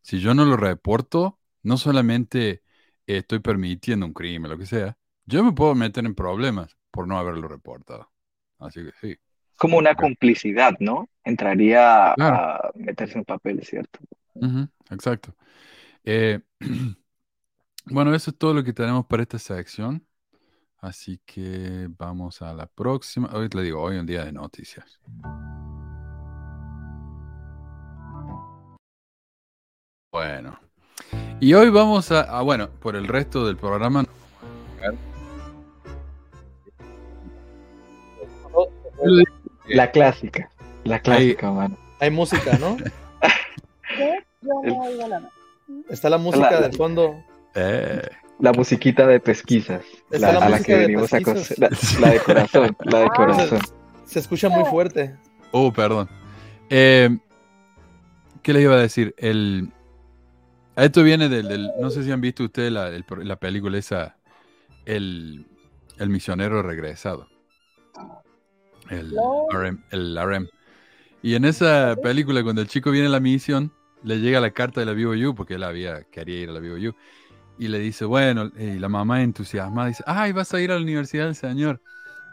Si 0.00 0.18
yo 0.18 0.34
no 0.34 0.44
lo 0.44 0.56
reporto, 0.56 1.38
no 1.62 1.76
solamente 1.76 2.64
estoy 3.06 3.38
permitiendo 3.38 4.04
un 4.04 4.12
crimen, 4.12 4.50
lo 4.50 4.58
que 4.58 4.66
sea, 4.66 4.98
yo 5.26 5.44
me 5.44 5.52
puedo 5.52 5.74
meter 5.74 6.04
en 6.04 6.14
problemas 6.14 6.76
por 6.90 7.06
no 7.06 7.18
haberlo 7.18 7.48
reportado. 7.48 8.10
Así 8.58 8.80
que 8.84 8.92
sí 9.00 9.18
como 9.62 9.78
una 9.78 9.94
complicidad, 9.94 10.74
¿no? 10.80 11.08
Entraría 11.22 12.14
a 12.14 12.70
meterse 12.74 13.16
en 13.16 13.24
papel, 13.24 13.62
¿cierto? 13.62 14.00
exacto. 14.90 15.36
Eh, 16.02 16.40
bueno, 17.86 18.12
eso 18.12 18.32
es 18.32 18.38
todo 18.38 18.54
lo 18.54 18.64
que 18.64 18.72
tenemos 18.72 19.06
para 19.06 19.22
esta 19.22 19.38
sección. 19.38 20.04
Así 20.78 21.20
que 21.24 21.86
vamos 21.96 22.42
a 22.42 22.52
la 22.52 22.66
próxima. 22.66 23.30
Hoy 23.32 23.48
le 23.54 23.62
digo, 23.62 23.80
hoy 23.80 23.98
un 23.98 24.06
día 24.06 24.24
de 24.24 24.32
noticias. 24.32 24.98
Bueno. 30.10 30.58
Y 31.38 31.54
hoy 31.54 31.70
vamos 31.70 32.10
a, 32.10 32.22
a 32.22 32.42
bueno, 32.42 32.68
por 32.68 32.96
el 32.96 33.06
resto 33.06 33.46
del 33.46 33.56
programa. 33.56 34.04
La 39.68 39.90
clásica. 39.90 40.50
La 40.84 41.00
clásica, 41.00 41.48
hay, 41.48 41.54
mano. 41.54 41.78
Hay 42.00 42.10
música, 42.10 42.58
¿no? 42.58 42.76
Está 45.88 46.10
la 46.10 46.18
música 46.18 46.60
de 46.60 46.76
fondo. 46.76 47.22
Eh. 47.54 48.02
La 48.40 48.52
musiquita 48.52 49.06
de 49.06 49.20
pesquisas. 49.20 49.84
La, 50.10 50.30
a 50.30 50.48
la 50.48 50.60
que 50.60 50.74
venimos 50.74 51.12
a 51.12 51.20
la, 51.20 51.70
la, 52.00 52.10
de 52.10 52.20
corazón. 52.20 52.76
La 52.80 52.98
de 53.00 53.08
corazón. 53.10 53.60
Se, 54.04 54.18
escucha 54.18 54.48
muy 54.48 54.64
fuerte. 54.64 55.14
Oh, 55.52 55.72
perdón. 55.72 56.08
Eh, 56.68 57.16
¿Qué 58.42 58.52
les 58.52 58.62
iba 58.62 58.74
a 58.74 58.78
decir? 58.78 59.14
El, 59.16 59.70
esto 60.74 61.04
viene 61.04 61.28
del, 61.28 61.70
No 61.80 61.90
sé 61.90 62.02
si 62.02 62.10
han 62.10 62.20
visto 62.20 62.44
ustedes 62.44 62.72
la, 62.72 62.90
la 62.90 63.36
película 63.36 63.78
esa. 63.78 64.16
El, 64.84 65.46
el 65.98 66.08
misionero 66.08 66.62
regresado 66.62 67.28
el, 68.92 69.12
RM, 69.50 69.82
el 69.90 70.16
RM. 70.16 70.48
Y 71.22 71.34
en 71.34 71.44
esa 71.44 71.96
película, 72.02 72.42
cuando 72.42 72.62
el 72.62 72.68
chico 72.68 72.90
viene 72.90 73.06
a 73.06 73.10
la 73.10 73.20
misión, 73.20 73.72
le 74.02 74.18
llega 74.18 74.40
la 74.40 74.50
carta 74.50 74.80
de 74.80 74.86
la 74.86 74.92
BYU, 74.92 75.34
porque 75.34 75.54
él 75.54 75.62
había, 75.62 76.02
quería 76.04 76.40
ir 76.40 76.48
a 76.50 76.52
la 76.52 76.60
BYU, 76.60 76.94
y 77.58 77.68
le 77.68 77.78
dice, 77.78 78.04
bueno, 78.04 78.50
y 78.58 78.78
la 78.78 78.88
mamá 78.88 79.22
entusiasmada 79.22 79.88
dice, 79.88 80.02
ay, 80.06 80.32
vas 80.32 80.52
a 80.52 80.60
ir 80.60 80.72
a 80.72 80.76
la 80.76 80.82
Universidad 80.82 81.26
del 81.26 81.36
Señor. 81.36 81.80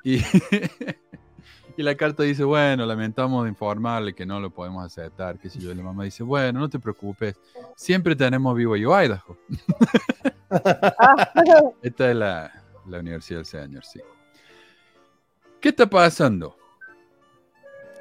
Y, 0.03 0.17
y 1.77 1.83
la 1.83 1.95
carta 1.95 2.23
dice, 2.23 2.43
bueno, 2.43 2.85
lamentamos 2.85 3.43
de 3.43 3.49
informarle 3.49 4.15
que 4.15 4.25
no 4.25 4.39
lo 4.39 4.49
podemos 4.49 4.83
aceptar, 4.83 5.37
que 5.37 5.49
si 5.49 5.59
yo. 5.59 5.71
Y 5.71 5.75
la 5.75 5.83
mamá 5.83 6.03
dice, 6.05 6.23
bueno, 6.23 6.59
no 6.59 6.69
te 6.69 6.79
preocupes, 6.79 7.35
siempre 7.75 8.15
tenemos 8.15 8.55
BYU 8.55 8.91
Idaho. 8.91 9.37
Esta 11.83 12.09
es 12.09 12.15
la, 12.15 12.51
la 12.87 12.99
Universidad 12.99 13.39
del 13.39 13.45
Señor, 13.45 13.83
sí. 13.83 13.99
¿Qué 15.61 15.69
está 15.69 15.89
pasando? 15.89 16.55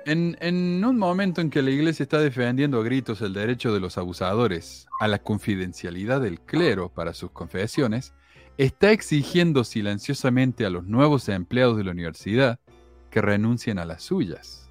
En, 0.06 0.84
un 0.84 0.96
momento 0.96 1.40
en 1.40 1.50
que 1.50 1.60
la 1.60 1.70
iglesia 1.70 2.04
está 2.04 2.20
defendiendo 2.20 2.80
a 2.80 2.84
gritos 2.84 3.20
el 3.20 3.34
derecho 3.34 3.74
de 3.74 3.80
los 3.80 3.98
abusadores 3.98 4.86
a 5.00 5.08
la 5.08 5.18
confidencialidad 5.18 6.20
del 6.20 6.40
clero 6.40 6.88
para 6.88 7.12
sus 7.12 7.32
confesiones, 7.32 8.14
está 8.58 8.92
exigiendo 8.92 9.64
silenciosamente 9.64 10.64
a 10.64 10.70
los 10.70 10.84
nuevos 10.86 11.28
empleados 11.28 11.76
de 11.76 11.84
la 11.84 11.90
universidad 11.90 12.60
que 13.10 13.20
renuncien 13.20 13.80
a 13.80 13.84
las 13.84 14.04
suyas. 14.04 14.70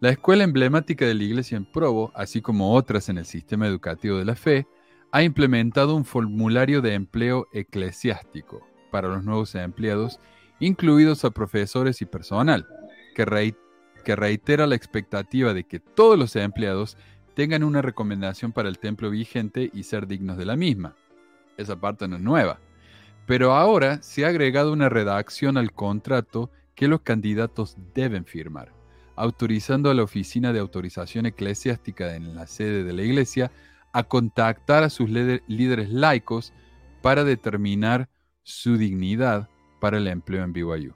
La 0.00 0.10
escuela 0.10 0.44
emblemática 0.44 1.06
de 1.06 1.14
la 1.14 1.22
iglesia 1.22 1.56
en 1.56 1.64
Provo, 1.64 2.12
así 2.14 2.42
como 2.42 2.74
otras 2.74 3.08
en 3.08 3.16
el 3.16 3.24
sistema 3.24 3.66
educativo 3.66 4.18
de 4.18 4.26
la 4.26 4.34
fe, 4.34 4.66
ha 5.10 5.22
implementado 5.22 5.96
un 5.96 6.04
formulario 6.04 6.82
de 6.82 6.94
empleo 6.94 7.48
eclesiástico 7.52 8.60
para 8.90 9.08
los 9.08 9.24
nuevos 9.24 9.54
empleados 9.54 10.20
incluidos 10.62 11.24
a 11.24 11.30
profesores 11.30 12.00
y 12.02 12.06
personal, 12.06 12.68
que, 13.16 13.24
reitera 14.14 14.66
la 14.68 14.76
expectativa 14.76 15.52
de 15.52 15.64
que 15.64 15.80
todos 15.80 16.16
los 16.16 16.36
empleados 16.36 16.96
tengan 17.34 17.64
una 17.64 17.82
recomendación 17.82 18.52
para 18.52 18.68
el 18.68 18.78
templo 18.78 19.10
vigente 19.10 19.70
y 19.74 19.82
ser 19.82 20.06
dignos 20.06 20.36
de 20.36 20.46
la 20.46 20.54
misma. 20.54 20.94
Esa 21.56 21.80
parte 21.80 22.06
no 22.06 22.14
es 22.14 22.22
nueva. 22.22 22.60
Pero 23.26 23.54
ahora 23.54 24.00
se 24.02 24.24
ha 24.24 24.28
agregado 24.28 24.72
una 24.72 24.88
redacción 24.88 25.56
al 25.56 25.72
contrato 25.72 26.48
que 26.76 26.86
los 26.86 27.00
candidatos 27.00 27.76
deben 27.92 28.24
firmar, 28.24 28.72
autorizando 29.16 29.90
a 29.90 29.94
la 29.94 30.04
Oficina 30.04 30.52
de 30.52 30.60
Autorización 30.60 31.26
Eclesiástica 31.26 32.14
en 32.14 32.36
la 32.36 32.46
sede 32.46 32.84
de 32.84 32.92
la 32.92 33.02
Iglesia 33.02 33.50
a 33.92 34.04
contactar 34.04 34.84
a 34.84 34.90
sus 34.90 35.10
líderes 35.10 35.90
laicos 35.90 36.52
para 37.02 37.24
determinar 37.24 38.08
su 38.44 38.76
dignidad 38.76 39.48
para 39.82 39.98
el 39.98 40.06
empleo 40.06 40.44
en 40.44 40.52
BYU. 40.52 40.94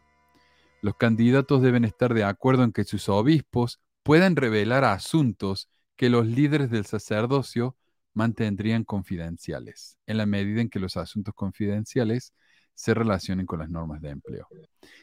Los 0.80 0.94
candidatos 0.94 1.60
deben 1.60 1.84
estar 1.84 2.14
de 2.14 2.22
acuerdo 2.22 2.62
en 2.62 2.70
que 2.70 2.84
sus 2.84 3.08
obispos 3.08 3.80
puedan 4.04 4.36
revelar 4.36 4.84
asuntos 4.84 5.68
que 5.96 6.08
los 6.08 6.24
líderes 6.24 6.70
del 6.70 6.86
sacerdocio 6.86 7.76
mantendrían 8.14 8.84
confidenciales, 8.84 9.98
en 10.06 10.18
la 10.18 10.26
medida 10.26 10.60
en 10.60 10.68
que 10.68 10.78
los 10.78 10.96
asuntos 10.96 11.34
confidenciales 11.34 12.32
se 12.74 12.94
relacionen 12.94 13.44
con 13.44 13.58
las 13.58 13.70
normas 13.70 14.00
de 14.02 14.10
empleo. 14.10 14.46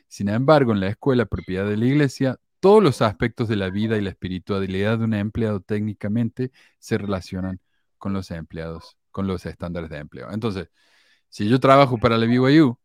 Sin 0.08 0.30
embargo, 0.30 0.72
en 0.72 0.80
la 0.80 0.88
escuela 0.88 1.26
propiedad 1.26 1.68
de 1.68 1.76
la 1.76 1.86
iglesia, 1.86 2.40
todos 2.62 2.82
los 2.82 3.02
aspectos 3.02 3.50
de 3.50 3.58
la 3.58 3.70
vida 3.70 3.98
y 3.98 4.02
la 4.02 4.12
espiritualidad 4.12 4.98
de 5.00 5.04
un 5.04 5.14
empleado 5.14 5.60
técnicamente 5.60 6.54
se 6.80 6.98
relacionan 6.98 7.60
con 7.98 8.14
los 8.14 8.32
empleados, 8.32 8.98
con 9.12 9.28
los 9.28 9.46
estándares 9.46 9.90
de 9.90 9.98
empleo. 9.98 10.32
Entonces, 10.32 10.70
si 11.28 11.50
yo 11.50 11.60
trabajo 11.60 11.98
para 11.98 12.18
la 12.18 12.28
BYU 12.28 12.78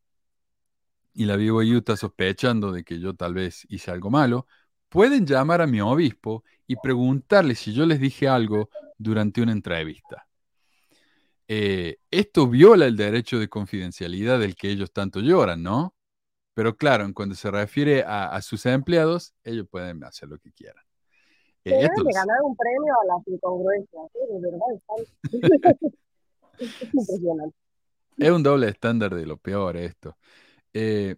y 1.12 1.24
la 1.24 1.36
BYU 1.36 1.78
está 1.78 1.96
sospechando 1.96 2.72
de 2.72 2.84
que 2.84 3.00
yo 3.00 3.14
tal 3.14 3.34
vez 3.34 3.66
hice 3.68 3.90
algo 3.90 4.10
malo, 4.10 4.46
pueden 4.88 5.26
llamar 5.26 5.60
a 5.60 5.66
mi 5.66 5.80
obispo 5.80 6.44
y 6.66 6.76
preguntarle 6.76 7.54
si 7.54 7.72
yo 7.72 7.86
les 7.86 8.00
dije 8.00 8.28
algo 8.28 8.70
durante 8.96 9.42
una 9.42 9.52
entrevista. 9.52 10.26
Eh, 11.46 11.96
esto 12.10 12.46
viola 12.46 12.86
el 12.86 12.96
derecho 12.96 13.38
de 13.38 13.48
confidencialidad 13.48 14.38
del 14.38 14.54
que 14.54 14.70
ellos 14.70 14.92
tanto 14.92 15.20
lloran, 15.20 15.62
¿no? 15.62 15.94
Pero 16.52 16.76
claro, 16.76 17.04
en 17.04 17.12
cuanto 17.12 17.34
se 17.36 17.50
refiere 17.50 18.04
a, 18.06 18.40
sus 18.42 18.66
empleados, 18.66 19.32
ellos 19.44 19.66
pueden 19.70 20.02
hacer 20.04 20.28
lo 20.28 20.38
que 20.38 20.52
quieran. 20.52 20.84
Eh, 21.64 21.70
Deben 21.70 22.04
de 22.04 22.12
ganar 22.12 22.36
un 22.42 22.56
premio 22.56 22.94
a 23.00 23.16
las 23.16 23.28
incongruencias, 23.28 24.02
de 24.12 24.40
verdad. 24.40 25.92
es 26.58 26.82
impresionante. 26.92 27.56
Es 28.18 28.30
un 28.30 28.42
doble 28.42 28.68
estándar 28.68 29.14
de 29.14 29.24
lo 29.24 29.36
peor 29.36 29.76
esto. 29.76 30.16
Eh, 30.74 31.16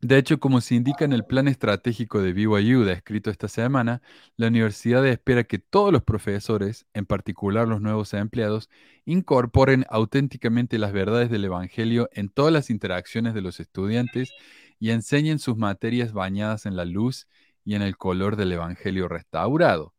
De 0.00 0.18
hecho, 0.18 0.38
como 0.38 0.60
se 0.60 0.74
indica 0.74 1.04
en 1.06 1.14
el 1.14 1.24
plan 1.24 1.48
estratégico 1.48 2.20
de 2.20 2.34
BYU 2.34 2.86
escrito 2.90 3.30
esta 3.30 3.48
semana, 3.48 4.02
la 4.36 4.48
universidad 4.48 5.06
espera 5.06 5.44
que 5.44 5.58
todos 5.58 5.92
los 5.92 6.02
profesores, 6.04 6.86
en 6.92 7.06
particular 7.06 7.66
los 7.66 7.80
nuevos 7.80 8.12
empleados, 8.12 8.68
incorporen 9.06 9.86
auténticamente 9.88 10.78
las 10.78 10.92
verdades 10.92 11.30
del 11.30 11.46
Evangelio 11.46 12.10
en 12.12 12.28
todas 12.28 12.52
las 12.52 12.68
interacciones 12.68 13.32
de 13.34 13.40
los 13.42 13.60
estudiantes 13.60 14.34
y 14.78 14.90
enseñen 14.90 15.38
sus 15.38 15.56
materias 15.56 16.12
bañadas 16.12 16.66
en 16.66 16.76
la 16.76 16.84
luz 16.84 17.26
y 17.64 17.74
en 17.74 17.80
el 17.82 17.96
color 17.96 18.36
del 18.36 18.52
Evangelio 18.52 19.08
restaurado. 19.08 19.93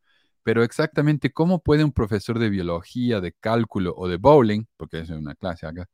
Pero 0.45 0.63
exactamente 0.63 1.33
cómo 1.33 1.63
puede 1.63 1.83
un 1.83 1.91
profesor 1.91 2.37
de 2.37 2.49
biología, 2.51 3.19
de 3.19 3.33
cálculo 3.33 3.95
o 3.97 4.07
de 4.07 4.17
bowling, 4.17 4.65
porque 4.77 4.99
es 4.99 5.09
una 5.09 5.33
clase 5.33 5.65
acá, 5.65 5.89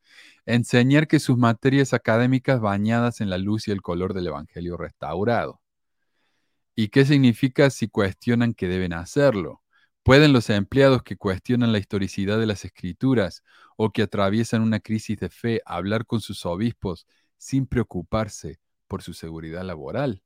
enseñar 0.45 1.07
que 1.07 1.21
sus 1.21 1.37
materias 1.37 1.93
académicas 1.93 2.59
bañadas 2.59 3.21
en 3.21 3.29
la 3.29 3.37
luz 3.37 3.69
y 3.69 3.71
el 3.71 3.81
color 3.81 4.13
del 4.13 4.27
Evangelio 4.27 4.75
restaurado? 4.75 5.61
¿Y 6.75 6.89
qué 6.89 7.05
significa 7.05 7.69
si 7.69 7.87
cuestionan 7.87 8.53
que 8.53 8.67
deben 8.67 8.91
hacerlo? 8.93 9.61
¿Pueden 10.03 10.33
los 10.33 10.49
empleados 10.49 11.01
que 11.03 11.15
cuestionan 11.15 11.71
la 11.71 11.79
historicidad 11.79 12.37
de 12.37 12.47
las 12.47 12.65
escrituras 12.65 13.43
o 13.77 13.91
que 13.91 14.01
atraviesan 14.01 14.61
una 14.61 14.81
crisis 14.81 15.17
de 15.17 15.29
fe 15.29 15.61
hablar 15.65 16.05
con 16.05 16.19
sus 16.19 16.45
obispos 16.45 17.07
sin 17.37 17.67
preocuparse 17.67 18.59
por 18.87 19.01
su 19.01 19.13
seguridad 19.13 19.63
laboral? 19.63 20.23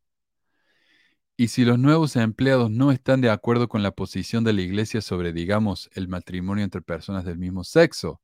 Y 1.37 1.49
si 1.49 1.65
los 1.65 1.77
nuevos 1.77 2.15
empleados 2.15 2.71
no 2.71 2.91
están 2.91 3.19
de 3.19 3.29
acuerdo 3.29 3.67
con 3.67 3.83
la 3.83 3.91
posición 3.91 4.43
de 4.45 4.53
la 4.53 4.61
iglesia 4.61 5.01
sobre, 5.01 5.33
digamos, 5.33 5.89
el 5.93 6.07
matrimonio 6.07 6.63
entre 6.63 6.81
personas 6.81 7.25
del 7.25 7.37
mismo 7.37 7.65
sexo, 7.65 8.21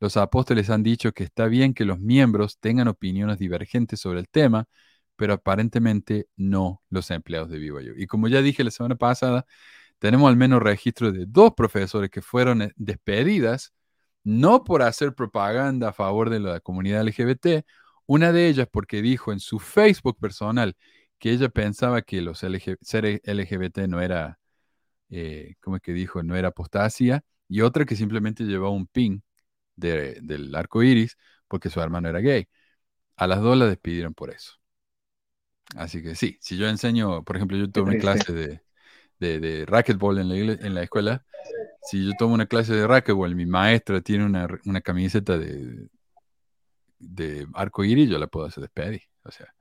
los 0.00 0.16
apóstoles 0.16 0.70
han 0.70 0.82
dicho 0.82 1.12
que 1.12 1.24
está 1.24 1.46
bien 1.46 1.74
que 1.74 1.84
los 1.84 2.00
miembros 2.00 2.58
tengan 2.58 2.88
opiniones 2.88 3.38
divergentes 3.38 4.00
sobre 4.00 4.20
el 4.20 4.28
tema, 4.28 4.66
pero 5.16 5.34
aparentemente 5.34 6.28
no 6.36 6.82
los 6.90 7.10
empleados 7.12 7.50
de 7.50 7.58
BYU. 7.58 7.94
Y 7.96 8.06
como 8.06 8.28
ya 8.28 8.42
dije 8.42 8.64
la 8.64 8.70
semana 8.72 8.96
pasada, 8.96 9.46
tenemos 9.98 10.28
al 10.28 10.36
menos 10.36 10.62
registro 10.62 11.12
de 11.12 11.26
dos 11.26 11.54
profesores 11.56 12.10
que 12.10 12.22
fueron 12.22 12.62
eh, 12.62 12.72
despedidas, 12.76 13.72
no 14.24 14.64
por 14.64 14.82
hacer 14.82 15.14
propaganda 15.14 15.90
a 15.90 15.92
favor 15.92 16.30
de 16.30 16.40
la 16.40 16.60
comunidad 16.60 17.02
LGBT, 17.02 17.64
una 18.06 18.32
de 18.32 18.48
ellas 18.48 18.68
porque 18.70 19.02
dijo 19.02 19.32
en 19.32 19.40
su 19.40 19.58
Facebook 19.60 20.18
personal 20.18 20.76
que 21.18 21.32
ella 21.32 21.48
pensaba 21.48 22.02
que 22.02 22.22
los 22.22 22.38
ser 22.40 23.20
LGBT 23.24 23.88
no 23.88 24.00
era, 24.02 24.38
eh, 25.10 25.56
como 25.60 25.76
es 25.76 25.82
que 25.82 25.92
dijo? 25.92 26.22
No 26.22 26.36
era 26.36 26.48
apostasia, 26.48 27.22
y 27.48 27.62
otra 27.62 27.84
que 27.86 27.96
simplemente 27.96 28.44
llevaba 28.44 28.70
un 28.72 28.86
pin 28.88 29.22
del 29.76 30.54
arco 30.54 30.82
iris 30.82 31.16
porque 31.48 31.70
su 31.70 31.80
hermano 31.80 32.08
era 32.08 32.20
gay. 32.20 32.48
A 33.16 33.26
las 33.28 33.40
dos 33.42 33.56
la 33.58 33.66
despidieron 33.66 34.14
por 34.14 34.30
eso. 34.30 34.54
Así 35.76 36.02
que 36.02 36.14
sí, 36.14 36.38
si 36.40 36.56
yo 36.56 36.66
enseño, 36.68 37.22
por 37.24 37.36
ejemplo, 37.36 37.56
yo 37.58 37.70
tomo 37.70 37.86
una 37.88 37.96
clase 37.96 38.32
de, 38.32 38.62
de, 39.20 39.40
de 39.40 39.66
racquetball 39.66 40.18
en 40.18 40.28
la, 40.30 40.36
en 40.36 40.74
la 40.74 40.82
escuela, 40.84 41.24
si 41.82 42.06
yo 42.06 42.14
tomo 42.16 42.34
una 42.34 42.46
clase 42.46 42.74
de 42.74 42.86
racquetball, 42.86 43.34
mi 43.36 43.46
maestra 43.46 44.00
tiene 44.02 44.26
una, 44.26 44.48
una 44.66 44.80
camiseta 44.82 45.38
de, 45.38 45.88
de 46.98 47.46
arco 47.54 47.84
iris, 47.84 48.08
yo 48.08 48.18
la 48.18 48.26
puedo 48.26 48.46
hacer 48.46 48.62
despedir. 48.62 49.02
O 49.24 49.30
sea, 49.30 49.54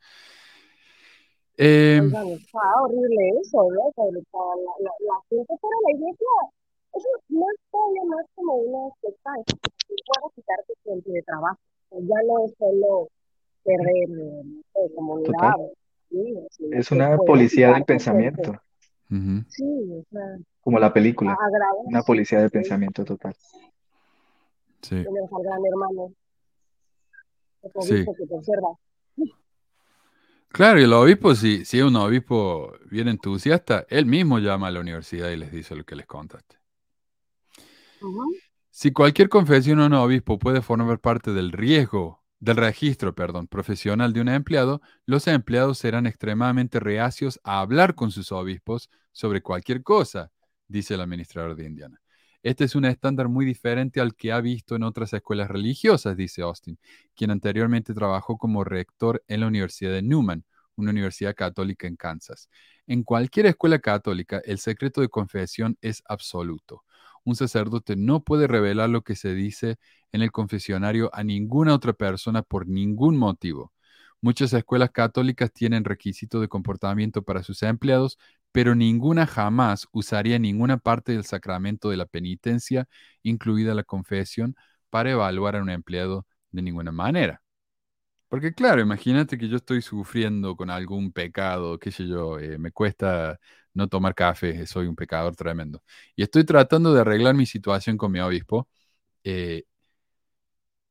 eh, 1.57 2.01
está 2.03 2.81
horrible 2.81 3.29
eso, 3.41 3.67
¿no? 3.71 3.91
La, 3.97 4.11
la, 4.79 4.91
la 4.99 5.21
gente 5.29 5.53
para 5.61 5.75
la 5.85 5.91
iglesia, 5.97 6.27
eso 6.93 7.07
no 7.29 7.45
es 7.51 7.59
todavía 7.71 8.03
más 8.05 8.25
como 8.35 8.53
una 8.55 8.93
secta, 9.01 9.31
es 9.45 9.55
puedo 10.07 10.31
quitarte 10.35 10.73
tiempo 10.84 11.11
de 11.11 11.23
trabajo. 11.23 11.59
Ya 11.91 12.15
no 12.27 12.45
es 12.45 12.53
solo 12.57 13.09
perder 13.63 14.09
no 14.09 14.61
sé, 14.73 14.95
comunidad. 14.95 15.55
Sí, 16.09 16.34
es 16.71 16.91
una 16.91 17.17
policía 17.17 17.73
del 17.73 17.84
pensamiento. 17.85 18.51
Uh 19.09 19.15
-huh. 19.15 19.45
Sí, 19.49 19.63
o 19.63 20.03
sea, 20.11 20.38
como 20.61 20.79
la 20.79 20.93
película. 20.93 21.38
Una 21.85 22.03
policía 22.03 22.39
del 22.39 22.49
pensamiento 22.49 23.03
total. 23.05 23.34
Sí. 24.81 25.03
Tenemos 25.03 25.31
al 25.34 25.43
gran 25.43 25.65
hermano. 25.65 26.11
Que 27.61 27.81
sí. 27.81 28.05
que 28.05 28.25
te 28.25 28.35
observa. 28.35 28.69
Claro, 30.49 30.79
y 30.79 30.83
el 30.83 30.93
obispo, 30.93 31.35
si, 31.35 31.65
si 31.65 31.77
es 31.79 31.83
un 31.83 31.95
obispo 31.95 32.73
bien 32.89 33.07
entusiasta, 33.07 33.85
él 33.89 34.05
mismo 34.05 34.39
llama 34.39 34.67
a 34.67 34.71
la 34.71 34.79
universidad 34.79 35.29
y 35.31 35.37
les 35.37 35.51
dice 35.51 35.75
lo 35.75 35.85
que 35.85 35.95
les 35.95 36.05
contaste. 36.07 36.57
Uh 38.01 38.07
-huh. 38.07 38.37
Si 38.71 38.91
cualquier 38.91 39.29
confesión 39.29 39.79
o 39.79 39.85
un 39.87 39.93
obispo 39.93 40.37
puede 40.39 40.61
formar 40.61 40.99
parte 40.99 41.33
del 41.33 41.51
riesgo, 41.51 42.23
del 42.39 42.57
registro, 42.57 43.15
perdón, 43.15 43.47
profesional 43.47 44.13
de 44.13 44.21
un 44.21 44.29
empleado, 44.29 44.81
los 45.05 45.27
empleados 45.27 45.79
serán 45.79 46.05
extremadamente 46.05 46.79
reacios 46.79 47.39
a 47.43 47.59
hablar 47.59 47.95
con 47.95 48.11
sus 48.11 48.31
obispos 48.31 48.89
sobre 49.11 49.41
cualquier 49.41 49.81
cosa, 49.83 50.31
dice 50.67 50.93
el 50.93 51.01
administrador 51.01 51.55
de 51.55 51.65
Indiana. 51.65 52.01
Este 52.43 52.64
es 52.64 52.76
un 52.76 52.85
estándar 52.85 53.30
muy 53.30 53.45
diferente 53.45 53.99
al 53.99 54.15
que 54.15 54.31
ha 54.31 54.39
visto 54.41 54.76
en 54.76 54.84
otras 54.84 55.11
escuelas 55.14 55.49
religiosas, 55.49 56.15
dice 56.15 56.41
Austin, 56.43 56.77
quien 57.15 57.31
anteriormente 57.31 57.93
trabajó 57.93 58.38
como 58.38 58.64
rector 58.64 59.23
en 59.27 59.41
la 59.41 59.47
Universidad 59.47 59.91
de 59.91 60.01
Newman, 60.01 60.45
una 60.76 60.91
universidad 60.91 61.35
católica 61.35 61.88
en 61.88 61.95
Kansas. 61.95 62.49
En 62.85 63.03
cualquier 63.03 63.47
escuela 63.47 63.80
católica, 63.80 64.41
el 64.45 64.59
secreto 64.59 65.01
de 65.01 65.09
confesión 65.09 65.77
es 65.81 66.03
absoluto. 66.07 66.84
Un 67.23 67.35
sacerdote 67.35 67.95
no 67.95 68.23
puede 68.23 68.47
revelar 68.47 68.89
lo 68.89 69.01
que 69.01 69.15
se 69.15 69.34
dice 69.34 69.77
en 70.11 70.22
el 70.22 70.31
confesionario 70.31 71.09
a 71.14 71.23
ninguna 71.23 71.73
otra 71.73 71.93
persona 71.93 72.43
por 72.43 72.68
ningún 72.68 73.18
motivo. 73.18 73.73
Muchas 74.22 74.53
escuelas 74.53 74.91
católicas 74.91 75.51
tienen 75.51 75.84
requisitos 75.84 76.41
de 76.41 76.47
comportamiento 76.47 77.22
para 77.23 77.43
sus 77.43 77.61
empleados, 77.64 78.18
pero 78.57 78.73
ninguna 78.73 79.27
jamás 79.27 79.88
usaría 79.91 80.39
ninguna 80.39 80.79
parte 80.79 81.11
del 81.11 81.23
sacramento 81.25 81.91
de 81.91 81.97
la 81.97 82.07
penitencia, 82.07 82.88
incluida 83.21 83.75
la 83.75 83.84
confesión, 83.84 84.55
para 84.89 85.11
evaluar 85.11 85.57
a 85.57 85.61
un 85.61 85.69
empleado 85.69 86.25
de 86.49 86.63
ninguna 86.63 86.91
manera. 86.91 87.43
Porque 88.29 88.53
claro, 88.55 88.81
imagínate 88.81 89.38
que 89.38 89.47
yo 89.47 89.57
estoy 89.57 89.84
sufriendo 89.84 90.55
con 90.55 90.71
algún 90.71 91.11
pecado, 91.11 91.77
qué 91.77 91.91
sé 91.91 92.07
yo, 92.07 92.39
eh, 92.39 92.57
me 92.57 92.71
cuesta 92.71 93.39
no 93.75 93.88
tomar 93.89 94.15
café, 94.15 94.65
soy 94.65 94.88
un 94.88 94.95
pecador 94.95 95.35
tremendo. 95.35 95.84
Y 96.15 96.23
estoy 96.23 96.43
tratando 96.43 96.95
de 96.95 97.01
arreglar 97.01 97.35
mi 97.35 97.45
situación 97.45 97.95
con 97.95 98.11
mi 98.11 98.21
obispo. 98.21 98.67
Eh, 99.23 99.65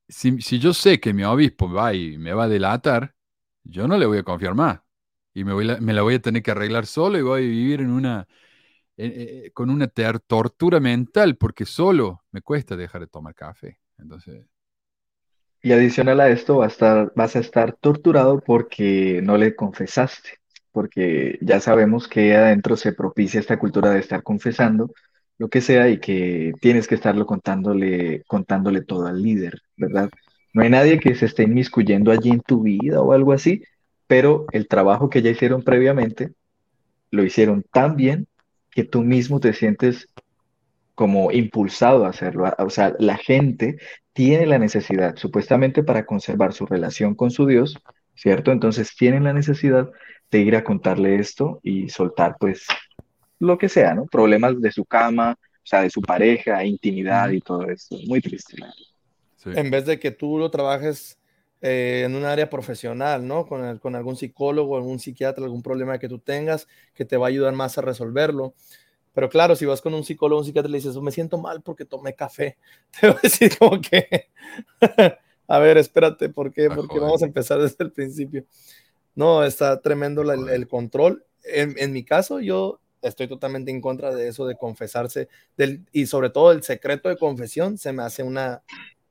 si, 0.09 0.39
yo 0.59 0.73
sé 0.75 1.01
que 1.01 1.13
mi 1.13 1.25
obispo 1.25 1.71
va 1.73 1.95
y 1.95 2.19
me 2.19 2.33
va 2.33 2.45
a 2.45 2.49
delatar, 2.49 3.15
yo 3.65 3.89
no 3.89 3.99
le 3.99 4.07
voy 4.07 4.19
a 4.19 4.23
confiar 4.23 4.55
más. 4.55 4.81
Y 5.37 5.45
me, 5.45 5.53
voy 5.53 5.69
me 5.83 5.93
la 5.93 6.01
voy 6.01 6.15
a 6.15 6.19
tener 6.19 6.43
que 6.43 6.51
arreglar 6.51 6.87
solo 6.87 7.19
y 7.19 7.23
voy 7.23 7.43
a 7.43 7.47
vivir 7.47 7.83
en 7.83 7.91
una, 7.91 8.27
eh, 8.97 9.51
con 9.53 9.69
una 9.69 9.87
tortura 9.87 10.81
mental, 10.81 11.37
porque 11.37 11.67
solo 11.67 12.23
me 12.33 12.41
cuesta 12.41 12.75
dejar 12.75 13.03
de 13.03 13.07
tomar 13.09 13.35
café. 13.35 13.79
Entonces... 13.99 14.47
Y 15.61 15.73
adicional 15.73 16.21
a 16.21 16.31
esto, 16.31 16.57
va 16.57 16.65
a 16.65 16.69
estar, 16.69 17.13
vas 17.15 17.37
a 17.37 17.41
estar 17.41 17.75
torturado 17.75 18.41
porque 18.41 19.21
no 19.23 19.37
le 19.37 19.55
confesaste, 19.55 20.39
porque 20.73 21.39
ya 21.43 21.61
sabemos 21.61 22.09
que 22.09 22.35
adentro 22.35 22.75
se 22.79 22.95
propicia 22.95 23.39
esta 23.39 23.59
cultura 23.59 23.91
de 23.91 23.99
estar 23.99 24.23
confesando 24.23 24.91
lo 25.37 25.51
que 25.51 25.61
sea 25.61 25.91
y 25.91 26.01
que 26.01 26.55
tienes 26.63 26.89
que 26.89 26.95
estarlo 26.95 27.27
contándole, 27.27 28.25
contándole 28.27 28.81
todo 28.81 29.07
al 29.07 29.21
líder, 29.21 29.61
¿verdad? 29.77 30.09
No 30.55 30.63
hay 30.63 30.71
nadie 30.71 30.99
que 30.99 31.15
se 31.15 31.27
esté 31.27 31.43
inmiscuyendo 31.43 32.11
allí 32.11 32.31
en 32.31 32.41
tu 32.41 32.63
vida 32.63 33.03
o 33.03 33.13
algo 33.13 33.35
así, 33.35 33.63
pero 34.07 34.47
el 34.53 34.69
trabajo 34.69 35.11
que 35.11 35.23
ya 35.23 35.31
hicieron 35.31 35.63
previamente 35.63 36.33
lo 37.11 37.25
hicieron 37.25 37.65
tan 37.73 37.97
bien 37.97 38.27
que 38.71 38.85
tú 38.85 39.03
mismo 39.03 39.41
te 39.41 39.53
sientes 39.53 40.09
como 40.95 41.31
impulsado 41.31 42.05
a 42.05 42.11
hacerlo. 42.11 42.53
O 42.59 42.71
sea, 42.71 42.95
la 42.99 43.17
gente 43.17 43.79
tiene 44.13 44.47
la 44.47 44.59
necesidad, 44.59 45.17
supuestamente 45.17 45.83
para 45.83 46.07
conservar 46.07 46.53
su 46.53 46.67
relación 46.67 47.15
con 47.15 47.31
su 47.31 47.47
Dios, 47.47 47.77
¿cierto? 48.15 48.51
Entonces 48.51 48.95
tienen 48.97 49.25
la 49.25 49.33
necesidad 49.33 49.91
de 50.31 50.39
ir 50.41 50.57
a 50.57 50.65
contarle 50.65 51.17
esto 51.17 51.61
y 51.63 51.89
soltar 51.89 52.37
pues 52.41 52.67
lo 53.39 53.59
que 53.59 53.69
sea, 53.69 53.95
¿no? 53.95 54.07
Problemas 54.07 54.61
de 54.61 54.73
su 54.73 54.85
cama, 54.85 55.37
o 55.39 55.67
sea, 55.67 55.83
de 55.83 55.91
su 55.91 56.01
pareja, 56.01 56.65
intimidad 56.65 57.31
y 57.31 57.41
todo 57.41 57.69
esto. 57.69 57.97
Muy 58.07 58.21
triste. 58.21 58.57
Sí. 59.37 59.51
En 59.55 59.71
vez 59.71 59.85
de 59.85 59.99
que 59.99 60.11
tú 60.11 60.39
lo 60.39 60.51
trabajes 60.51 61.19
eh, 61.69 62.05
en 62.05 62.15
un 62.15 62.25
área 62.25 62.49
profesional, 62.49 63.27
¿no? 63.27 63.45
Con, 63.45 63.65
el, 63.65 63.81
con 63.81 63.97
algún 63.97 64.15
psicólogo, 64.17 64.77
algún 64.77 65.01
psiquiatra, 65.01 65.43
algún 65.43 65.65
problema 65.65 65.99
que 65.99 66.09
tú 66.09 66.21
tengas 66.21 66.69
que 66.95 67.05
te 67.05 67.17
va 67.17 67.27
a 67.27 67.29
ayudar 67.29 67.55
más 67.55 67.77
a 67.77 67.81
resolverlo. 67.81 68.55
Pero 69.13 69.29
claro, 69.29 69.57
si 69.57 69.67
vas 69.67 69.83
con 69.83 69.93
un 69.93 70.05
psicólogo, 70.05 70.39
un 70.39 70.45
psiquiatra 70.45 70.69
y 70.69 70.73
le 70.73 70.79
dices, 70.79 70.97
me 70.99 71.11
siento 71.11 71.39
mal 71.39 71.63
porque 71.63 71.85
tomé 71.85 72.15
café, 72.15 72.57
te 73.01 73.09
va 73.09 73.15
a 73.15 73.21
decir 73.21 73.59
como 73.59 73.81
que, 73.81 74.29
a 75.49 75.59
ver, 75.59 75.77
espérate, 75.79 76.29
¿por 76.29 76.53
qué? 76.53 76.71
Porque 76.71 77.01
vamos 77.01 77.25
a 77.25 77.27
empezar 77.27 77.59
desde 77.61 77.83
el 77.83 77.91
principio. 77.91 78.45
No, 79.17 79.43
está 79.43 79.81
tremendo 79.81 80.23
la, 80.23 80.35
el, 80.35 80.49
el, 80.49 80.69
control. 80.69 81.25
En, 81.43 81.75
en, 81.79 81.93
mi 81.93 82.05
caso, 82.05 82.39
yo 82.39 82.79
estoy 83.03 83.27
totalmente 83.27 83.73
en 83.73 83.81
contra 83.81 84.15
de 84.15 84.29
eso 84.29 84.47
de 84.47 84.57
confesarse 84.57 85.29
del, 85.57 85.85
y 85.91 86.07
sobre 86.07 86.31
todo 86.31 86.53
el 86.53 86.63
secreto 86.63 87.09
de 87.09 87.17
confesión 87.17 87.77
se 87.77 87.93
me 87.93 88.05
hace 88.05 88.23
una, 88.23 88.63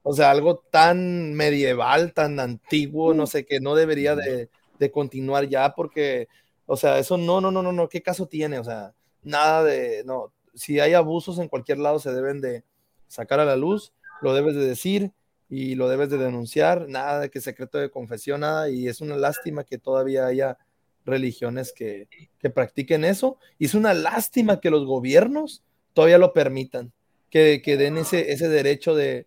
o 0.07 0.13
sea, 0.13 0.29
algo 0.29 0.59
tan 0.59 1.33
medieval, 1.33 2.13
tan 2.13 2.39
antiguo, 2.39 3.15
no 3.15 3.25
sé, 3.25 3.43
que 3.43 3.59
no 3.59 3.73
debería 3.73 4.15
de, 4.15 4.49
de 4.77 4.91
continuar 4.91 5.49
ya, 5.49 5.73
porque, 5.73 6.27
o 6.67 6.77
sea, 6.77 6.99
eso 6.99 7.17
no, 7.17 7.41
no, 7.41 7.49
no, 7.49 7.63
no, 7.63 7.71
no, 7.71 7.89
¿qué 7.89 8.03
caso 8.03 8.27
tiene? 8.27 8.59
O 8.59 8.63
sea, 8.63 8.93
nada 9.23 9.63
de, 9.63 10.03
no, 10.05 10.31
si 10.53 10.79
hay 10.79 10.93
abusos 10.93 11.39
en 11.39 11.47
cualquier 11.47 11.79
lado 11.79 11.97
se 11.97 12.13
deben 12.13 12.39
de 12.39 12.63
sacar 13.07 13.39
a 13.39 13.45
la 13.45 13.55
luz, 13.55 13.93
lo 14.21 14.35
debes 14.35 14.53
de 14.53 14.67
decir 14.67 15.11
y 15.49 15.73
lo 15.73 15.89
debes 15.89 16.11
de 16.11 16.19
denunciar, 16.19 16.87
nada 16.87 17.21
de 17.21 17.31
que 17.31 17.41
secreto 17.41 17.79
de 17.79 17.89
confesión, 17.89 18.41
nada, 18.41 18.69
y 18.69 18.87
es 18.87 19.01
una 19.01 19.15
lástima 19.15 19.63
que 19.63 19.79
todavía 19.79 20.27
haya 20.27 20.59
religiones 21.03 21.73
que, 21.73 22.09
que 22.37 22.51
practiquen 22.51 23.05
eso, 23.05 23.39
y 23.57 23.65
es 23.65 23.73
una 23.73 23.95
lástima 23.95 24.59
que 24.59 24.69
los 24.69 24.85
gobiernos 24.85 25.63
todavía 25.93 26.19
lo 26.19 26.31
permitan, 26.31 26.93
que, 27.31 27.63
que 27.63 27.75
den 27.75 27.97
ese, 27.97 28.31
ese 28.31 28.49
derecho 28.49 28.93
de 28.93 29.25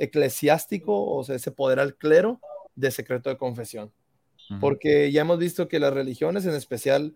eclesiástico, 0.00 1.14
o 1.14 1.22
sea, 1.22 1.36
ese 1.36 1.52
poder 1.52 1.78
al 1.78 1.94
clero 1.94 2.40
de 2.74 2.90
secreto 2.90 3.30
de 3.30 3.36
confesión. 3.36 3.92
Porque 4.60 5.12
ya 5.12 5.20
hemos 5.20 5.38
visto 5.38 5.68
que 5.68 5.78
las 5.78 5.94
religiones, 5.94 6.44
en 6.44 6.54
especial 6.54 7.14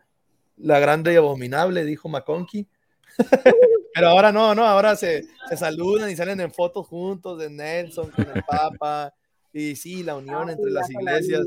la 0.57 0.79
grande 0.79 1.13
y 1.13 1.17
abominable, 1.17 1.85
dijo 1.85 2.09
McConkie, 2.09 2.69
pero 3.95 4.09
ahora 4.09 4.31
no, 4.31 4.55
no, 4.55 4.65
ahora 4.65 4.95
se, 4.95 5.25
se, 5.49 5.57
saludan 5.57 6.11
y 6.11 6.15
salen 6.15 6.41
en 6.41 6.53
fotos 6.53 6.87
juntos 6.87 7.41
de 7.41 7.51
Nelson 7.51 8.13
con 8.13 8.29
el 8.33 8.45
Papa, 8.45 9.13
y 9.53 9.75
sí, 9.75 10.05
la 10.05 10.15
unión 10.15 10.49
entre 10.49 10.71
las 10.71 10.89
iglesias, 10.89 11.43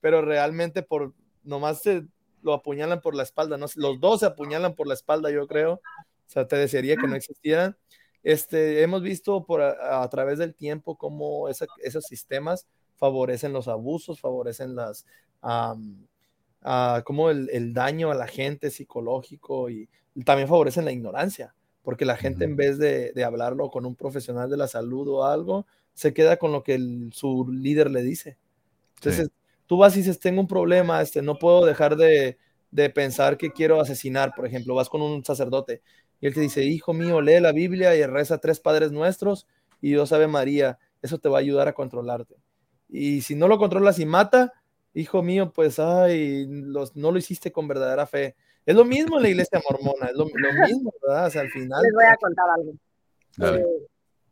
pero 0.00 0.20
realmente 0.20 0.82
por 0.82 1.14
nomás 1.44 1.80
se 1.80 2.04
lo 2.42 2.52
apuñalan 2.52 3.00
por 3.00 3.14
la 3.14 3.22
espalda, 3.22 3.56
¿no? 3.56 3.66
los 3.76 4.00
dos 4.00 4.20
se 4.20 4.26
apuñalan 4.26 4.74
por 4.74 4.86
la 4.86 4.94
espalda, 4.94 5.30
yo 5.30 5.46
creo, 5.46 5.74
o 5.74 5.80
sea, 6.26 6.46
te 6.46 6.56
desearía 6.56 6.96
que 6.96 7.06
no 7.06 7.14
existieran. 7.14 7.76
Este, 8.22 8.82
hemos 8.82 9.02
visto 9.02 9.44
por 9.44 9.60
a, 9.62 10.02
a 10.02 10.08
través 10.08 10.38
del 10.38 10.54
tiempo 10.54 10.96
cómo 10.96 11.48
esa, 11.48 11.66
esos 11.82 12.04
sistemas 12.04 12.66
favorecen 12.96 13.52
los 13.52 13.66
abusos, 13.66 14.20
favorecen 14.20 14.76
las, 14.76 15.04
um, 15.42 16.06
uh, 16.64 17.02
como 17.04 17.30
el, 17.30 17.50
el, 17.52 17.74
daño 17.74 18.12
a 18.12 18.14
la 18.14 18.28
gente 18.28 18.70
psicológico 18.70 19.68
y 19.70 19.88
también 20.24 20.48
favorecen 20.48 20.84
la 20.84 20.92
ignorancia, 20.92 21.54
porque 21.82 22.04
la 22.04 22.16
gente 22.16 22.44
uh 22.44 22.48
-huh. 22.48 22.50
en 22.50 22.56
vez 22.56 22.78
de, 22.78 23.12
de, 23.12 23.24
hablarlo 23.24 23.70
con 23.70 23.86
un 23.86 23.96
profesional 23.96 24.48
de 24.48 24.56
la 24.56 24.68
salud 24.68 25.08
o 25.08 25.24
algo, 25.24 25.66
se 25.94 26.14
queda 26.14 26.36
con 26.36 26.52
lo 26.52 26.62
que 26.62 26.74
el, 26.74 27.10
su 27.12 27.48
líder 27.50 27.90
le 27.90 28.02
dice. 28.02 28.38
Entonces, 28.96 29.26
sí. 29.26 29.32
tú 29.66 29.78
vas 29.78 29.96
y 29.96 29.98
dices, 29.98 30.20
tengo 30.20 30.40
un 30.40 30.46
problema, 30.46 31.02
este, 31.02 31.22
no 31.22 31.38
puedo 31.38 31.64
dejar 31.66 31.96
de, 31.96 32.38
de 32.70 32.88
pensar 32.88 33.36
que 33.36 33.50
quiero 33.50 33.80
asesinar, 33.80 34.32
por 34.34 34.46
ejemplo, 34.46 34.74
vas 34.76 34.88
con 34.88 35.02
un 35.02 35.24
sacerdote 35.24 35.82
y 36.22 36.28
él 36.28 36.34
te 36.34 36.40
dice, 36.40 36.62
hijo 36.62 36.94
mío, 36.94 37.20
lee 37.20 37.40
la 37.40 37.50
Biblia 37.50 37.96
y 37.96 38.06
reza 38.06 38.38
tres 38.38 38.60
Padres 38.60 38.92
Nuestros 38.92 39.48
y 39.80 39.88
Dios 39.88 40.12
Ave 40.12 40.28
María, 40.28 40.78
eso 41.02 41.18
te 41.18 41.28
va 41.28 41.38
a 41.38 41.40
ayudar 41.40 41.66
a 41.66 41.72
controlarte. 41.72 42.36
Y 42.88 43.22
si 43.22 43.34
no 43.34 43.48
lo 43.48 43.58
controlas 43.58 43.98
y 43.98 44.06
mata, 44.06 44.52
hijo 44.94 45.20
mío, 45.24 45.52
pues, 45.52 45.80
ay, 45.80 46.46
los, 46.48 46.94
no 46.94 47.10
lo 47.10 47.18
hiciste 47.18 47.50
con 47.50 47.66
verdadera 47.66 48.06
fe. 48.06 48.36
Es 48.64 48.76
lo 48.76 48.84
mismo 48.84 49.16
en 49.16 49.24
la 49.24 49.28
iglesia 49.30 49.60
mormona, 49.68 50.06
es 50.06 50.12
lo, 50.14 50.26
lo 50.32 50.64
mismo, 50.64 50.94
¿verdad? 51.02 51.26
O 51.26 51.30
sea, 51.30 51.40
al 51.40 51.50
final. 51.50 51.82
Les 51.82 51.92
voy 51.92 52.04
a 52.04 52.16
contar 52.16 52.44
algo. 52.56 53.56
Eh, 53.56 53.66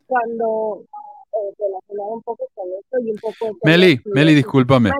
cuando 0.05 0.85
eh, 0.85 1.53
relacionado 1.59 2.13
un 2.13 2.21
poco 2.21 2.47
con 2.53 2.67
esto 2.79 2.99
y 3.01 3.11
un 3.11 3.17
poco. 3.17 3.57
Meli, 3.65 3.99
Meli, 4.05 4.33
discúlpame. 4.33 4.91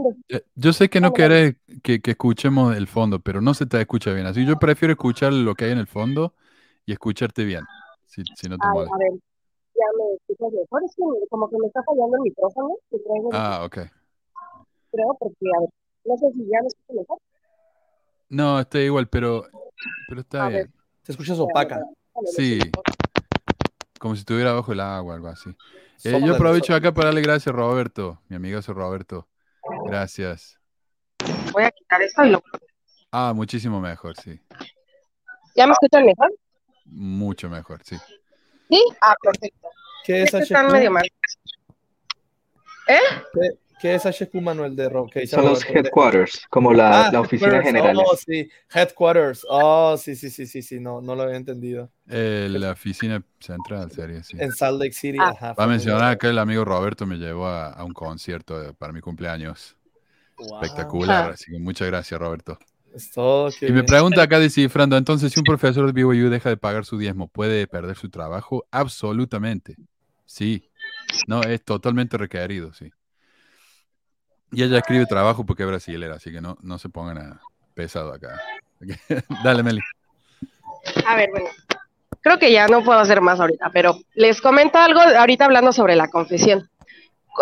Yo 0.56 0.74
sé 0.74 0.90
que 0.90 1.00
no 1.00 1.14
quieres 1.14 1.56
que, 1.84 2.02
que, 2.02 2.12
escuchemos 2.12 2.76
el 2.76 2.88
fondo, 2.88 3.20
pero 3.20 3.40
no 3.40 3.54
se 3.54 3.66
te 3.66 3.80
escucha 3.80 4.12
bien. 4.12 4.26
Así 4.26 4.46
yo 4.46 4.60
prefiero 4.60 4.92
escuchar 4.92 5.32
lo 5.32 5.56
que 5.56 5.64
hay 5.64 5.72
en 5.72 5.78
el 5.78 5.88
fondo 5.88 6.34
y 6.86 6.94
escucharte 6.94 7.44
bien, 7.44 7.64
si, 8.06 8.24
si 8.36 8.50
no 8.50 8.58
te 8.58 8.68
Ay, 8.68 8.88
A 8.92 8.98
ver, 8.98 9.12
ya 9.76 9.86
me 9.98 10.14
escuchas 10.16 10.54
mejor. 10.54 10.84
Es 10.84 10.96
que 10.96 11.04
como 11.30 11.50
que 11.50 11.58
me 11.58 11.68
está 11.68 11.84
fallando 11.84 12.18
el 12.18 12.22
micrófono. 12.24 12.76
Ah, 13.32 13.64
ok. 13.66 13.78
Creo, 14.92 15.18
porque, 15.20 15.46
a 15.56 15.60
ver, 15.62 15.70
no 16.06 16.18
sé 16.18 16.32
si 16.34 16.48
ya 16.48 16.62
me 16.62 16.68
escucho 16.68 16.94
mejor. 17.00 17.18
No, 18.30 18.60
está 18.60 18.80
igual, 18.80 19.08
pero, 19.08 19.46
pero 20.08 20.22
está 20.22 20.46
a 20.46 20.50
bien. 20.50 20.62
Ver. 20.62 20.72
Te 21.04 21.12
escuchas 21.12 21.40
opaca. 21.40 21.82
Sí. 22.26 22.60
Como 24.00 24.16
si 24.16 24.22
estuviera 24.22 24.54
bajo 24.54 24.72
el 24.72 24.80
agua, 24.80 25.16
algo 25.16 25.28
así. 25.28 25.56
Eh, 26.04 26.20
yo 26.26 26.34
aprovecho 26.34 26.74
acá 26.74 26.92
para 26.92 27.08
darle 27.08 27.22
gracias 27.22 27.54
a 27.54 27.58
Roberto, 27.58 28.20
mi 28.28 28.36
amigo 28.36 28.58
es 28.58 28.68
Roberto. 28.68 29.28
Gracias. 29.86 30.60
Voy 31.54 31.64
a 31.64 31.72
quitar 31.72 32.02
esto 32.02 32.26
y 32.26 32.30
lo. 32.30 32.42
Ah, 33.12 33.34
muchísimo 33.36 33.80
mejor, 33.80 34.16
sí. 34.18 34.40
¿Ya 35.56 35.68
me 35.68 35.74
escuchan 35.74 36.06
mejor? 36.06 36.34
Mucho 36.92 37.50
mejor, 37.50 37.82
sí. 37.84 37.98
¿Sí? 38.70 38.84
Ah, 39.02 39.16
perfecto. 39.22 39.68
¿Qué 40.06 40.24
es 40.24 40.34
Están 40.34 40.72
medio 40.72 40.92
mal. 40.92 41.04
¿Eh? 42.88 42.98
¿Qué, 43.34 43.50
¿Qué 43.80 43.96
es 43.96 44.06
HQ 44.06 44.34
Manuel 44.42 44.76
de 44.76 44.90
Rock? 44.90 45.18
Son 45.28 45.44
los 45.46 45.66
headquarters, 45.66 46.46
como 46.50 46.72
la, 46.74 47.08
ah, 47.08 47.12
la 47.12 47.22
oficina 47.22 47.62
general. 47.64 47.98
Oh, 47.98 48.16
sí, 48.16 48.50
headquarters. 48.74 49.46
Oh, 49.50 49.96
sí, 49.98 50.16
sí, 50.16 50.30
sí, 50.30 50.46
sí, 50.46 50.62
sí, 50.62 50.80
no, 50.80 51.02
no 51.02 51.16
lo 51.16 51.24
había 51.24 51.38
entendido. 51.38 51.90
Eh, 52.08 52.48
la 52.52 52.72
oficina 52.72 53.24
central 53.40 53.92
sería, 53.92 54.22
sí. 54.24 54.38
En 54.40 54.52
Salt 54.52 54.80
Lake 54.80 54.94
City, 54.94 55.18
Ah. 55.20 55.30
ajá. 55.36 55.54
Va 55.54 55.64
a 55.64 55.68
mencionar 55.68 56.18
que 56.18 56.28
el 56.28 56.38
amigo 56.40 56.64
Roberto 56.66 57.06
me 57.06 57.18
llevó 57.18 57.48
a, 57.48 57.70
a 57.72 57.84
un 57.84 57.94
concierto 57.94 58.60
de- 58.60 58.74
para 58.74 58.94
mi 58.94 59.02
cumpleaños. 59.02 59.76
Wow. 60.38 60.62
Espectacular, 60.64 61.30
Ah. 61.30 61.34
así 61.34 61.52
que 61.52 61.60
muchas 61.60 61.88
gracias, 61.88 62.20
Roberto. 62.20 62.60
Es 62.94 63.12
todo, 63.12 63.50
qué 63.58 63.68
Y 63.68 63.72
me 63.72 63.84
pregunta 63.84 64.22
acá 64.22 64.40
descifrando, 64.40 64.98
entonces 64.98 65.32
si 65.32 65.40
un 65.40 65.46
profesor 65.46 65.86
de 65.86 65.94
BYU 65.94 66.30
deja 66.30 66.50
de 66.50 66.58
pagar 66.58 66.86
su 66.86 66.98
diezmo, 66.98 67.28
¿puede 67.28 67.68
perder 67.68 67.96
su 67.96 68.10
trabajo? 68.10 68.66
Absolutamente. 68.72 69.78
Sí. 70.26 70.70
No, 71.28 71.42
es 71.42 71.64
totalmente 71.64 72.18
requerido, 72.18 72.74
sí. 72.74 72.92
Y 74.52 74.64
ella 74.64 74.80
escribe 74.80 75.06
trabajo 75.06 75.46
porque 75.46 75.64
es 75.64 75.70
brasilera, 75.70 76.16
así 76.16 76.32
que 76.32 76.42
no, 76.42 76.58
no 76.62 76.78
se 76.78 76.90
pongan 76.90 77.18
a 77.18 77.42
pesado 77.74 78.14
acá. 78.14 78.40
Dale, 79.44 79.64
Meli. 79.64 79.80
A 81.06 81.16
ver, 81.16 81.30
bueno. 81.32 81.50
Creo 82.22 82.38
que 82.38 82.52
ya 82.52 82.68
no 82.68 82.84
puedo 82.84 83.00
hacer 83.00 83.20
más 83.22 83.40
ahorita, 83.40 83.72
pero 83.74 83.98
les 84.14 84.42
comento 84.42 84.78
algo 84.78 85.00
ahorita 85.00 85.46
hablando 85.46 85.74
sobre 85.74 85.96
la 85.96 86.08
confesión 86.08 86.70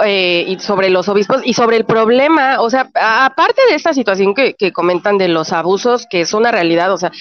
eh, 0.06 0.45
y 0.48 0.60
sobre 0.60 0.90
los 0.90 1.10
obispos 1.10 1.41
y 1.44 1.53
sobre 1.53 1.78
el 1.78 1.86
problema, 1.86 2.61
o 2.61 2.70
sea, 2.70 2.90
aparte 2.94 3.61
de 3.70 3.76
esta 3.76 3.94
situación 3.94 4.34
que, 4.34 4.56
comentan 4.72 5.18
de 5.18 5.28
los 5.28 5.52
abusos, 5.52 6.06
que 6.10 6.22
es 6.22 6.34
una 6.34 6.52
realidad, 6.52 6.94
o 6.94 6.98
sea, 6.98 7.11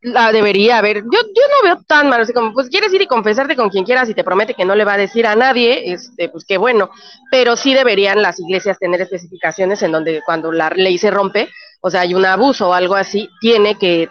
la 0.00 0.32
debería 0.32 0.78
haber, 0.78 0.98
yo, 0.98 1.10
yo 1.10 1.42
no 1.50 1.64
veo 1.64 1.84
tan 1.86 2.08
mal, 2.08 2.20
así 2.20 2.32
como, 2.32 2.52
pues 2.52 2.68
quieres 2.68 2.92
ir 2.92 3.02
y 3.02 3.06
confesarte 3.06 3.56
con 3.56 3.70
quien 3.70 3.84
quieras 3.84 4.08
y 4.08 4.14
te 4.14 4.24
promete 4.24 4.54
que 4.54 4.64
no 4.64 4.74
le 4.74 4.84
va 4.84 4.94
a 4.94 4.98
decir 4.98 5.26
a 5.26 5.36
nadie, 5.36 5.92
este, 5.92 6.28
pues 6.28 6.44
qué 6.46 6.58
bueno, 6.58 6.90
pero 7.30 7.56
sí 7.56 7.74
deberían 7.74 8.22
las 8.22 8.38
iglesias 8.40 8.78
tener 8.78 9.00
especificaciones 9.00 9.82
en 9.82 9.92
donde 9.92 10.22
cuando 10.24 10.52
la 10.52 10.70
ley 10.70 10.98
se 10.98 11.10
rompe, 11.10 11.48
o 11.80 11.90
sea, 11.90 12.02
hay 12.02 12.14
un 12.14 12.24
abuso 12.24 12.70
o 12.70 12.72
algo 12.72 12.94
así, 12.94 13.28
tiene 13.40 13.76
que 13.76 14.08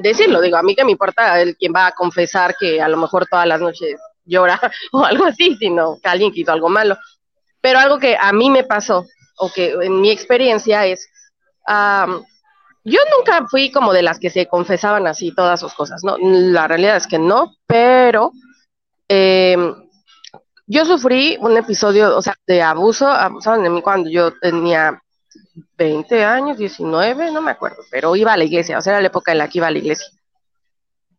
decirlo, 0.00 0.40
digo, 0.40 0.56
a 0.56 0.62
mí 0.62 0.74
que 0.74 0.84
me 0.84 0.92
importa 0.92 1.40
el 1.40 1.56
quien 1.56 1.72
va 1.74 1.88
a 1.88 1.92
confesar 1.92 2.56
que 2.58 2.80
a 2.80 2.88
lo 2.88 2.96
mejor 2.96 3.26
todas 3.26 3.46
las 3.46 3.60
noches 3.60 4.00
llora 4.24 4.60
o 4.92 5.04
algo 5.04 5.26
así, 5.26 5.56
sino 5.56 5.98
que 6.02 6.08
alguien 6.08 6.32
que 6.32 6.40
hizo 6.40 6.52
algo 6.52 6.68
malo. 6.68 6.96
Pero 7.62 7.78
algo 7.78 7.98
que 7.98 8.16
a 8.20 8.32
mí 8.32 8.50
me 8.50 8.64
pasó, 8.64 9.06
o 9.38 9.50
que 9.50 9.70
en 9.70 10.00
mi 10.02 10.10
experiencia 10.10 10.84
es, 10.84 11.08
yo 12.84 12.98
nunca 13.16 13.46
fui 13.50 13.70
como 13.70 13.92
de 13.92 14.02
las 14.02 14.18
que 14.18 14.28
se 14.28 14.46
confesaban 14.46 15.06
así 15.06 15.34
todas 15.34 15.60
sus 15.60 15.72
cosas, 15.72 16.02
¿no? 16.04 16.16
La 16.18 16.68
realidad 16.68 16.96
es 16.96 17.06
que 17.06 17.18
no, 17.18 17.54
pero 17.66 18.32
em, 19.08 19.74
yo 20.66 20.84
sufrí 20.84 21.38
un 21.40 21.56
episodio, 21.56 22.16
o 22.16 22.20
sea, 22.22 22.34
de 22.46 22.60
abuso, 22.60 23.06
abusaban 23.08 23.62
de 23.62 23.70
mí 23.70 23.80
cuando 23.80 24.10
yo 24.10 24.32
tenía 24.38 25.00
20 25.76 26.24
años, 26.24 26.58
19, 26.58 27.30
no 27.30 27.40
me 27.40 27.52
acuerdo, 27.52 27.82
pero 27.90 28.16
iba 28.16 28.32
a 28.32 28.36
la 28.36 28.44
iglesia, 28.44 28.78
o 28.78 28.80
sea, 28.80 28.94
era 28.94 29.00
la 29.00 29.08
época 29.08 29.32
en 29.32 29.38
la 29.38 29.48
que 29.48 29.58
iba 29.58 29.68
a 29.68 29.70
la 29.70 29.78
iglesia. 29.78 30.06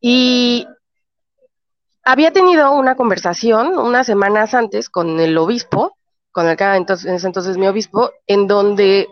Y 0.02 0.68
había 2.04 2.34
tenido 2.34 2.74
una 2.74 2.96
conversación 2.96 3.78
unas 3.78 4.06
semanas 4.06 4.54
antes 4.54 4.90
con 4.90 5.20
el 5.22 5.38
obispo, 5.38 5.96
con 6.34 6.48
el 6.50 6.58
que 6.58 6.66
entonces, 6.66 7.24
entonces 7.24 7.58
mi 7.58 7.68
obispo, 7.68 8.12
en 8.28 8.48
donde 8.48 9.08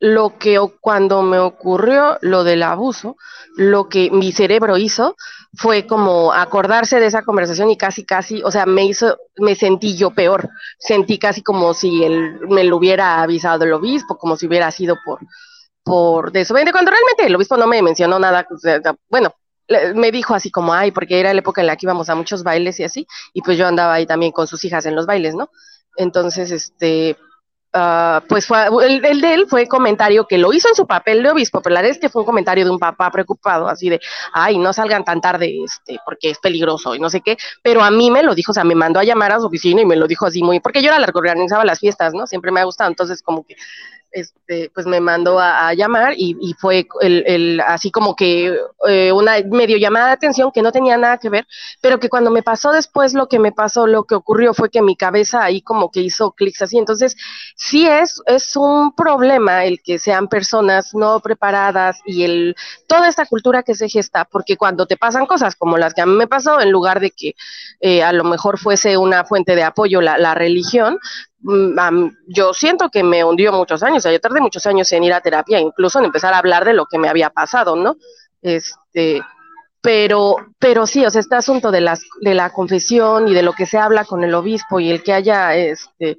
lo 0.00 0.38
que 0.38 0.58
cuando 0.80 1.22
me 1.22 1.38
ocurrió 1.38 2.18
lo 2.22 2.44
del 2.44 2.62
abuso, 2.62 3.16
lo 3.56 3.88
que 3.88 4.10
mi 4.10 4.32
cerebro 4.32 4.76
hizo 4.76 5.16
fue 5.56 5.86
como 5.86 6.32
acordarse 6.32 7.00
de 7.00 7.06
esa 7.06 7.22
conversación 7.22 7.70
y 7.70 7.76
casi 7.76 8.04
casi, 8.04 8.42
o 8.42 8.50
sea, 8.50 8.66
me 8.66 8.84
hizo, 8.84 9.16
me 9.36 9.54
sentí 9.54 9.96
yo 9.96 10.10
peor, 10.10 10.48
sentí 10.78 11.18
casi 11.18 11.42
como 11.42 11.74
si 11.74 12.04
él 12.04 12.40
me 12.48 12.64
lo 12.64 12.76
hubiera 12.76 13.22
avisado 13.22 13.64
el 13.64 13.72
obispo, 13.72 14.16
como 14.16 14.36
si 14.36 14.46
hubiera 14.46 14.70
sido 14.70 14.96
por 15.04 15.20
por 15.84 16.32
desobediente, 16.32 16.72
cuando 16.72 16.90
realmente 16.90 17.26
el 17.26 17.36
obispo 17.36 17.58
no 17.58 17.66
me 17.66 17.82
mencionó 17.82 18.18
nada, 18.18 18.46
bueno, 19.10 19.34
me 19.94 20.10
dijo 20.10 20.34
así 20.34 20.50
como, 20.50 20.72
ay, 20.72 20.90
porque 20.92 21.20
era 21.20 21.32
la 21.32 21.40
época 21.40 21.60
en 21.60 21.66
la 21.66 21.76
que 21.76 21.86
íbamos 21.86 22.08
a 22.08 22.14
muchos 22.14 22.42
bailes 22.42 22.80
y 22.80 22.84
así, 22.84 23.06
y 23.32 23.42
pues 23.42 23.58
yo 23.58 23.66
andaba 23.66 23.94
ahí 23.94 24.06
también 24.06 24.32
con 24.32 24.46
sus 24.46 24.64
hijas 24.64 24.86
en 24.86 24.96
los 24.96 25.06
bailes, 25.06 25.34
¿no? 25.34 25.50
Entonces, 25.96 26.50
este, 26.50 27.16
ah, 27.72 28.22
pues 28.28 28.46
fue, 28.46 28.66
el, 28.86 29.04
el 29.04 29.20
de 29.20 29.34
él 29.34 29.46
fue 29.48 29.66
comentario 29.66 30.26
que 30.26 30.38
lo 30.38 30.52
hizo 30.52 30.68
en 30.68 30.74
su 30.74 30.86
papel 30.86 31.22
de 31.22 31.30
obispo, 31.30 31.60
pero 31.60 31.74
la 31.74 31.80
verdad 31.80 31.96
es 31.96 32.00
que 32.00 32.08
fue 32.08 32.22
un 32.22 32.26
comentario 32.26 32.64
de 32.64 32.70
un 32.70 32.78
papá 32.78 33.10
preocupado, 33.10 33.68
así 33.68 33.88
de, 33.90 34.00
ay, 34.32 34.58
no 34.58 34.72
salgan 34.72 35.04
tan 35.04 35.20
tarde, 35.20 35.56
este, 35.64 35.98
porque 36.04 36.30
es 36.30 36.38
peligroso 36.38 36.94
y 36.94 37.00
no 37.00 37.10
sé 37.10 37.20
qué, 37.20 37.36
pero 37.62 37.82
a 37.82 37.90
mí 37.90 38.10
me 38.10 38.22
lo 38.22 38.34
dijo, 38.34 38.52
o 38.52 38.54
sea, 38.54 38.64
me 38.64 38.74
mandó 38.74 39.00
a 39.00 39.04
llamar 39.04 39.32
a 39.32 39.40
su 39.40 39.46
oficina 39.46 39.82
y 39.82 39.86
me 39.86 39.96
lo 39.96 40.06
dijo 40.06 40.26
así 40.26 40.42
muy, 40.42 40.60
porque 40.60 40.82
yo 40.82 40.88
era 40.88 40.98
la 40.98 41.06
que 41.06 41.18
organizaba 41.18 41.64
las 41.64 41.80
fiestas, 41.80 42.14
¿no? 42.14 42.26
Siempre 42.26 42.52
me 42.52 42.60
ha 42.60 42.64
gustado, 42.64 42.90
entonces 42.90 43.22
como 43.22 43.44
que 43.44 43.56
este, 44.14 44.70
pues 44.72 44.86
me 44.86 45.00
mandó 45.00 45.40
a, 45.40 45.74
llamar 45.74 46.14
y, 46.16 46.54
fue 46.58 46.86
el, 47.00 47.60
así 47.66 47.90
como 47.90 48.14
que 48.14 48.56
eh, 48.88 49.10
una 49.12 49.34
medio 49.50 49.76
llamada 49.76 50.06
de 50.06 50.12
atención 50.12 50.52
que 50.52 50.62
no 50.62 50.70
tenía 50.70 50.96
nada 50.96 51.18
que 51.18 51.28
ver, 51.28 51.46
pero 51.80 51.98
que 51.98 52.08
cuando 52.08 52.30
me 52.30 52.44
pasó 52.44 52.70
después 52.70 53.12
lo 53.12 53.26
que 53.28 53.40
me 53.40 53.50
pasó, 53.50 53.88
lo 53.88 54.04
que 54.04 54.14
ocurrió 54.14 54.54
fue 54.54 54.70
que 54.70 54.82
mi 54.82 54.94
cabeza 54.96 55.42
ahí 55.42 55.62
como 55.62 55.90
que 55.90 56.00
hizo 56.00 56.30
clics 56.30 56.62
así. 56.62 56.78
Entonces, 56.78 57.16
sí 57.56 57.86
es, 57.88 58.22
es 58.26 58.54
un 58.56 58.94
problema 58.94 59.64
el 59.64 59.82
que 59.82 59.98
sean 59.98 60.28
personas 60.28 60.94
no 60.94 61.18
preparadas 61.18 62.00
y 62.06 62.22
el, 62.22 62.56
toda 62.86 63.08
esta 63.08 63.26
cultura 63.26 63.64
que 63.64 63.74
se 63.74 63.88
gesta, 63.88 64.24
porque 64.24 64.56
cuando 64.56 64.86
te 64.86 64.96
pasan 64.96 65.26
cosas 65.26 65.56
como 65.56 65.76
las 65.76 65.92
que 65.92 66.02
a 66.02 66.06
mí 66.06 66.14
me 66.14 66.28
pasó, 66.28 66.60
en 66.60 66.70
lugar 66.70 67.00
de 67.00 67.10
que 67.10 67.34
eh, 67.80 68.04
a 68.04 68.12
lo 68.12 68.22
mejor 68.22 68.58
fuese 68.60 68.96
una 68.96 69.24
fuente 69.24 69.56
de 69.56 69.64
apoyo 69.64 70.00
la, 70.00 70.18
la 70.18 70.34
religión, 70.36 71.00
yo 72.26 72.54
siento 72.54 72.88
que 72.88 73.02
me 73.02 73.24
hundió 73.24 73.52
muchos 73.52 73.82
años, 73.82 73.98
o 73.98 74.00
sea, 74.00 74.12
yo 74.12 74.20
tardé 74.20 74.40
muchos 74.40 74.64
años 74.66 74.90
en 74.92 75.04
ir 75.04 75.12
a 75.12 75.20
terapia, 75.20 75.60
incluso 75.60 75.98
en 75.98 76.06
empezar 76.06 76.32
a 76.32 76.38
hablar 76.38 76.64
de 76.64 76.72
lo 76.72 76.86
que 76.86 76.98
me 76.98 77.08
había 77.08 77.30
pasado, 77.30 77.76
¿no? 77.76 77.96
Este, 78.40 79.22
pero, 79.80 80.36
pero 80.58 80.86
sí, 80.86 81.04
o 81.04 81.10
sea, 81.10 81.20
este 81.20 81.36
asunto 81.36 81.70
de 81.70 81.82
las, 81.82 82.02
de 82.20 82.34
la 82.34 82.50
confesión 82.50 83.28
y 83.28 83.34
de 83.34 83.42
lo 83.42 83.52
que 83.52 83.66
se 83.66 83.78
habla 83.78 84.04
con 84.04 84.24
el 84.24 84.34
obispo 84.34 84.80
y 84.80 84.90
el 84.90 85.02
que 85.02 85.12
haya 85.12 85.54
este, 85.54 86.18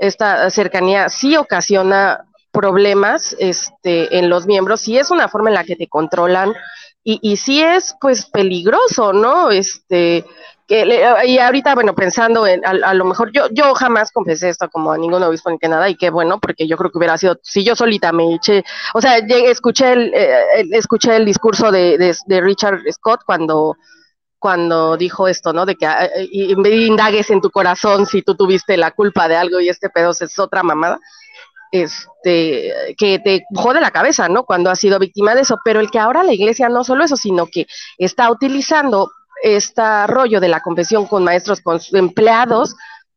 esta 0.00 0.50
cercanía 0.50 1.08
sí 1.08 1.36
ocasiona 1.36 2.26
problemas 2.52 3.34
este, 3.38 4.18
en 4.18 4.28
los 4.28 4.46
miembros, 4.46 4.82
sí 4.82 4.98
es 4.98 5.10
una 5.10 5.28
forma 5.28 5.50
en 5.50 5.54
la 5.54 5.64
que 5.64 5.76
te 5.76 5.88
controlan 5.88 6.54
y, 7.02 7.18
y 7.22 7.36
sí 7.36 7.62
es 7.62 7.94
pues 8.00 8.26
peligroso, 8.26 9.12
¿no? 9.12 9.50
Este, 9.50 10.24
que 10.66 10.84
y 11.26 11.38
ahorita, 11.38 11.74
bueno, 11.74 11.94
pensando 11.94 12.46
en, 12.46 12.64
a, 12.66 12.94
lo 12.94 13.04
mejor 13.04 13.30
yo, 13.32 13.48
yo 13.50 13.74
jamás 13.74 14.10
confesé 14.10 14.48
esto 14.48 14.68
como 14.68 14.92
a 14.92 14.98
ningún 14.98 15.22
obispo 15.22 15.50
ni 15.50 15.58
que 15.58 15.68
nada, 15.68 15.88
y 15.88 15.96
qué 15.96 16.10
bueno, 16.10 16.40
porque 16.40 16.66
yo 16.66 16.76
creo 16.76 16.90
que 16.90 16.98
hubiera 16.98 17.16
sido, 17.16 17.38
si 17.42 17.64
yo 17.64 17.76
solita 17.76 18.12
me 18.12 18.34
eché, 18.34 18.64
o 18.94 19.00
sea, 19.00 19.18
escuché 19.18 19.92
el, 19.92 20.12
eh, 20.14 20.66
escuché 20.72 21.16
el 21.16 21.24
discurso 21.24 21.70
de, 21.70 21.96
de, 22.26 22.40
Richard 22.40 22.80
Scott 22.90 23.20
cuando, 23.24 23.76
cuando 24.38 24.96
dijo 24.96 25.28
esto, 25.28 25.52
¿no? 25.52 25.66
De 25.66 25.76
que 25.76 25.86
ah, 25.86 26.04
eh, 26.04 26.28
indagues 26.32 27.30
en 27.30 27.40
tu 27.40 27.50
corazón 27.50 28.06
si 28.06 28.22
tú 28.22 28.34
tuviste 28.34 28.76
la 28.76 28.90
culpa 28.90 29.28
de 29.28 29.36
algo 29.36 29.60
y 29.60 29.68
este 29.68 29.88
pedo 29.88 30.10
es 30.10 30.38
otra 30.38 30.62
mamada 30.62 30.98
este, 31.72 32.72
que 32.96 33.18
te 33.18 33.44
jode 33.54 33.80
la 33.80 33.90
cabeza, 33.90 34.28
¿no? 34.28 34.44
Cuando 34.44 34.70
has 34.70 34.78
sido 34.78 34.98
víctima 34.98 35.34
de 35.34 35.42
eso, 35.42 35.58
pero 35.64 35.80
el 35.80 35.90
que 35.90 35.98
ahora 35.98 36.22
la 36.22 36.32
iglesia 36.32 36.68
no 36.68 36.84
solo 36.84 37.04
eso, 37.04 37.16
sino 37.16 37.46
que 37.46 37.66
está 37.98 38.30
utilizando 38.30 39.10
este 39.42 40.06
rollo 40.06 40.40
de 40.40 40.48
la 40.48 40.60
confesión 40.60 41.06
con 41.06 41.24
maestros, 41.24 41.60
con 41.60 41.80
empleados 41.92 42.74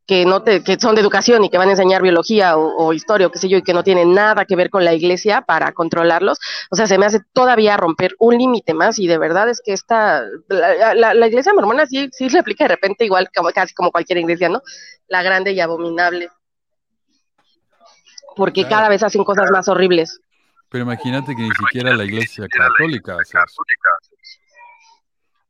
que 0.09 0.25
no 0.25 0.41
te, 0.41 0.63
que 0.63 0.79
son 0.79 0.95
de 0.95 1.01
educación 1.01 1.43
y 1.43 1.51
que 1.51 1.59
van 1.59 1.67
a 1.67 1.73
enseñar 1.73 2.01
biología 2.01 2.57
o, 2.57 2.93
historia 2.93 3.27
o 3.27 3.31
qué 3.31 3.37
sé 3.37 3.47
yo 3.47 3.59
y 3.59 3.61
que 3.61 3.75
no 3.75 3.83
tienen 3.83 4.11
nada 4.11 4.45
que 4.45 4.55
ver 4.55 4.71
con 4.71 4.83
la 4.83 4.95
iglesia 4.95 5.41
para 5.41 5.71
controlarlos, 5.71 6.39
o 6.71 6.75
sea, 6.75 6.87
se 6.87 6.97
me 6.97 7.05
hace 7.05 7.19
todavía 7.31 7.77
romper 7.77 8.15
un 8.17 8.35
límite 8.35 8.73
más 8.73 8.97
y 8.97 9.05
de 9.05 9.19
verdad 9.19 9.49
es 9.49 9.61
que 9.63 9.71
esta, 9.71 10.23
la, 10.47 11.27
iglesia 11.27 11.53
mormona 11.53 11.85
sí, 11.85 12.09
sí 12.11 12.27
se 12.31 12.39
aplica 12.39 12.63
de 12.63 12.69
repente 12.69 13.05
igual 13.05 13.29
como, 13.35 13.51
casi 13.51 13.75
como 13.75 13.91
cualquier 13.91 14.17
iglesia, 14.17 14.49
¿no? 14.49 14.63
La 15.07 15.21
grande 15.21 15.51
y 15.51 15.59
abominable. 15.59 16.29
Porque 18.35 18.67
cada 18.67 18.89
vez 18.89 19.03
hacen 19.03 19.23
cosas 19.23 19.51
más 19.51 19.67
horribles. 19.67 20.21
Pero 20.69 20.85
imagínate 20.85 21.35
que 21.35 21.43
ni 21.43 21.51
siquiera 21.51 21.95
la 21.95 22.05
iglesia 22.05 22.47
católica 22.47 23.13
hace 23.21 23.37
eso. 23.37 23.61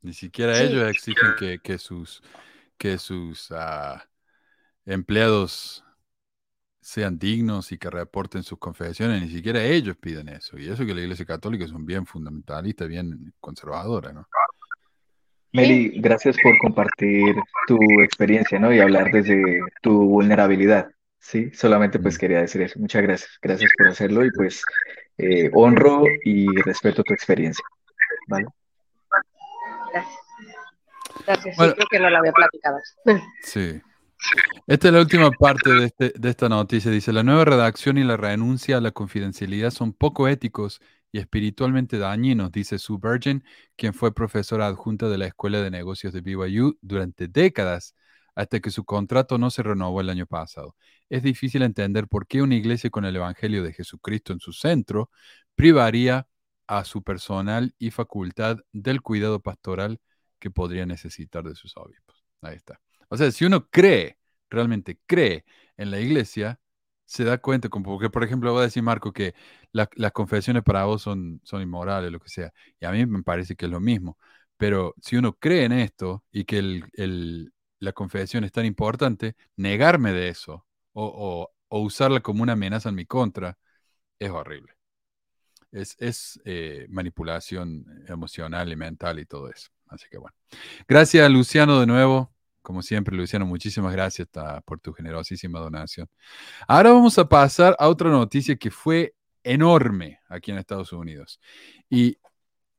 Ni 0.02 0.14
siquiera 0.14 0.62
ellos 0.62 0.90
exigen 0.90 1.60
que, 1.62 1.78
sus, 1.78 2.22
que 2.78 2.98
sus 2.98 3.52
ah, 3.52 4.08
empleados 4.86 5.84
sean 6.82 7.20
dignos 7.20 7.72
y 7.72 7.78
que 7.78 7.90
reporten 7.90 8.44
sus 8.44 8.58
confesiones, 8.58 9.22
ni 9.22 9.30
siquiera 9.30 9.64
ellos 9.64 9.98
piden 9.98 10.30
eso. 10.30 10.58
Y 10.58 10.70
eso 10.70 10.86
que 10.86 10.96
la 10.96 11.02
Iglesia 11.02 11.26
Católica 11.26 11.66
es 11.66 11.72
un 11.72 11.86
bien 11.86 12.06
fundamentalista, 12.06 12.86
bien 12.86 13.34
conservadora, 13.40 14.14
¿no? 14.14 14.28
Meli, 15.52 16.00
gracias 16.00 16.38
por 16.42 16.58
compartir 16.60 17.36
tu 17.68 17.78
experiencia, 18.02 18.60
¿no? 18.60 18.74
Y 18.74 18.80
hablar 18.80 19.12
desde 19.12 19.62
tu 19.82 20.06
vulnerabilidad. 20.06 20.90
Sí, 21.18 21.52
solamente 21.54 22.00
pues 22.00 22.18
quería 22.18 22.42
decir 22.42 22.62
eso. 22.62 22.80
Muchas 22.80 23.02
gracias. 23.02 23.32
Gracias 23.42 23.72
por 23.78 23.88
hacerlo 23.88 24.26
y 24.26 24.32
pues 24.32 24.64
eh, 25.18 25.50
honro 25.54 26.04
y 26.24 26.48
respeto 26.62 27.04
tu 27.04 27.14
experiencia. 27.14 27.64
¿Vale? 28.28 28.46
Gracias. 31.26 31.56
creo 31.58 31.88
que 31.90 32.00
no 32.00 32.10
la 32.10 32.20
había 32.20 32.32
platicado. 32.32 32.78
Sí. 33.44 33.82
Esta 34.68 34.88
es 34.88 34.94
la 34.94 35.00
última 35.00 35.32
parte 35.32 35.70
de, 35.70 35.86
este, 35.86 36.14
de 36.16 36.30
esta 36.30 36.50
noticia. 36.50 36.92
Dice, 36.92 37.14
la 37.14 37.24
nueva 37.24 37.46
redacción 37.46 37.98
y 37.98 38.04
la 38.04 38.18
renuncia 38.18 38.78
a 38.78 38.82
la 38.82 38.92
confidencialidad 38.92 39.72
son 39.72 39.94
poco 39.94 40.28
éticos 40.28 40.82
y 41.12 41.20
espiritualmente 41.20 41.98
dañinos, 41.98 42.52
dice 42.52 42.78
Sue 42.78 43.00
Virgin, 43.02 43.44
quien 43.76 43.94
fue 43.94 44.14
profesora 44.14 44.68
adjunta 44.68 45.10
de 45.10 45.18
la 45.18 45.26
Escuela 45.26 45.62
de 45.62 45.72
Negocios 45.72 46.14
de 46.14 46.22
BYU 46.22 46.78
durante 46.82 47.28
décadas, 47.28 47.96
hasta 48.36 48.60
que 48.60 48.70
su 48.70 48.86
contrato 48.86 49.38
no 49.38 49.50
se 49.50 49.64
renovó 49.64 50.02
el 50.02 50.10
año 50.10 50.26
pasado. 50.28 50.76
Es 51.10 51.24
difícil 51.24 51.64
entender 51.64 52.08
por 52.08 52.28
qué 52.28 52.42
una 52.42 52.56
iglesia 52.56 52.90
con 52.90 53.06
el 53.06 53.16
Evangelio 53.16 53.64
de 53.64 53.74
Jesucristo 53.74 54.34
en 54.34 54.40
su 54.40 54.54
centro 54.54 55.10
privaría 55.56 56.28
a 56.70 56.86
su 56.86 57.02
personal 57.04 57.74
y 57.80 57.90
facultad 57.90 58.60
del 58.74 59.02
cuidado 59.02 59.42
pastoral 59.42 60.00
que 60.38 60.52
podría 60.52 60.86
necesitar 60.86 61.44
de 61.44 61.56
sus 61.56 61.76
obispos. 61.76 62.24
Ahí 62.42 62.56
está. 62.58 62.80
O 63.10 63.18
sea, 63.18 63.32
si 63.32 63.44
uno 63.46 63.68
cree, 63.70 64.20
realmente 64.52 65.00
cree 65.08 65.46
en 65.78 65.90
la 65.90 66.00
iglesia, 66.00 66.60
se 67.06 67.24
da 67.24 67.40
cuenta, 67.40 67.70
como 67.70 67.86
porque, 67.86 68.12
por 68.12 68.24
ejemplo, 68.24 68.52
voy 68.54 68.62
a 68.62 68.64
decir, 68.66 68.84
Marco, 68.84 69.12
que 69.12 69.34
las 69.72 70.12
confesiones 70.14 70.62
para 70.64 70.86
vos 70.86 71.02
son, 71.02 71.42
son 71.44 71.64
inmorales, 71.64 72.12
lo 72.12 72.20
que 72.20 72.30
sea, 72.30 72.54
y 72.80 72.86
a 72.86 72.92
mí 72.92 73.04
me 73.08 73.24
parece 73.24 73.56
que 73.56 73.66
es 73.66 73.72
lo 73.72 73.80
mismo, 73.80 74.20
pero 74.58 74.94
si 75.02 75.18
uno 75.18 75.34
cree 75.34 75.66
en 75.66 75.72
esto 75.72 76.24
y 76.32 76.46
que 76.46 76.60
el, 76.60 77.52
la 77.80 77.94
confesión 77.94 78.44
es 78.44 78.52
tan 78.52 78.66
importante, 78.66 79.36
negarme 79.56 80.14
de 80.14 80.30
eso 80.30 80.68
o, 80.94 81.50
o 81.68 81.80
usarla 81.82 82.20
como 82.22 82.44
una 82.44 82.54
amenaza 82.54 82.90
en 82.90 82.96
mi 82.96 83.06
contra 83.08 83.58
es 84.20 84.30
horrible 84.32 84.79
es, 85.72 86.40
eh, 86.46 86.88
manipulación 86.90 87.86
emocional 88.08 88.72
y 88.72 88.76
mental 88.76 89.20
y 89.20 89.26
todo 89.26 89.50
eso. 89.50 89.70
Así 89.88 90.06
que 90.10 90.18
bueno. 90.18 90.36
Gracias, 90.88 91.30
Luciano, 91.30 91.80
de 91.80 91.88
nuevo. 91.88 92.32
Como 92.62 92.82
siempre, 92.82 93.16
Luciano, 93.16 93.46
muchísimas 93.46 93.94
gracias 93.94 94.28
por 94.66 94.80
tu 94.80 94.94
generosísima 94.94 95.60
donación. 95.60 96.08
Ahora 96.68 96.92
vamos 96.92 97.18
a 97.18 97.28
pasar 97.28 97.76
a 97.80 97.88
otra 97.88 98.10
noticia 98.10 98.56
que 98.58 98.70
fue 98.70 99.16
enorme 99.44 100.20
aquí 100.28 100.52
en 100.52 100.58
Estados 100.58 100.94
Unidos. 100.94 101.40
Y, 101.90 102.18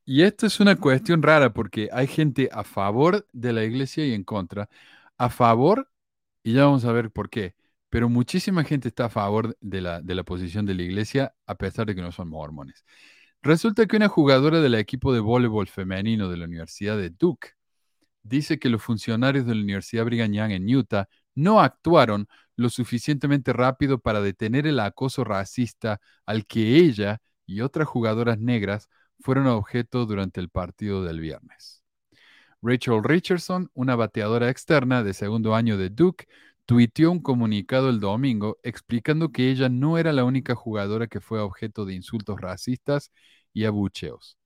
y 0.05 0.23
esto 0.23 0.47
es 0.47 0.61
una 0.61 0.77
cuestión 0.77 1.23
rara 1.23 1.53
porque 1.53 1.89
hay 1.93 2.07
gente 2.07 2.49
a 2.53 2.63
favor 2.63 3.27
de 3.33 3.53
la 3.53 3.65
iglesia 3.65 4.07
y 4.07 4.13
en 4.15 4.23
contra. 4.23 4.69
A 5.19 5.29
favor, 5.31 5.91
y 6.43 6.55
ya 6.55 6.65
vamos 6.67 6.85
a 6.85 6.93
ver 6.93 7.11
por 7.11 7.29
qué, 7.31 7.55
pero 7.91 8.09
muchísima 8.09 8.65
gente 8.65 8.89
está 8.89 9.07
a 9.07 9.11
favor 9.11 9.57
de 9.61 9.81
la, 9.81 10.01
de 10.01 10.15
la 10.15 10.25
posición 10.25 10.65
de 10.65 10.75
la 10.75 10.83
iglesia 10.83 11.35
a 11.47 11.57
pesar 11.57 11.87
de 11.87 11.95
que 11.95 12.03
no 12.03 12.13
son 12.13 12.29
mormones. 12.29 12.85
Resulta 13.43 13.87
que 13.87 13.97
una 13.97 14.09
jugadora 14.09 14.61
del 14.61 14.75
equipo 14.75 15.13
de 15.13 15.21
voleibol 15.21 15.67
femenino 15.67 16.29
de 16.29 16.37
la 16.37 16.45
Universidad 16.45 16.97
de 16.97 17.11
Duke 17.11 17.51
dice 18.23 18.59
que 18.59 18.69
los 18.69 18.83
funcionarios 18.83 19.47
de 19.47 19.55
la 19.55 19.63
Universidad 19.63 20.05
Brigham 20.05 20.33
Young 20.33 20.53
en 20.53 20.77
Utah 20.77 21.09
no 21.35 21.61
actuaron 21.61 22.29
lo 22.57 22.69
suficientemente 22.69 23.53
rápido 23.53 23.99
para 23.99 24.21
detener 24.21 24.67
el 24.67 24.81
acoso 24.81 25.25
racista 25.25 26.01
al 26.27 26.47
que 26.47 26.77
ella 26.77 27.21
y 27.47 27.63
otras 27.63 27.89
jugadoras 27.89 28.39
negras 28.39 28.89
fueron 29.21 29.47
objeto 29.47 30.07
durante 30.07 30.41
el 30.41 30.51
partido 30.51 31.03
del 31.05 31.21
viernes. 31.21 31.83
Rachel 32.63 33.03
Richardson, 33.03 33.71
una 33.73 33.97
bateadora 33.97 34.51
externa 34.51 35.03
de 35.03 35.15
segundo 35.15 35.55
año 35.55 35.79
de 35.79 35.89
Duke, 35.89 36.27
tuiteó 36.71 37.11
un 37.11 37.19
comunicado 37.19 37.91
el 37.91 37.99
domingo 37.99 38.59
explicando 38.63 39.33
que 39.33 39.51
ella 39.51 39.69
no 39.69 39.99
era 39.99 40.13
la 40.13 40.23
única 40.23 40.55
jugadora 40.55 41.09
que 41.09 41.21
fue 41.21 41.41
objeto 41.41 41.85
de 41.85 41.95
insultos 41.95 42.41
racistas 42.41 43.11
y 43.53 43.65
abucheos. 43.65 44.39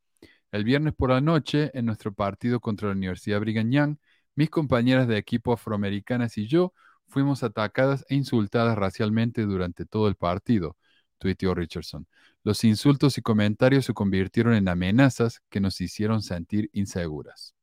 El 0.50 0.64
viernes 0.64 0.94
por 0.94 1.10
la 1.10 1.20
noche, 1.20 1.70
en 1.74 1.84
nuestro 1.84 2.14
partido 2.14 2.60
contra 2.60 2.88
la 2.88 2.94
Universidad 2.94 3.40
Brigham 3.40 3.70
Young, 3.70 3.96
mis 4.36 4.48
compañeras 4.48 5.06
de 5.06 5.18
equipo 5.18 5.52
afroamericanas 5.52 6.38
y 6.38 6.46
yo 6.46 6.72
fuimos 7.08 7.42
atacadas 7.42 8.06
e 8.08 8.14
insultadas 8.14 8.78
racialmente 8.78 9.42
durante 9.42 9.84
todo 9.84 10.08
el 10.08 10.14
partido, 10.14 10.78
tuiteó 11.18 11.54
Richardson. 11.54 12.06
Los 12.42 12.64
insultos 12.64 13.18
y 13.18 13.20
comentarios 13.20 13.84
se 13.84 13.92
convirtieron 13.92 14.54
en 14.54 14.66
amenazas 14.70 15.42
que 15.50 15.60
nos 15.60 15.78
hicieron 15.82 16.22
sentir 16.22 16.70
inseguras. 16.72 17.54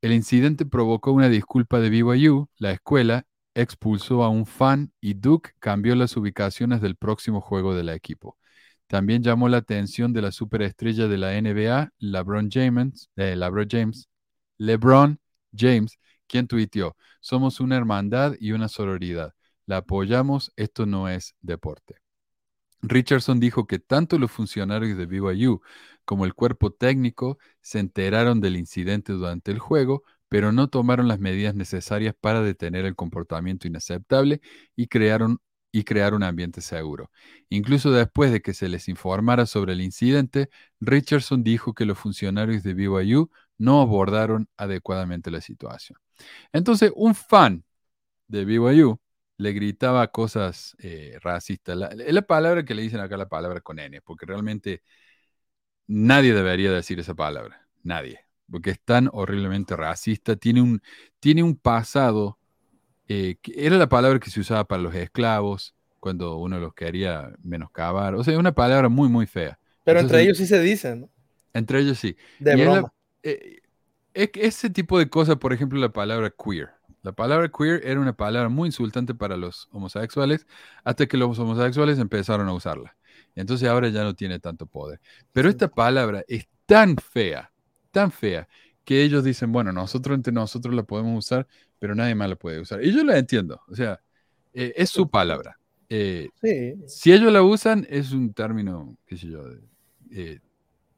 El 0.00 0.12
incidente 0.12 0.64
provocó 0.64 1.10
una 1.10 1.28
disculpa 1.28 1.80
de 1.80 1.90
BYU, 1.90 2.48
la 2.56 2.70
escuela 2.70 3.26
expulsó 3.60 4.22
a 4.22 4.28
un 4.28 4.46
fan 4.46 4.92
y 5.00 5.14
Duke 5.14 5.50
cambió 5.58 5.94
las 5.96 6.16
ubicaciones 6.16 6.80
del 6.80 6.96
próximo 6.96 7.40
juego 7.40 7.74
del 7.74 7.88
equipo. 7.88 8.38
También 8.86 9.22
llamó 9.22 9.48
la 9.48 9.58
atención 9.58 10.12
de 10.12 10.22
la 10.22 10.32
superestrella 10.32 11.08
de 11.08 11.18
la 11.18 11.34
NBA, 11.36 11.92
LeBron 11.98 12.48
James, 12.50 13.10
eh, 13.16 13.36
LeBron 13.36 13.68
James, 13.70 14.08
LeBron 14.58 15.20
James, 15.56 15.98
quien 16.26 16.46
tuiteó, 16.46 16.96
somos 17.20 17.60
una 17.60 17.76
hermandad 17.76 18.34
y 18.38 18.52
una 18.52 18.68
sororidad. 18.68 19.34
La 19.66 19.78
apoyamos, 19.78 20.52
esto 20.56 20.86
no 20.86 21.08
es 21.08 21.34
deporte. 21.42 21.96
Richardson 22.82 23.40
dijo 23.40 23.66
que 23.66 23.78
tanto 23.80 24.18
los 24.18 24.30
funcionarios 24.30 24.96
de 24.96 25.06
BYU 25.06 25.60
como 26.04 26.24
el 26.24 26.34
cuerpo 26.34 26.72
técnico 26.72 27.38
se 27.60 27.80
enteraron 27.80 28.40
del 28.40 28.56
incidente 28.56 29.12
durante 29.12 29.50
el 29.50 29.58
juego, 29.58 30.04
pero 30.28 30.52
no 30.52 30.68
tomaron 30.68 31.08
las 31.08 31.18
medidas 31.20 31.54
necesarias 31.54 32.14
para 32.20 32.42
detener 32.42 32.84
el 32.84 32.96
comportamiento 32.96 33.66
inaceptable 33.66 34.40
y 34.76 34.86
crearon 34.88 35.40
y 35.72 35.84
crear 35.84 36.14
un 36.14 36.22
ambiente 36.22 36.60
seguro. 36.60 37.10
Incluso 37.50 37.90
después 37.90 38.32
de 38.32 38.40
que 38.40 38.54
se 38.54 38.68
les 38.68 38.88
informara 38.88 39.46
sobre 39.46 39.74
el 39.74 39.82
incidente, 39.82 40.50
Richardson 40.80 41.42
dijo 41.44 41.74
que 41.74 41.84
los 41.84 41.98
funcionarios 41.98 42.62
de 42.62 42.74
BYU 42.74 43.30
no 43.58 43.80
abordaron 43.80 44.48
adecuadamente 44.56 45.30
la 45.30 45.40
situación. 45.40 45.98
Entonces, 46.52 46.92
un 46.96 47.14
fan 47.14 47.64
de 48.28 48.44
BYU 48.44 49.00
le 49.38 49.52
gritaba 49.52 50.08
cosas 50.08 50.76
eh, 50.80 51.18
racistas. 51.22 51.76
La, 51.76 51.90
la 51.94 52.22
palabra 52.22 52.64
que 52.64 52.74
le 52.74 52.82
dicen 52.82 53.00
acá 53.00 53.16
la 53.16 53.28
palabra 53.28 53.60
con 53.60 53.78
N, 53.78 54.00
porque 54.02 54.26
realmente 54.26 54.82
nadie 55.86 56.34
debería 56.34 56.72
decir 56.72 56.98
esa 57.00 57.14
palabra, 57.14 57.68
nadie, 57.82 58.27
porque 58.50 58.70
es 58.70 58.80
tan 58.80 59.08
horriblemente 59.12 59.76
racista, 59.76 60.36
tiene 60.36 60.62
un, 60.62 60.82
tiene 61.20 61.42
un 61.42 61.56
pasado, 61.56 62.38
eh, 63.08 63.36
que 63.40 63.54
era 63.56 63.76
la 63.76 63.88
palabra 63.88 64.18
que 64.18 64.30
se 64.30 64.40
usaba 64.40 64.64
para 64.64 64.82
los 64.82 64.94
esclavos, 64.94 65.74
cuando 66.00 66.36
uno 66.36 66.58
los 66.58 66.74
quería 66.74 67.32
menoscabar, 67.42 68.14
o 68.14 68.24
sea, 68.24 68.34
es 68.34 68.40
una 68.40 68.52
palabra 68.52 68.88
muy, 68.88 69.08
muy 69.08 69.26
fea. 69.26 69.58
Pero 69.84 70.00
entre 70.00 70.22
ellos 70.22 70.38
sí 70.38 70.46
se 70.46 70.60
dicen, 70.60 71.02
¿no? 71.02 71.10
Entre 71.54 71.80
ellos 71.80 71.98
sí. 71.98 72.16
De 72.38 72.56
broma. 72.56 72.92
Eh, 73.22 73.60
ese 74.14 74.70
tipo 74.70 74.98
de 74.98 75.08
cosas, 75.08 75.36
por 75.36 75.52
ejemplo, 75.52 75.78
la 75.78 75.90
palabra 75.90 76.30
queer. 76.30 76.70
La 77.02 77.12
palabra 77.12 77.48
queer 77.48 77.82
era 77.84 78.00
una 78.00 78.12
palabra 78.12 78.48
muy 78.48 78.68
insultante 78.68 79.14
para 79.14 79.36
los 79.36 79.68
homosexuales 79.72 80.46
hasta 80.84 81.06
que 81.06 81.16
los 81.16 81.38
homosexuales 81.38 81.98
empezaron 81.98 82.48
a 82.48 82.52
usarla. 82.52 82.96
Entonces 83.34 83.68
ahora 83.68 83.88
ya 83.88 84.02
no 84.02 84.14
tiene 84.14 84.40
tanto 84.40 84.66
poder. 84.66 85.00
Pero 85.32 85.48
esta 85.48 85.68
palabra 85.68 86.24
es 86.26 86.48
tan 86.66 86.96
fea, 86.96 87.52
tan 87.90 88.10
fea, 88.12 88.48
que 88.84 89.02
ellos 89.02 89.22
dicen, 89.22 89.52
bueno, 89.52 89.72
nosotros 89.72 90.14
entre 90.14 90.32
nosotros 90.32 90.74
la 90.74 90.82
podemos 90.82 91.26
usar, 91.26 91.46
pero 91.78 91.94
nadie 91.94 92.14
más 92.14 92.28
la 92.30 92.36
puede 92.36 92.60
usar. 92.60 92.82
Y 92.82 92.92
yo 92.92 93.04
la 93.04 93.18
entiendo. 93.18 93.60
O 93.68 93.74
sea, 93.74 94.00
eh, 94.54 94.72
es 94.76 94.90
su 94.90 95.10
palabra. 95.10 95.58
Eh, 95.90 96.30
si 96.86 97.12
ellos 97.12 97.32
la 97.32 97.42
usan, 97.42 97.86
es 97.90 98.12
un 98.12 98.32
término, 98.32 98.96
qué 99.06 99.16
sé 99.16 99.28
yo, 99.28 99.44
eh, 100.10 100.40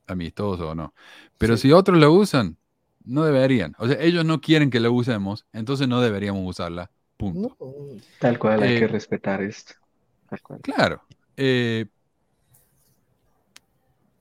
amistoso 0.07 0.71
o 0.71 0.75
no. 0.75 0.95
Pero 1.39 1.57
si 1.57 1.73
otros 1.73 1.99
la 1.99 2.09
usan, 2.09 2.57
no 3.05 3.25
deberían. 3.25 3.75
O 3.79 3.89
sea, 3.89 4.01
ellos 4.01 4.25
no 4.25 4.41
quieren 4.41 4.71
que 4.71 4.81
la 4.81 4.91
usemos, 4.91 5.47
entonces 5.53 5.89
no 5.89 6.01
deberíamos 6.01 6.49
usarla. 6.49 6.91
Punto. 7.17 7.57
Tal 8.19 8.39
cual, 8.39 8.63
hay 8.63 8.79
que 8.79 8.89
respetar 8.89 9.43
esto. 9.43 9.75
Tal 10.29 10.41
cual. 10.43 10.61
Claro. 10.61 11.03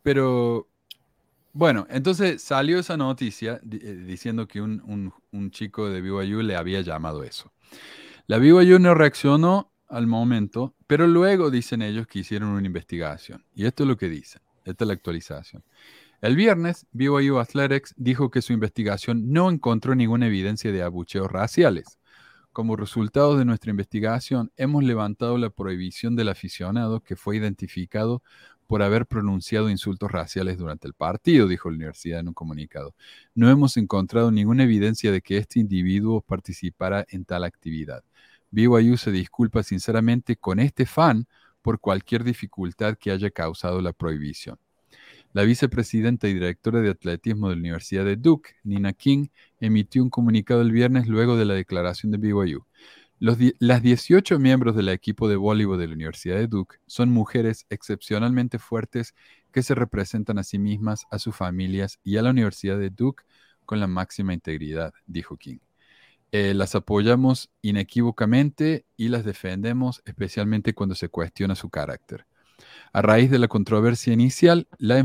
pero, 0.03 0.68
bueno, 1.53 1.87
entonces 1.89 2.41
salió 2.41 2.79
esa 2.79 2.97
noticia 2.97 3.59
diciendo 3.63 4.47
que 4.47 4.61
un, 4.61 5.13
un, 5.31 5.51
chico 5.51 5.89
de 5.89 6.01
BYU 6.01 6.41
le 6.41 6.55
había 6.55 6.81
llamado 6.81 7.23
eso. 7.23 7.51
La 8.27 8.37
BYU 8.37 8.79
no 8.79 8.93
reaccionó 8.93 9.71
al 9.87 10.05
momento, 10.07 10.75
pero 10.85 11.07
luego 11.07 11.49
dicen 11.49 11.81
ellos 11.81 12.07
que 12.07 12.19
hicieron 12.19 12.49
una 12.49 12.65
investigación. 12.65 13.43
Y 13.55 13.65
esto 13.65 13.83
es 13.83 13.89
lo 13.89 13.97
que 13.97 14.09
dicen. 14.09 14.41
Esta 14.63 14.83
es 14.83 14.87
la 14.87 14.93
actualización. 14.93 15.63
El 16.21 16.35
viernes, 16.35 16.85
BYU 16.91 17.39
Athletics 17.39 17.93
dijo 17.97 18.29
que 18.29 18.41
su 18.41 18.53
investigación 18.53 19.31
no 19.31 19.49
encontró 19.49 19.95
ninguna 19.95 20.27
evidencia 20.27 20.71
de 20.71 20.83
abucheos 20.83 21.31
raciales. 21.31 21.97
Como 22.51 22.75
resultado 22.75 23.37
de 23.37 23.45
nuestra 23.45 23.71
investigación, 23.71 24.51
hemos 24.57 24.83
levantado 24.83 25.37
la 25.37 25.49
prohibición 25.49 26.15
del 26.15 26.29
aficionado 26.29 27.01
que 27.01 27.15
fue 27.15 27.37
identificado 27.37 28.21
por 28.69 28.83
haber 28.83 29.07
pronunciado 29.07 29.71
insultos 29.71 30.11
raciales 30.11 30.59
durante 30.59 30.87
el 30.87 30.93
partido, 30.93 31.47
dijo 31.47 31.71
la 31.71 31.77
universidad 31.77 32.19
en 32.19 32.27
un 32.27 32.35
comunicado. 32.35 32.93
No 33.33 33.49
hemos 33.49 33.77
encontrado 33.77 34.29
ninguna 34.29 34.65
evidencia 34.65 35.11
de 35.11 35.21
que 35.21 35.37
este 35.37 35.59
individuo 35.59 36.21
participara 36.21 37.03
en 37.09 37.25
tal 37.25 37.45
actividad. 37.45 38.03
BYU 38.51 38.95
se 38.97 39.11
disculpa 39.11 39.63
sinceramente 39.63 40.35
con 40.35 40.59
este 40.59 40.85
fan 40.85 41.25
por 41.63 41.79
cualquier 41.79 42.23
dificultad 42.23 42.95
que 42.95 43.09
haya 43.09 43.31
causado 43.31 43.81
la 43.81 43.91
prohibición. 43.91 44.59
La 45.33 45.41
vicepresidenta 45.45 46.27
y 46.27 46.35
directora 46.35 46.79
de 46.81 46.91
atletismo 46.91 47.49
de 47.49 47.55
la 47.55 47.61
Universidad 47.61 48.05
de 48.05 48.17
Duke, 48.17 48.51
Nina 48.63 48.93
King, 48.93 49.29
emitió 49.59 50.03
un 50.03 50.11
comunicado 50.11 50.61
el 50.61 50.71
viernes 50.71 51.07
luego 51.07 51.37
de 51.37 51.45
la 51.45 51.55
declaración 51.55 52.11
de 52.11 52.19
BYU. 52.19 52.67
Las 53.19 53.81
18 53.81 54.39
miembros 54.39 54.75
del 54.75 54.87
equipo 54.89 55.27
de 55.27 55.35
voleibol 55.35 55.77
de 55.77 55.87
la 55.87 55.93
Universidad 55.93 56.37
de 56.37 56.47
Duke 56.47 56.77
son 56.87 57.09
mujeres 57.09 57.65
excepcionalmente 57.69 58.59
fuertes 58.59 59.13
que 59.51 59.61
se 59.61 59.75
representan 59.75 60.37
a 60.39 60.43
sí 60.43 60.57
mismas, 60.57 61.05
a 61.11 61.19
sus 61.19 61.35
familias 61.35 61.99
y 62.03 62.15
a 62.17 62.21
la 62.21 62.29
Universidad 62.29 62.79
de 62.79 62.89
Duke 62.89 63.23
con 63.65 63.79
la 63.79 63.87
máxima 63.87 64.33
integridad, 64.33 64.93
dijo 65.05 65.35
King. 65.35 65.57
Eh, 66.31 66.53
las 66.53 66.75
apoyamos 66.75 67.49
inequívocamente 67.61 68.85
y 68.95 69.09
las 69.09 69.25
defendemos 69.25 70.01
especialmente 70.05 70.73
cuando 70.73 70.95
se 70.95 71.09
cuestiona 71.09 71.55
su 71.55 71.69
carácter. 71.69 72.25
A 72.93 73.01
raíz 73.01 73.31
de 73.31 73.39
la 73.39 73.47
controversia 73.47 74.13
inicial, 74.13 74.67
la, 74.77 75.03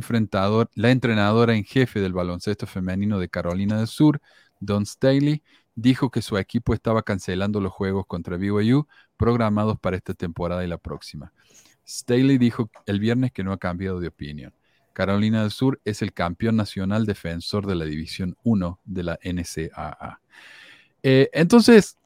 la 0.75 0.91
entrenadora 0.91 1.55
en 1.55 1.65
jefe 1.65 2.01
del 2.01 2.13
baloncesto 2.13 2.67
femenino 2.67 3.19
de 3.19 3.29
Carolina 3.29 3.79
del 3.79 3.87
Sur, 3.87 4.21
Don 4.61 4.87
Staley, 4.87 5.43
dijo 5.75 6.11
que 6.11 6.23
su 6.23 6.39
equipo 6.39 6.75
estaba 6.75 7.03
cancelando 7.03 7.61
los 7.61 7.73
juegos 7.73 8.07
contra 8.07 8.37
BYU 8.37 8.87
programados 9.17 9.79
para 9.79 9.97
esta 9.97 10.15
temporada 10.15 10.65
y 10.65 10.69
la 10.69 10.79
próxima. 10.79 11.33
Staley 11.87 12.39
dijo 12.39 12.71
el 12.87 13.01
viernes 13.01 13.33
que 13.33 13.45
no 13.45 13.53
ha 13.53 13.59
cambiado 13.59 14.01
de 14.01 14.09
opinión. 14.09 14.55
Carolina 14.93 15.43
del 15.43 15.51
Sur 15.51 15.81
es 15.85 16.03
el 16.03 16.13
campeón 16.13 16.57
nacional 16.57 17.05
defensor 17.05 17.67
de 17.67 17.75
la 17.75 17.85
División 17.85 18.37
1 18.45 18.81
de 18.85 19.03
la 19.03 19.19
NCAA. 19.23 20.21
Eh, 21.03 21.29
entonces, 21.33 21.99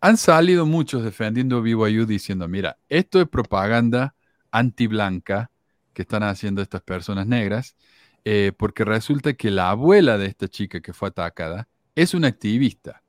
han 0.00 0.16
salido 0.16 0.64
muchos 0.64 1.02
defendiendo 1.04 1.62
BYU 1.62 2.06
diciendo, 2.06 2.48
mira, 2.48 2.78
esto 2.88 3.20
es 3.20 3.28
propaganda 3.28 4.14
anti-blanca 4.50 5.50
que 5.92 6.02
están 6.02 6.22
haciendo 6.22 6.62
estas 6.62 6.82
personas 6.82 7.26
negras, 7.26 7.76
eh, 8.24 8.52
porque 8.56 8.84
resulta 8.84 9.34
que 9.34 9.50
la 9.50 9.70
abuela 9.70 10.16
de 10.16 10.26
esta 10.26 10.48
chica 10.48 10.80
que 10.80 10.92
fue 10.92 11.08
atacada 11.08 11.68
es 11.94 12.14
una 12.14 12.28
activista. 12.28 13.02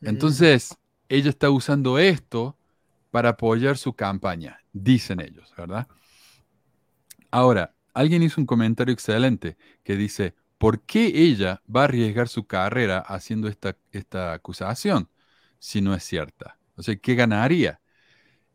Entonces, 0.00 0.76
ella 1.08 1.30
está 1.30 1.50
usando 1.50 1.98
esto 1.98 2.56
para 3.10 3.30
apoyar 3.30 3.78
su 3.78 3.94
campaña, 3.94 4.60
dicen 4.72 5.20
ellos, 5.20 5.52
¿verdad? 5.56 5.88
Ahora, 7.30 7.74
alguien 7.94 8.22
hizo 8.22 8.40
un 8.40 8.46
comentario 8.46 8.92
excelente 8.92 9.56
que 9.82 9.96
dice, 9.96 10.34
¿por 10.58 10.82
qué 10.82 11.06
ella 11.06 11.62
va 11.74 11.82
a 11.82 11.84
arriesgar 11.84 12.28
su 12.28 12.46
carrera 12.46 12.98
haciendo 12.98 13.48
esta, 13.48 13.76
esta 13.92 14.32
acusación 14.32 15.08
si 15.58 15.80
no 15.80 15.94
es 15.94 16.04
cierta? 16.04 16.58
O 16.76 16.82
sea, 16.82 16.96
¿qué 16.96 17.14
ganaría? 17.14 17.80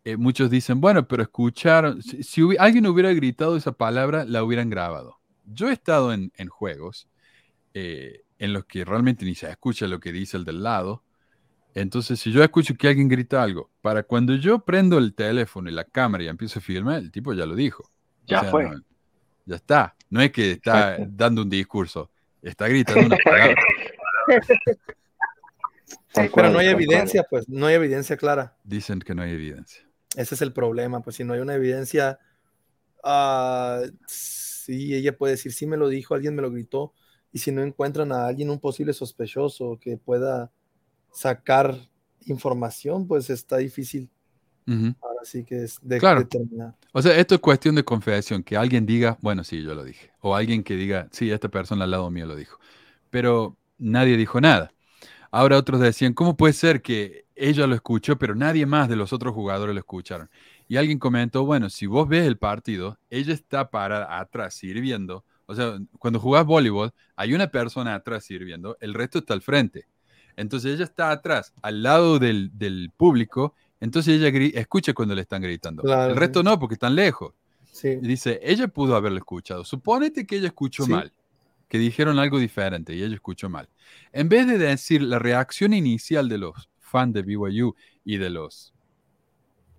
Eh, 0.05 0.17
muchos 0.17 0.49
dicen, 0.49 0.81
bueno, 0.81 1.07
pero 1.07 1.23
escucharon, 1.23 2.01
si, 2.01 2.41
alguien 2.57 2.87
hubiera 2.87 3.13
gritado 3.13 3.55
esa 3.55 3.71
palabra, 3.71 4.25
la 4.25 4.43
hubieran 4.43 4.69
grabado. 4.69 5.19
Yo 5.45 5.69
he 5.69 5.73
estado 5.73 6.13
en, 6.13 6.31
juegos 6.49 7.09
eh, 7.73 8.23
en 8.39 8.53
los 8.53 8.65
que 8.65 8.85
realmente 8.85 9.25
ni 9.25 9.35
se 9.35 9.49
escucha 9.49 9.87
lo 9.87 9.99
que 9.99 10.11
dice 10.11 10.37
el 10.37 10.45
del 10.45 10.63
lado. 10.63 11.03
Entonces, 11.75 12.19
si 12.19 12.31
yo 12.31 12.43
escucho 12.43 12.75
que 12.75 12.87
alguien 12.87 13.07
grita 13.07 13.41
algo, 13.41 13.71
para 13.81 14.03
cuando 14.03 14.35
yo 14.35 14.59
prendo 14.59 14.97
el 14.97 15.13
teléfono 15.13 15.69
y 15.69 15.73
la 15.73 15.85
cámara 15.85 16.23
y 16.23 16.27
empiezo 16.27 16.59
a 16.59 16.61
filmar, 16.61 16.99
el 16.99 17.11
tipo 17.11 17.33
ya 17.33 17.45
lo 17.45 17.55
dijo. 17.55 17.89
Ya 18.27 18.43
fue. 18.43 18.69
ya 19.45 19.55
está. 19.55 19.95
No 20.09 20.21
es 20.21 20.31
que 20.31 20.51
está 20.51 20.97
dando 20.99 21.41
un 21.41 21.49
discurso, 21.49 22.11
está 22.41 22.67
gritando 22.67 23.07
una 23.07 23.17
palabra. 23.23 23.55
Pero 26.13 26.49
no 26.49 26.59
hay 26.59 26.67
evidencia, 26.67 27.25
pues, 27.27 27.49
no 27.49 27.65
hay 27.65 27.75
evidencia 27.75 28.17
clara. 28.17 28.55
Dicen 28.63 28.99
que 28.99 29.15
no 29.15 29.23
hay 29.23 29.31
evidencia. 29.31 29.83
Ese 30.15 30.35
es 30.35 30.41
el 30.41 30.53
problema, 30.53 31.01
pues 31.01 31.15
si 31.15 31.23
no 31.23 31.33
hay 31.33 31.39
una 31.39 31.55
evidencia, 31.55 32.19
uh, 33.03 33.89
sí, 34.05 34.93
ella 34.93 35.17
puede 35.17 35.33
decir, 35.33 35.51
sí 35.53 35.65
me 35.65 35.75
lo 35.75 35.89
dijo, 35.89 36.13
alguien 36.13 36.35
me 36.35 36.43
lo 36.43 36.51
gritó, 36.51 36.93
y 37.33 37.39
si 37.39 37.51
no 37.51 37.63
encuentran 37.63 38.11
a 38.11 38.27
alguien, 38.27 38.51
un 38.51 38.59
posible 38.59 38.93
sospechoso 38.93 39.79
que 39.81 39.97
pueda 39.97 40.51
sacar 41.11 41.75
información, 42.27 43.07
pues 43.07 43.29
está 43.31 43.57
difícil. 43.57 44.09
Ahora 45.01 45.19
sí 45.23 45.43
que 45.43 45.63
es 45.63 45.79
de 45.81 45.97
claro. 45.97 46.21
determinar. 46.21 46.75
O 46.93 47.01
sea, 47.01 47.17
esto 47.17 47.35
es 47.35 47.41
cuestión 47.41 47.75
de 47.75 47.83
confesión, 47.83 48.43
que 48.43 48.55
alguien 48.55 48.85
diga, 48.85 49.17
bueno, 49.19 49.43
sí, 49.43 49.61
yo 49.61 49.73
lo 49.73 49.83
dije. 49.83 50.11
O 50.21 50.35
alguien 50.35 50.63
que 50.63 50.75
diga, 50.75 51.09
sí, 51.11 51.31
esta 51.31 51.49
persona 51.49 51.83
al 51.83 51.91
lado 51.91 52.09
mío 52.11 52.27
lo 52.27 52.35
dijo. 52.35 52.59
Pero 53.09 53.57
nadie 53.79 54.15
dijo 54.15 54.39
nada. 54.39 54.71
Ahora 55.31 55.57
otros 55.57 55.81
decían, 55.81 56.13
¿cómo 56.13 56.37
puede 56.37 56.53
ser 56.53 56.83
que 56.83 57.25
ella 57.35 57.65
lo 57.65 57.73
escuchó, 57.73 58.19
pero 58.19 58.35
nadie 58.35 58.67
más 58.67 58.87
de 58.87 58.95
los 58.95 59.11
otros 59.11 59.33
jugadores 59.33 59.73
lo 59.73 59.79
escucharon? 59.79 60.29
Y 60.67 60.77
alguien 60.77 60.99
comentó, 60.99 61.45
bueno, 61.45 61.71
si 61.71 61.87
vos 61.87 62.07
ves 62.07 62.27
el 62.27 62.37
partido, 62.37 62.99
ella 63.09 63.33
está 63.33 63.71
para 63.71 64.19
atrás 64.19 64.53
sirviendo. 64.53 65.25
O 65.45 65.55
sea, 65.55 65.77
cuando 65.99 66.19
jugás 66.19 66.45
voleibol, 66.45 66.93
hay 67.15 67.33
una 67.33 67.47
persona 67.47 67.95
atrás 67.95 68.23
sirviendo, 68.25 68.77
el 68.79 68.93
resto 68.93 69.19
está 69.19 69.33
al 69.33 69.41
frente. 69.41 69.87
Entonces 70.35 70.75
ella 70.75 70.85
está 70.85 71.11
atrás, 71.11 71.53
al 71.61 71.83
lado 71.83 72.17
del, 72.19 72.51
del 72.57 72.91
público, 72.95 73.53
Entonces 73.79 74.19
ella 74.21 74.29
escucha 74.59 74.93
cuando 74.93 75.13
le 75.13 75.21
están 75.21 75.41
gritando. 75.41 75.83
Claro, 75.83 76.11
el 76.11 76.17
resto 76.17 76.41
no, 76.41 76.57
porque 76.57 76.75
están 76.75 76.95
lejos. 76.95 77.33
Sí. 77.71 77.89
Y 77.89 78.07
dice, 78.07 78.39
ella 78.41 78.67
pudo 78.69 78.95
haberlo 78.95 79.17
escuchado. 79.17 79.65
Supónete 79.65 80.25
que 80.25 80.37
ella 80.37 80.47
escuchó 80.47 80.85
Sí. 80.85 80.91
mal, 80.91 81.11
que 81.67 81.77
dijeron 81.77 82.17
algo 82.17 82.39
diferente 82.39 82.95
y 82.95 83.03
ella 83.03 83.13
escuchó 83.15 83.49
mal. 83.49 83.67
En 84.13 84.29
vez 84.29 84.47
de 84.47 84.57
decir 84.57 85.01
la 85.01 85.19
reacción 85.19 85.73
inicial 85.73 86.29
de 86.29 86.37
los 86.37 86.69
fans 86.79 87.13
de 87.13 87.23
BYU 87.23 87.75
y 88.05 88.17
de 88.17 88.29
los 88.29 88.73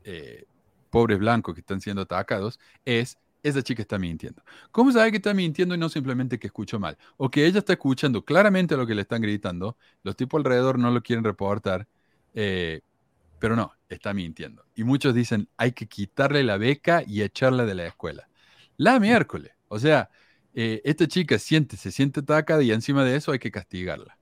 eh, 0.04 0.44
pobres 0.90 1.18
blancos 1.18 1.54
que 1.54 1.60
están 1.60 1.80
siendo 1.80 2.02
atacados, 2.02 2.60
es, 2.84 3.16
esa 3.44 3.62
chica 3.62 3.82
está 3.82 3.98
mintiendo. 3.98 4.42
¿Cómo 4.72 4.90
sabe 4.90 5.10
que 5.10 5.18
está 5.18 5.34
mintiendo 5.34 5.74
y 5.74 5.78
no 5.78 5.88
simplemente 5.88 6.38
que 6.38 6.48
escuchó 6.48 6.80
mal? 6.80 6.96
O 7.18 7.30
que 7.30 7.46
ella 7.46 7.58
está 7.58 7.74
escuchando 7.74 8.24
claramente 8.24 8.76
lo 8.76 8.86
que 8.86 8.94
le 8.94 9.02
están 9.02 9.22
gritando, 9.22 9.76
los 10.02 10.16
tipos 10.16 10.38
alrededor 10.38 10.78
no 10.78 10.90
lo 10.90 11.02
quieren 11.02 11.22
reportar, 11.24 11.86
eh, 12.34 12.80
pero 13.38 13.54
no, 13.54 13.72
está 13.88 14.14
mintiendo. 14.14 14.64
Y 14.74 14.84
muchos 14.84 15.14
dicen, 15.14 15.48
hay 15.58 15.72
que 15.72 15.86
quitarle 15.86 16.42
la 16.42 16.56
beca 16.56 17.04
y 17.06 17.22
echarla 17.22 17.66
de 17.66 17.74
la 17.74 17.86
escuela. 17.86 18.28
La 18.78 18.98
miércoles. 18.98 19.52
O 19.68 19.78
sea, 19.78 20.08
eh, 20.54 20.80
esta 20.84 21.06
chica 21.06 21.38
siente, 21.38 21.76
se 21.76 21.92
siente 21.92 22.20
atacada 22.20 22.62
y 22.62 22.72
encima 22.72 23.04
de 23.04 23.16
eso 23.16 23.32
hay 23.32 23.38
que 23.38 23.50
castigarla. 23.50 24.18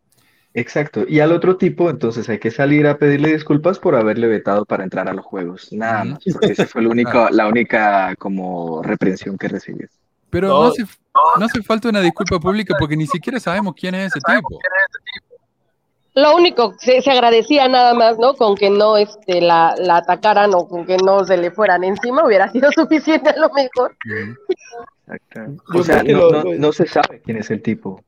Exacto. 0.55 1.05
Y 1.09 1.21
al 1.21 1.33
otro 1.33 1.57
tipo, 1.57 1.89
entonces 1.89 2.29
hay 2.29 2.39
que 2.39 2.51
salir 2.51 2.87
a 2.87 2.99
pedirle 2.99 3.33
disculpas 3.33 3.79
por 3.79 3.95
haberle 3.95 4.27
vetado 4.27 4.65
para 4.65 4.85
entrar 4.85 5.09
a 5.09 5.15
los 5.15 5.25
juegos. 5.25 5.73
Nada 5.73 6.05
más, 6.05 6.19
porque 6.33 6.53
esa 6.53 6.67
fue 6.67 6.83
la 6.83 6.89
única, 6.91 7.31
la 7.31 7.47
única 7.49 8.15
como 8.17 8.83
reprensión 8.83 9.39
que 9.39 9.49
recibió. 9.49 9.89
Pero 10.31 10.49
No. 10.49 10.63
no, 10.63 10.69
hace, 10.69 10.85
no 11.39 11.45
hace 11.47 11.63
falta 11.63 11.89
una 11.89 12.01
disculpa 12.01 12.39
pública 12.39 12.75
porque 12.79 12.97
ni 12.97 13.07
siquiera 13.07 13.39
sabemos 13.41 13.75
quién 13.79 13.95
es 13.95 14.09
ese 14.09 14.21
tipo. 14.21 14.59
Lo 16.15 16.37
único, 16.37 16.75
se, 16.79 17.01
se 17.01 17.11
agradecía 17.11 17.69
nada 17.69 17.95
más, 17.95 18.19
¿no? 18.19 18.35
Con 18.35 18.55
que 18.55 18.69
no 18.69 18.99
este, 18.99 19.41
la, 19.41 19.75
la 19.79 19.97
atacaran 19.97 20.53
o 20.55 20.69
con 20.69 20.85
que 20.85 20.99
no 20.99 21.25
se 21.25 21.39
le 21.39 21.51
fueran 21.51 21.85
encima, 21.85 22.27
hubiera 22.27 22.51
sido 22.51 22.71
suficiente 22.75 23.31
a 23.31 23.37
lo 23.39 23.49
mejor. 23.55 23.97
Exacto. 25.07 25.63
O 25.75 25.83
sea, 25.83 26.03
no, 26.03 26.45
no 26.45 26.73
se 26.73 26.87
sabe 26.87 27.23
quién 27.25 27.39
es 27.39 27.51
el 27.51 27.63
tipo. 27.63 28.03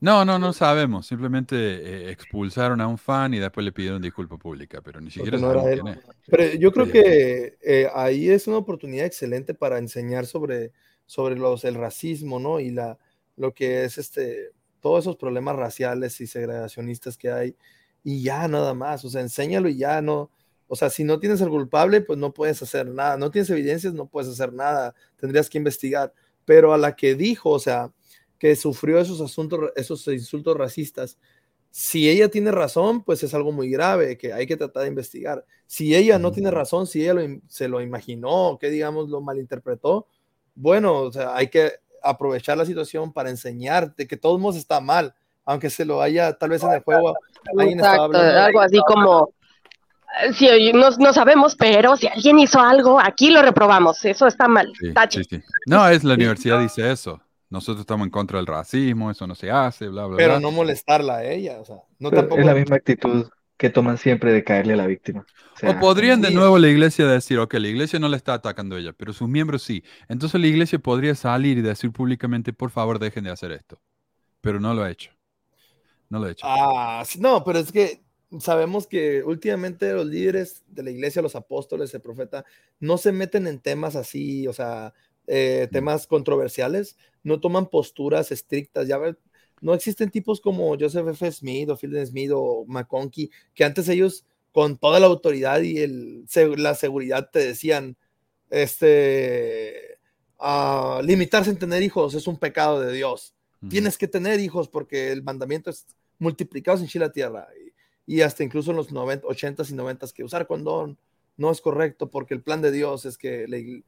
No, 0.00 0.24
no, 0.24 0.38
no 0.38 0.52
sabemos. 0.54 1.06
Simplemente 1.06 1.56
eh, 1.56 2.10
expulsaron 2.10 2.80
a 2.80 2.86
un 2.86 2.96
fan 2.96 3.34
y 3.34 3.38
después 3.38 3.64
le 3.64 3.72
pidieron 3.72 4.00
disculpa 4.00 4.38
pública, 4.38 4.80
pero 4.80 5.00
ni 5.00 5.10
siquiera 5.10 5.38
no 5.38 5.62
quién 5.62 5.86
es. 5.88 5.98
Pero 6.26 6.54
yo 6.54 6.72
creo 6.72 6.90
que 6.90 7.58
eh, 7.60 7.88
ahí 7.94 8.30
es 8.30 8.46
una 8.46 8.56
oportunidad 8.56 9.04
excelente 9.04 9.52
para 9.52 9.78
enseñar 9.78 10.26
sobre, 10.26 10.72
sobre 11.04 11.36
los, 11.36 11.64
el 11.64 11.74
racismo, 11.74 12.40
¿no? 12.40 12.60
Y 12.60 12.70
la, 12.70 12.98
lo 13.36 13.52
que 13.52 13.84
es 13.84 13.98
este, 13.98 14.52
todos 14.80 15.04
esos 15.04 15.16
problemas 15.16 15.56
raciales 15.56 16.18
y 16.22 16.26
segregacionistas 16.26 17.18
que 17.18 17.30
hay. 17.30 17.56
Y 18.02 18.22
ya 18.22 18.48
nada 18.48 18.72
más, 18.72 19.04
o 19.04 19.10
sea, 19.10 19.20
enséñalo 19.20 19.68
y 19.68 19.76
ya 19.76 20.00
no. 20.00 20.30
O 20.66 20.76
sea, 20.76 20.88
si 20.88 21.04
no 21.04 21.18
tienes 21.18 21.42
el 21.42 21.50
culpable, 21.50 22.00
pues 22.00 22.18
no 22.18 22.32
puedes 22.32 22.62
hacer 22.62 22.86
nada. 22.86 23.18
No 23.18 23.30
tienes 23.30 23.50
evidencias, 23.50 23.92
no 23.92 24.06
puedes 24.06 24.30
hacer 24.30 24.52
nada. 24.52 24.94
Tendrías 25.16 25.50
que 25.50 25.58
investigar. 25.58 26.14
Pero 26.46 26.72
a 26.72 26.78
la 26.78 26.96
que 26.96 27.14
dijo, 27.14 27.50
o 27.50 27.58
sea, 27.58 27.92
que 28.40 28.56
sufrió 28.56 28.98
esos 28.98 29.20
asuntos, 29.20 29.60
esos 29.76 30.04
insultos 30.08 30.56
racistas, 30.56 31.18
si 31.70 32.08
ella 32.10 32.28
tiene 32.28 32.50
razón, 32.50 33.04
pues 33.04 33.22
es 33.22 33.32
algo 33.34 33.52
muy 33.52 33.70
grave 33.70 34.18
que 34.18 34.32
hay 34.32 34.46
que 34.46 34.56
tratar 34.56 34.82
de 34.82 34.88
investigar. 34.88 35.44
Si 35.66 35.94
ella 35.94 36.18
no 36.18 36.32
tiene 36.32 36.50
razón, 36.50 36.88
si 36.88 37.02
ella 37.02 37.14
lo 37.14 37.22
se 37.46 37.68
lo 37.68 37.80
imaginó, 37.80 38.58
que 38.58 38.70
digamos 38.70 39.08
lo 39.10 39.20
malinterpretó, 39.20 40.08
bueno, 40.56 40.94
o 41.02 41.12
sea, 41.12 41.36
hay 41.36 41.48
que 41.48 41.74
aprovechar 42.02 42.56
la 42.56 42.64
situación 42.64 43.12
para 43.12 43.30
enseñarte 43.30 44.08
que 44.08 44.16
todos 44.16 44.40
modos 44.40 44.56
está 44.56 44.80
mal, 44.80 45.14
aunque 45.44 45.68
se 45.70 45.84
lo 45.84 46.00
haya, 46.00 46.32
tal 46.32 46.50
vez 46.50 46.62
en 46.64 46.72
el 46.72 46.80
juego, 46.82 47.14
alguien 47.58 47.78
estaba 47.78 48.06
Exacto, 48.06 48.18
hablando 48.18 48.32
de- 48.34 48.40
algo 48.40 48.60
así 48.60 48.78
como, 48.86 49.34
eh, 50.24 50.32
si 50.32 50.72
no, 50.72 50.90
no 50.90 51.12
sabemos, 51.12 51.54
pero 51.56 51.96
si 51.96 52.06
alguien 52.08 52.38
hizo 52.38 52.58
algo, 52.58 52.98
aquí 52.98 53.30
lo 53.30 53.42
reprobamos, 53.42 54.02
eso 54.04 54.26
está 54.26 54.48
mal, 54.48 54.72
Sí, 54.80 54.92
tache. 54.92 55.22
sí, 55.24 55.36
sí. 55.38 55.42
No, 55.66 55.86
es 55.88 56.02
la 56.04 56.14
universidad 56.14 56.60
dice 56.60 56.90
eso. 56.90 57.20
Nosotros 57.50 57.80
estamos 57.80 58.06
en 58.06 58.10
contra 58.10 58.38
del 58.38 58.46
racismo, 58.46 59.10
eso 59.10 59.26
no 59.26 59.34
se 59.34 59.50
hace, 59.50 59.88
bla, 59.88 60.06
bla, 60.06 60.16
pero 60.16 60.38
bla. 60.38 60.40
no 60.40 60.50
molestarla 60.52 61.16
a 61.18 61.24
ella, 61.24 61.60
o 61.60 61.64
sea, 61.64 61.76
no 61.98 62.10
Pero 62.10 62.22
tampoco. 62.22 62.40
es 62.40 62.44
la 62.46 62.54
misma 62.54 62.76
actitud 62.76 63.28
que 63.56 63.70
toman 63.70 63.98
siempre 63.98 64.32
de 64.32 64.44
caerle 64.44 64.74
a 64.74 64.76
la 64.76 64.86
víctima. 64.86 65.26
O 65.54 65.56
sea, 65.56 65.70
O 65.70 65.78
podrían 65.78 66.20
de 66.20 66.30
nuevo 66.30 66.58
la 66.58 66.68
iglesia 66.68 67.06
decir, 67.06 67.38
ok, 67.38 67.54
la 67.54 67.68
iglesia 67.68 67.98
no 67.98 68.08
le 68.08 68.16
está 68.16 68.34
atacando 68.34 68.76
a 68.76 68.78
ella, 68.80 68.92
pero 68.94 69.12
sus 69.12 69.28
miembros 69.28 69.62
sí. 69.62 69.84
Entonces 70.08 70.40
la 70.40 70.46
iglesia 70.46 70.78
podría 70.78 71.14
salir 71.14 71.58
y 71.58 71.62
decir 71.62 71.92
públicamente, 71.92 72.52
por 72.52 72.70
favor, 72.70 72.98
dejen 72.98 73.24
de 73.24 73.30
hacer 73.30 73.52
esto. 73.52 73.80
Pero 74.40 74.60
no 74.60 74.74
lo 74.74 74.82
ha 74.82 74.90
hecho. 74.90 75.12
No 76.08 76.18
lo 76.18 76.26
ha 76.26 76.30
hecho. 76.30 76.46
Ah, 76.48 77.04
no, 77.18 77.44
pero 77.44 77.58
es 77.58 77.72
que 77.72 78.02
sabemos 78.40 78.86
que 78.86 79.22
últimamente 79.22 79.92
los 79.92 80.06
líderes 80.06 80.64
de 80.68 80.82
la 80.82 80.90
iglesia, 80.90 81.22
los 81.22 81.36
apóstoles, 81.36 81.92
el 81.94 82.00
profeta, 82.00 82.44
no 82.78 82.98
se 82.98 83.12
meten 83.12 83.46
en 83.46 83.60
temas 83.60 83.96
así, 83.96 84.46
o 84.48 84.52
sea, 84.52 84.94
eh, 85.26 85.68
temas 85.72 86.06
controversiales, 86.06 86.96
no 87.22 87.40
toman 87.40 87.66
posturas 87.68 88.30
estrictas. 88.32 88.88
Ya 88.88 88.98
ves, 88.98 89.16
no 89.60 89.74
existen 89.74 90.10
tipos 90.10 90.40
como 90.40 90.76
Joseph 90.78 91.08
F. 91.08 91.30
Smith 91.32 91.68
o 91.70 91.76
Philip 91.76 92.04
Smith 92.06 92.30
o 92.34 92.64
McConkie, 92.66 93.30
que 93.54 93.64
antes 93.64 93.88
ellos 93.88 94.24
con 94.52 94.78
toda 94.78 94.98
la 95.00 95.06
autoridad 95.06 95.60
y 95.62 95.78
el, 95.78 96.24
la 96.56 96.74
seguridad 96.74 97.30
te 97.30 97.38
decían, 97.40 97.96
este, 98.50 99.98
ah, 100.38 101.00
limitarse 101.04 101.50
en 101.50 101.58
tener 101.58 101.82
hijos 101.82 102.14
es 102.14 102.26
un 102.26 102.38
pecado 102.38 102.80
de 102.80 102.92
Dios 102.92 103.34
tienes 103.68 103.98
que 103.98 104.08
tener 104.08 104.40
hijos 104.40 104.68
porque 104.68 105.12
el 105.12 105.22
mandamiento 105.22 105.68
es 105.68 105.86
multiplicados 106.18 106.80
en 106.80 107.00
la 107.00 107.12
tierra. 107.12 107.46
Y, 108.06 108.16
y 108.16 108.22
hasta 108.22 108.42
incluso 108.42 108.70
en 108.70 108.78
los 108.78 108.90
90, 108.90 109.26
80s 109.26 109.70
y 109.70 109.74
90s 109.74 110.14
que 110.14 110.24
usar 110.24 110.46
condón 110.46 110.96
no 111.36 111.50
es 111.50 111.60
correcto 111.60 112.08
porque 112.08 112.32
el 112.32 112.40
plan 112.42 112.62
de 112.62 112.72
Dios 112.72 113.04
es 113.04 113.18
que 113.18 113.46
la 113.48 113.58
igle- 113.58 113.84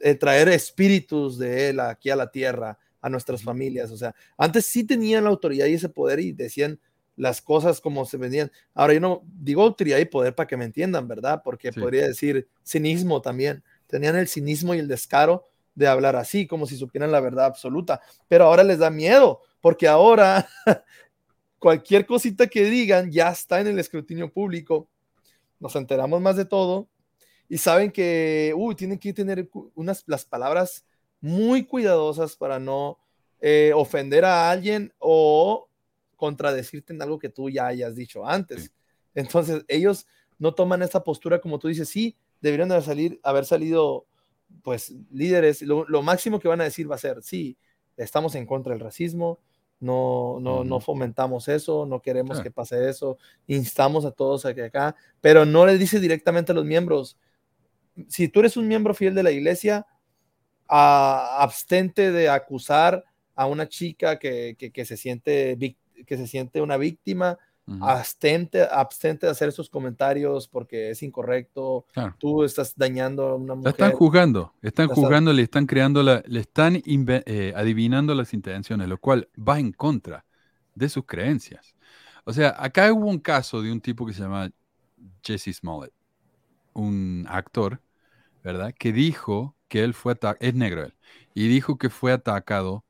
eh, 0.00 0.14
traer 0.14 0.48
espíritus 0.48 1.38
de 1.38 1.70
Él 1.70 1.80
aquí 1.80 2.10
a 2.10 2.16
la 2.16 2.30
tierra, 2.30 2.78
a 3.00 3.08
nuestras 3.08 3.42
familias. 3.42 3.90
O 3.90 3.96
sea, 3.96 4.14
antes 4.36 4.66
sí 4.66 4.84
tenían 4.84 5.24
la 5.24 5.30
autoridad 5.30 5.66
y 5.66 5.74
ese 5.74 5.88
poder 5.88 6.20
y 6.20 6.32
decían 6.32 6.78
las 7.16 7.40
cosas 7.42 7.80
como 7.80 8.04
se 8.04 8.16
venían. 8.16 8.50
Ahora 8.74 8.94
yo 8.94 9.00
no 9.00 9.22
digo 9.24 9.62
autoridad 9.62 9.98
y 9.98 10.04
poder 10.04 10.34
para 10.34 10.46
que 10.46 10.56
me 10.56 10.64
entiendan, 10.64 11.08
¿verdad? 11.08 11.42
Porque 11.44 11.72
Sí. 11.72 11.80
podría 11.80 12.06
decir 12.06 12.48
cinismo 12.64 13.20
también. 13.20 13.62
Tenían 13.88 14.16
el 14.16 14.28
cinismo 14.28 14.74
y 14.74 14.78
el 14.78 14.86
descaro 14.88 15.48
de 15.74 15.86
hablar 15.88 16.16
así, 16.16 16.46
como 16.46 16.66
si 16.66 16.76
supieran 16.76 17.12
la 17.12 17.20
verdad 17.20 17.44
absoluta 17.46 18.00
pero 18.26 18.44
ahora 18.46 18.64
les 18.64 18.78
da 18.80 18.90
miedo, 18.90 19.40
porque 19.60 19.86
ahora 19.86 20.48
cualquier 21.58 22.06
cosita 22.06 22.46
que 22.46 22.64
digan 22.64 23.10
ya 23.10 23.30
está 23.30 23.60
en 23.60 23.68
el 23.68 23.78
escrutinio 23.78 24.32
público, 24.32 24.88
nos 25.60 25.74
enteramos 25.76 26.20
más 26.20 26.36
de 26.36 26.44
todo 26.44 26.88
y 27.48 27.58
saben 27.58 27.90
que, 27.90 28.52
uy, 28.56 28.74
tienen 28.74 28.98
que 28.98 29.12
tener 29.12 29.48
unas, 29.74 30.04
las 30.06 30.24
palabras 30.24 30.84
muy 31.20 31.64
cuidadosas 31.64 32.36
para 32.36 32.58
no 32.58 32.98
eh, 33.40 33.72
ofender 33.74 34.24
a 34.24 34.50
alguien 34.50 34.92
o 34.98 35.68
contradecirte 36.16 36.92
en 36.92 37.00
algo 37.02 37.18
que 37.18 37.28
tú 37.28 37.48
ya 37.48 37.66
hayas 37.68 37.94
dicho 37.94 38.26
antes. 38.26 38.64
Sí. 38.64 38.70
Entonces, 39.14 39.64
ellos 39.68 40.06
no 40.38 40.52
toman 40.54 40.82
esta 40.82 41.02
postura 41.02 41.40
como 41.40 41.58
tú 41.58 41.68
dices, 41.68 41.88
sí, 41.88 42.16
deberían 42.40 42.68
de 42.68 42.82
salir, 42.82 43.20
haber 43.22 43.44
salido 43.44 44.06
pues 44.62 44.94
líderes, 45.10 45.62
lo, 45.62 45.86
lo 45.88 46.02
máximo 46.02 46.40
que 46.40 46.48
van 46.48 46.60
a 46.60 46.64
decir 46.64 46.90
va 46.90 46.94
a 46.94 46.98
ser, 46.98 47.22
sí, 47.22 47.56
estamos 47.96 48.34
en 48.34 48.46
contra 48.46 48.72
del 48.72 48.80
racismo, 48.80 49.38
no, 49.80 50.38
no, 50.40 50.64
no 50.64 50.76
Ujú. 50.76 50.84
fomentamos 50.86 51.48
eso, 51.48 51.86
no 51.86 52.00
queremos 52.00 52.38
Ah. 52.38 52.42
que 52.42 52.50
pase 52.50 52.88
eso, 52.88 53.18
instamos 53.46 54.04
a 54.04 54.10
todos 54.10 54.44
a 54.44 54.54
que 54.54 54.64
acá, 54.64 54.96
pero 55.20 55.44
no 55.44 55.66
le 55.66 55.78
dice 55.78 56.00
directamente 56.00 56.52
a 56.52 56.54
los 56.54 56.64
miembros, 56.64 57.16
si 58.08 58.28
tú 58.28 58.40
eres 58.40 58.56
un 58.56 58.68
miembro 58.68 58.94
fiel 58.94 59.14
de 59.14 59.22
la 59.22 59.30
iglesia, 59.30 59.86
a- 60.68 61.38
abstente 61.42 62.12
de 62.12 62.28
acusar 62.28 63.04
a 63.34 63.46
una 63.46 63.68
chica 63.68 64.18
que, 64.18 64.56
que- 64.58 64.70
que 64.70 64.84
se 64.84 64.96
siente 64.96 65.56
que 66.06 66.16
se 66.16 66.26
siente 66.28 66.60
una 66.62 66.76
víctima, 66.76 67.38
abstente, 67.80 68.62
abstente 68.62 69.26
de 69.26 69.32
hacer 69.32 69.48
esos 69.50 69.68
comentarios 69.68 70.48
porque 70.48 70.90
es 70.90 71.02
incorrecto, 71.02 71.84
Claro. 71.92 72.14
tú 72.18 72.42
estás 72.44 72.74
dañando 72.76 73.26
a 73.26 73.34
una 73.34 73.48
La 73.48 73.54
mujer. 73.56 73.70
están 73.72 73.92
juzgando, 73.92 74.54
están 74.62 74.88
juzgando, 74.88 75.32
le 75.32 75.42
están 75.42 75.66
creando, 75.66 76.02
la, 76.02 76.22
le 76.26 76.40
están 76.40 76.80
eh, 76.86 77.52
adivinando 77.54 78.14
las 78.14 78.32
intenciones, 78.32 78.88
lo 78.88 78.96
cual 78.98 79.28
va 79.36 79.58
en 79.58 79.72
contra 79.72 80.24
de 80.74 80.88
sus 80.88 81.04
creencias. 81.04 81.74
O 82.24 82.32
sea, 82.32 82.54
acá 82.58 82.92
hubo 82.92 83.06
un 83.06 83.18
caso 83.18 83.60
de 83.60 83.70
un 83.72 83.80
tipo 83.80 84.06
que 84.06 84.14
se 84.14 84.22
llama 84.22 84.50
Jesse 85.22 85.52
Smollett, 85.54 85.92
un 86.74 87.26
actor, 87.28 87.80
¿verdad? 88.42 88.74
Que 88.78 88.92
dijo 88.92 89.56
que 89.68 89.84
él 89.84 89.94
fue 89.94 90.12
atacado, 90.12 90.38
es 90.40 90.54
negro 90.54 90.84
él, 90.84 90.94
y 91.34 91.48
dijo 91.48 91.78
que 91.78 91.90
fue 91.90 92.12
atacado 92.12 92.84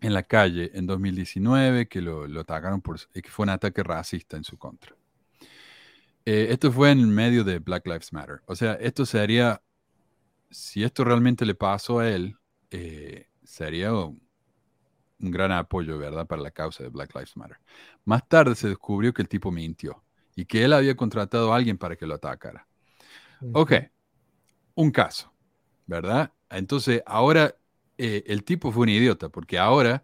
en 0.00 0.12
la 0.12 0.22
calle 0.22 0.70
en 0.74 0.86
2019, 0.86 1.88
que 1.88 2.00
lo, 2.00 2.24
atacaron 2.40 2.80
por, 2.80 3.00
que 3.08 3.30
fue 3.30 3.44
un 3.44 3.50
ataque 3.50 3.82
racista 3.82 4.36
en 4.36 4.44
su 4.44 4.58
contra. 4.58 4.94
Eh, 6.26 6.48
esto 6.50 6.72
fue 6.72 6.90
en 6.90 7.08
medio 7.10 7.44
de 7.44 7.58
Black 7.58 7.86
Lives 7.86 8.12
Matter. 8.12 8.40
O 8.46 8.54
sea, 8.54 8.74
esto 8.74 9.06
sería, 9.06 9.62
si 10.50 10.84
esto 10.84 11.04
realmente 11.04 11.44
le 11.46 11.54
pasó 11.54 12.00
a 12.00 12.08
él, 12.08 12.36
eh, 12.70 13.28
sería 13.44 13.92
un, 13.92 14.22
un 15.20 15.30
gran 15.30 15.52
apoyo, 15.52 15.98
¿verdad?, 15.98 16.26
para 16.26 16.42
la 16.42 16.50
causa 16.50 16.82
de 16.82 16.90
Black 16.90 17.14
Lives 17.14 17.36
Matter. 17.36 17.58
Más 18.04 18.26
tarde 18.28 18.54
se 18.54 18.68
descubrió 18.68 19.12
que 19.12 19.22
el 19.22 19.28
tipo 19.28 19.50
mintió 19.50 20.02
y 20.36 20.44
que 20.44 20.64
él 20.64 20.72
había 20.72 20.96
contratado 20.96 21.52
a 21.52 21.56
alguien 21.56 21.78
para 21.78 21.96
que 21.96 22.06
lo 22.06 22.14
atacara. 22.14 22.66
Ok, 23.52 23.72
un 24.74 24.90
caso, 24.90 25.32
¿verdad? 25.86 26.32
Entonces, 26.50 27.02
ahora 27.06 27.56
eh, 27.98 28.24
el 28.26 28.44
tipo 28.44 28.72
fue 28.72 28.84
un 28.84 28.88
idiota, 28.90 29.28
porque 29.28 29.58
ahora, 29.58 30.02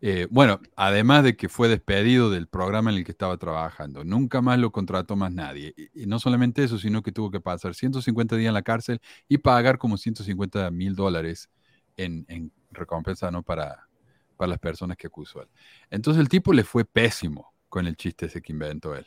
eh, 0.00 0.26
bueno, 0.30 0.60
además 0.76 1.24
de 1.24 1.36
que 1.36 1.48
fue 1.48 1.68
despedido 1.68 2.30
del 2.30 2.48
programa 2.48 2.90
en 2.90 2.98
el 2.98 3.04
que 3.04 3.12
estaba 3.12 3.36
trabajando, 3.38 4.04
nunca 4.04 4.42
más 4.42 4.58
lo 4.58 4.72
contrató 4.72 5.16
más 5.16 5.32
nadie. 5.32 5.74
Y, 5.94 6.06
no 6.06 6.18
solamente 6.18 6.64
eso, 6.64 6.78
sino 6.78 7.02
que 7.02 7.12
tuvo 7.12 7.30
que 7.30 7.40
pasar 7.40 7.74
150 7.74 8.36
días 8.36 8.48
en 8.48 8.54
la 8.54 8.62
cárcel 8.62 9.00
y 9.28 9.38
pagar 9.38 9.78
como 9.78 9.96
150 9.96 10.70
mil 10.70 10.94
dólares 10.96 11.50
en, 11.96 12.24
en, 12.28 12.52
recompensa, 12.70 13.30
¿no? 13.30 13.42
Para, 13.42 13.88
para 14.36 14.50
las 14.50 14.58
personas 14.58 14.96
que 14.96 15.06
acusó 15.06 15.42
él. 15.42 15.48
Entonces 15.90 16.20
el 16.20 16.28
tipo 16.28 16.52
le 16.52 16.64
fue 16.64 16.84
pésimo 16.84 17.52
con 17.68 17.86
el 17.86 17.96
chiste 17.96 18.26
ese 18.26 18.42
que 18.42 18.52
inventó 18.52 18.94
él. 18.94 19.06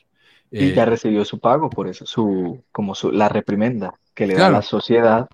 Y 0.52 0.74
ya 0.74 0.84
eh, 0.84 0.86
recibió 0.86 1.26
su 1.26 1.40
pago 1.40 1.70
por 1.70 1.88
eso, 1.88 2.06
su, 2.06 2.64
como 2.72 2.96
su, 2.96 3.12
la 3.12 3.28
reprimenda 3.30 3.94
que 4.14 4.28
le 4.28 4.36
da 4.36 4.50
la 4.50 4.62
sociedad. 4.62 5.28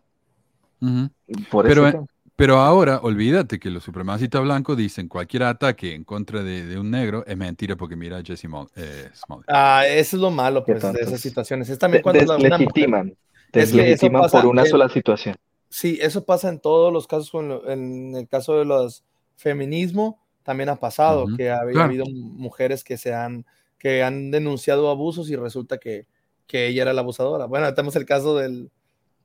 por 1.49 1.67
pero, 1.67 2.07
pero 2.35 2.59
ahora, 2.59 2.99
olvídate 3.03 3.59
que 3.59 3.69
los 3.69 3.83
supremacistas 3.83 4.41
blancos 4.41 4.75
dicen 4.77 5.07
cualquier 5.07 5.43
ataque 5.43 5.93
en 5.93 6.03
contra 6.03 6.41
de, 6.41 6.79
un 6.79 6.89
negro 6.89 7.23
es 7.27 7.37
mentira 7.37 7.75
porque 7.75 7.95
mira 7.95 8.17
a 8.17 8.23
Jesse 8.23 8.45
eh, 8.75 9.09
Smollett. 9.13 9.45
Ah, 9.47 9.83
eso 9.87 10.15
es 10.15 10.21
lo 10.21 10.31
malo 10.31 10.65
pues, 10.65 10.81
de 10.81 11.01
esas 11.01 11.21
situaciones. 11.21 11.69
Es 11.69 11.77
también 11.77 12.01
cuando 12.01 12.37
deslegitiman, 12.37 13.15
deslegitiman 13.53 14.29
por 14.31 14.45
una 14.47 14.65
sola 14.65 14.89
situación. 14.89 15.35
Sí, 15.69 15.99
eso 16.01 16.25
pasa 16.25 16.49
en 16.49 16.59
todos 16.59 16.91
los 16.91 17.05
casos, 17.05 17.31
en 17.67 18.15
el 18.15 18.27
caso 18.27 18.57
de 18.57 18.65
los 18.65 19.03
feminismo 19.41 20.19
también 20.43 20.69
ha 20.69 20.75
pasado, 20.75 21.27
que 21.37 21.49
ha, 21.49 21.59
habido 21.59 22.05
mujeres 22.05 22.83
que 22.83 22.97
se 22.97 23.13
han, 23.13 23.45
que 23.81 24.03
han 24.03 24.29
denunciado 24.29 24.91
abusos 24.91 25.31
y 25.31 25.35
resulta 25.35 25.79
que, 25.79 26.05
que 26.45 26.67
ella 26.67 26.83
era 26.83 26.93
la 26.93 27.01
abusadora. 27.01 27.45
Bueno, 27.45 27.73
tenemos 27.73 27.95
el 27.95 28.05
caso 28.05 28.37
del, 28.37 28.69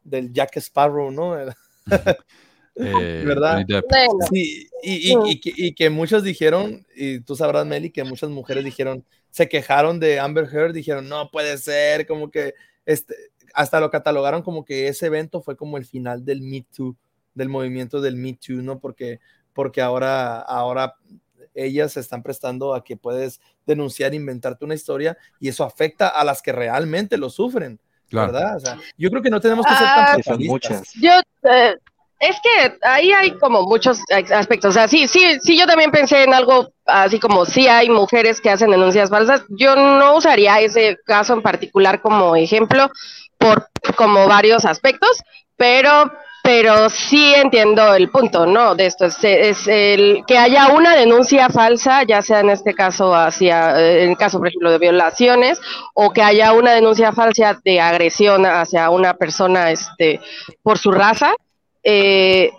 del 0.02 0.32
Jack 0.32 0.56
Sparrow, 0.56 1.10
¿no? 1.10 1.36
Eh, 2.78 3.22
¿Verdad? 3.24 3.64
Sí, 4.30 4.68
y, 4.82 5.14
y, 5.14 5.40
y, 5.42 5.74
que 5.74 5.88
muchos 5.88 6.22
dijeron, 6.22 6.86
y 6.94 7.20
tú 7.20 7.34
sabrás, 7.34 7.64
Meli, 7.64 7.88
que 7.88 8.04
muchas 8.04 8.28
mujeres 8.28 8.66
dijeron, 8.66 9.02
se 9.30 9.48
quejaron 9.48 9.98
de 9.98 10.20
Amber 10.20 10.46
Heard, 10.52 10.74
dijeron, 10.74 11.08
no 11.08 11.30
puede 11.30 11.56
ser, 11.56 12.06
como 12.06 12.30
que, 12.30 12.52
este, 12.84 13.14
hasta 13.54 13.80
lo 13.80 13.90
catalogaron 13.90 14.42
como 14.42 14.66
que 14.66 14.88
ese 14.88 15.06
evento 15.06 15.40
fue 15.40 15.56
como 15.56 15.78
el 15.78 15.86
final 15.86 16.26
del 16.26 16.42
Me 16.42 16.66
Too, 16.76 16.94
del 17.32 17.48
movimiento 17.48 18.02
del 18.02 18.16
Me 18.16 18.34
Too, 18.34 18.60
¿no? 18.60 18.78
Porque 18.78 19.20
porque 19.56 19.80
ahora, 19.80 20.40
ahora 20.40 20.96
ellas 21.56 21.92
se 21.92 22.00
están 22.00 22.22
prestando 22.22 22.74
a 22.74 22.84
que 22.84 22.96
puedes 22.96 23.40
denunciar, 23.66 24.14
inventarte 24.14 24.64
una 24.64 24.74
historia 24.74 25.16
y 25.40 25.48
eso 25.48 25.64
afecta 25.64 26.08
a 26.08 26.24
las 26.24 26.42
que 26.42 26.52
realmente 26.52 27.16
lo 27.16 27.30
sufren, 27.30 27.80
¿verdad? 28.10 28.58
yo 28.96 29.10
creo 29.10 29.22
que 29.22 29.30
no 29.30 29.40
tenemos 29.40 29.66
que 29.66 29.72
ser 29.72 29.86
tan 29.86 30.20
ah, 30.28 30.36
muchas. 30.38 30.92
Yo, 30.94 31.12
eh, 31.50 31.74
es 32.18 32.36
que 32.42 32.78
ahí 32.82 33.12
hay 33.12 33.32
como 33.32 33.62
muchos 33.62 34.00
aspectos. 34.32 34.70
O 34.70 34.72
sea, 34.72 34.88
sí, 34.88 35.06
sí, 35.06 35.38
sí, 35.42 35.58
yo 35.58 35.66
también 35.66 35.90
pensé 35.90 36.22
en 36.22 36.32
algo 36.32 36.70
así 36.86 37.20
como 37.20 37.44
si 37.44 37.68
hay 37.68 37.90
mujeres 37.90 38.40
que 38.40 38.50
hacen 38.50 38.70
denuncias 38.70 39.10
falsas. 39.10 39.42
Yo 39.50 39.76
no 39.76 40.16
usaría 40.16 40.60
ese 40.60 40.96
caso 41.04 41.34
en 41.34 41.42
particular 41.42 42.00
como 42.00 42.34
ejemplo 42.36 42.90
por 43.38 43.68
como 43.96 44.26
varios 44.26 44.64
aspectos, 44.64 45.22
pero 45.56 46.10
pero 46.46 46.88
sí 46.88 47.34
entiendo 47.34 47.92
el 47.92 48.08
punto, 48.08 48.46
¿no? 48.46 48.76
De 48.76 48.86
esto 48.86 49.06
es, 49.06 49.66
el 49.66 50.22
que 50.28 50.38
haya 50.38 50.68
una 50.68 50.94
denuncia 50.94 51.48
falsa, 51.48 52.04
ya 52.04 52.22
sea 52.22 52.38
en 52.38 52.50
este 52.50 52.72
caso 52.72 53.12
hacia, 53.16 53.76
eh, 53.80 54.04
en 54.04 54.10
el 54.10 54.16
caso 54.16 54.38
por 54.38 54.46
ejemplo 54.46 54.70
de 54.70 54.78
violaciones, 54.78 55.60
o 55.92 56.12
que 56.12 56.22
haya 56.22 56.52
una 56.52 56.70
denuncia 56.70 57.10
falsa 57.10 57.58
de 57.64 57.80
agresión 57.80 58.46
hacia 58.46 58.90
una 58.90 59.14
persona, 59.14 59.72
este, 59.72 60.20
por 60.62 60.78
su 60.78 60.92
raza, 60.92 61.34
eh, 61.82 62.52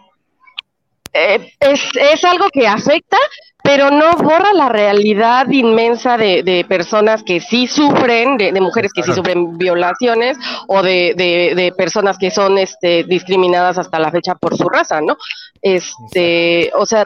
eh, 1.18 1.53
es, 1.60 1.81
es 1.95 2.23
algo 2.23 2.49
que 2.49 2.68
afecta, 2.68 3.18
pero 3.64 3.91
no 3.91 4.14
borra 4.14 4.53
la 4.53 4.69
realidad 4.69 5.49
inmensa 5.49 6.18
de, 6.18 6.65
personas 6.69 7.22
que 7.23 7.41
sí 7.41 7.68
sufren, 7.68 8.38
de, 8.38 8.53
mujeres 8.61 8.94
que 8.94 9.03
sí 9.03 9.11
sufren 9.11 9.57
violaciones 9.57 10.38
o 10.68 10.81
de, 10.81 11.73
personas 11.77 12.18
que 12.18 12.31
son 12.31 12.57
este, 12.57 13.03
discriminadas 13.03 13.77
hasta 13.77 13.99
la 13.99 14.11
fecha 14.11 14.35
por 14.35 14.56
su 14.56 14.69
raza, 14.69 15.02
¿no? 15.02 15.18
Este, 15.61 16.72
o 16.76 16.85
sea, 16.85 17.06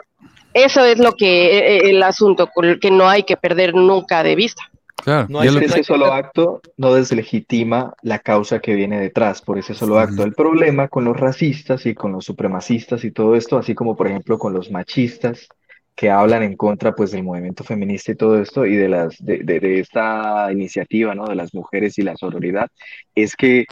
eso 0.54 0.86
es 0.86 1.00
lo 1.00 1.14
que 1.14 1.58
e, 1.58 1.78
e, 1.78 1.90
el 1.90 2.04
asunto 2.04 2.50
que 2.80 2.92
no 2.92 3.10
hay 3.10 3.24
que 3.24 3.38
perder 3.38 3.74
nunca 3.74 4.22
de 4.22 4.36
vista. 4.36 4.71
Claro. 5.04 5.28
No 5.30 5.42
ese 5.44 5.84
solo 5.84 6.14
acto 6.14 6.62
no 6.78 6.94
deslegitima 6.94 7.94
la 8.02 8.20
causa 8.20 8.60
que 8.60 8.76
viene 8.76 9.00
detrás 9.00 9.42
por 9.42 9.58
ese 9.58 9.74
solo 9.74 10.00
acto. 10.00 10.24
El 10.24 10.34
problema 10.34 10.88
con 10.88 11.06
los 11.06 11.20
racistas 11.20 11.86
y 11.86 11.96
con 11.96 12.12
los 12.12 12.26
supremacistas 12.26 13.04
y 13.04 13.12
todo 13.12 13.36
esto, 13.36 13.58
así 13.58 13.74
como 13.76 13.96
por 13.96 14.08
ejemplo 14.08 14.38
con 14.38 14.54
los 14.54 14.72
machistas, 14.72 15.48
que 15.96 16.10
hablan 16.10 16.44
en 16.44 16.56
contra 16.56 16.96
pues 16.96 17.12
del 17.12 17.24
movimiento 17.24 17.64
feminista 17.64 18.12
y 18.12 18.16
todo 18.16 18.40
esto 18.40 18.66
y 18.66 18.76
de 18.76 18.90
las 18.90 19.24
de, 19.24 19.40
de, 19.40 19.80
esta 19.80 20.52
iniciativa 20.52 21.14
no 21.14 21.28
de 21.28 21.36
las 21.36 21.54
mujeres 21.54 21.98
y 21.98 22.02
la 22.02 22.16
sororidad 22.16 22.70
es 23.14 23.36
que 23.36 23.66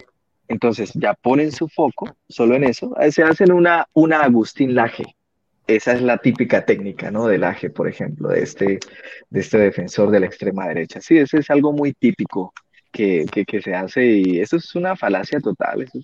entonces 0.47 0.91
ya 0.93 1.13
ponen 1.13 1.51
su 1.51 1.67
foco 1.69 2.15
solo 2.27 2.55
en 2.55 2.65
eso 2.65 2.93
se 3.09 3.23
hacen 3.23 3.51
una 3.51 3.87
una 3.93 4.21
Agustín 4.21 4.75
Laje 4.75 5.15
esa 5.75 5.93
es 5.93 6.01
la 6.01 6.17
típica 6.17 6.65
técnica 6.65 7.11
no 7.11 7.27
del 7.27 7.41
Laje 7.41 7.69
por 7.69 7.87
ejemplo 7.87 8.29
de 8.29 8.41
este 8.41 8.79
de 9.29 9.39
este 9.39 9.57
defensor 9.57 10.11
de 10.11 10.19
la 10.19 10.25
extrema 10.25 10.67
derecha 10.67 11.01
sí 11.01 11.17
eso 11.17 11.37
es 11.37 11.49
algo 11.49 11.71
muy 11.71 11.93
típico 11.93 12.53
que, 12.91 13.25
que, 13.31 13.45
que 13.45 13.61
se 13.61 13.75
hace 13.75 14.05
y 14.05 14.39
eso 14.39 14.57
es 14.57 14.75
una 14.75 14.95
falacia 14.95 15.39
total 15.39 15.83
eso 15.83 15.99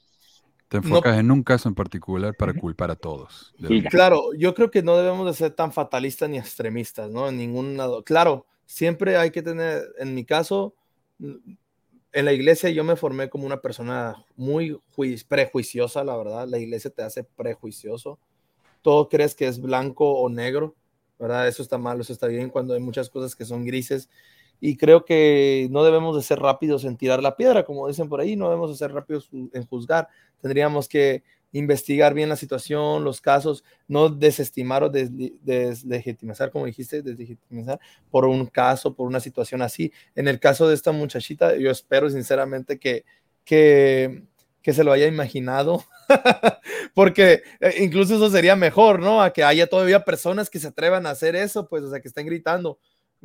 te 0.68 0.78
enfocas 0.78 1.20
en 1.20 1.32
un 1.32 1.44
caso 1.44 1.70
en 1.70 1.76
particular 1.76 2.36
para 2.36 2.54
culpar 2.54 2.90
a 2.90 2.96
todos. 2.96 3.54
Y 3.60 3.84
claro, 3.84 4.34
yo 4.34 4.56
creo 4.56 4.72
que 4.72 4.82
no 4.82 4.98
debemos 4.98 5.28
de 5.28 5.34
ser 5.34 5.52
tan 5.52 5.72
fatalistas 5.72 6.28
ni 6.28 6.40
extremistas, 6.40 7.10
¿no? 7.12 7.30
En 7.30 7.38
ningún 7.38 7.78
lado. 7.78 8.04
Claro, 8.04 8.48
siempre 8.66 9.16
hay 9.18 9.30
que 9.30 9.44
tener, 9.44 9.84
en 10.00 10.16
mi 10.16 10.26
caso, 10.26 10.74
en 11.20 12.26
la 12.26 12.34
iglesia 12.34 12.70
yo 12.72 12.84
me 12.84 12.96
formé 12.96 13.30
como 13.30 13.46
una 13.46 13.62
persona 13.62 14.16
muy 14.36 14.80
prejuiciosa, 15.28 16.04
la 16.04 16.18
verdad. 16.18 16.48
La 16.48 16.58
iglesia 16.58 16.90
te 16.90 17.04
hace 17.04 17.24
prejuicioso. 17.24 18.18
Todo 18.86 19.10
crees 19.10 19.34
que 19.34 19.48
es 19.48 19.60
blanco 19.60 20.12
o 20.12 20.30
negro, 20.30 20.76
¿verdad? 21.18 21.48
Eso 21.48 21.64
está 21.64 21.80
mal, 21.80 22.00
eso 22.00 22.14
está 22.14 22.28
bien 22.28 22.52
cuando 22.52 22.76
hay 22.76 22.80
muchas 22.80 23.10
cosas 23.10 23.36
que 23.36 23.44
son 23.44 23.66
grises 23.66 24.12
y 24.62 24.78
creo 24.78 25.06
que 25.06 25.68
no 25.72 25.84
debemos 25.84 26.16
de 26.16 26.22
ser 26.22 26.38
rápidos 26.38 26.86
en 26.86 26.96
tirar 26.96 27.24
la 27.24 27.36
piedra, 27.36 27.66
como 27.66 27.88
dicen 27.88 28.08
por 28.08 28.22
ahí, 28.22 28.36
no 28.36 28.46
debemos 28.46 28.70
de 28.70 28.78
ser 28.78 28.94
rápidos 28.94 29.28
en 29.32 29.66
juzgar, 29.66 30.08
tendríamos 30.40 30.88
que 30.88 31.24
investigar 31.52 32.14
bien 32.14 32.30
la 32.30 32.36
situación, 32.36 33.04
los 33.04 33.22
casos, 33.22 33.64
no 33.88 34.10
desestimar 34.10 34.84
o 34.84 34.90
deslegitimizar, 34.90 36.52
como 36.52 36.68
dijiste, 36.68 37.02
deslegitimizar 37.02 37.80
por 38.12 38.26
un 38.26 38.46
caso, 38.46 38.94
por 38.94 39.08
una 39.08 39.20
situación 39.20 39.64
así. 39.64 39.92
En 40.14 40.28
el 40.28 40.40
caso 40.40 40.68
de 40.68 40.76
esta 40.76 40.92
muchachita, 40.92 41.56
yo 41.56 41.72
espero 41.72 42.08
sinceramente 42.12 42.78
que, 42.78 43.04
que, 43.44 44.26
que 44.66 44.74
se 44.74 44.84
lo 44.84 44.92
haya 44.92 45.08
imaginado, 45.08 45.86
porque 46.94 47.44
eh, 47.62 47.76
incluso 47.80 48.16
eso 48.16 48.30
sería 48.30 48.58
mejor, 48.58 49.00
¿no? 49.00 49.22
A 49.22 49.32
que 49.32 49.46
haya 49.46 49.68
todavía 49.68 50.04
personas 50.04 50.50
que 50.50 50.60
se 50.60 50.68
atrevan 50.68 51.06
a 51.06 51.12
hacer 51.12 51.38
eso, 51.38 51.70
pues, 51.70 51.84
o 51.84 51.90
sea, 51.90 52.02
que 52.02 52.10
estén 52.10 52.26
gritando 52.26 52.80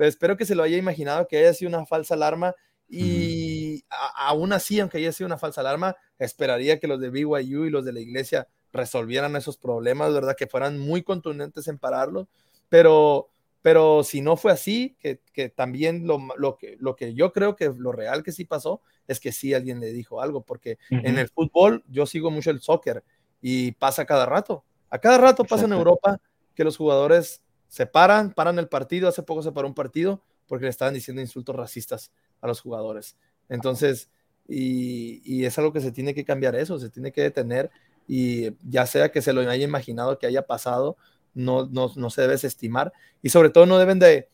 espero 0.07 0.37
que 0.37 0.47
se 0.47 0.55
lo 0.55 0.63
haya 0.63 0.77
imaginado 0.77 1.27
que 1.29 1.39
haya 1.39 1.55
sido 1.55 1.69
una 1.69 1.87
falsa 1.87 2.15
alarma 2.15 2.55
y 2.89 3.85
aún 4.17 4.53
así, 4.53 4.81
aunque 4.81 4.99
haya 4.99 5.13
sido 5.13 5.27
una 5.27 5.39
falsa 5.39 5.61
alarma, 5.61 5.97
esperaría 6.19 6.81
que 6.81 6.89
los 6.89 7.01
de 7.01 7.11
BYU 7.11 7.67
y 7.67 7.71
los 7.71 7.85
de 7.85 7.93
la 7.93 8.01
iglesia 8.01 8.49
resolvieran 8.73 9.37
esos 9.37 9.57
problemas, 9.57 10.13
¿verdad? 10.13 10.35
Que 10.37 10.49
fueran 10.49 10.77
muy 10.79 11.05
contundentes 11.05 11.69
en 11.69 11.79
pararlo, 11.79 12.29
pero, 12.69 13.31
pero 13.63 14.03
si 14.05 14.21
no 14.21 14.37
fue 14.37 14.53
así, 14.53 14.97
que, 15.01 15.21
que 15.33 15.49
también 15.49 16.07
lo, 16.07 16.19
lo, 16.37 16.57
que, 16.57 16.77
lo 16.81 16.97
que 16.97 17.15
yo 17.15 17.33
creo 17.33 17.57
que 17.57 17.73
lo 17.77 17.93
real 17.93 18.23
que 18.23 18.33
sí 18.33 18.45
pasó 18.45 18.81
es 19.07 19.21
que 19.21 19.33
sí 19.33 19.55
alguien 19.55 19.81
le 19.81 19.93
dijo 19.93 20.23
algo, 20.23 20.43
porque 20.43 20.79
en 20.91 21.19
el 21.19 21.29
fútbol 21.29 21.85
yo 21.89 22.07
sigo 22.07 22.31
mucho 22.31 22.51
el 22.51 22.61
soccer 22.61 23.03
y 23.43 23.73
pasa 23.73 24.07
cada 24.07 24.27
rato, 24.27 24.65
a 24.89 24.99
cada 24.99 25.19
rato 25.19 25.45
pasa 25.45 25.65
en 25.65 25.73
Europa 25.73 26.21
que 26.55 26.65
los 26.65 26.77
jugadores 26.77 27.43
se 27.69 27.87
paran, 27.87 28.33
paran 28.33 28.59
el 28.59 28.69
partido, 28.69 29.09
hace 29.09 29.23
poco 29.23 29.43
se 29.43 29.53
paró 29.53 29.69
un 29.69 29.75
partido 29.75 30.23
porque 30.47 30.65
le 30.65 30.71
estaban 30.71 30.95
diciendo 30.95 31.23
insultos 31.23 31.55
racistas 31.55 32.11
a 32.41 32.49
los 32.49 32.61
jugadores. 32.61 33.17
Entonces, 33.49 34.11
y, 34.49 35.45
es 35.45 35.57
algo 35.59 35.73
que 35.73 35.81
se 35.81 35.93
tiene 35.93 36.13
que 36.13 36.25
cambiar 36.25 36.57
eso, 36.57 36.79
se 36.79 36.91
tiene 36.91 37.13
que 37.13 37.23
detener 37.23 37.71
y 38.09 38.51
ya 38.69 38.87
sea 38.87 39.13
que 39.13 39.23
se 39.23 39.33
lo 39.33 39.43
haya 39.43 39.65
imaginado 39.65 40.19
que 40.19 40.27
haya 40.27 40.47
pasado, 40.47 40.97
no, 41.35 41.69
no, 41.69 42.11
se 42.11 42.23
debe 42.23 42.35
desestimar 42.35 42.93
y 43.23 43.31
sobre 43.31 43.51
todo 43.51 43.67
no 43.67 43.79
deben 43.79 43.99
de 43.99 44.29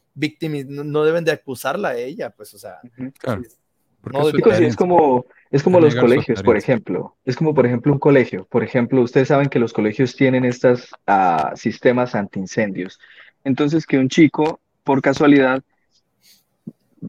no 0.66 1.05
deben 1.05 1.24
de 1.24 1.32
acusarla 1.32 1.90
a 1.90 1.97
ella, 1.97 2.31
pues, 2.31 2.55
o 2.55 2.59
sea. 2.59 2.81
es 4.60 4.77
como, 4.77 5.27
es 5.51 5.62
como 5.62 5.78
los 5.78 5.94
colegios, 5.94 6.43
por 6.43 6.56
ejemplo. 6.56 7.16
Es 7.24 7.36
como, 7.36 7.55
por 7.55 7.66
ejemplo, 7.66 7.93
un 7.93 7.98
colegio. 7.98 8.47
Por 8.47 8.64
ejemplo, 8.64 9.02
ustedes 9.02 9.28
saben 9.28 9.48
que 9.48 9.59
los 9.59 9.73
colegios 9.73 10.16
tienen 10.16 10.44
estos 10.44 10.94
ah, 11.06 11.52
sistemas 11.55 12.14
antiincendios. 12.14 12.98
Entonces, 13.44 13.86
que 13.86 13.98
un 13.98 14.09
chico, 14.09 14.60
por 14.85 15.02
casualidad, 15.02 15.62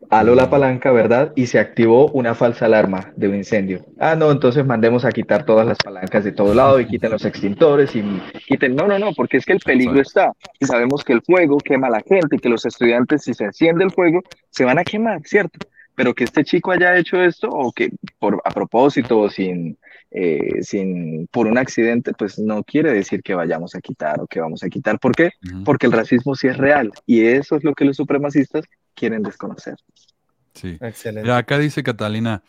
Aló 0.10 0.36
la 0.36 0.49
palanca, 0.49 0.91
¿verdad? 0.91 1.34
Y 1.36 1.48
se 1.48 1.60
activó 1.60 2.10
una 2.11 2.36
falsa 2.36 2.65
alarma 2.65 3.14
de 3.15 3.28
un 3.28 3.36
incendio. 3.36 3.86
Ah, 3.99 4.15
no, 4.15 4.32
entonces 4.32 4.65
mandemos 4.65 5.06
a 5.06 5.11
quitar 5.11 5.45
todas 5.45 5.68
las 5.68 5.78
palancas 5.78 6.24
de 6.24 6.32
todo 6.32 6.53
lado 6.53 6.80
y 6.80 6.88
quiten 6.88 7.11
los 7.11 7.26
extintores 7.26 7.95
y 7.95 8.03
quiten. 8.48 8.76
No, 8.76 8.88
no, 8.88 8.98
no, 8.99 9.14
porque 9.14 9.38
es 9.38 9.45
que 9.45 9.53
el 9.53 9.60
peligro 9.60 10.02
está. 10.02 10.34
Y 10.60 10.65
sabemos 10.65 11.03
que 11.03 11.14
el 11.14 11.22
fuego 11.22 11.57
quema 11.57 11.88
a 11.88 11.91
la 11.91 12.02
gente, 12.02 12.38
que 12.38 12.49
los 12.49 12.65
estudiantes, 12.65 13.24
si 13.24 13.34
se 13.34 13.45
enciende 13.45 13.84
el 13.84 13.91
fuego, 13.91 14.22
se 14.49 14.65
van 14.65 14.80
a 14.80 14.84
quemar, 14.84 15.22
¿cierto? 15.24 15.60
Pero 15.95 16.14
que 16.14 16.26
este 16.26 16.44
chico 16.44 16.72
haya 16.72 16.95
hecho 16.98 17.22
esto 17.22 17.49
o 17.49 17.72
que 17.72 17.91
por 18.19 18.41
a 18.45 18.52
propósito 18.52 19.19
o 19.19 19.30
sin, 19.30 19.78
eh, 20.11 20.61
sin 20.61 21.28
por 21.28 21.48
un 21.48 21.57
accidente, 21.57 22.14
pues 22.18 22.40
no 22.40 22.64
quiere 22.64 22.94
decir 22.94 23.22
que 23.24 23.36
vayamos 23.36 23.76
a 23.76 23.82
quitar 23.82 24.22
o 24.22 24.28
que 24.28 24.40
vamos 24.40 24.64
a 24.64 24.69
quitar. 24.69 24.99
¿Por 24.99 25.14
qué? 25.14 25.32
Porque 25.65 25.88
el 25.88 25.91
racismo 25.91 26.36
sí 26.36 26.48
es 26.48 26.57
real 26.57 26.91
y 27.06 27.26
eso 27.26 27.56
es 27.56 27.64
lo 27.64 27.74
que 27.74 27.86
los 27.86 27.98
supremacistas 27.98 28.65
quieren 28.98 29.22
desconocer. 29.24 29.76
Sí. 30.53 30.78
Excelente. 30.82 31.22
Mira, 31.22 31.38
acá 31.38 31.60
dice 31.60 31.84
Catalina, 31.84 32.44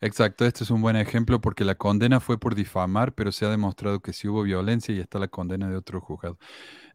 exacto, 0.00 0.44
este 0.44 0.62
es 0.62 0.70
un 0.70 0.82
buen 0.82 0.94
ejemplo 0.96 1.40
porque 1.40 1.64
la 1.64 1.74
condena 1.74 2.20
fue 2.20 2.38
por 2.38 2.54
difamar, 2.54 3.14
pero 3.14 3.32
se 3.32 3.46
ha 3.46 3.48
demostrado 3.48 4.00
que 4.00 4.12
sí 4.12 4.28
hubo 4.28 4.42
violencia 4.42 4.94
y 4.94 5.00
está 5.00 5.18
la 5.18 5.28
condena 5.28 5.68
de 5.70 5.76
otro 5.76 6.00
juzgado. 6.00 6.38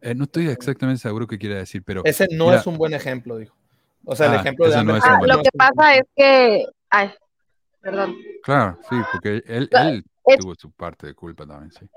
Eh, 0.01 0.13
no 0.13 0.25
estoy 0.25 0.47
exactamente 0.47 1.01
seguro 1.01 1.25
qué 1.27 1.37
quiere 1.39 1.55
decir, 1.55 1.83
pero... 1.83 2.03
Ese 2.05 2.27
no 2.31 2.45
mira, 2.45 2.59
es 2.59 2.67
un 2.67 2.77
buen 2.77 2.93
ejemplo, 2.93 3.37
dijo. 3.37 3.55
O 4.05 4.15
sea, 4.15 4.27
el 4.27 4.33
Ah, 4.33 4.41
ejemplo 4.41 4.69
de 4.69 4.83
no 4.83 4.93
Ah, 4.95 5.19
lo 5.25 5.41
que 5.41 5.49
pasa 5.55 5.95
es 5.95 6.03
que. 6.15 6.65
Ay, 6.89 7.11
perdón. 7.79 8.15
Claro, 8.43 8.79
sí, 8.89 8.95
porque 9.11 9.43
él, 9.45 9.69
él 9.71 10.05
es- 10.25 10.37
tuvo 10.39 10.55
su 10.55 10.71
parte 10.71 11.05
de 11.07 11.13
culpa 11.13 11.45
también, 11.45 11.71
sí. 11.71 11.87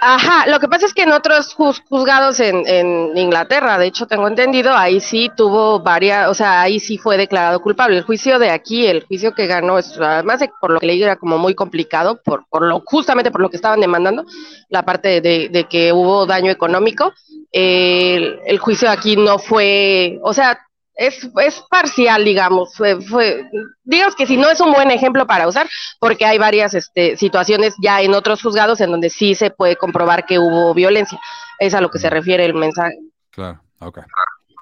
Ajá, 0.00 0.46
lo 0.46 0.60
que 0.60 0.68
pasa 0.68 0.86
es 0.86 0.94
que 0.94 1.02
en 1.02 1.10
otros 1.10 1.54
juz- 1.56 1.82
juzgados 1.88 2.38
en, 2.38 3.16
Inglaterra, 3.18 3.78
de 3.78 3.86
hecho 3.86 4.06
tengo 4.06 4.28
entendido, 4.28 4.72
ahí 4.76 5.00
sí 5.00 5.28
tuvo 5.36 5.80
varias, 5.80 6.28
o 6.28 6.34
sea, 6.34 6.60
ahí 6.62 6.78
sí 6.78 6.98
fue 6.98 7.16
declarado 7.16 7.60
culpable. 7.60 7.96
El 7.96 8.04
juicio 8.04 8.38
de 8.38 8.50
aquí, 8.50 8.86
el 8.86 9.04
juicio 9.04 9.34
que 9.34 9.48
ganó, 9.48 9.76
además 9.76 10.38
de 10.38 10.50
por 10.60 10.70
lo 10.70 10.78
que 10.78 10.86
leí 10.86 11.02
era 11.02 11.16
como 11.16 11.36
muy 11.38 11.54
complicado, 11.56 12.20
por, 12.24 12.46
por 12.48 12.62
lo, 12.62 12.80
justamente 12.86 13.32
por 13.32 13.40
lo 13.40 13.50
que 13.50 13.56
estaban 13.56 13.80
demandando, 13.80 14.24
la 14.68 14.84
parte 14.84 15.20
de, 15.20 15.48
de 15.48 15.64
que 15.64 15.92
hubo 15.92 16.26
daño 16.26 16.52
económico. 16.52 17.12
El, 17.50 18.38
el 18.46 18.58
juicio 18.58 18.88
aquí 18.90 19.16
no 19.16 19.38
fue, 19.40 20.20
o 20.22 20.32
sea, 20.32 20.60
es, 20.98 21.30
es 21.40 21.62
parcial, 21.70 22.24
digamos, 22.24 22.74
fue, 22.74 23.00
fue, 23.00 23.48
digamos 23.84 24.16
que 24.16 24.26
si 24.26 24.36
no 24.36 24.50
es 24.50 24.60
un 24.60 24.72
buen 24.72 24.90
ejemplo 24.90 25.28
para 25.28 25.46
usar, 25.46 25.68
porque 26.00 26.26
hay 26.26 26.38
varias 26.38 26.74
este, 26.74 27.16
situaciones 27.16 27.74
ya 27.80 28.02
en 28.02 28.14
otros 28.14 28.42
juzgados 28.42 28.80
en 28.80 28.90
donde 28.90 29.08
sí 29.08 29.36
se 29.36 29.50
puede 29.52 29.76
comprobar 29.76 30.26
que 30.26 30.40
hubo 30.40 30.74
violencia. 30.74 31.20
Es 31.60 31.72
a 31.74 31.80
lo 31.80 31.88
que 31.88 32.00
se 32.00 32.10
refiere 32.10 32.44
el 32.44 32.54
mensaje. 32.54 32.98
Claro, 33.30 33.62
ok. 33.78 34.00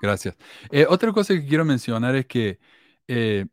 Gracias. 0.03 0.37
Eh, 0.71 0.87
otra 0.87 1.11
cosa 1.11 1.33
que 1.33 1.47
quiero 1.47 1.65
mencionar 1.65 2.15
es 2.15 2.27
que 2.27 2.59
eh, 3.09 3.47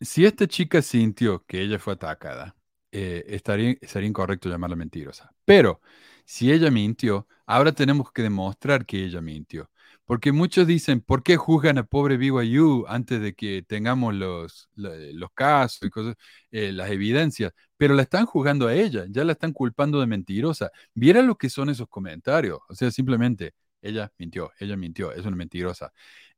si 0.00 0.24
esta 0.24 0.46
chica 0.46 0.82
sintió 0.82 1.44
que 1.44 1.62
ella 1.62 1.80
fue 1.80 1.94
atacada, 1.94 2.54
eh, 2.92 3.24
estaría, 3.26 3.74
sería 3.82 4.08
incorrecto 4.08 4.48
llamarla 4.48 4.76
mentirosa. 4.76 5.32
Pero 5.44 5.80
si 6.24 6.52
ella 6.52 6.70
mintió, 6.70 7.26
ahora 7.44 7.72
tenemos 7.72 8.12
que 8.12 8.22
demostrar 8.22 8.86
que 8.86 9.04
ella 9.04 9.20
mintió. 9.20 9.68
Porque 10.06 10.32
muchos 10.32 10.66
dicen, 10.66 11.00
¿por 11.00 11.22
qué 11.22 11.36
juzgan 11.36 11.78
a 11.78 11.84
pobre 11.84 12.16
BYU 12.18 12.84
antes 12.88 13.20
de 13.22 13.34
que 13.34 13.62
tengamos 13.66 14.14
los, 14.14 14.68
lo- 14.74 14.90
los 15.14 15.30
casos 15.32 15.82
y 15.82 15.90
cosas, 15.90 16.14
eh, 16.50 16.72
las 16.72 16.90
evidencias? 16.90 17.52
Pero 17.78 17.94
la 17.94 18.02
están 18.02 18.26
juzgando 18.26 18.66
a 18.68 18.74
ella, 18.74 19.06
ya 19.08 19.24
la 19.24 19.32
están 19.32 19.52
culpando 19.52 20.00
de 20.00 20.06
mentirosa. 20.06 20.70
Viera 20.94 21.22
lo 21.22 21.36
que 21.36 21.48
son 21.50 21.70
esos 21.70 21.88
comentarios. 21.88 22.58
O 22.68 22.74
sea, 22.74 22.90
simplemente, 22.90 23.54
ella 23.80 24.12
mintió, 24.18 24.52
ella 24.60 24.76
mintió, 24.76 25.10
es 25.12 25.24
una 25.24 25.36
mentirosa. 25.36 25.92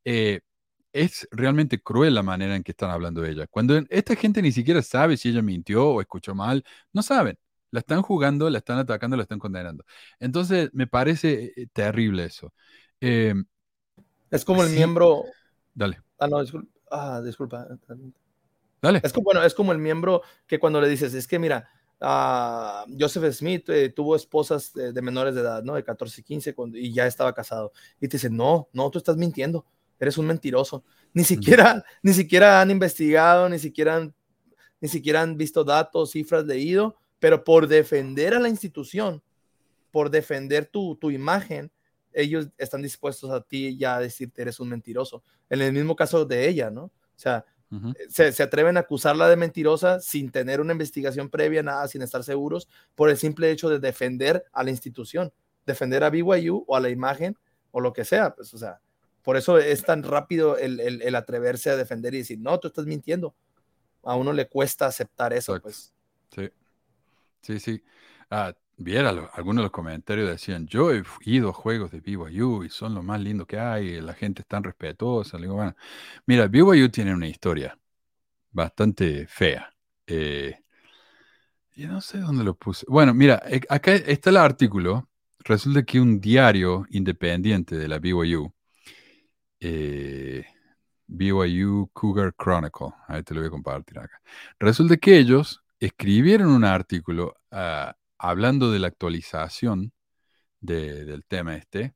Eh, 0.05 0.41
es 0.93 1.29
realmente 1.31 1.81
cruel 1.83 2.15
la 2.15 2.23
manera 2.23 2.57
en 2.57 2.63
que 2.63 2.73
están 2.73 2.91
hablando 2.91 3.21
de 3.21 3.31
ella. 3.33 3.47
Cuando 3.49 3.77
esta 3.91 4.17
gente 4.17 4.41
ni 4.43 4.53
siquiera 4.53 4.83
sabe 4.83 5.17
si 5.17 5.29
ella 5.29 5.43
mintió 5.43 5.87
o 5.89 6.01
escuchó 6.01 6.35
mal, 6.35 6.65
no 6.93 7.03
saben. 7.03 7.39
La 7.71 7.81
están 7.81 8.01
jugando, 8.03 8.49
la 8.49 8.59
están 8.59 8.79
atacando, 8.79 9.17
la 9.17 9.25
están 9.25 9.39
condenando. 9.39 9.85
Entonces, 10.21 10.71
me 10.73 10.87
parece 10.87 11.53
eh, 11.57 11.67
terrible 11.73 12.25
eso. 12.25 12.55
Eh, 13.01 13.35
Es 14.31 14.44
como 14.44 14.62
el 14.62 14.69
Sí. 14.70 14.77
miembro. 14.77 15.24
dale, 15.74 16.01
Ah, 16.19 16.27
no, 16.27 16.40
disculpa. 16.40 16.69
Ah, 16.90 17.20
disculpa. 17.23 17.66
dale. 18.81 19.01
Es 19.03 19.12
como, 19.12 19.24
bueno, 19.24 19.43
es 19.43 19.55
como 19.55 19.73
el 19.73 19.78
miembro 19.78 20.23
que 20.47 20.59
cuando 20.59 20.81
le 20.81 20.89
dices, 20.89 21.12
es 21.15 21.27
que 21.27 21.39
mira, 21.39 21.69
ah, 22.01 22.85
Joseph 22.98 23.32
Smith 23.35 23.69
eh, 23.69 23.90
tuvo 23.90 24.16
esposas 24.16 24.73
de, 24.73 24.93
de 24.93 25.03
menores 25.03 25.35
de 25.35 25.40
edad, 25.43 25.62
¿no? 25.62 25.74
De 25.74 25.85
14 25.85 26.20
y 26.20 26.24
15 26.24 26.55
cuando- 26.55 26.78
y 26.78 26.93
ya 26.93 27.07
estaba 27.07 27.32
casado. 27.35 27.73
Y 28.01 28.09
te 28.09 28.16
dicen, 28.16 28.36
no, 28.36 28.69
no, 28.73 28.90
tú 28.90 28.98
estás 28.98 29.16
mintiendo, 29.16 29.65
eres 29.98 30.16
un 30.19 30.27
mentiroso. 30.27 30.85
Ni 31.12 31.24
siquiera, 31.24 31.85
ni 32.03 32.12
siquiera 32.12 32.61
han 32.61 32.70
investigado, 32.70 33.48
ni 33.48 33.59
siquiera 33.59 33.97
han, 33.97 34.15
ni 34.81 34.89
siquiera 34.89 35.23
han 35.23 35.36
visto 35.36 35.65
datos, 35.65 36.11
cifras, 36.12 36.44
leído, 36.44 36.97
pero 37.19 37.44
por 37.44 37.66
defender 37.66 38.35
a 38.35 38.40
la 38.40 38.48
institución, 38.48 39.23
por 39.90 40.11
defender 40.11 40.66
tu, 40.66 40.97
tu 40.97 41.11
imagen, 41.11 41.70
ellos 42.17 42.49
están 42.59 42.83
dispuestos 42.83 43.31
a 43.31 43.41
ti 43.43 43.77
ya 43.77 43.97
a 43.97 44.01
decirte 44.01 44.43
eres 44.43 44.59
un 44.61 44.69
mentiroso. 44.69 45.23
En 45.51 45.61
el 45.63 45.73
mismo 45.73 45.95
caso 45.95 46.25
de 46.25 46.49
ella, 46.49 46.71
¿no? 46.71 46.85
O 46.85 46.93
sea, 47.19 47.45
Ujú. 47.71 47.93
se, 48.09 48.33
se 48.33 48.43
atreven 48.43 48.77
a 48.77 48.81
acusarla 48.81 49.29
de 49.29 49.37
mentirosa 49.37 50.01
sin 50.01 50.31
tener 50.31 50.61
una 50.61 50.73
investigación 50.73 51.29
previa, 51.29 51.63
nada, 51.63 51.87
sin 51.89 52.03
estar 52.03 52.23
seguros, 52.25 52.69
por 52.95 53.11
el 53.11 53.17
simple 53.17 53.51
hecho 53.51 53.69
de 53.69 53.79
defender 53.79 54.45
a 54.53 54.63
la 54.65 54.71
institución, 54.71 55.33
defender 55.65 56.03
a 56.05 56.11
BYU 56.11 56.65
o 56.67 56.77
a 56.77 56.81
la 56.81 56.89
imagen 56.91 57.37
o 57.71 57.81
lo 57.81 57.93
que 57.93 58.05
sea. 58.05 58.35
Pues, 58.35 58.55
o 58.55 58.59
sea, 58.59 58.81
por 59.23 59.37
eso 59.37 59.59
es 59.59 59.83
tan 59.83 60.03
rápido 60.03 60.57
el, 60.57 60.79
el- 60.81 61.03
el 61.03 61.15
atreverse 61.17 61.71
a 61.71 61.77
defender 61.77 62.15
y 62.15 62.19
decir, 62.19 62.39
no, 62.39 62.59
tú 62.61 62.69
estás 62.69 62.87
mintiendo. 62.87 63.35
A 64.05 64.15
uno 64.15 64.33
le 64.33 64.49
cuesta 64.49 64.87
aceptar 64.87 65.33
eso, 65.33 65.57
Exacto. 65.57 65.63
pues. 65.65 65.93
Sí, 66.33 66.51
sí, 67.43 67.59
sí. 67.61 67.83
Ah, 68.31 68.55
viera, 68.77 69.11
algunos 69.35 69.62
de 69.62 69.65
los 69.65 69.73
comentarios 69.73 70.28
decían, 70.28 70.66
yo 70.66 70.93
he 70.93 71.03
ido 71.23 71.51
a 71.51 71.53
juegos 71.53 71.90
de 71.90 72.01
BYU 72.01 72.65
y 72.65 72.70
son 72.70 72.94
lo 72.94 73.03
más 73.03 73.20
lindo 73.20 73.47
que 73.47 73.59
hay, 73.59 74.01
la 74.01 74.15
gente 74.15 74.43
es 74.43 74.48
tan 74.48 74.65
respetuosa. 74.65 75.39
Le 75.39 75.44
digo, 75.44 75.55
bueno, 75.57 75.77
mira, 76.27 76.47
BYU 76.48 76.89
tiene 76.90 77.15
una 77.15 77.28
historia 77.28 77.78
bastante 78.53 79.27
fea. 79.27 79.73
Eh, 80.07 80.57
y 81.77 81.86
no 81.86 82.01
sé 82.01 82.19
dónde 82.19 82.44
lo 82.44 82.55
puse. 82.57 82.86
Bueno, 82.89 83.15
mira, 83.15 83.43
eh, 83.47 83.61
acá 83.69 83.94
está 83.94 84.31
el 84.31 84.39
artículo. 84.39 85.09
Resulta 85.40 85.82
que 85.85 86.01
un 86.01 86.20
diario 86.20 86.86
independiente 86.90 87.77
de 87.77 87.89
la 87.89 87.98
BYU, 87.98 88.53
eh, 89.61 90.44
BYU 91.07 91.90
Cougar 91.93 92.35
Chronicle, 92.35 92.89
ahí 93.09 93.23
te 93.23 93.35
lo 93.35 93.40
voy 93.40 93.48
a 93.48 93.51
compartir 93.51 93.98
acá. 93.98 94.20
Resulta 94.59 94.97
que 94.97 95.19
ellos 95.19 95.62
escribieron 95.78 96.48
un 96.48 96.65
artículo 96.65 97.36
ah, 97.51 97.94
hablando 98.31 98.70
de 98.70 98.78
la 98.81 98.89
actualización 98.89 99.93
de- 100.61 101.05
del 101.07 101.24
tema 101.27 101.57
este 101.57 101.94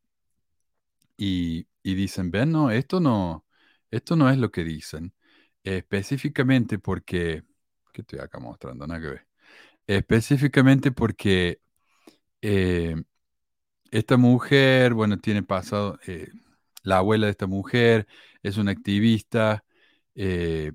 y, 1.16 1.66
dicen, 1.82 2.31
ven, 2.31 2.52
no, 2.52 2.70
esto 2.70 3.01
no, 3.01 3.44
esto 3.90 4.16
no 4.16 4.31
es 4.31 4.39
lo 4.39 4.51
que 4.51 4.65
dicen. 4.65 5.15
Específicamente 5.62 6.78
porque, 6.78 7.43
¿qué 7.93 8.02
estoy 8.02 8.19
acá 8.20 8.39
mostrando? 8.40 8.86
Nada 8.86 9.01
que 9.01 9.07
ver. 9.09 9.27
Específicamente 9.86 10.93
porque 10.93 11.61
eh, 12.43 12.97
esta 13.90 14.16
mujer, 14.19 14.94
bueno, 14.94 15.19
tiene 15.19 15.43
pasado, 15.43 15.98
eh, 16.07 16.28
la 16.85 16.98
abuela 16.98 17.27
de 17.28 17.32
esta 17.32 17.47
mujer 17.48 18.07
es 18.43 18.57
una 18.59 18.73
activista 18.73 19.65
eh, 20.15 20.73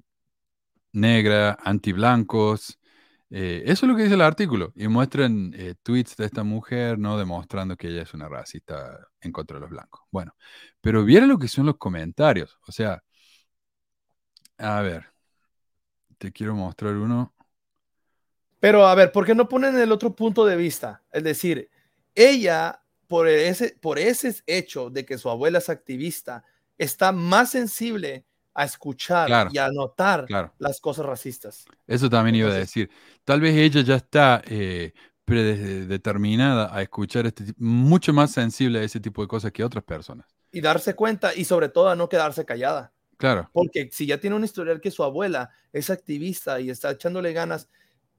negra, 0.94 1.57
anti-blancos. 1.64 2.80
Eh, 3.30 3.64
eso 3.65 3.85
es 3.85 3.89
lo 3.89 3.95
que 3.95 4.03
dice 4.03 4.15
el 4.15 4.22
artículo. 4.22 4.72
Y 4.76 4.88
muestran 4.88 5.53
eh, 5.56 5.76
tweets 5.81 6.15
de 6.15 6.26
esta 6.26 6.43
mujer, 6.43 6.99
¿no? 6.99 7.18
Demostrando 7.18 7.76
que 7.76 7.88
ella 7.88 8.03
es 8.03 8.14
una 8.14 8.30
racista 8.30 9.07
en 9.22 9.31
contra 9.31 9.57
de 9.57 9.61
los 9.61 9.69
blancos. 9.69 10.02
Bueno, 10.11 10.35
pero 10.81 11.03
vieron 11.03 11.30
lo 11.30 11.39
que 11.39 11.47
son 11.47 11.65
los 11.65 11.77
comentarios. 11.77 12.57
O 12.68 12.72
sea, 12.72 13.03
a 14.57 14.81
ver, 14.81 15.06
te 16.18 16.31
quiero 16.31 16.56
mostrar 16.56 16.95
uno. 16.95 17.34
Pero 18.60 18.88
a 18.88 18.95
ver, 18.95 19.11
¿por 19.11 19.26
qué 19.26 19.35
no 19.35 19.47
ponen 19.47 19.77
el 19.77 19.91
otro 19.91 20.15
punto 20.15 20.45
de 20.45 20.56
vista? 20.56 21.03
Es 21.11 21.23
decir, 21.23 21.69
ella, 22.15 22.81
por 23.07 23.27
ese, 23.27 23.77
por 23.81 23.99
ese 23.99 24.35
hecho 24.47 24.89
de 24.89 25.06
que 25.06 25.18
su 25.18 25.30
abuela 25.30 25.60
es 25.60 25.69
activista, 25.69 26.43
está 26.77 27.11
más 27.11 27.52
sensible 27.52 28.24
a 28.56 28.64
escuchar 28.64 29.27
Claro, 29.27 29.49
y 29.53 29.57
a 29.60 29.69
notar 29.69 30.26
claro. 30.26 30.52
las 30.60 30.80
cosas 30.80 31.06
racistas. 31.06 31.65
Eso 31.86 32.10
también 32.10 32.36
iba 32.38 32.48
a 32.48 32.52
Entonces- 32.52 32.73
decir. 32.73 32.90
Tal 33.23 33.41
vez 33.41 33.56
ella 33.56 33.82
ya 33.82 33.95
está 33.95 34.41
eh, 34.48 34.94
predeterminada 35.26 36.76
a 36.76 36.82
escuchar 36.82 37.26
este 37.26 37.45
mucho 37.57 38.14
más 38.14 38.32
sensible 38.32 38.80
a 38.80 38.84
ese 38.84 38.99
tipo 38.99 39.22
de 39.22 39.27
cosas 39.27 39.52
que 39.52 39.64
otras 39.64 39.84
personas. 39.84 40.26
Y 40.52 40.61
darse 40.61 40.95
cuenta 40.95 41.34
y 41.36 41.44
sobre 41.45 41.69
todo 41.69 41.90
a 41.90 41.95
no 41.95 42.07
quedarse 42.10 42.45
callada. 42.45 42.94
Claro, 43.18 43.49
Porque 43.53 43.90
si 43.91 44.06
ya 44.06 44.18
tiene 44.19 44.36
un 44.36 44.44
historial 44.44 44.82
que 44.82 44.91
su 44.91 45.02
abuela 45.03 45.49
es 45.72 45.90
activista 45.90 46.60
y 46.60 46.69
está 46.69 46.91
echándole 46.91 47.32
ganas, 47.32 47.69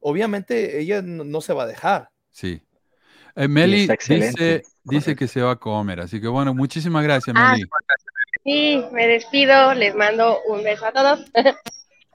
obviamente 0.01 0.81
ella 0.81 1.03
no, 1.03 1.23
no 1.25 1.41
se 1.41 1.53
va 1.53 1.65
a 1.65 1.67
dejar. 1.67 2.11
sí. 2.31 2.63
Eh, 3.39 3.49
Meli 3.49 3.87
dice, 3.87 4.63
dice 4.83 5.15
que 5.15 5.29
se 5.29 5.43
va 5.43 5.51
a 5.51 5.57
comer, 5.57 6.01
así 6.01 6.19
que 6.23 6.27
bueno, 6.27 6.55
muchísimas 6.55 7.03
gracias, 7.05 7.37
Ah, 7.39 7.51
Meli. 7.53 7.65
Sí, 8.47 8.81
me 8.93 9.09
despido, 9.09 9.75
les 9.75 9.93
mando 9.97 10.41
un 10.47 10.63
beso 10.63 10.87
a 10.87 10.93
todos. 10.93 11.21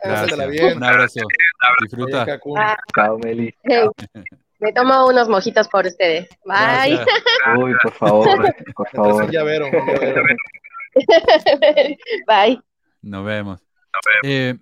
Gracias. 0.03 0.49
bien. 0.49 0.77
Un 0.77 0.83
abrazo. 0.83 1.19
Disfruta. 1.81 2.25
Ah, 2.57 2.77
Chao, 2.95 3.19
Meli. 3.19 3.53
me 4.59 4.71
tomo 4.71 5.07
unos 5.07 5.27
mojitos 5.27 5.67
por 5.67 5.85
ustedes. 5.85 6.29
Bye. 6.45 6.95
Gracias. 6.95 7.07
Uy, 7.57 7.75
por 7.83 7.91
favor, 7.91 8.27
por 8.75 8.89
favor. 8.91 9.23
un 9.25 9.29
llavero, 9.29 9.65
un 9.65 9.71
llavero. 9.73 10.23
Bye. 12.27 12.61
Nos 13.01 13.25
vemos. 13.25 13.59
Eh, 14.23 14.55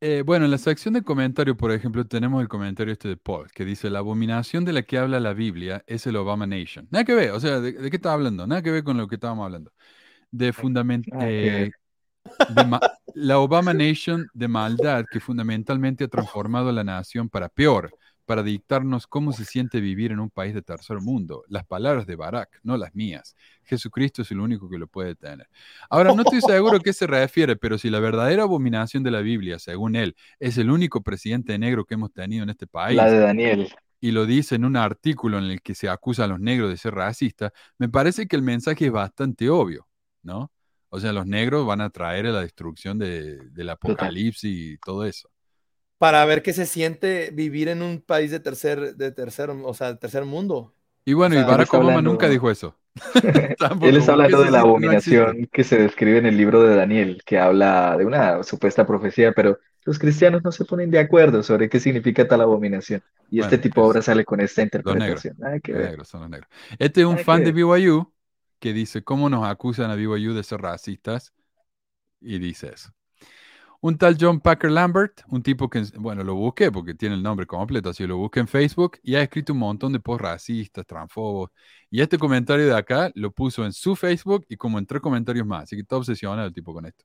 eh, 0.00 0.22
bueno, 0.24 0.44
en 0.44 0.50
la 0.50 0.58
sección 0.58 0.94
de 0.94 1.02
comentarios, 1.02 1.56
por 1.56 1.72
ejemplo, 1.72 2.06
tenemos 2.06 2.42
el 2.42 2.48
comentario 2.48 2.92
este 2.92 3.08
de 3.08 3.16
Paul, 3.16 3.50
que 3.52 3.64
dice, 3.64 3.88
la 3.90 4.00
abominación 4.00 4.64
de 4.64 4.72
la 4.72 4.82
que 4.82 4.98
habla 4.98 5.20
la 5.20 5.32
Biblia 5.32 5.82
es 5.86 6.06
el 6.06 6.16
Obama 6.16 6.46
Nation. 6.46 6.86
Nada 6.90 7.04
que 7.04 7.14
ver, 7.14 7.30
o 7.30 7.40
sea, 7.40 7.60
¿de, 7.60 7.72
de 7.72 7.90
qué 7.90 7.96
está 7.96 8.12
hablando? 8.12 8.46
Nada 8.46 8.62
que 8.62 8.70
ver 8.70 8.84
con 8.84 8.96
lo 8.98 9.08
que 9.08 9.14
estábamos 9.16 9.44
hablando. 9.46 9.72
De 10.30 10.52
fundament 10.52 11.06
Nada 11.06 11.32
que 11.38 11.50
ver. 11.50 11.68
eh, 11.68 11.74
la 13.14 13.38
Obama 13.38 13.72
Nation 13.74 14.28
de 14.34 14.48
maldad 14.48 15.06
que 15.10 15.20
fundamentalmente 15.20 16.04
ha 16.04 16.08
transformado 16.08 16.68
a 16.68 16.72
la 16.72 16.84
nación 16.84 17.28
para 17.28 17.48
peor, 17.48 17.94
para 18.26 18.42
dictarnos 18.42 19.06
cómo 19.06 19.32
se 19.32 19.44
siente 19.44 19.80
vivir 19.80 20.12
en 20.12 20.18
un 20.20 20.30
país 20.30 20.52
de 20.52 20.60
tercer 20.60 21.00
mundo. 21.00 21.44
Las 21.48 21.64
palabras 21.64 22.06
de 22.06 22.16
Barack, 22.16 22.60
no 22.62 22.76
las 22.76 22.94
mías. 22.94 23.36
Jesucristo 23.62 24.22
es 24.22 24.30
el 24.32 24.40
único 24.40 24.68
que 24.68 24.78
lo 24.78 24.88
puede 24.88 25.14
tener. 25.14 25.48
Ahora, 25.88 26.12
no 26.12 26.22
estoy 26.22 26.40
seguro 26.42 26.76
a 26.76 26.80
qué 26.80 26.92
se 26.92 27.06
refiere, 27.06 27.56
pero 27.56 27.78
si 27.78 27.88
la 27.88 28.00
verdadera 28.00 28.42
abominación 28.42 29.02
de 29.02 29.12
la 29.12 29.20
Biblia, 29.20 29.58
según 29.58 29.96
él, 29.96 30.16
es 30.40 30.58
el 30.58 30.70
único 30.70 31.02
presidente 31.02 31.56
negro 31.58 31.84
que 31.84 31.94
hemos 31.94 32.12
tenido 32.12 32.42
en 32.42 32.50
este 32.50 32.66
país, 32.66 32.96
La 32.96 33.10
de 33.10 33.20
Daniel. 33.20 33.68
y 34.00 34.10
lo 34.10 34.26
dice 34.26 34.56
en 34.56 34.64
un 34.64 34.76
artículo 34.76 35.38
en 35.38 35.44
el 35.44 35.62
que 35.62 35.74
se 35.74 35.88
acusa 35.88 36.24
a 36.24 36.26
los 36.26 36.40
negros 36.40 36.68
de 36.68 36.76
ser 36.76 36.94
racistas, 36.94 37.52
me 37.78 37.88
parece 37.88 38.26
que 38.26 38.36
el 38.36 38.42
mensaje 38.42 38.86
es 38.86 38.92
bastante 38.92 39.48
obvio, 39.48 39.86
¿no? 40.22 40.50
O 40.88 40.98
sea, 41.00 41.12
los 41.12 41.26
negros 41.26 41.66
van 41.66 41.80
a 41.80 41.90
traer 41.90 42.26
a 42.26 42.30
la 42.32 42.40
destrucción 42.40 42.98
de- 42.98 43.38
del 43.50 43.70
apocalipsis 43.70 44.74
y 44.74 44.78
todo 44.78 45.04
eso. 45.04 45.28
Para 45.98 46.24
ver 46.26 46.42
qué 46.42 46.52
se 46.52 46.66
siente 46.66 47.30
vivir 47.32 47.68
en 47.68 47.82
un 47.82 48.00
país 48.02 48.30
de 48.30 48.40
tercer, 48.40 48.96
de 48.96 49.12
tercer, 49.12 49.50
o 49.50 49.74
sea, 49.74 49.88
de 49.92 49.96
tercer 49.98 50.24
mundo. 50.26 50.74
Y 51.04 51.12
bueno, 51.14 51.34
O 51.36 51.38
y 51.38 51.38
sea, 51.38 51.46
Barack 51.46 51.64
está 51.66 51.76
Obama 51.78 51.90
hablando- 51.92 52.10
nunca 52.10 52.28
dijo 52.28 52.50
eso. 52.50 52.76
Él 53.80 53.96
hablando 54.10 54.38
eso 54.38 54.44
de 54.44 54.50
la 54.50 54.60
sí 54.60 54.64
no 54.64 54.68
abominación 54.68 55.48
que 55.52 55.64
se 55.64 55.78
describe 55.78 56.18
en 56.18 56.26
el 56.26 56.36
libro 56.36 56.62
de 56.62 56.76
Daniel, 56.76 57.22
que 57.24 57.38
habla 57.38 57.96
de 57.96 58.04
una 58.06 58.42
supuesta 58.42 58.86
profecía, 58.86 59.32
pero 59.32 59.58
los 59.84 59.98
cristianos 59.98 60.42
no 60.44 60.50
se 60.52 60.64
ponen 60.64 60.90
de 60.90 60.98
acuerdo 60.98 61.42
sobre 61.42 61.68
qué 61.68 61.78
significa 61.80 62.26
tal 62.26 62.40
abominación. 62.40 63.02
Y 63.30 63.40
este 63.40 63.56
Bueno, 63.56 63.62
tipo 63.62 63.80
es- 63.82 63.84
ahora 63.86 64.02
sale 64.02 64.24
con 64.24 64.40
esta 64.40 64.62
Los 64.82 64.96
negros. 64.96 65.24
interpretación. 65.24 65.36
Nada 65.38 65.60
que 65.60 65.72
Los 65.72 65.80
ver. 65.80 65.90
negros 65.90 66.08
son 66.08 66.20
los 66.22 66.30
negros. 66.30 66.50
Este 66.78 67.00
es 67.02 67.06
un 67.06 67.12
Nada 67.14 67.24
fan 67.24 67.42
que 67.42 67.44
de 67.44 67.52
BYU 67.52 68.12
que 68.58 68.72
dice, 68.72 69.02
¿cómo 69.04 69.28
nos 69.30 69.46
acusan 69.46 69.90
a 69.90 69.94
BYU 69.94 70.34
de 70.34 70.42
ser 70.42 70.60
racistas? 70.62 71.32
Y 72.20 72.38
dice 72.38 72.72
eso. 72.74 72.90
Un 73.86 73.96
tal 73.96 74.16
John 74.18 74.40
Packer 74.40 74.68
Lambert, 74.72 75.22
un 75.28 75.44
tipo 75.44 75.70
que, 75.70 75.84
bueno, 75.96 76.24
lo 76.24 76.34
busqué 76.34 76.72
porque 76.72 76.92
tiene 76.92 77.14
el 77.14 77.22
nombre 77.22 77.46
completo, 77.46 77.90
así 77.90 78.04
lo 78.04 78.16
busqué 78.16 78.40
en 78.40 78.48
Facebook 78.48 78.98
y 79.00 79.14
ha 79.14 79.22
escrito 79.22 79.52
un 79.52 79.60
montón 79.60 79.92
de 79.92 80.00
posts 80.00 80.22
racistas, 80.22 80.84
transfobos. 80.84 81.50
Y 81.88 82.00
este 82.00 82.18
comentario 82.18 82.66
de 82.66 82.74
acá 82.74 83.12
lo 83.14 83.30
puso 83.30 83.64
en 83.64 83.72
su 83.72 83.94
Facebook 83.94 84.44
y 84.48 84.56
como 84.56 84.80
en 84.80 84.86
tres 84.86 85.00
comentarios 85.00 85.46
más, 85.46 85.62
así 85.62 85.76
que 85.76 85.82
está 85.82 85.96
obsesionado 85.96 86.48
el 86.48 86.52
tipo 86.52 86.74
con 86.74 86.84
esto. 86.84 87.04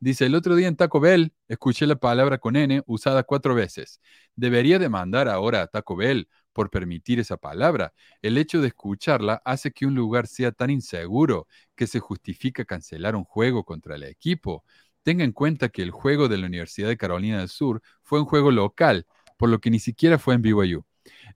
Dice, 0.00 0.24
el 0.24 0.34
otro 0.34 0.56
día 0.56 0.68
en 0.68 0.76
Taco 0.76 1.00
Bell 1.00 1.34
escuché 1.48 1.86
la 1.86 1.96
palabra 1.96 2.38
con 2.38 2.56
N 2.56 2.82
usada 2.86 3.24
cuatro 3.24 3.54
veces. 3.54 4.00
Debería 4.34 4.78
demandar 4.78 5.28
ahora 5.28 5.60
a 5.60 5.66
Taco 5.66 5.96
Bell 5.96 6.30
por 6.54 6.70
permitir 6.70 7.20
esa 7.20 7.36
palabra. 7.36 7.92
El 8.22 8.38
hecho 8.38 8.62
de 8.62 8.68
escucharla 8.68 9.42
hace 9.44 9.70
que 9.70 9.84
un 9.84 9.94
lugar 9.94 10.26
sea 10.26 10.50
tan 10.50 10.70
inseguro 10.70 11.46
que 11.76 11.86
se 11.86 12.00
justifica 12.00 12.64
cancelar 12.64 13.16
un 13.16 13.24
juego 13.24 13.64
contra 13.64 13.96
el 13.96 14.04
equipo. 14.04 14.64
Tenga 15.02 15.24
en 15.24 15.32
cuenta 15.32 15.68
que 15.68 15.82
el 15.82 15.90
juego 15.90 16.28
de 16.28 16.38
la 16.38 16.46
Universidad 16.46 16.88
de 16.88 16.96
Carolina 16.96 17.38
del 17.40 17.48
Sur 17.48 17.82
fue 18.02 18.20
un 18.20 18.26
juego 18.26 18.50
local, 18.50 19.06
por 19.36 19.48
lo 19.48 19.60
que 19.60 19.70
ni 19.70 19.78
siquiera 19.78 20.18
fue 20.18 20.34
en 20.34 20.42
BYU. 20.42 20.84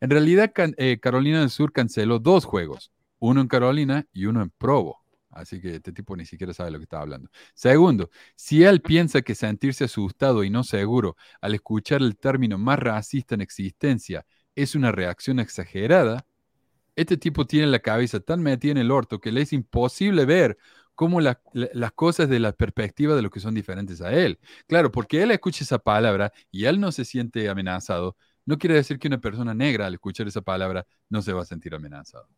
En 0.01 0.11
realidad, 0.11 0.53
eh, 0.77 0.99
Carolina 1.01 1.41
del 1.41 1.51
Sur 1.51 1.73
canceló 1.73 2.19
dos 2.19 2.45
juegos, 2.45 2.93
uno 3.19 3.41
en 3.41 3.49
Carolina 3.49 4.07
y 4.13 4.27
uno 4.27 4.43
en 4.43 4.51
Provo. 4.51 5.03
Así 5.31 5.61
que 5.61 5.77
este 5.77 5.93
tipo 5.93 6.17
ni 6.17 6.25
siquiera 6.25 6.55
sabe 6.55 6.71
lo 6.71 6.79
que 6.79 6.85
está 6.85 7.01
hablando. 7.01 7.31
Segundo, 7.55 8.11
si 8.37 8.65
él 8.65 8.81
piensa 8.81 9.21
que 9.21 9.35
sentirse 9.35 9.85
asustado 9.85 10.45
y 10.45 10.51
no 10.51 10.65
seguro 10.65 11.17
al 11.41 11.55
escuchar 11.55 12.01
el 12.01 12.17
término 12.17 12.57
más 12.57 12.79
racista 12.79 13.35
en 13.35 13.43
existencia 13.43 14.25
es 14.55 14.75
una 14.75 14.93
reacción 14.93 15.39
exagerada, 15.39 16.27
este 16.97 17.19
tipo 17.19 17.47
tiene 17.47 17.67
la 17.67 17.81
cabeza 17.81 18.21
tan 18.21 18.43
metida 18.43 18.73
en 18.73 18.79
el 18.79 18.91
orto 18.91 19.21
que 19.21 19.31
le 19.31 19.43
es 19.43 19.53
imposible 19.53 20.25
ver 20.25 20.57
cómo 20.97 21.21
la- 21.21 21.41
la- 21.55 21.71
las 21.75 21.93
cosas 21.93 22.29
de 22.29 22.41
la 22.41 22.53
perspectiva 22.53 23.15
de 23.15 23.23
los 23.23 23.31
que 23.31 23.41
son 23.41 23.55
diferentes 23.55 24.03
a 24.03 24.13
él. 24.13 24.41
Claro, 24.67 24.91
porque 24.93 25.23
él 25.23 25.31
escucha 25.31 25.65
esa 25.65 25.79
palabra 25.79 26.33
y 26.51 26.65
él 26.67 26.81
no 26.81 26.91
se 26.93 27.05
siente 27.05 27.49
amenazado, 27.49 28.17
no 28.47 28.59
quiere 28.59 28.75
decir 28.77 28.99
que 28.99 29.09
una 29.09 29.21
persona 29.21 29.55
negra 29.55 29.87
al 29.87 29.95
escuchar 29.95 30.27
esa 30.29 30.43
palabra 30.43 30.87
no 31.09 31.23
se 31.23 31.33
va 31.33 31.43
a 31.43 31.47
sentir 31.47 31.75
amenazado. 31.75 32.29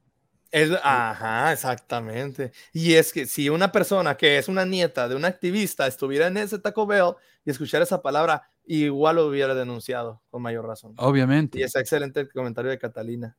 Es, 0.51 0.71
ajá, 0.83 1.53
exactamente. 1.53 2.53
Y 2.73 2.95
es 2.95 3.13
que 3.13 3.27
si 3.27 3.51
una 3.51 3.71
persona 3.71 4.17
que 4.17 4.39
es 4.39 4.49
una 4.49 4.65
nieta 4.65 5.07
de 5.09 5.15
un 5.15 5.27
activista 5.27 5.87
estuviera 5.87 6.27
en 6.27 6.39
ese 6.39 6.59
Taco 6.59 6.87
Bell 6.87 7.15
y 7.45 7.51
escuchara 7.51 7.85
esa 7.85 8.01
palabra, 8.01 8.51
igual 8.65 9.17
lo 9.17 9.27
hubiera 9.27 9.55
denunciado 9.55 10.23
con 10.31 10.41
mayor 10.41 10.67
razón. 10.67 10.95
Obviamente. 10.97 11.59
Y 11.59 11.63
es 11.65 11.77
excelente 11.77 12.21
el 12.21 12.33
comentario 12.33 12.71
de 12.71 12.79
Catalina. 12.79 13.37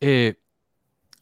Eh, 0.00 0.38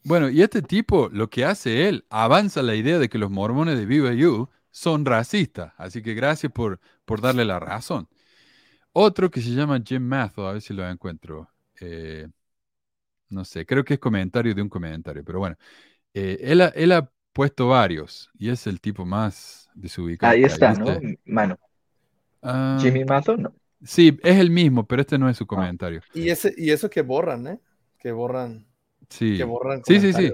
bueno, 0.03 0.29
y 0.29 0.41
este 0.41 0.61
tipo, 0.61 1.09
lo 1.11 1.29
que 1.29 1.45
hace 1.45 1.87
él, 1.87 2.05
avanza 2.09 2.61
la 2.61 2.75
idea 2.75 2.99
de 2.99 3.09
que 3.09 3.17
los 3.17 3.31
mormones 3.31 3.77
de 3.77 3.85
BYU 3.85 4.49
son 4.69 5.05
racistas. 5.05 5.73
Así 5.77 6.01
que 6.01 6.13
gracias 6.13 6.51
por, 6.51 6.79
por 7.05 7.21
darle 7.21 7.45
la 7.45 7.59
razón. 7.59 8.07
Otro 8.91 9.31
que 9.31 9.41
se 9.41 9.51
llama 9.51 9.81
Jim 9.83 10.03
Matho, 10.03 10.47
a 10.47 10.53
ver 10.53 10.61
si 10.61 10.73
lo 10.73 10.87
encuentro. 10.87 11.49
Eh, 11.79 12.27
no 13.29 13.45
sé, 13.45 13.65
creo 13.65 13.83
que 13.83 13.95
es 13.95 13.99
comentario 13.99 14.53
de 14.53 14.61
un 14.61 14.69
comentario, 14.69 15.23
pero 15.23 15.39
bueno. 15.39 15.55
Eh, 16.13 16.37
él, 16.41 16.61
ha, 16.61 16.67
él 16.67 16.91
ha 16.91 17.09
puesto 17.33 17.67
varios 17.67 18.29
y 18.37 18.49
es 18.49 18.67
el 18.67 18.79
tipo 18.79 19.05
más 19.05 19.69
desubicado. 19.73 20.33
Ahí 20.33 20.43
está, 20.43 20.73
¿no? 20.73 20.85
Mano. 21.25 21.57
Ah, 22.41 22.77
Jimmy 22.79 23.05
Mazo, 23.05 23.37
no. 23.37 23.53
sí, 23.83 24.19
es 24.21 24.37
el 24.37 24.51
mismo, 24.51 24.85
pero 24.85 25.01
este 25.01 25.17
no 25.17 25.29
es 25.29 25.37
su 25.37 25.47
comentario. 25.47 26.01
Y, 26.13 26.29
ese, 26.29 26.53
y 26.57 26.71
eso 26.71 26.89
que 26.89 27.01
borran, 27.01 27.47
¿eh? 27.47 27.59
Que 27.97 28.11
borran, 28.11 28.67
Sí. 29.13 29.37
que 29.37 29.43
borran 29.43 29.83
Sí, 29.85 30.13
sí. 30.13 30.33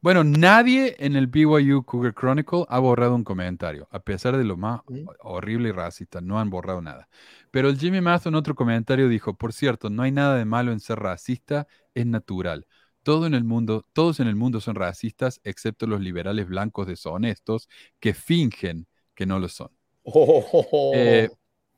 Bueno, 0.00 0.24
nadie 0.24 0.96
en 0.98 1.14
el 1.14 1.28
BYU 1.28 1.84
Cougar 1.84 2.12
Chronicle 2.14 2.64
ha 2.68 2.78
borrado 2.80 3.14
un 3.14 3.22
comentario, 3.22 3.86
a 3.90 4.00
pesar 4.00 4.36
de 4.36 4.44
lo 4.44 4.56
más 4.56 4.80
¿Mm? 4.88 5.06
horrible 5.20 5.68
y 5.68 5.72
racista, 5.72 6.20
no 6.20 6.40
han 6.40 6.50
borrado 6.50 6.82
nada. 6.82 7.08
Pero 7.52 7.68
el 7.68 7.78
Jimmy 7.78 8.00
Mazo 8.00 8.28
en 8.28 8.34
otro 8.34 8.54
comentario 8.56 9.08
dijo, 9.08 9.34
por 9.34 9.52
cierto, 9.52 9.90
no 9.90 10.02
hay 10.02 10.10
nada 10.10 10.36
de 10.36 10.44
malo 10.44 10.72
en 10.72 10.80
ser 10.80 10.98
racista, 10.98 11.68
es 11.94 12.06
natural. 12.06 12.66
Todo 13.04 13.26
en 13.26 13.34
el 13.34 13.44
mundo, 13.44 13.86
todos 13.92 14.18
en 14.20 14.26
el 14.28 14.34
mundo 14.36 14.60
son 14.60 14.74
racistas, 14.74 15.40
excepto 15.44 15.86
los 15.86 16.00
liberales 16.00 16.48
blancos 16.48 16.86
deshonestos 16.88 17.68
que 18.00 18.14
fingen 18.14 18.86
que 19.14 19.26
no 19.26 19.38
lo 19.38 19.48
son. 19.48 19.70
Oh, 20.04 20.92
Eh, 20.94 21.28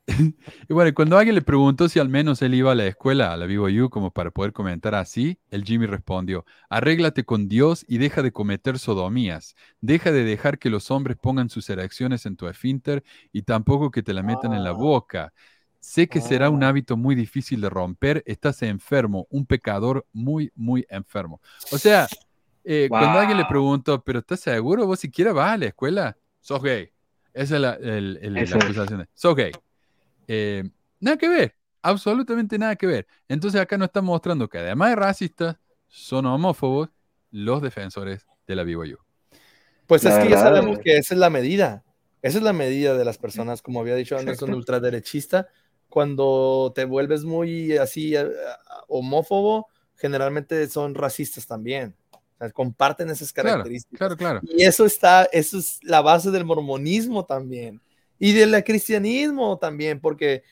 y 0.68 0.72
bueno, 0.72 0.92
cuando 0.94 1.16
alguien 1.16 1.34
le 1.34 1.40
preguntó 1.42 1.88
si 1.88 1.98
al 1.98 2.08
menos 2.10 2.42
él 2.42 2.54
iba 2.54 2.72
a 2.72 2.74
la 2.74 2.86
escuela, 2.86 3.32
a 3.32 3.36
la 3.36 3.46
BYU, 3.46 3.88
como 3.88 4.10
para 4.10 4.30
poder 4.30 4.52
comentar 4.52 4.94
así, 4.94 5.38
el 5.50 5.64
Jimmy 5.64 5.86
respondió, 5.86 6.44
arréglate 6.68 7.24
con 7.24 7.48
Dios 7.48 7.84
y 7.88 7.96
deja 7.98 8.22
de 8.22 8.30
cometer 8.32 8.78
sodomías, 8.78 9.54
deja 9.80 10.12
de 10.12 10.24
dejar 10.24 10.58
que 10.58 10.68
los 10.68 10.90
hombres 10.90 11.16
pongan 11.16 11.48
sus 11.48 11.70
erecciones 11.70 12.26
en 12.26 12.36
tu 12.36 12.46
esfínter 12.48 13.02
y 13.32 13.42
tampoco 13.42 13.90
que 13.90 14.02
te 14.02 14.12
la 14.12 14.22
metan 14.22 14.52
en 14.52 14.62
la 14.62 14.70
Ah. 14.70 14.74
boca. 14.74 15.32
Sé 15.80 16.06
que 16.08 16.20
será 16.20 16.48
un 16.50 16.62
Ah. 16.64 16.68
hábito 16.68 16.96
muy 16.96 17.14
difícil 17.14 17.60
de 17.62 17.70
romper, 17.70 18.22
estás 18.26 18.62
enfermo, 18.62 19.26
un 19.30 19.46
pecador 19.46 20.06
muy, 20.12 20.50
muy 20.54 20.86
enfermo. 20.90 21.40
O 21.72 21.78
sea, 21.78 22.06
eh, 22.62 22.86
cuando 22.90 23.18
alguien 23.18 23.38
le 23.38 23.44
preguntó, 23.46 24.02
pero 24.02 24.18
¿estás 24.20 24.40
seguro? 24.40 24.86
¿Vos 24.86 25.00
siquiera 25.00 25.32
vas 25.32 25.52
a 25.52 25.56
la 25.58 25.66
escuela? 25.66 26.16
Sos 26.40 26.62
gay. 26.62 26.90
Esa 27.34 27.56
es 27.56 27.60
la, 27.60 27.72
el- 27.74 28.18
el- 28.22 28.34
la 28.34 28.40
acusación. 28.42 29.08
Sos 29.12 29.34
gay. 29.34 29.52
Eh, 30.28 30.64
nada 31.00 31.16
que 31.16 31.28
ver, 31.28 31.54
absolutamente 31.82 32.58
nada 32.58 32.76
que 32.76 32.86
ver. 32.86 33.06
Entonces 33.28 33.60
acá 33.60 33.76
nos 33.78 33.86
están 33.86 34.04
mostrando 34.04 34.48
que 34.48 34.58
además 34.58 34.90
de 34.90 34.96
racistas, 34.96 35.56
son 35.88 36.26
homófobos 36.26 36.88
los 37.30 37.62
defensores 37.62 38.26
de 38.46 38.56
la 38.56 38.64
BYU. 38.64 38.98
Pues 39.86 40.02
La 40.02 40.18
es 40.18 40.24
que 40.24 40.30
ya 40.30 40.40
sabemos 40.40 40.78
eh. 40.78 40.80
que 40.82 40.96
esa 40.98 41.14
es 41.14 41.20
la 41.20 41.30
medida. 41.30 41.84
Esa 42.22 42.38
es 42.38 42.44
la 42.44 42.52
medida 42.52 42.96
de 42.96 43.04
las 43.04 43.18
personas, 43.18 43.60
como 43.62 43.80
había 43.80 43.94
dicho 43.94 44.16
Anderson, 44.16 44.48
Exacto. 44.48 44.56
ultraderechista. 44.56 45.48
Cuando 45.88 46.72
te 46.74 46.84
vuelves 46.84 47.24
muy 47.24 47.76
así 47.76 48.16
eh, 48.16 48.26
homófobo, 48.88 49.68
generalmente 49.96 50.66
son 50.68 50.94
racistas 50.94 51.46
también. 51.46 51.94
O 52.10 52.18
sea, 52.38 52.50
comparten 52.50 53.10
esas 53.10 53.32
Claro, 53.32 53.50
características. 53.50 53.98
claro, 53.98 54.16
claro. 54.16 54.40
Y 54.42 54.64
eso 54.64 54.84
está, 54.86 55.24
eso 55.32 55.58
es 55.58 55.78
la 55.82 56.00
base 56.00 56.30
del 56.30 56.44
mormonismo 56.44 57.24
también. 57.24 57.80
Y 58.18 58.32
del 58.32 58.62
cristianismo 58.64 59.58
también, 59.58 60.00
porque 60.00 60.42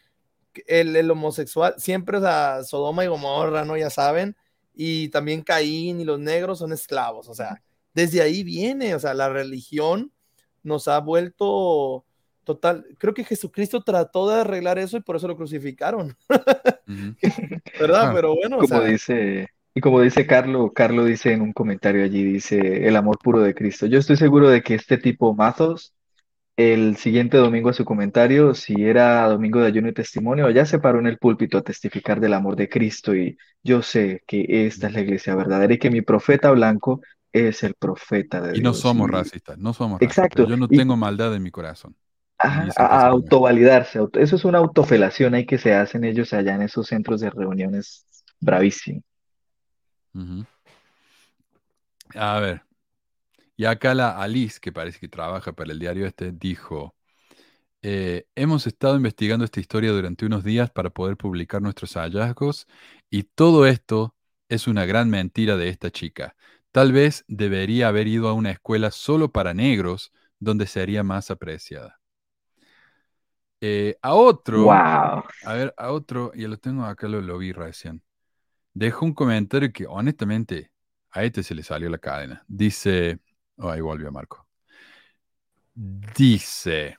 el, 0.67 0.95
el 0.97 1.11
homosexual, 1.11 1.75
siempre, 1.79 2.19
o 2.19 2.21
sea, 2.21 2.63
Sodoma 2.65 3.05
y 3.05 3.09
Gomorra, 3.09 3.65
¿no? 3.65 3.77
Ya 3.77 3.91
saben. 3.91 4.37
Y 4.75 5.09
también 5.09 5.43
Caín 5.43 6.01
y 6.01 6.05
los 6.05 6.19
negros 6.19 6.59
son 6.59 6.73
esclavos, 6.73 7.29
o 7.29 7.35
sea, 7.35 7.63
desde 7.95 8.23
ahí 8.23 8.43
viene, 8.43 8.95
o 8.95 8.99
sea, 8.99 9.13
la 9.15 9.29
religión 9.29 10.13
nos 10.63 10.89
ha 10.89 10.99
vuelto 11.01 12.05
total. 12.45 12.87
Creo 12.99 13.15
que 13.15 13.25
Jesucristo 13.25 13.83
trató 13.83 14.29
de 14.31 14.41
arreglar 14.41 14.79
eso 14.79 14.97
y 14.97 15.01
por 15.01 15.17
eso 15.17 15.29
lo 15.29 15.37
crucificaron. 15.37 16.17
¿Verdad? 17.81 18.09
Ah, 18.09 18.13
Pero 18.15 18.35
bueno, 18.35 18.57
o 18.57 18.61
Como 18.61 18.81
sea, 18.81 18.81
dice, 18.81 19.49
y 19.75 19.81
como 19.81 20.01
dice 20.01 20.27
Carlo, 20.27 20.73
Carlo 20.73 21.05
dice 21.05 21.33
en 21.33 21.43
un 21.43 21.53
comentario 21.53 22.05
allí, 22.05 22.23
dice 22.23 22.87
el 22.87 22.97
amor 22.97 23.19
puro 23.19 23.41
de 23.41 23.55
Cristo. 23.55 23.87
Yo 23.87 23.99
estoy 23.99 24.17
seguro 24.17 24.49
de 24.49 24.63
que 24.63 24.75
este 24.75 24.99
tipo 24.99 25.35
Mazos, 25.35 25.95
el 26.63 26.97
siguiente 26.97 27.37
domingo 27.39 27.71
a 27.71 27.73
su 27.73 27.85
comentario, 27.85 28.55
si 28.55 28.75
era 28.85 29.27
domingo 29.29 29.61
de 29.61 29.67
ayuno 29.69 29.89
y 29.89 29.93
testimonio, 29.95 30.51
ya 30.51 30.67
se 30.67 30.79
paró 30.79 30.99
en 31.01 31.07
el 31.07 31.19
púlpito 31.19 31.59
a 31.59 31.63
testificar 31.63 32.21
del 32.21 32.35
amor 32.35 32.57
de 32.57 32.69
Cristo 32.69 33.15
y 33.15 33.37
yo 33.63 33.83
sé 33.83 34.23
que 34.27 34.67
esta 34.67 34.87
es 34.89 34.93
la 34.95 35.01
iglesia 35.01 35.35
verdadera 35.35 35.75
y 35.75 35.79
que 35.79 35.91
mi 35.91 36.03
profeta 36.03 36.51
blanco 36.51 37.01
es 37.33 37.63
el 37.63 37.75
profeta 37.75 38.41
de 38.41 38.57
Y 38.59 38.61
no 38.61 38.71
Dios. 38.71 38.79
somos 38.81 39.09
Y- 39.09 39.13
racistas, 39.13 39.59
no 39.59 39.73
somos 39.73 40.01
racistas. 40.01 40.25
Exacto. 40.27 40.47
Yo 40.49 40.57
no 40.57 40.67
Y- 40.71 40.77
tengo 40.77 40.97
maldad 40.97 41.35
en 41.35 41.43
mi 41.43 41.51
corazón. 41.51 41.97
Esa 42.39 42.87
a, 42.87 43.09
no 43.09 43.15
autovalidarse. 43.15 43.99
auto- 43.99 44.19
Eso 44.19 44.37
es 44.37 44.45
una 44.45 44.59
autofelación 44.59 45.35
ahí 45.35 45.47
que 45.47 45.59
se 45.59 45.75
hacen 45.75 46.05
ellos 46.05 46.33
allá 46.33 46.55
en 46.57 46.63
esos 46.63 46.89
centros 46.89 47.21
de 47.21 47.31
reuniones 47.31 48.05
bravísimo. 48.41 49.03
A 52.15 52.41
ver. 52.41 52.63
Y 53.63 53.65
acá 53.65 53.95
la 53.95 54.21
Alice, 54.21 54.59
que 54.61 54.73
parece 54.73 54.99
que 54.99 55.09
trabaja 55.09 55.53
para 55.53 55.71
el 55.73 55.79
diario 55.79 56.05
este, 56.05 56.33
dijo, 56.33 56.97
eh, 57.83 58.27
hemos 58.35 58.67
estado 58.67 58.97
investigando 58.97 59.45
esta 59.45 59.61
historia 59.61 59.93
durante 59.93 60.27
unos 60.27 60.45
días 60.45 60.71
para 60.73 60.91
poder 60.91 61.17
publicar 61.17 61.63
nuestros 61.63 61.95
hallazgos 61.95 62.67
y 63.11 63.25
todo 63.25 63.67
esto 63.67 64.17
es 64.49 64.67
una 64.69 64.87
gran 64.87 65.11
mentira 65.11 65.57
de 65.57 65.69
esta 65.69 65.93
chica. 65.93 66.37
Tal 66.73 66.93
vez 66.93 67.25
debería 67.29 67.89
haber 67.89 68.09
ido 68.09 68.29
a 68.29 68.35
una 68.35 68.51
escuela 68.51 68.91
solo 68.91 69.33
para 69.33 69.55
negros 69.55 70.13
donde 70.41 70.67
sería 70.67 71.05
más 71.05 71.31
apreciada. 71.31 72.01
Eh, 73.61 73.97
a 74.03 74.15
otro, 74.15 74.85
Wow. 74.85 75.23
a 75.43 75.55
ver, 75.55 75.75
a 75.79 75.93
otro, 75.93 76.33
y 76.35 76.47
lo 76.47 76.59
tengo 76.59 76.85
acá, 76.85 77.09
lo, 77.09 77.21
lo 77.21 77.39
vi 77.39 77.53
recién. 77.53 78.03
Dejo 78.75 79.07
un 79.07 79.15
comentario 79.15 79.73
que 79.73 79.87
honestamente 79.87 80.73
a 81.11 81.25
este 81.25 81.43
se 81.43 81.55
le 81.55 81.63
salió 81.65 81.91
la 81.91 81.99
cadena. 81.99 82.45
Dice, 82.49 83.21
oh, 83.59 83.71
ahí 83.71 83.81
volvió 83.81 84.11
Marco. 84.11 84.47
Dice, 85.75 86.99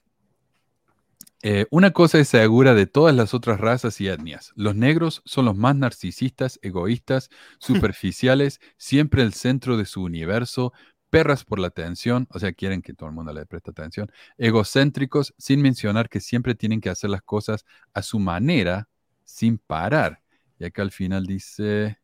eh, 1.45 1.67
una 1.71 1.91
cosa 1.91 2.19
es 2.19 2.29
segura 2.29 2.73
de 2.73 2.87
todas 2.87 3.13
las 3.13 3.33
otras 3.33 3.59
razas 3.59 3.99
y 3.99 4.07
etnias. 4.07 4.53
Los 4.55 4.75
negros 4.75 5.21
son 5.25 5.43
los 5.43 5.57
más 5.57 5.75
narcisistas, 5.75 6.57
egoístas, 6.61 7.29
superficiales, 7.59 8.61
siempre 8.77 9.23
el 9.23 9.33
centro 9.33 9.75
de 9.75 9.85
su 9.85 10.01
universo, 10.01 10.71
perras 11.09 11.43
por 11.43 11.59
la 11.59 11.67
atención, 11.67 12.27
o 12.31 12.39
sea, 12.39 12.53
quieren 12.53 12.81
que 12.81 12.93
todo 12.93 13.09
el 13.09 13.15
mundo 13.15 13.33
le 13.33 13.45
preste 13.45 13.71
atención, 13.71 14.09
egocéntricos, 14.37 15.33
sin 15.37 15.61
mencionar 15.61 16.07
que 16.07 16.21
siempre 16.21 16.55
tienen 16.55 16.79
que 16.79 16.89
hacer 16.89 17.09
las 17.09 17.21
cosas 17.21 17.65
a 17.93 18.01
su 18.01 18.19
manera, 18.19 18.87
sin 19.25 19.57
parar. 19.57 20.23
Y 20.59 20.65
acá 20.65 20.81
al 20.81 20.91
final 20.91 21.25
dice, 21.25 21.99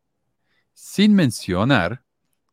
sin 0.73 1.15
mencionar 1.15 2.03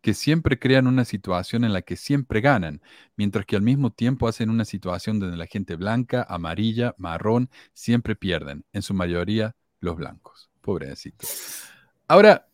que 0.06 0.14
siempre 0.14 0.56
crean 0.56 0.86
una 0.86 1.04
situación 1.04 1.64
en 1.64 1.72
la 1.72 1.82
que 1.82 1.96
siempre 1.96 2.40
ganan, 2.40 2.80
mientras 3.16 3.44
que 3.44 3.56
al 3.56 3.62
mismo 3.62 3.90
tiempo 3.90 4.28
hacen 4.28 4.50
una 4.50 4.64
situación 4.64 5.18
donde 5.18 5.36
la 5.36 5.48
gente 5.48 5.74
blanca, 5.74 6.24
amarilla, 6.28 6.94
marrón, 6.96 7.50
siempre 7.74 8.14
pierden, 8.14 8.64
en 8.72 8.82
su 8.82 8.94
mayoría 8.94 9.56
los 9.80 9.96
blancos. 9.96 10.48
Pobrecito. 10.60 11.26
Ahora, 12.06 12.46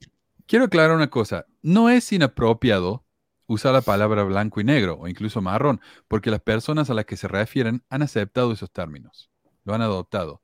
quiero 0.46 0.64
aclarar 0.64 0.96
una 0.96 1.10
cosa, 1.10 1.44
no 1.60 1.90
es 1.90 2.10
inapropiado 2.10 3.04
usar 3.46 3.74
la 3.74 3.82
palabra 3.82 4.22
blanco 4.22 4.62
y 4.62 4.64
negro 4.64 4.96
o 4.98 5.06
incluso 5.06 5.42
marrón, 5.42 5.82
porque 6.08 6.30
las 6.30 6.40
personas 6.40 6.88
a 6.88 6.94
las 6.94 7.04
que 7.04 7.18
se 7.18 7.28
refieren 7.28 7.84
han 7.90 8.00
aceptado 8.00 8.50
esos 8.52 8.70
términos, 8.70 9.30
lo 9.64 9.74
han 9.74 9.82
adoptado. 9.82 10.40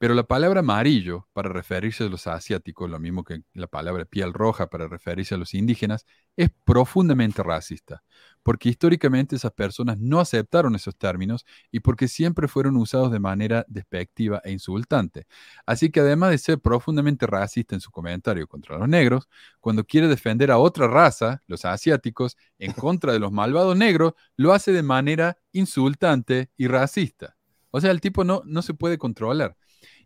Pero 0.00 0.14
la 0.14 0.22
palabra 0.22 0.60
amarillo 0.60 1.28
para 1.34 1.50
referirse 1.50 2.04
a 2.04 2.08
los 2.08 2.26
asiáticos, 2.26 2.88
lo 2.88 2.98
mismo 2.98 3.22
que 3.22 3.42
la 3.52 3.66
palabra 3.66 4.06
piel 4.06 4.32
roja 4.32 4.70
para 4.70 4.88
referirse 4.88 5.34
a 5.34 5.36
los 5.36 5.52
indígenas, 5.52 6.06
es 6.38 6.48
profundamente 6.64 7.42
racista, 7.42 8.02
porque 8.42 8.70
históricamente 8.70 9.36
esas 9.36 9.52
personas 9.52 9.98
no 9.98 10.18
aceptaron 10.18 10.74
esos 10.74 10.96
términos 10.96 11.44
y 11.70 11.80
porque 11.80 12.08
siempre 12.08 12.48
fueron 12.48 12.78
usados 12.78 13.12
de 13.12 13.20
manera 13.20 13.66
despectiva 13.68 14.40
e 14.42 14.52
insultante. 14.52 15.26
Así 15.66 15.90
que 15.90 16.00
además 16.00 16.30
de 16.30 16.38
ser 16.38 16.60
profundamente 16.60 17.26
racista 17.26 17.74
en 17.74 17.82
su 17.82 17.90
comentario 17.90 18.48
contra 18.48 18.78
los 18.78 18.88
negros, 18.88 19.28
cuando 19.60 19.84
quiere 19.84 20.08
defender 20.08 20.50
a 20.50 20.56
otra 20.56 20.88
raza, 20.88 21.42
los 21.46 21.66
asiáticos, 21.66 22.38
en 22.58 22.72
contra 22.72 23.12
de 23.12 23.18
los 23.18 23.32
malvados 23.32 23.76
negros, 23.76 24.14
lo 24.38 24.54
hace 24.54 24.72
de 24.72 24.82
manera 24.82 25.36
insultante 25.52 26.48
y 26.56 26.68
racista. 26.68 27.36
O 27.70 27.82
sea, 27.82 27.90
el 27.90 28.00
tipo 28.00 28.24
no, 28.24 28.40
no 28.46 28.62
se 28.62 28.72
puede 28.72 28.96
controlar. 28.96 29.58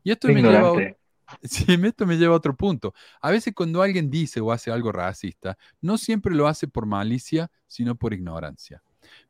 Y 0.04 0.12
esto 0.12 0.30
me 0.30 0.44
lleva, 0.44 0.68
a, 0.68 0.84
sí, 1.42 1.66
esto 1.68 2.06
me 2.06 2.16
lleva 2.18 2.34
a 2.34 2.38
otro 2.38 2.56
punto. 2.56 2.94
A 3.22 3.30
veces 3.32 3.54
cuando 3.54 3.82
alguien 3.82 4.10
dice 4.10 4.40
o 4.40 4.52
hace 4.52 4.70
algo 4.72 4.92
racista, 4.92 5.58
no 5.82 5.98
siempre 5.98 6.34
lo 6.34 6.48
hace 6.48 6.68
por 6.68 6.86
malicia, 6.86 7.50
sino 7.68 7.96
por 7.96 8.14
ignorancia. 8.14 8.82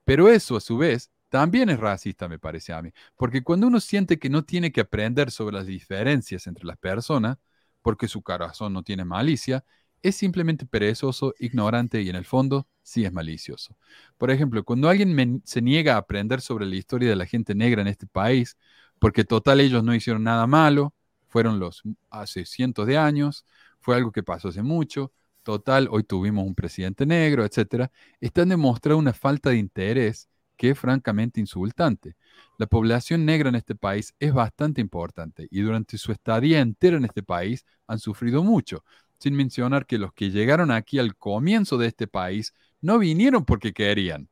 Pero 0.04 0.28
eso, 0.28 0.56
a 0.56 0.60
su 0.60 0.78
vez, 0.78 1.10
también 1.28 1.70
es 1.70 1.78
racista, 1.80 2.28
me 2.28 2.38
parece 2.38 2.72
a 2.72 2.82
mí. 2.82 2.90
Porque 3.16 3.42
cuando 3.42 3.66
uno 3.66 3.80
siente 3.80 4.18
que 4.18 4.30
no 4.30 4.44
tiene 4.44 4.72
que 4.72 4.80
aprender 4.82 5.30
sobre 5.30 5.56
las 5.56 5.66
diferencias 5.66 6.46
entre 6.46 6.66
las 6.66 6.78
personas, 6.78 7.38
porque 7.82 8.08
su 8.08 8.22
corazón 8.22 8.72
no 8.72 8.82
tiene 8.82 9.04
malicia, 9.04 9.64
es 10.02 10.16
simplemente 10.16 10.66
perezoso, 10.66 11.34
ignorante 11.38 12.02
y 12.02 12.10
en 12.10 12.16
el 12.16 12.24
fondo 12.26 12.68
sí 12.82 13.04
es 13.04 13.12
malicioso. 13.12 13.76
Por 14.18 14.30
ejemplo, 14.30 14.64
cuando 14.64 14.88
alguien 14.88 15.14
me- 15.14 15.40
se 15.44 15.62
niega 15.62 15.94
a 15.94 15.98
aprender 15.98 16.40
sobre 16.42 16.66
la 16.66 16.76
historia 16.76 17.08
de 17.08 17.16
la 17.16 17.26
gente 17.26 17.54
negra 17.54 17.80
en 17.82 17.88
este 17.88 18.06
país, 18.06 18.56
porque 19.04 19.24
total 19.24 19.60
ellos 19.60 19.84
no 19.84 19.94
hicieron 19.94 20.22
nada 20.22 20.46
malo, 20.46 20.94
fueron 21.28 21.58
los 21.58 21.82
hace 22.08 22.46
cientos 22.46 22.86
de 22.86 22.96
años, 22.96 23.44
fue 23.78 23.96
algo 23.96 24.10
que 24.10 24.22
pasó 24.22 24.48
hace 24.48 24.62
mucho, 24.62 25.12
total, 25.42 25.88
hoy 25.90 26.04
tuvimos 26.04 26.46
un 26.46 26.54
presidente 26.54 27.04
negro, 27.04 27.44
etcétera, 27.44 27.92
están 28.18 28.48
demostrando 28.48 28.96
una 28.96 29.12
falta 29.12 29.50
de 29.50 29.58
interés 29.58 30.30
que 30.56 30.70
es 30.70 30.78
francamente 30.78 31.38
insultante. 31.38 32.16
La 32.56 32.66
población 32.66 33.26
negra 33.26 33.50
en 33.50 33.56
este 33.56 33.74
país 33.74 34.14
es 34.20 34.32
bastante 34.32 34.80
importante 34.80 35.48
y 35.50 35.60
durante 35.60 35.98
su 35.98 36.10
estadía 36.10 36.60
entera 36.60 36.96
en 36.96 37.04
este 37.04 37.22
país 37.22 37.66
han 37.86 37.98
sufrido 37.98 38.42
mucho, 38.42 38.84
sin 39.18 39.34
mencionar 39.34 39.84
que 39.84 39.98
los 39.98 40.14
que 40.14 40.30
llegaron 40.30 40.70
aquí 40.70 40.98
al 40.98 41.14
comienzo 41.14 41.76
de 41.76 41.88
este 41.88 42.06
país 42.06 42.54
no 42.80 42.98
vinieron 42.98 43.44
porque 43.44 43.74
querían, 43.74 44.30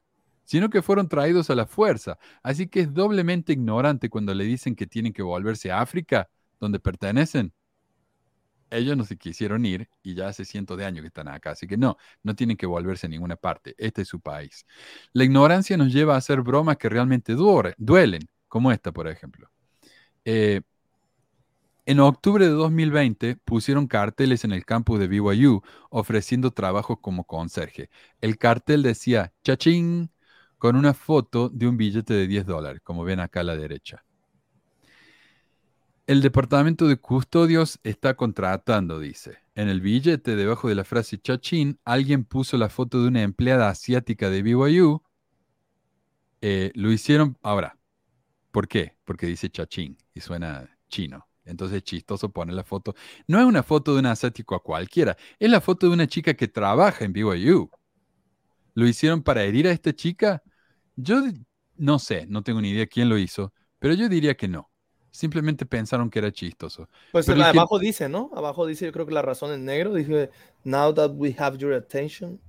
sino 0.52 0.68
que 0.68 0.82
fueron 0.82 1.08
traídos 1.08 1.48
a 1.48 1.54
la 1.54 1.64
fuerza. 1.64 2.18
Así 2.42 2.66
que 2.66 2.80
es 2.80 2.92
doblemente 2.92 3.54
ignorante 3.54 4.10
cuando 4.10 4.34
le 4.34 4.44
dicen 4.44 4.76
que 4.76 4.86
tienen 4.86 5.14
que 5.14 5.22
volverse 5.22 5.72
a 5.72 5.80
África, 5.80 6.28
donde 6.60 6.78
pertenecen. 6.78 7.54
Ellos 8.68 8.94
no 8.94 9.04
se 9.04 9.16
quisieron 9.16 9.64
ir 9.64 9.88
y 10.02 10.14
ya 10.14 10.28
hace 10.28 10.44
cientos 10.44 10.76
de 10.76 10.84
años 10.84 11.00
que 11.00 11.06
están 11.06 11.28
acá, 11.28 11.52
así 11.52 11.66
que 11.66 11.78
no, 11.78 11.96
no 12.22 12.34
tienen 12.36 12.58
que 12.58 12.66
volverse 12.66 13.06
a 13.06 13.08
ninguna 13.08 13.36
parte. 13.36 13.74
Este 13.78 14.02
es 14.02 14.08
su 14.08 14.20
país. 14.20 14.66
La 15.14 15.24
ignorancia 15.24 15.78
nos 15.78 15.90
lleva 15.90 16.16
a 16.16 16.18
hacer 16.18 16.42
bromas 16.42 16.76
que 16.76 16.90
realmente 16.90 17.34
duelen, 17.34 18.28
como 18.46 18.72
esta, 18.72 18.92
por 18.92 19.08
ejemplo. 19.08 19.50
Eh, 20.26 20.60
en 21.86 21.98
octubre 21.98 22.44
de 22.44 22.52
2020 22.52 23.36
pusieron 23.36 23.86
carteles 23.86 24.44
en 24.44 24.52
el 24.52 24.66
campus 24.66 25.00
de 25.00 25.08
BYU 25.08 25.62
ofreciendo 25.88 26.50
trabajos 26.50 26.98
como 27.00 27.24
conserje. 27.24 27.88
El 28.20 28.36
cartel 28.36 28.82
decía 28.82 29.32
chachín 29.42 30.10
con 30.62 30.76
una 30.76 30.94
foto 30.94 31.48
de 31.48 31.66
un 31.66 31.76
billete 31.76 32.14
de 32.14 32.28
10 32.28 32.46
dólares, 32.46 32.82
como 32.84 33.02
ven 33.02 33.18
acá 33.18 33.40
a 33.40 33.42
la 33.42 33.56
derecha. 33.56 34.04
El 36.06 36.22
departamento 36.22 36.86
de 36.86 36.98
custodios 36.98 37.80
está 37.82 38.14
contratando, 38.14 39.00
dice. 39.00 39.38
En 39.56 39.68
el 39.68 39.80
billete, 39.80 40.36
debajo 40.36 40.68
de 40.68 40.76
la 40.76 40.84
frase 40.84 41.18
chachín, 41.18 41.80
alguien 41.84 42.22
puso 42.22 42.56
la 42.58 42.68
foto 42.68 43.02
de 43.02 43.08
una 43.08 43.22
empleada 43.22 43.70
asiática 43.70 44.30
de 44.30 44.42
BYU. 44.42 45.02
Eh, 46.40 46.70
lo 46.76 46.92
hicieron 46.92 47.36
ahora. 47.42 47.76
¿Por 48.52 48.68
qué? 48.68 48.94
Porque 49.04 49.26
dice 49.26 49.50
chachín 49.50 49.98
y 50.14 50.20
suena 50.20 50.70
chino. 50.88 51.26
Entonces 51.44 51.78
es 51.78 51.82
chistoso 51.82 52.30
poner 52.30 52.54
la 52.54 52.62
foto. 52.62 52.94
No 53.26 53.40
es 53.40 53.46
una 53.46 53.64
foto 53.64 53.94
de 53.94 53.98
un 53.98 54.06
asiático 54.06 54.54
a 54.54 54.62
cualquiera, 54.62 55.16
es 55.40 55.50
la 55.50 55.60
foto 55.60 55.88
de 55.88 55.94
una 55.94 56.06
chica 56.06 56.34
que 56.34 56.46
trabaja 56.46 57.04
en 57.04 57.12
BYU. 57.12 57.68
¿Lo 58.74 58.86
hicieron 58.86 59.24
para 59.24 59.42
herir 59.42 59.66
a 59.66 59.72
esta 59.72 59.92
chica? 59.92 60.40
Yo 60.96 61.22
no 61.76 61.98
sé, 61.98 62.26
no 62.28 62.42
tengo 62.42 62.60
ni 62.60 62.70
idea 62.70 62.86
quién 62.86 63.08
lo 63.08 63.18
hizo, 63.18 63.52
pero 63.78 63.94
yo 63.94 64.08
diría 64.08 64.34
que 64.36 64.48
no. 64.48 64.70
Simplemente 65.10 65.66
pensaron 65.66 66.08
que 66.10 66.18
era 66.20 66.32
chistoso. 66.32 66.88
Pues 67.10 67.26
Pero 67.26 67.44
el 67.44 67.50
que- 67.52 67.58
abajo 67.58 67.78
dice, 67.78 68.08
¿no? 68.08 68.30
Abajo 68.34 68.66
dice, 68.66 68.86
yo 68.86 68.92
creo 68.92 69.06
que 69.06 69.12
la 69.12 69.22
razón 69.22 69.52
en 69.52 69.64
negro, 69.64 69.92
dice, 69.94 70.30
now 70.64 70.92
that 70.94 71.10
we 71.14 71.34
have 71.38 71.58
your 71.58 71.74
attention. 71.74 72.40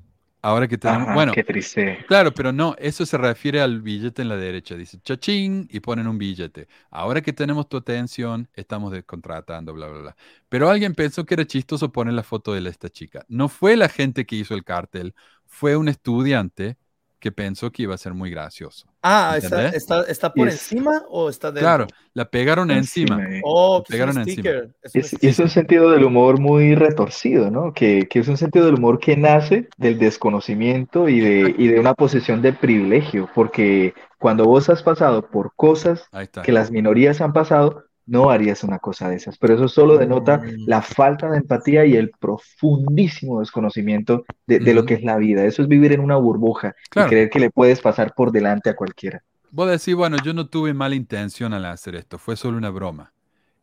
Ahora 0.42 0.68
que 0.68 0.78
tenemos, 0.78 1.08
Ajá, 1.08 1.16
bueno, 1.16 1.34
qué 1.34 1.44
triste. 1.44 2.06
claro, 2.06 2.34
pero 2.34 2.52
no, 2.52 2.76
eso 2.78 3.06
se 3.06 3.18
refiere 3.18 3.62
al 3.62 3.82
billete 3.82 4.22
en 4.22 4.30
la 4.30 4.36
derecha. 4.38 4.76
Dice 4.76 5.00
chachín 5.02 5.68
y 5.72 5.80
ponen 5.80 6.08
un 6.08 6.18
billete. 6.18 6.68
Ahora 6.92 7.22
que 7.22 7.32
tenemos 7.34 7.70
tu 7.70 7.78
atención, 7.78 8.50
estamos 8.54 8.92
descontratando, 8.92 9.74
bla, 9.74 9.88
bla, 9.88 10.00
bla. 10.02 10.16
Pero 10.50 10.70
alguien 10.70 10.96
pensó 10.96 11.26
que 11.26 11.36
era 11.36 11.46
chistoso 11.48 11.92
poner 11.94 12.14
la 12.14 12.24
foto 12.24 12.54
de 12.54 12.70
esta 12.70 12.90
chica. 12.90 13.26
No 13.30 13.48
fue 13.50 13.78
la 13.78 13.88
gente 13.90 14.26
que 14.26 14.36
hizo 14.36 14.54
el 14.54 14.66
cartel, 14.66 15.16
fue 15.46 15.78
un 15.78 15.88
estudiante 15.88 16.78
que 17.24 17.32
pensó 17.32 17.72
que 17.72 17.84
iba 17.84 17.96
a 17.96 17.98
ser 17.98 18.14
muy 18.14 18.30
gracioso. 18.30 18.86
Ah, 19.02 19.36
¿está, 19.38 19.70
está, 19.70 20.02
está 20.10 20.34
por 20.34 20.50
encima 20.50 21.04
o 21.10 21.30
está 21.30 21.54
dentro? 21.54 21.62
Claro, 21.62 21.88
la 22.14 22.30
pegaron 22.30 22.70
encima. 22.70 23.16
Encima, 23.16 23.38
eh. 23.38 23.42
Oh, 23.46 23.82
Le 23.88 23.98
que 23.98 24.04
es 24.04 24.10
un 24.10 24.14
pegaron 24.14 24.30
encima. 24.30 24.50
Es 24.82 25.14
un 25.14 25.30
Es, 25.30 25.40
un 25.40 25.50
sentido 25.50 25.90
del 25.92 26.04
humor 26.04 26.42
muy 26.42 26.76
retorcido, 26.76 27.50
¿no? 27.50 27.72
Que, 27.72 28.10
que 28.10 28.20
es 28.20 28.28
un 28.28 28.36
sentido 28.36 28.66
del 28.66 28.76
humor 28.76 29.00
que 29.00 29.16
nace 29.16 29.70
del 29.78 30.00
desconocimiento 30.00 31.08
y 31.08 31.22
de, 31.22 31.56
y 31.58 31.68
de 31.70 31.80
una 31.80 31.94
posición 31.94 32.42
de 32.42 32.52
privilegio, 32.52 33.30
porque 33.34 33.94
cuando 34.20 34.44
vos 34.44 34.68
has 34.68 34.84
pasado 34.84 35.26
por 35.26 35.54
cosas 35.56 36.10
que 36.44 36.52
las 36.52 36.72
minorías 36.72 37.22
han 37.22 37.32
pasado, 37.32 37.86
no 38.06 38.30
harías 38.30 38.64
una 38.64 38.80
cosa 38.80 39.10
de 39.10 39.16
esas. 39.16 39.38
Pero 39.38 39.56
eso 39.56 39.68
solo 39.68 39.98
denota 39.98 40.38
Mm. 40.40 40.66
la 40.68 40.82
falta 40.82 41.30
de 41.30 41.38
empatía 41.38 41.86
y 41.86 41.96
el 41.96 42.12
profundísimo 42.20 43.40
desconocimiento 43.40 44.26
de, 44.48 44.60
de 44.60 44.74
lo 44.74 44.86
que 44.86 44.96
es 44.96 45.04
la 45.04 45.18
vida. 45.18 45.46
Eso 45.46 45.62
es 45.62 45.68
vivir 45.68 45.92
en 45.94 46.00
una 46.02 46.16
burbuja 46.18 46.76
Claro. 46.90 47.08
y 47.08 47.10
creer 47.10 47.30
que 47.30 47.40
le 47.40 47.50
puedes 47.52 47.82
pasar 47.82 48.14
por 48.16 48.32
delante 48.32 48.70
a 48.70 48.76
cualquiera. 48.76 49.24
Vos 49.52 49.70
decís, 49.70 49.96
bueno, 49.96 50.18
yo 50.24 50.34
no 50.34 50.48
tuve 50.48 50.74
mala 50.74 50.96
intención 50.96 51.54
al 51.54 51.66
hacer 51.66 51.96
esto, 51.96 52.18
fue 52.18 52.36
solo 52.36 52.58
una 52.58 52.70
broma. 52.72 53.14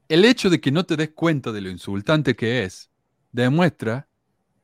El 0.08 0.24
hecho 0.24 0.50
de 0.50 0.60
que 0.60 0.72
no 0.72 0.84
te 0.86 0.96
des 0.96 1.10
cuenta 1.10 1.52
de 1.52 1.60
lo 1.62 1.70
insultante 1.70 2.36
que 2.36 2.64
es, 2.64 2.90
demuestra 3.32 4.08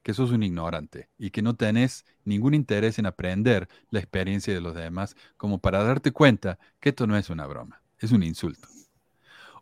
que 0.03 0.15
sos 0.15 0.31
un 0.33 0.43
ignorante 0.43 1.11
y 1.19 1.31
que 1.31 1.43
no 1.43 1.57
tenés 1.57 2.05
ningún 2.25 2.55
interés 2.55 2.99
en 2.99 3.07
aprender 3.07 3.69
la 3.91 4.01
experiencia 4.01 4.55
de 4.55 4.61
los 4.61 4.75
demás 4.77 5.17
como 5.37 5.61
para 5.61 5.83
darte 5.85 6.13
cuenta 6.13 6.59
que 6.81 6.91
esto 6.91 7.07
no 7.07 7.17
es 7.17 7.31
una 7.31 7.47
broma, 7.47 7.83
es 7.99 8.13
un 8.13 8.23
insulto. 8.23 8.69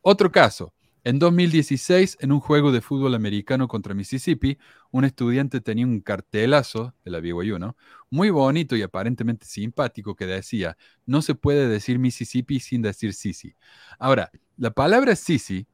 Otro 0.07 0.31
caso, 0.31 0.75
en 1.03 1.19
2016, 1.19 2.19
en 2.21 2.31
un 2.31 2.39
juego 2.39 2.73
de 2.73 2.83
fútbol 2.83 3.15
americano 3.15 3.69
contra 3.69 3.95
Mississippi, 3.95 4.59
un 4.91 5.07
estudiante 5.07 5.63
tenía 5.63 5.87
un 5.87 6.03
cartelazo 6.03 6.93
de 7.07 7.11
la 7.11 7.21
BYU, 7.21 7.59
¿no? 7.59 7.75
Muy 8.11 8.29
bonito 8.29 8.77
y 8.77 8.83
aparentemente 8.83 9.47
simpático 9.47 10.15
que 10.15 10.27
decía, 10.27 10.77
no 11.07 11.23
se 11.23 11.35
puede 11.35 11.69
decir 11.69 11.99
Mississippi 11.99 12.61
sin 12.61 12.83
decir 12.83 13.15
Sisi. 13.15 13.57
Ahora, 13.99 14.31
la 14.59 14.73
palabra 14.73 15.17
Sisi, 15.17 15.67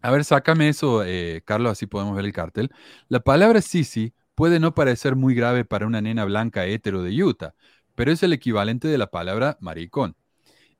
a 0.00 0.12
ver, 0.12 0.24
sácame 0.24 0.68
eso, 0.68 1.02
eh, 1.02 1.42
Carlos, 1.44 1.72
así 1.72 1.86
podemos 1.86 2.14
ver 2.14 2.26
el 2.26 2.32
cartel. 2.32 2.70
La 3.08 3.18
palabra 3.18 3.60
Sisi 3.62 4.14
puede 4.36 4.60
no 4.60 4.74
parecer 4.74 5.16
muy 5.16 5.34
grave 5.34 5.64
para 5.64 5.88
una 5.88 6.00
nena 6.00 6.24
blanca 6.24 6.66
hetero 6.66 7.02
de 7.02 7.20
Utah, 7.20 7.56
pero 7.96 8.12
es 8.12 8.22
el 8.22 8.32
equivalente 8.32 8.86
de 8.86 8.96
la 8.96 9.10
palabra 9.10 9.58
maricón. 9.60 10.14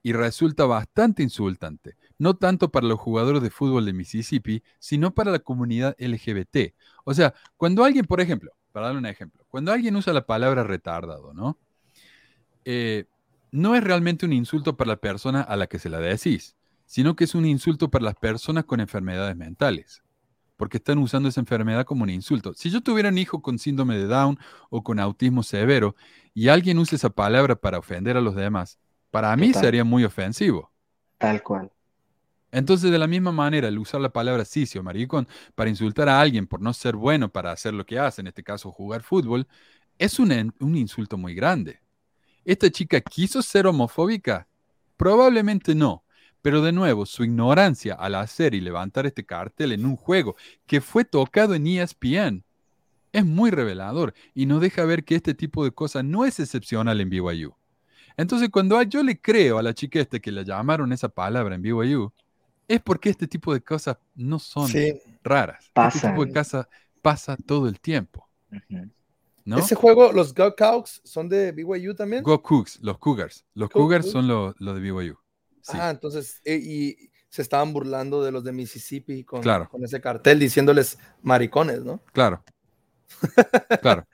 Y 0.04 0.12
resulta 0.12 0.66
bastante 0.66 1.24
insultante, 1.24 1.96
no 2.18 2.34
tanto 2.36 2.70
para 2.70 2.86
los 2.86 2.98
jugadores 2.98 3.42
de 3.42 3.50
fútbol 3.50 3.86
de 3.86 3.92
Mississippi, 3.92 4.62
sino 4.78 5.14
para 5.14 5.30
la 5.30 5.38
comunidad 5.40 5.96
LGBT. 5.98 6.74
O 7.04 7.14
sea, 7.14 7.34
cuando 7.56 7.84
alguien, 7.84 8.04
por 8.06 8.20
ejemplo, 8.20 8.52
para 8.72 8.86
darle 8.86 9.00
un 9.00 9.06
ejemplo, 9.06 9.44
cuando 9.48 9.72
alguien 9.72 9.96
usa 9.96 10.12
la 10.12 10.26
palabra 10.26 10.64
retardado, 10.64 11.32
¿no? 11.32 11.58
Eh, 12.64 13.04
no 13.50 13.76
es 13.76 13.84
realmente 13.84 14.26
un 14.26 14.32
insulto 14.32 14.76
para 14.76 14.88
la 14.88 14.96
persona 14.96 15.40
a 15.40 15.56
la 15.56 15.68
que 15.68 15.78
se 15.78 15.88
la 15.88 16.00
decís, 16.00 16.56
sino 16.86 17.14
que 17.14 17.24
es 17.24 17.34
un 17.34 17.46
insulto 17.46 17.90
para 17.90 18.04
las 18.04 18.16
personas 18.16 18.64
con 18.64 18.80
enfermedades 18.80 19.36
mentales, 19.36 20.02
porque 20.56 20.78
están 20.78 20.98
usando 20.98 21.28
esa 21.28 21.40
enfermedad 21.40 21.84
como 21.84 22.02
un 22.02 22.10
insulto. 22.10 22.54
Si 22.54 22.70
yo 22.70 22.80
tuviera 22.80 23.10
un 23.10 23.18
hijo 23.18 23.42
con 23.42 23.58
síndrome 23.58 23.96
de 23.96 24.06
Down 24.06 24.38
o 24.70 24.82
con 24.82 24.98
autismo 24.98 25.42
severo 25.42 25.94
y 26.34 26.48
alguien 26.48 26.78
usa 26.78 26.96
esa 26.96 27.10
palabra 27.10 27.54
para 27.54 27.78
ofender 27.78 28.16
a 28.16 28.20
los 28.20 28.34
demás, 28.34 28.78
para 29.10 29.36
mí 29.36 29.52
sería 29.54 29.84
muy 29.84 30.04
ofensivo. 30.04 30.72
Tal 31.18 31.42
cual. 31.42 31.70
Entonces, 32.54 32.92
de 32.92 32.98
la 33.00 33.08
misma 33.08 33.32
manera, 33.32 33.66
el 33.66 33.80
usar 33.80 34.00
la 34.00 34.10
palabra 34.10 34.44
sisio, 34.44 34.80
maricón, 34.80 35.26
para 35.56 35.68
insultar 35.68 36.08
a 36.08 36.20
alguien 36.20 36.46
por 36.46 36.60
no 36.60 36.72
ser 36.72 36.94
bueno 36.94 37.28
para 37.28 37.50
hacer 37.50 37.74
lo 37.74 37.84
que 37.84 37.98
hace, 37.98 38.20
en 38.20 38.28
este 38.28 38.44
caso 38.44 38.70
jugar 38.70 39.02
fútbol, 39.02 39.48
es 39.98 40.20
un, 40.20 40.30
insulto 40.60 41.18
muy 41.18 41.34
grande. 41.34 41.80
¿Esta 42.44 42.70
chica 42.70 43.00
quiso 43.00 43.42
ser 43.42 43.66
homofóbica? 43.66 44.46
Probablemente 44.96 45.74
no. 45.74 46.04
Pero 46.42 46.62
de 46.62 46.70
nuevo, 46.70 47.06
su 47.06 47.24
ignorancia 47.24 47.94
al 47.94 48.14
hacer 48.14 48.54
y 48.54 48.60
levantar 48.60 49.04
este 49.04 49.26
cartel 49.26 49.72
en 49.72 49.84
un 49.84 49.96
juego 49.96 50.36
que 50.64 50.80
fue 50.80 51.04
tocado 51.04 51.56
en 51.56 51.66
ESPN 51.66 52.44
es 53.12 53.26
muy 53.26 53.50
revelador 53.50 54.14
y 54.32 54.46
nos 54.46 54.60
deja 54.60 54.84
ver 54.84 55.04
que 55.04 55.16
este 55.16 55.34
tipo 55.34 55.64
de 55.64 55.72
cosas 55.72 56.04
no 56.04 56.24
es 56.24 56.38
excepcional 56.38 57.00
en 57.00 57.10
BYU. 57.10 57.56
Entonces, 58.16 58.48
cuando 58.50 58.80
yo 58.82 59.02
le 59.02 59.20
creo 59.20 59.58
a 59.58 59.62
la 59.62 59.74
chica 59.74 60.04
que 60.04 60.30
le 60.30 60.44
llamaron 60.44 60.92
esa 60.92 61.08
palabra 61.08 61.56
en 61.56 61.62
BYU, 61.62 62.12
es 62.68 62.80
porque 62.80 63.10
este 63.10 63.26
tipo 63.26 63.52
de 63.52 63.60
cosas 63.62 63.96
no 64.14 64.38
son 64.38 64.68
Sí. 64.68 65.00
raras. 65.22 65.70
Este 65.74 66.08
tipo 66.08 66.24
de 66.26 66.32
cosas 66.32 66.66
pasa 67.02 67.36
todo 67.36 67.68
el 67.68 67.80
tiempo. 67.80 68.28
¿no? 69.44 69.58
Ese 69.58 69.74
juego, 69.74 70.10
los 70.12 70.32
Go 70.34 70.54
Cowks, 70.56 71.02
son 71.04 71.28
de 71.28 71.52
BYU 71.52 71.94
también. 71.94 72.22
Go 72.22 72.42
Cougs, 72.42 72.78
los 72.80 72.98
Cougars. 72.98 73.44
Los 73.54 73.68
Go 73.68 73.80
Cougars 73.80 74.10
son 74.10 74.26
los 74.26 74.54
de 74.58 74.80
BYU. 74.80 75.18
Sí. 75.60 75.76
Ah, 75.78 75.90
entonces, 75.90 76.40
eh, 76.44 76.56
y 76.62 77.10
se 77.28 77.42
estaban 77.42 77.72
burlando 77.72 78.22
de 78.22 78.30
los 78.32 78.44
de 78.44 78.52
Mississippi 78.52 79.24
con, 79.24 79.42
Claro. 79.42 79.68
con 79.68 79.84
ese 79.84 80.00
cartel, 80.00 80.38
diciéndoles 80.38 80.98
maricones, 81.22 81.82
¿no? 81.84 82.00
Claro. 82.12 82.42
Claro. 83.82 84.06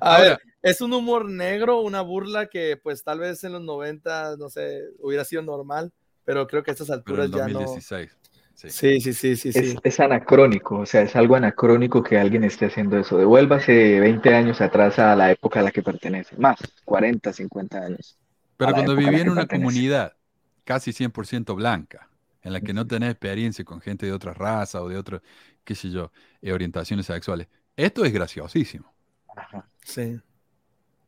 A 0.00 0.16
Ahora- 0.16 0.22
ver, 0.30 0.38
es 0.62 0.80
un 0.80 0.92
humor 0.92 1.28
negro, 1.28 1.80
una 1.80 2.00
burla 2.00 2.46
que 2.46 2.78
pues 2.82 3.02
tal 3.02 3.18
vez 3.18 3.42
en 3.44 3.52
los 3.52 3.62
90, 3.62 4.36
no 4.38 4.48
sé, 4.48 4.82
hubiera 5.00 5.24
sido 5.24 5.42
normal, 5.42 5.92
pero 6.30 6.46
creo 6.46 6.62
que 6.62 6.70
a 6.70 6.74
estas 6.74 6.92
Pero 7.04 7.22
alturas 7.22 7.28
ya 7.32 7.48
no. 7.48 7.60
2016. 7.60 8.16
Sí. 8.54 8.70
Sí, 8.70 9.00
sí, 9.00 9.12
sí, 9.14 9.34
sí, 9.36 9.50
Es, 9.52 9.72
sí. 9.72 9.80
es 9.82 9.98
anacrónico, 10.00 10.78
o 10.78 10.86
sea, 10.86 11.02
es 11.02 11.16
algo 11.16 11.34
anacrónico 11.34 12.04
que 12.04 12.18
alguien 12.18 12.44
esté 12.44 12.66
haciendo 12.66 12.98
eso. 12.98 13.18
Devuélvase 13.18 13.98
20 13.98 14.32
años 14.32 14.60
atrás 14.60 15.00
a 15.00 15.16
la 15.16 15.32
época 15.32 15.58
a 15.58 15.64
la 15.64 15.72
que 15.72 15.82
pertenece, 15.82 16.36
más, 16.36 16.60
40, 16.84 17.32
50 17.32 17.78
años. 17.78 18.16
Pero 18.56 18.72
cuando 18.72 18.94
viví 18.94 19.18
en 19.18 19.28
una 19.28 19.46
pertenece. 19.46 19.48
comunidad 19.48 20.16
casi 20.64 20.92
100% 20.92 21.56
blanca, 21.56 22.08
en 22.42 22.52
la 22.52 22.60
que 22.60 22.72
no 22.72 22.86
tenés 22.86 23.10
experiencia 23.10 23.64
con 23.64 23.80
gente 23.80 24.06
de 24.06 24.12
otra 24.12 24.34
raza 24.34 24.82
o 24.82 24.88
de 24.88 24.98
otras, 24.98 25.22
qué 25.64 25.74
sé 25.74 25.90
yo, 25.90 26.12
eh, 26.40 26.52
orientaciones 26.52 27.06
sexuales, 27.06 27.48
esto 27.76 28.04
es 28.04 28.12
graciosísimo. 28.12 28.94
Ajá. 29.34 29.68
Sí. 29.84 30.20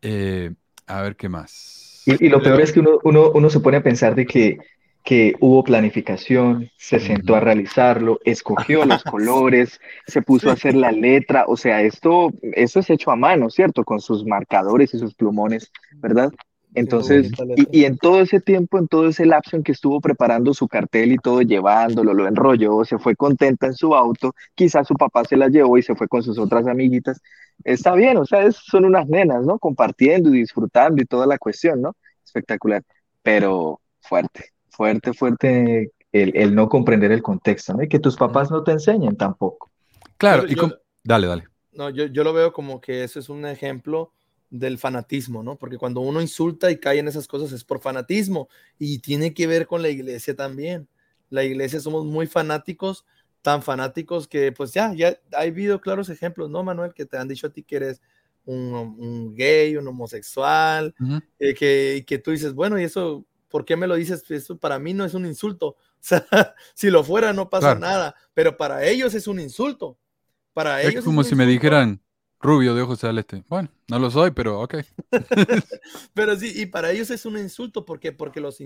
Eh, 0.02 0.52
a 0.86 1.02
ver 1.02 1.16
qué 1.16 1.28
más. 1.28 2.02
Y, 2.04 2.26
y 2.26 2.28
lo 2.28 2.42
peor 2.42 2.60
es 2.60 2.72
que 2.72 2.80
uno, 2.80 2.98
uno, 3.04 3.30
uno 3.32 3.50
se 3.50 3.60
pone 3.60 3.76
a 3.76 3.82
pensar 3.82 4.14
de 4.14 4.26
que, 4.26 4.58
que 5.04 5.34
hubo 5.40 5.64
planificación, 5.64 6.70
se 6.76 7.00
sentó 7.00 7.34
a 7.34 7.40
realizarlo, 7.40 8.20
escogió 8.24 8.84
los 8.84 9.04
colores, 9.04 9.80
se 10.06 10.22
puso 10.22 10.50
a 10.50 10.54
hacer 10.54 10.74
la 10.76 10.92
letra, 10.92 11.44
o 11.48 11.56
sea, 11.56 11.82
esto, 11.82 12.30
esto 12.42 12.80
es 12.80 12.90
hecho 12.90 13.10
a 13.10 13.16
mano, 13.16 13.50
¿cierto? 13.50 13.84
Con 13.84 14.00
sus 14.00 14.24
marcadores 14.24 14.94
y 14.94 14.98
sus 14.98 15.14
plumones, 15.14 15.72
¿verdad? 16.00 16.32
Entonces, 16.74 17.32
y, 17.54 17.66
y 17.82 17.84
en 17.84 17.98
todo 17.98 18.20
ese 18.22 18.40
tiempo, 18.40 18.78
en 18.78 18.88
todo 18.88 19.08
ese 19.08 19.26
lapso 19.26 19.56
en 19.56 19.62
que 19.62 19.72
estuvo 19.72 20.00
preparando 20.00 20.54
su 20.54 20.68
cartel 20.68 21.12
y 21.12 21.18
todo, 21.18 21.42
llevándolo, 21.42 22.14
lo 22.14 22.26
enrolló, 22.26 22.84
se 22.84 22.98
fue 22.98 23.14
contenta 23.14 23.66
en 23.66 23.74
su 23.74 23.94
auto, 23.94 24.34
quizás 24.54 24.86
su 24.88 24.94
papá 24.94 25.24
se 25.24 25.36
la 25.36 25.48
llevó 25.48 25.76
y 25.78 25.82
se 25.82 25.94
fue 25.94 26.08
con 26.08 26.22
sus 26.22 26.38
otras 26.38 26.66
amiguitas. 26.66 27.20
Está 27.64 27.94
bien, 27.94 28.16
o 28.16 28.24
sea, 28.24 28.42
es- 28.44 28.56
son 28.56 28.84
unas 28.86 29.06
nenas, 29.08 29.44
¿no? 29.44 29.58
Compartiendo 29.58 30.30
y 30.34 30.38
disfrutando 30.38 31.02
y 31.02 31.06
toda 31.06 31.26
la 31.26 31.38
cuestión, 31.38 31.82
¿no? 31.82 31.94
Espectacular, 32.24 32.82
pero 33.22 33.80
fuerte, 34.00 34.46
fuerte, 34.72 35.12
fuerte 35.12 35.92
el, 36.12 36.36
el 36.36 36.54
no 36.54 36.68
comprender 36.68 37.12
el 37.12 37.22
contexto, 37.22 37.74
¿no? 37.74 37.82
Y 37.82 37.88
que 37.88 37.98
tus 37.98 38.16
papás 38.16 38.50
no 38.50 38.62
te 38.64 38.72
enseñen 38.72 39.16
tampoco. 39.16 39.70
Claro, 40.16 40.44
Yo- 40.46 40.52
y 40.52 40.56
yo- 40.56 40.78
dale, 41.04 41.26
dale. 41.26 41.44
No, 41.72 41.88
yo, 41.88 42.06
yo 42.06 42.22
lo 42.24 42.32
veo 42.32 42.52
como 42.52 42.80
que 42.80 43.02
eso 43.04 43.18
es 43.18 43.28
un 43.28 43.46
ejemplo 43.46 44.12
del 44.50 44.76
fanatismo, 44.76 45.42
¿no? 45.42 45.56
Porque 45.56 45.78
cuando 45.78 46.00
uno 46.00 46.20
insulta 46.20 46.70
y 46.70 46.76
cae 46.78 46.98
en 46.98 47.08
esas 47.08 47.26
cosas 47.26 47.52
es 47.52 47.64
por 47.64 47.80
fanatismo 47.80 48.48
y 48.78 48.98
tiene 48.98 49.32
que 49.32 49.46
ver 49.46 49.66
con 49.66 49.80
la 49.80 49.88
iglesia 49.88 50.36
también. 50.36 50.86
La 51.30 51.44
iglesia 51.44 51.80
somos 51.80 52.04
muy 52.04 52.26
fanáticos, 52.26 53.06
tan 53.40 53.62
fanáticos 53.62 54.28
que 54.28 54.52
pues 54.52 54.74
ya, 54.74 54.92
ya 54.94 55.18
ha 55.34 55.40
habido 55.40 55.80
claros 55.80 56.10
ejemplos, 56.10 56.50
¿no, 56.50 56.62
Manuel? 56.62 56.92
Que 56.92 57.06
te 57.06 57.16
han 57.16 57.26
dicho 57.28 57.46
a 57.46 57.50
ti 57.50 57.62
que 57.62 57.76
eres 57.76 58.02
un, 58.44 58.74
un 58.98 59.34
gay, 59.34 59.74
un 59.78 59.88
homosexual, 59.88 60.94
eh, 61.38 61.54
que, 61.54 61.96
y 61.96 62.02
que 62.04 62.18
tú 62.18 62.32
dices, 62.32 62.52
bueno, 62.52 62.78
¿y 62.78 62.84
eso 62.84 63.24
por 63.52 63.64
qué 63.64 63.76
me 63.76 63.86
lo 63.86 63.94
dices? 63.94 64.28
Eso 64.30 64.58
para 64.58 64.80
mí 64.80 64.94
no 64.94 65.04
es 65.04 65.14
un 65.14 65.26
insulto. 65.26 65.76
O 66.02 66.04
sea, 66.04 66.26
si 66.74 66.90
lo 66.90 67.04
fuera 67.04 67.32
no 67.32 67.48
pasa 67.48 67.76
Claro. 67.76 67.80
nada, 67.80 68.16
pero 68.34 68.56
para 68.56 68.84
ellos 68.84 69.14
es 69.14 69.28
un 69.28 69.38
insulto. 69.38 70.00
Para 70.52 70.82
Es 70.82 70.88
ellos 70.88 71.04
como 71.04 71.22
si 71.22 71.36
me 71.36 71.46
dijeran 71.46 72.02
rubio 72.40 72.74
de 72.74 72.82
ojos 72.82 72.98
celeste. 72.98 73.44
Bueno, 73.48 73.70
no 73.88 74.00
lo 74.00 74.10
soy, 74.10 74.32
pero 74.32 74.60
ok. 74.62 74.76
Pero 76.14 76.36
sí, 76.36 76.52
y 76.56 76.66
para 76.66 76.90
ellos 76.90 77.10
es 77.10 77.24
un 77.24 77.38
insulto, 77.38 77.84
¿por 77.84 78.00
qué? 78.00 78.12
Porque 78.12 78.40
los 78.40 78.58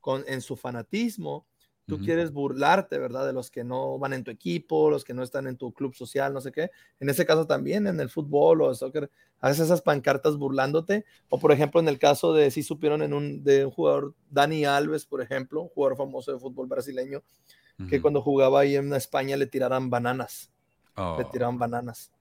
con, 0.00 0.24
en 0.26 0.40
su 0.40 0.56
fanatismo 0.56 1.46
tú 1.90 1.96
Ujú. 1.96 2.04
quieres 2.04 2.32
burlarte, 2.32 2.98
¿verdad? 2.98 3.26
De 3.26 3.32
los 3.34 3.50
que 3.50 3.64
no 3.64 3.98
van 3.98 4.12
en 4.12 4.24
tu 4.24 4.30
equipo, 4.30 4.88
los 4.88 5.04
que 5.04 5.12
no 5.12 5.22
están 5.22 5.46
en 5.46 5.56
tu 5.56 5.72
club 5.72 5.94
social, 5.94 6.32
no 6.32 6.40
sé 6.40 6.52
qué. 6.52 6.70
En 7.00 7.10
ese 7.10 7.26
caso 7.26 7.46
también, 7.46 7.86
en 7.86 7.98
el 8.00 8.08
fútbol 8.08 8.62
o 8.62 8.70
el 8.70 8.76
soccer, 8.76 9.10
haces 9.40 9.60
esas 9.66 9.82
pancartas 9.82 10.36
burlándote. 10.36 11.04
O 11.28 11.38
por 11.40 11.52
ejemplo, 11.52 11.80
en 11.80 11.88
el 11.88 11.98
caso 11.98 12.32
de, 12.32 12.50
si 12.50 12.62
supieron 12.62 13.02
en 13.02 13.12
un, 13.12 13.42
de 13.44 13.66
un 13.66 13.72
jugador, 13.72 14.14
Dani 14.30 14.64
Alves, 14.64 15.04
por 15.04 15.20
ejemplo, 15.20 15.60
un 15.62 15.68
jugador 15.68 15.98
famoso 15.98 16.32
de 16.32 16.38
fútbol 16.38 16.68
brasileño, 16.68 17.22
que 17.88 17.96
Ujú. 17.96 18.02
cuando 18.02 18.22
jugaba 18.22 18.60
ahí 18.60 18.76
en 18.76 18.92
España 18.94 19.36
le 19.36 19.46
tiraran 19.46 19.90
bananas, 19.90 20.50
Oh, 20.96 21.16
le 21.18 21.24
tiraban 21.26 21.58
bananas. 21.58 22.12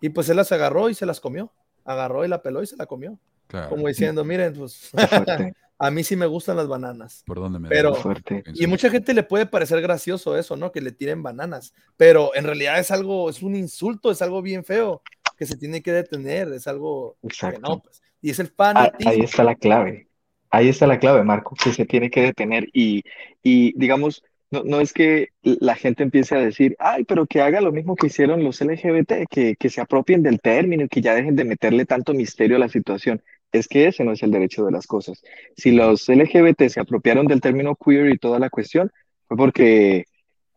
Y 0.00 0.10
pues 0.10 0.28
él 0.28 0.36
las 0.36 0.50
agarró 0.52 0.88
y 0.88 0.94
se 0.94 1.06
las 1.06 1.20
comió. 1.20 1.52
Agarró 1.84 2.24
y 2.24 2.28
la 2.28 2.42
peló 2.42 2.62
y 2.62 2.66
se 2.66 2.76
la 2.76 2.86
comió. 2.86 3.18
claro. 3.48 3.70
Como 3.70 3.88
diciendo, 3.88 4.24
miren, 4.24 4.54
pues 4.54 4.90
a 5.78 5.90
mí 5.90 6.02
sí 6.04 6.16
me 6.16 6.26
gustan 6.26 6.56
las 6.56 6.66
bananas. 6.68 7.22
¿Por 7.26 7.38
dónde 7.38 7.58
me 7.58 7.68
Pero- 7.68 7.94
fuerte. 7.94 8.42
Y 8.54 8.66
mucha 8.66 8.90
gente 8.90 9.14
le 9.14 9.22
puede 9.22 9.46
parecer 9.46 9.80
gracioso 9.80 10.36
eso, 10.36 10.56
¿no? 10.56 10.72
Que 10.72 10.80
le 10.80 10.92
tiren 10.92 11.22
bananas, 11.22 11.72
pero 11.96 12.34
en 12.34 12.44
realidad 12.44 12.78
es 12.78 12.90
algo, 12.90 13.30
es 13.30 13.42
un 13.42 13.54
insulto, 13.54 14.10
es 14.10 14.20
algo 14.22 14.42
bien 14.42 14.64
feo 14.64 15.02
que 15.36 15.46
se 15.46 15.56
tiene 15.56 15.82
que 15.82 15.92
detener, 15.92 16.48
es 16.52 16.66
algo 16.66 17.16
que 17.22 17.28
Exacto. 17.28 17.60
no, 17.60 17.78
pues, 17.80 18.02
y 18.20 18.30
es 18.30 18.38
el 18.40 18.48
Ah, 18.48 18.52
fanatismo. 18.74 19.10
Ahí 19.12 19.20
está 19.20 19.44
la 19.44 19.54
clave. 19.54 20.08
Ahí 20.50 20.68
está 20.68 20.86
la 20.86 20.98
clave, 20.98 21.22
Marco, 21.22 21.54
que 21.62 21.72
se 21.72 21.84
tiene 21.84 22.10
que 22.10 22.22
detener 22.22 22.66
y, 22.72 23.04
y 23.42 23.72
digamos, 23.78 24.24
no, 24.50 24.64
no 24.64 24.80
es 24.80 24.94
que 24.94 25.28
la 25.42 25.76
gente 25.76 26.02
empiece 26.02 26.34
a 26.34 26.38
decir, 26.40 26.74
ay, 26.78 27.04
pero 27.04 27.26
que 27.26 27.42
haga 27.42 27.60
lo 27.60 27.70
mismo 27.70 27.94
que 27.96 28.06
hicieron 28.06 28.42
los 28.42 28.60
LGBT, 28.62 29.26
que, 29.30 29.56
que 29.56 29.68
se 29.68 29.80
apropien 29.82 30.22
del 30.22 30.40
término 30.40 30.84
y 30.84 30.88
que 30.88 31.02
ya 31.02 31.14
dejen 31.14 31.36
de 31.36 31.44
meterle 31.44 31.84
tanto 31.84 32.14
misterio 32.14 32.56
a 32.56 32.60
la 32.60 32.68
situación. 32.70 33.22
Es 33.52 33.66
que 33.68 33.86
ese 33.86 34.04
no 34.04 34.12
es 34.12 34.22
el 34.22 34.30
derecho 34.30 34.64
de 34.64 34.72
las 34.72 34.86
cosas. 34.86 35.22
Si 35.56 35.72
los 35.72 36.08
LGBT 36.08 36.68
se 36.68 36.80
apropiaron 36.80 37.26
del 37.26 37.40
término 37.40 37.76
queer 37.76 38.10
y 38.10 38.18
toda 38.18 38.38
la 38.38 38.50
cuestión, 38.50 38.90
fue 39.26 39.36
porque, 39.36 40.04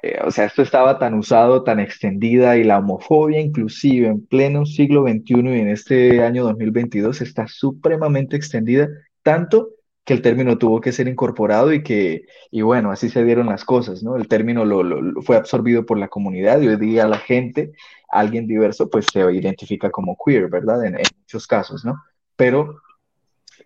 eh, 0.02 0.20
o 0.26 0.32
sea, 0.32 0.46
esto 0.46 0.62
estaba 0.62 1.00
tan 1.00 1.14
usado, 1.14 1.64
tan 1.64 1.80
extendida 1.80 2.58
y 2.58 2.64
la 2.64 2.80
homofobia 2.80 3.40
inclusive 3.40 4.08
en 4.08 4.26
pleno 4.26 4.66
siglo 4.66 5.04
XXI 5.04 5.34
y 5.36 5.60
en 5.60 5.70
este 5.70 6.24
año 6.24 6.44
2022 6.44 7.22
está 7.22 7.48
supremamente 7.48 8.36
extendida, 8.36 8.90
tanto 9.24 9.70
que 10.04 10.14
el 10.14 10.22
término 10.22 10.58
tuvo 10.58 10.82
que 10.82 10.92
ser 10.92 11.08
incorporado 11.08 11.72
y 11.74 11.84
que, 11.84 12.24
y 12.50 12.62
bueno, 12.62 12.92
así 12.92 13.10
se 13.10 13.24
dieron 13.24 13.48
las 13.48 13.64
cosas, 13.64 14.04
¿no? 14.04 14.18
El 14.18 14.28
término 14.28 14.66
lo, 14.66 15.22
fue 15.22 15.38
absorbido 15.38 15.86
por 15.86 15.98
la 16.00 16.08
comunidad 16.08 16.60
y 16.62 16.68
hoy 16.68 16.78
día 16.78 17.08
la 17.08 17.20
gente, 17.20 17.72
alguien 18.10 18.48
diverso, 18.48 18.90
pues 18.90 19.06
se 19.14 19.20
identifica 19.32 19.92
como 19.92 20.18
queer, 20.26 20.50
¿verdad? 20.50 20.86
En, 20.86 20.96
en 20.96 21.06
muchos 21.20 21.46
casos, 21.48 21.86
¿no? 21.86 21.96
Pero 22.42 22.82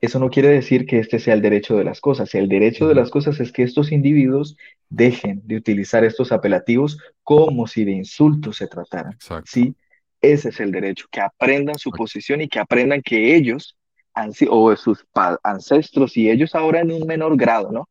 eso 0.01 0.19
no 0.19 0.29
quiere 0.29 0.49
decir 0.49 0.85
que 0.85 0.99
este 0.99 1.17
sea 1.17 1.33
el 1.33 1.41
derecho 1.41 1.77
de 1.77 1.85
las 1.85 2.01
cosas. 2.01 2.35
El 2.35 2.49
derecho 2.49 2.89
de 2.89 2.93
las 2.93 3.09
cosas 3.09 3.39
es 3.39 3.53
que 3.53 3.63
estos 3.63 3.93
individuos 3.93 4.57
dejen 4.89 5.41
de 5.45 5.55
utilizar 5.55 6.03
estos 6.03 6.33
apelativos 6.33 6.97
como 7.23 7.67
si 7.67 7.85
de 7.85 7.93
insultos 7.93 8.57
se 8.57 8.67
trataran. 8.67 9.13
Exacto. 9.13 9.49
Sí, 9.49 9.75
ese 10.19 10.49
es 10.49 10.59
el 10.59 10.73
derecho, 10.73 11.05
que 11.09 11.21
aprendan 11.21 11.77
su 11.77 11.89
posición 11.89 12.41
y 12.41 12.49
que 12.49 12.59
aprendan 12.59 13.01
que 13.01 13.37
ellos, 13.37 13.77
han 14.13 14.31
o 14.49 14.75
sus 14.75 15.05
ancestros 15.41 16.17
y 16.17 16.29
ellos 16.29 16.53
ahora 16.53 16.81
en 16.81 16.91
un 16.91 17.07
menor 17.07 17.37
grado, 17.37 17.71
¿no? 17.71 17.87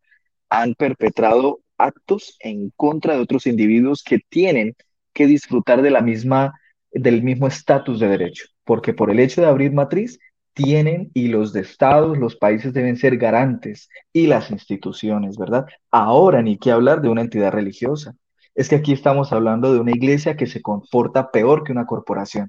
Han 0.50 0.74
perpetrado 0.74 1.60
actos 1.78 2.36
en 2.40 2.70
contra 2.76 3.14
de 3.14 3.20
otros 3.20 3.46
individuos 3.46 4.02
que 4.02 4.20
tienen 4.28 4.76
que 5.14 5.26
disfrutar 5.26 5.80
de 5.80 5.90
la 5.90 6.02
misma, 6.02 6.52
del 6.90 7.22
mismo 7.22 7.46
estatus 7.46 8.00
de 8.00 8.08
derecho, 8.08 8.48
porque 8.64 8.92
por 8.92 9.10
el 9.10 9.18
hecho 9.18 9.40
de 9.40 9.46
abrir 9.46 9.72
matriz, 9.72 10.18
tienen 10.54 11.10
y 11.14 11.28
los 11.28 11.52
de 11.52 11.60
estados, 11.60 12.16
los 12.16 12.36
países 12.36 12.72
deben 12.72 12.96
ser 12.96 13.16
garantes 13.18 13.88
y 14.12 14.26
las 14.26 14.50
instituciones, 14.50 15.36
¿verdad? 15.36 15.66
Ahora 15.90 16.42
ni 16.42 16.56
qué 16.58 16.70
hablar 16.70 17.02
de 17.02 17.08
una 17.08 17.20
entidad 17.20 17.52
religiosa. 17.52 18.14
Es 18.54 18.68
que 18.68 18.76
aquí 18.76 18.92
estamos 18.92 19.32
hablando 19.32 19.72
de 19.72 19.80
una 19.80 19.90
iglesia 19.90 20.36
que 20.36 20.46
se 20.46 20.62
comporta 20.62 21.30
peor 21.30 21.64
que 21.64 21.72
una 21.72 21.86
corporación, 21.86 22.48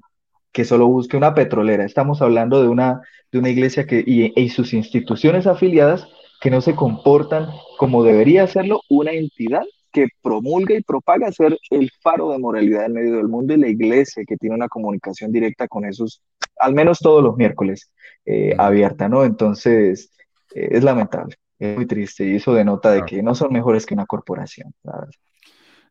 que 0.52 0.64
solo 0.64 0.86
busque 0.86 1.16
una 1.16 1.34
petrolera. 1.34 1.84
Estamos 1.84 2.22
hablando 2.22 2.62
de 2.62 2.68
una, 2.68 3.02
de 3.32 3.38
una 3.38 3.50
iglesia 3.50 3.86
que, 3.86 4.02
y, 4.06 4.32
y 4.40 4.48
sus 4.50 4.72
instituciones 4.72 5.46
afiliadas 5.46 6.06
que 6.40 6.50
no 6.50 6.60
se 6.60 6.74
comportan 6.74 7.48
como 7.78 8.04
debería 8.04 8.44
hacerlo 8.44 8.82
una 8.88 9.12
entidad 9.12 9.64
que 9.96 10.08
promulga 10.20 10.74
y 10.74 10.82
propaga 10.82 11.32
ser 11.32 11.56
el 11.70 11.90
faro 12.02 12.30
de 12.30 12.38
moralidad 12.38 12.84
en 12.84 12.92
medio 12.92 13.16
del 13.16 13.28
mundo 13.28 13.54
y 13.54 13.56
la 13.56 13.68
iglesia 13.68 14.24
que 14.26 14.36
tiene 14.36 14.54
una 14.54 14.68
comunicación 14.68 15.32
directa 15.32 15.66
con 15.68 15.86
esos, 15.86 16.20
al 16.58 16.74
menos 16.74 16.98
todos 16.98 17.22
los 17.22 17.34
miércoles, 17.38 17.90
eh, 18.26 18.54
abierta, 18.58 19.08
¿no? 19.08 19.24
Entonces, 19.24 20.12
eh, 20.54 20.68
es 20.72 20.84
lamentable, 20.84 21.36
es 21.58 21.76
muy 21.76 21.86
triste 21.86 22.28
y 22.28 22.36
eso 22.36 22.52
denota 22.52 22.90
de 22.90 23.06
que 23.06 23.22
no 23.22 23.34
son 23.34 23.54
mejores 23.54 23.86
que 23.86 23.94
una 23.94 24.04
corporación, 24.04 24.74
la 24.82 24.92
verdad. 24.98 25.12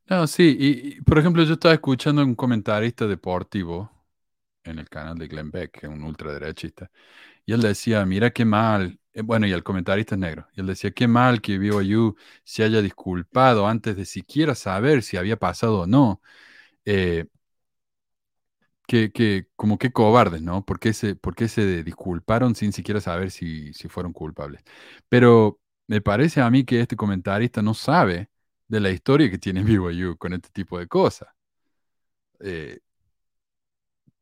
No, 0.07 0.27
sí, 0.27 0.55
y, 0.59 0.97
y, 0.97 1.01
por 1.01 1.17
ejemplo, 1.17 1.41
yo 1.43 1.53
estaba 1.53 1.73
escuchando 1.73 2.23
un 2.23 2.35
comentarista 2.35 3.07
deportivo 3.07 3.89
en 4.63 4.77
el 4.77 4.87
canal 4.87 5.17
de 5.17 5.27
Glenn 5.27 5.49
Beck, 5.49 5.71
que 5.71 5.87
es 5.87 5.91
un 5.91 6.03
ultraderechista, 6.03 6.91
y 7.45 7.53
él 7.53 7.61
decía, 7.61 8.05
mira 8.05 8.31
qué 8.31 8.45
mal, 8.45 8.99
eh, 9.13 9.21
bueno, 9.21 9.47
y 9.47 9.51
el 9.51 9.63
comentarista 9.63 10.15
es 10.15 10.19
negro, 10.21 10.47
y 10.55 10.61
él 10.61 10.67
decía, 10.67 10.91
qué 10.91 11.07
mal 11.07 11.41
que 11.41 11.57
BYU 11.57 12.15
se 12.43 12.63
haya 12.63 12.81
disculpado 12.81 13.67
antes 13.67 13.95
de 13.97 14.05
siquiera 14.05 14.55
saber 14.55 15.03
si 15.03 15.17
había 15.17 15.37
pasado 15.37 15.81
o 15.81 15.87
no. 15.87 16.21
Eh, 16.85 17.25
que, 18.87 19.11
que, 19.11 19.47
como 19.55 19.77
que 19.77 19.91
cobardes, 19.91 20.41
¿no? 20.41 20.65
¿Por 20.65 20.79
qué 20.79 20.93
se, 20.93 21.17
se 21.47 21.83
disculparon 21.83 22.55
sin 22.55 22.71
siquiera 22.73 23.01
saber 23.01 23.31
si, 23.31 23.73
si 23.73 23.87
fueron 23.89 24.13
culpables? 24.13 24.63
Pero 25.09 25.59
me 25.87 26.01
parece 26.01 26.41
a 26.41 26.49
mí 26.51 26.63
que 26.65 26.81
este 26.81 26.95
comentarista 26.95 27.61
no 27.61 27.73
sabe 27.73 28.29
de 28.67 28.79
la 28.79 28.91
historia 28.91 29.29
que 29.29 29.37
tiene 29.39 29.63
BYU 29.63 30.17
con 30.17 30.33
este 30.33 30.49
tipo 30.49 30.77
de 30.79 30.87
cosas. 30.87 31.29
Eh, 32.39 32.79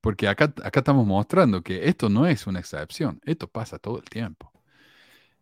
porque 0.04 0.28
acá, 0.28 0.46
acá 0.64 0.82
estamos 0.82 1.08
mostrando 1.08 1.64
que 1.64 1.88
esto 1.90 2.10
no 2.10 2.28
es 2.28 2.48
una 2.48 2.60
excepción, 2.60 3.22
esto 3.26 3.48
pasa 3.50 3.80
todo 3.80 3.98
el 4.00 4.06
tiempo. 4.06 4.52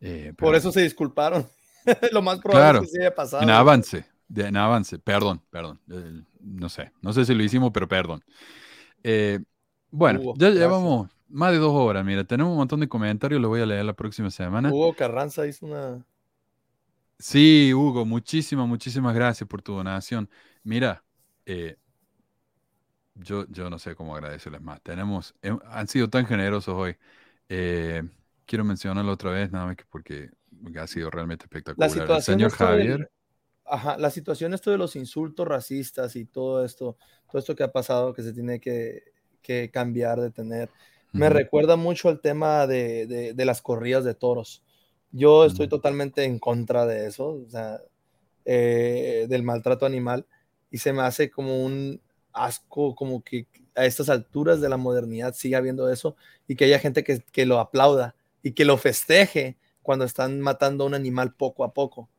Eh, 0.01 0.33
Por 0.37 0.55
eso 0.55 0.71
se 0.71 0.81
disculparon. 0.81 1.47
Lo 2.11 2.21
más 2.21 2.39
probable 2.39 2.67
Claro, 2.67 2.79
es 2.79 2.91
que 2.91 2.97
se 2.97 3.01
haya 3.01 3.15
pasado. 3.15 3.43
en 3.43 3.49
avance, 3.49 4.05
de- 4.27 4.47
en 4.47 4.57
avance, 4.57 4.99
perdón, 4.99 5.41
perdón, 5.49 5.81
eh, 5.91 6.23
no 6.41 6.69
sé, 6.69 6.91
no 7.01 7.13
sé 7.13 7.25
si 7.25 7.33
lo 7.35 7.43
hicimos, 7.43 7.71
pero 7.73 7.87
perdón. 7.87 8.23
Eh, 9.03 9.39
bueno, 9.91 10.19
Hugo, 10.19 10.33
ya 10.33 10.49
gracias. 10.49 10.59
llevamos 10.59 11.09
más 11.29 11.51
de 11.53 11.59
dos 11.59 11.73
horas, 11.73 12.05
mira, 12.05 12.23
tenemos 12.25 12.51
un 12.51 12.57
montón 12.57 12.79
de 12.81 12.89
comentarios, 12.89 13.41
los 13.41 13.49
voy 13.49 13.61
a 13.61 13.65
leer 13.67 13.85
la 13.85 13.93
próxima 13.93 14.31
semana. 14.31 14.69
Hugo 14.71 14.95
Carranza 14.95 15.45
hizo 15.45 15.67
una. 15.67 16.03
Sí, 17.19 17.73
Hugo, 17.73 18.05
muchísimas, 18.05 18.67
muchísimas 18.67 19.13
gracias 19.13 19.47
por 19.47 19.61
tu 19.61 19.73
donación. 19.73 20.29
Mira, 20.63 21.03
eh, 21.45 21.77
yo, 23.15 23.45
yo 23.49 23.69
no 23.69 23.79
sé 23.79 23.95
cómo 23.95 24.15
agradecerles 24.15 24.61
más. 24.61 24.81
Tenemos, 24.81 25.35
hem- 25.41 25.61
han 25.65 25.87
sido 25.87 26.09
tan 26.09 26.25
generosos 26.25 26.75
hoy. 26.75 26.97
Eh, 27.49 28.03
quiero 28.45 28.63
mencionarlo 28.65 29.11
otra 29.11 29.31
vez, 29.31 29.51
nada 29.51 29.65
más 29.67 29.75
que 29.77 29.85
porque 29.89 30.29
ha 30.79 30.87
sido 30.87 31.09
realmente 31.11 31.45
La 31.75 31.87
espectacular. 31.87 32.11
El 32.11 32.21
situación 32.21 32.35
señor 32.35 32.51
esto 32.51 32.65
del- 32.71 32.87
Javier, 32.89 33.11
Ajá, 33.65 33.97
la 33.97 34.11
situación 34.11 34.53
esto 34.53 34.71
de 34.71 34.77
los 34.77 34.95
insultos 34.97 35.47
racistas 35.47 36.15
y 36.17 36.25
todo 36.25 36.65
esto, 36.65 36.97
todo 37.29 37.39
esto 37.39 37.55
que 37.55 37.63
ha 37.63 37.71
pasado 37.71 38.13
que 38.13 38.23
se 38.23 38.33
tiene 38.33 38.59
que, 38.59 39.03
que 39.41 39.71
cambiar, 39.71 40.21
de 40.21 40.31
tener. 40.31 40.69
Me 41.13 41.29
Ujú. 41.29 41.31
recuerda 41.31 41.77
mucho 41.77 42.09
al 42.09 42.21
tema 42.21 42.67
de, 42.67 43.07
de- 43.07 43.33
de 43.33 43.45
las 43.45 43.61
corridas 43.61 44.03
de 44.05 44.15
toros. 44.15 44.63
Yo 45.11 45.45
estoy 45.45 45.67
Ujú. 45.67 45.69
totalmente 45.69 46.25
en 46.25 46.39
contra 46.39 46.85
de 46.85 47.07
eso, 47.07 47.27
o 47.47 47.49
sea, 47.49 47.79
eh, 48.45 49.27
del 49.29 49.43
maltrato 49.43 49.85
animal, 49.85 50.25
y 50.71 50.77
se 50.79 50.93
me 50.93 51.01
hace 51.03 51.29
como 51.31 51.63
un 51.63 52.01
asco, 52.33 52.95
como 52.95 53.23
que 53.23 53.47
a 53.75 53.85
estas 53.85 54.09
alturas 54.09 54.61
de 54.61 54.69
la 54.69 54.77
modernidad 54.77 55.33
siga 55.33 55.57
habiendo 55.59 55.89
eso 55.91 56.15
y 56.47 56.55
que 56.55 56.65
haya 56.65 56.79
gente 56.79 57.03
que, 57.03 57.21
que 57.31 57.45
lo 57.45 57.59
aplauda 57.59 58.15
y 58.43 58.51
que 58.51 58.65
lo 58.65 58.77
festeje 58.77 59.57
cuando 59.81 60.05
están 60.05 60.39
matando 60.41 60.83
a 60.83 60.87
un 60.87 60.93
animal 60.93 61.33
poco 61.33 61.63
a 61.63 61.73
poco. 61.73 62.09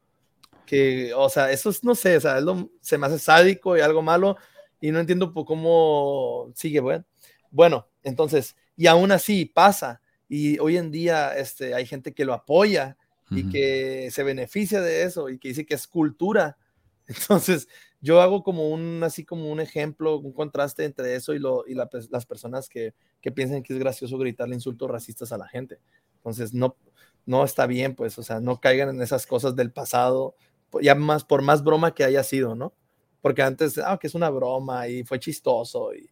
Que, 0.67 1.13
o 1.15 1.29
sea, 1.29 1.51
eso 1.51 1.71
es, 1.71 1.83
no 1.85 1.95
sé, 1.95 2.17
o 2.17 2.21
sea, 2.21 2.39
es 2.39 2.45
lo- 2.45 2.71
se 2.81 2.97
me 2.99 3.07
hace 3.07 3.19
sádico 3.19 3.77
y 3.77 3.81
algo 3.81 4.03
malo 4.03 4.37
y 4.81 4.91
no 4.91 5.01
entiendo 5.01 5.33
por 5.33 5.45
cómo 5.45 6.51
sigue, 6.55 6.81
bueno. 6.81 7.05
Bueno, 7.51 7.89
entonces, 8.03 8.57
y 8.77 8.87
aún 8.87 9.13
así 9.13 9.45
pasa 9.45 10.01
y 10.29 10.59
hoy 10.59 10.77
en 10.79 10.91
día 10.91 11.37
este, 11.37 11.75
hay 11.75 11.85
gente 11.87 12.13
que 12.15 12.25
lo 12.25 12.33
apoya 12.33 12.97
y 13.31 13.45
que 13.51 14.11
se 14.11 14.23
beneficia 14.23 14.81
de 14.81 15.03
eso 15.05 15.29
y 15.31 15.39
que 15.39 15.49
dice 15.49 15.65
que 15.67 15.75
es 15.75 15.87
cultura. 15.87 16.59
Entonces, 17.07 17.69
yo 18.03 18.21
hago 18.21 18.43
como 18.43 18.69
un, 18.69 19.03
así 19.03 19.25
como 19.25 19.51
un 19.51 19.61
ejemplo, 19.61 20.19
un 20.19 20.33
contraste 20.33 20.85
entre 20.85 21.15
eso 21.15 21.33
y, 21.33 21.39
lo, 21.39 21.65
y 21.67 21.75
las 21.75 22.27
personas 22.27 22.69
que, 22.69 22.95
que 23.21 23.33
piensan 23.33 23.63
que 23.63 23.73
es 23.73 23.79
gracioso 23.79 24.19
gritarle 24.19 24.57
insultos 24.57 24.91
racistas 24.91 25.33
a 25.33 25.39
la 25.39 25.49
gente. 25.49 25.79
Entonces, 26.17 26.53
no, 26.53 26.77
no 27.25 27.45
está 27.45 27.67
bien, 27.67 27.95
pues, 27.95 28.19
o 28.19 28.23
sea, 28.23 28.41
no 28.41 28.61
caigan 28.61 28.91
en 28.91 29.01
esas 29.01 29.27
cosas 29.27 29.57
del 29.57 29.73
pasado, 29.73 30.35
ya 30.83 30.95
más, 30.95 31.25
por 31.25 31.43
más 31.43 31.63
broma 31.63 31.95
que 31.95 32.05
haya 32.05 32.23
sido, 32.23 32.55
¿no? 32.55 32.75
Porque 33.21 33.43
antes, 33.43 33.79
ah, 33.79 33.99
que 34.01 34.09
es 34.09 34.15
una 34.15 34.31
broma 34.31 34.89
y 34.89 35.05
fue 35.05 35.21
chistoso 35.21 35.95
y 35.95 36.11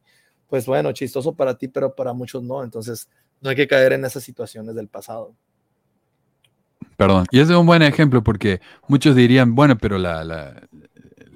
pues 0.49 0.67
bueno, 0.67 0.93
chistoso 0.93 1.33
para 1.33 1.57
ti, 1.57 1.69
pero 1.69 1.95
para 1.95 2.13
muchos 2.13 2.43
no. 2.43 2.63
Entonces, 2.63 3.09
no 3.41 3.51
hay 3.51 3.57
que 3.57 3.69
caer 3.69 3.93
en 3.93 4.05
esas 4.05 4.23
situaciones 4.23 4.75
del 4.75 4.89
pasado. 4.89 5.35
Perdón. 6.97 7.25
Y 7.31 7.41
es 7.41 7.49
un 7.49 7.65
buen 7.65 7.83
ejemplo 7.83 8.23
porque 8.23 8.61
muchos 8.89 9.17
dirían, 9.17 9.55
bueno, 9.55 9.79
pero 9.79 9.97
la, 9.97 10.69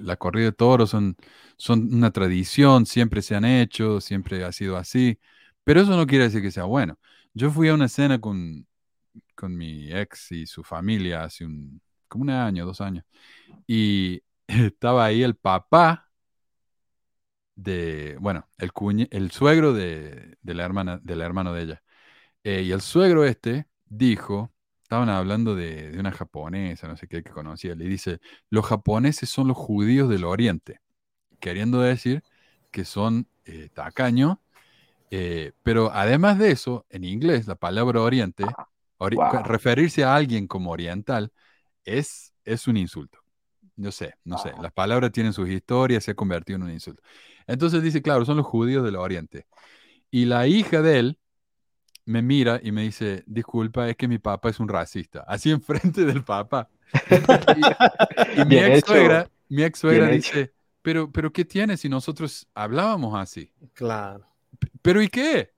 la 0.05 0.17
corrida 0.17 0.45
de 0.47 0.51
toros 0.53 0.89
son, 0.91 1.17
son 1.57 1.93
una 1.93 2.11
tradición, 2.11 2.85
siempre 2.85 3.21
se 3.21 3.35
han 3.35 3.45
hecho, 3.45 4.01
siempre 4.01 4.43
ha 4.45 4.51
sido 4.51 4.77
así, 4.77 5.19
pero 5.63 5.81
eso 5.81 5.95
no 5.97 6.07
quiere 6.07 6.25
decir 6.25 6.41
que 6.41 6.51
sea 6.51 6.65
bueno. 6.65 6.99
Yo 7.33 7.51
fui 7.51 7.69
a 7.69 7.73
una 7.73 7.89
cena 7.89 8.19
con, 8.21 8.67
con 9.35 9.55
mi 9.57 9.91
ex 9.93 10.31
y 10.31 10.47
su 10.47 10.63
familia 10.63 11.23
hace 11.25 11.45
un, 11.45 11.81
como 12.07 12.23
un 12.23 12.29
año, 12.31 12.65
dos 12.65 12.81
años, 12.81 13.05
y 13.67 14.21
estaba 14.47 15.05
ahí 15.05 15.23
el 15.23 15.35
papá 15.35 16.09
de, 17.55 18.17
bueno, 18.19 18.47
el, 18.57 18.71
el 19.11 19.31
suegro 19.31 19.73
de, 19.73 20.37
de, 20.41 20.53
la 20.53 20.65
hermana, 20.65 20.99
de 21.03 21.61
ella. 21.63 21.83
Eh, 22.43 22.63
y 22.63 22.71
el 22.71 22.81
suegro 22.81 23.25
este 23.25 23.67
dijo, 23.85 24.53
estaban 24.85 25.09
hablando 25.09 25.55
de, 25.55 25.89
de, 25.89 25.99
una 25.99 26.11
japonesa, 26.11 26.87
no 26.87 26.95
sé 26.95 27.07
qué, 27.07 27.23
que 27.23 27.31
conocía, 27.31 27.73
le 27.73 27.85
dice, 27.85 28.19
los 28.51 28.67
japoneses 28.67 29.27
son 29.29 29.47
los 29.47 29.57
judíos 29.57 30.07
del 30.09 30.23
oriente, 30.23 30.79
queriendo 31.39 31.81
decir 31.81 32.21
que 32.71 32.85
son 32.85 33.27
eh, 33.45 33.69
tacaños, 33.73 34.37
eh, 35.09 35.53
pero 35.63 35.91
además 35.91 36.37
de 36.37 36.51
eso, 36.51 36.85
en 36.91 37.03
inglés, 37.03 37.47
la 37.47 37.55
palabra 37.55 37.99
oriente, 37.99 38.45
ori 38.97 39.15
wow. 39.15 39.41
referirse 39.43 40.03
a 40.03 40.15
alguien 40.15 40.45
como 40.45 40.69
oriental, 40.69 41.33
es, 41.83 42.31
es 42.43 42.67
un 42.67 42.77
insulto. 42.77 43.17
No 43.77 43.91
sé, 43.91 44.13
no 44.23 44.37
sé. 44.37 44.53
Las 44.61 44.71
palabras 44.71 45.11
tienen 45.11 45.33
sus 45.33 45.49
historias, 45.49 46.03
se 46.03 46.11
ha 46.11 46.15
convertido 46.15 46.57
en 46.57 46.63
un 46.63 46.71
insulto. 46.71 47.01
Entonces 47.47 47.81
dice, 47.81 48.03
claro, 48.03 48.23
son 48.23 48.37
los 48.37 48.45
judíos 48.45 48.85
del 48.85 48.97
Oriente. 48.97 49.47
Y 50.11 50.25
la 50.25 50.47
hija 50.47 50.83
de 50.83 50.99
él 50.99 51.19
me 52.05 52.21
mira 52.21 52.59
y 52.63 52.71
me 52.71 52.83
dice, 52.83 53.23
disculpa, 53.25 53.89
es 53.89 53.97
que 53.97 54.07
mi 54.07 54.19
papá 54.19 54.49
es 54.49 54.59
un 54.59 54.69
racista. 54.69 55.25
Así 55.27 55.51
enfrente 55.51 56.05
del 56.05 56.23
papá. 56.23 56.69
y, 58.37 58.41
y 58.41 58.45
mi 58.45 58.57
ex 58.57 58.85
suegra, 58.85 59.29
mi 59.49 59.63
ex 59.63 59.79
suegra 59.79 60.07
dice, 60.07 60.53
pero, 60.81 61.11
pero 61.11 61.33
¿qué 61.33 61.43
tiene 61.43 61.77
si 61.77 61.89
nosotros 61.89 62.47
hablábamos 62.53 63.19
así? 63.19 63.51
Claro. 63.73 64.25
¿Pero 64.81 65.01
y 65.01 65.09
qué? 65.09 65.55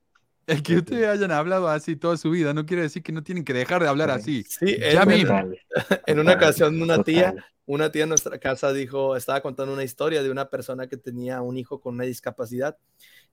El 0.47 0.63
que 0.63 0.77
ustedes 0.77 1.05
hayan 1.09 1.31
hablado 1.31 1.67
así 1.67 1.97
toda 1.97 2.15
su 2.15 2.31
vida 2.31 2.53
no 2.53 2.65
quiere 2.65 2.83
decir 2.83 3.03
que 3.03 3.11
no 3.11 3.21
tienen 3.21 3.43
que 3.43 3.51
dejar 3.51 3.83
de 3.83 3.89
hablar 3.89 4.09
así. 4.09 4.43
Sí, 4.43 4.77
ya 4.93 5.05
mismo. 5.05 5.37
En 6.07 6.19
una 6.19 6.33
ocasión 6.33 6.81
una 6.81 7.03
tía, 7.03 7.35
una 7.65 7.91
tía 7.91 8.03
en 8.03 8.09
nuestra 8.09 8.39
casa 8.39 8.71
dijo, 8.71 9.17
estaba 9.17 9.41
contando 9.41 9.73
una 9.73 9.83
historia 9.83 10.23
de 10.23 10.31
una 10.31 10.49
persona 10.49 10.87
que 10.87 10.95
tenía 10.95 11.41
un 11.41 11.57
hijo 11.57 11.81
con 11.81 11.95
una 11.95 12.05
discapacidad 12.05 12.77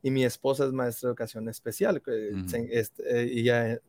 y 0.04 0.10
mi 0.10 0.22
esposa 0.22 0.66
es 0.66 0.72
maestra 0.72 1.08
de 1.08 1.12
educación 1.12 1.48
especial, 1.48 2.02
que 2.02 2.10
uh 2.10 2.36
-huh. 2.36 2.68
este, 2.70 3.22
ella 3.22 3.80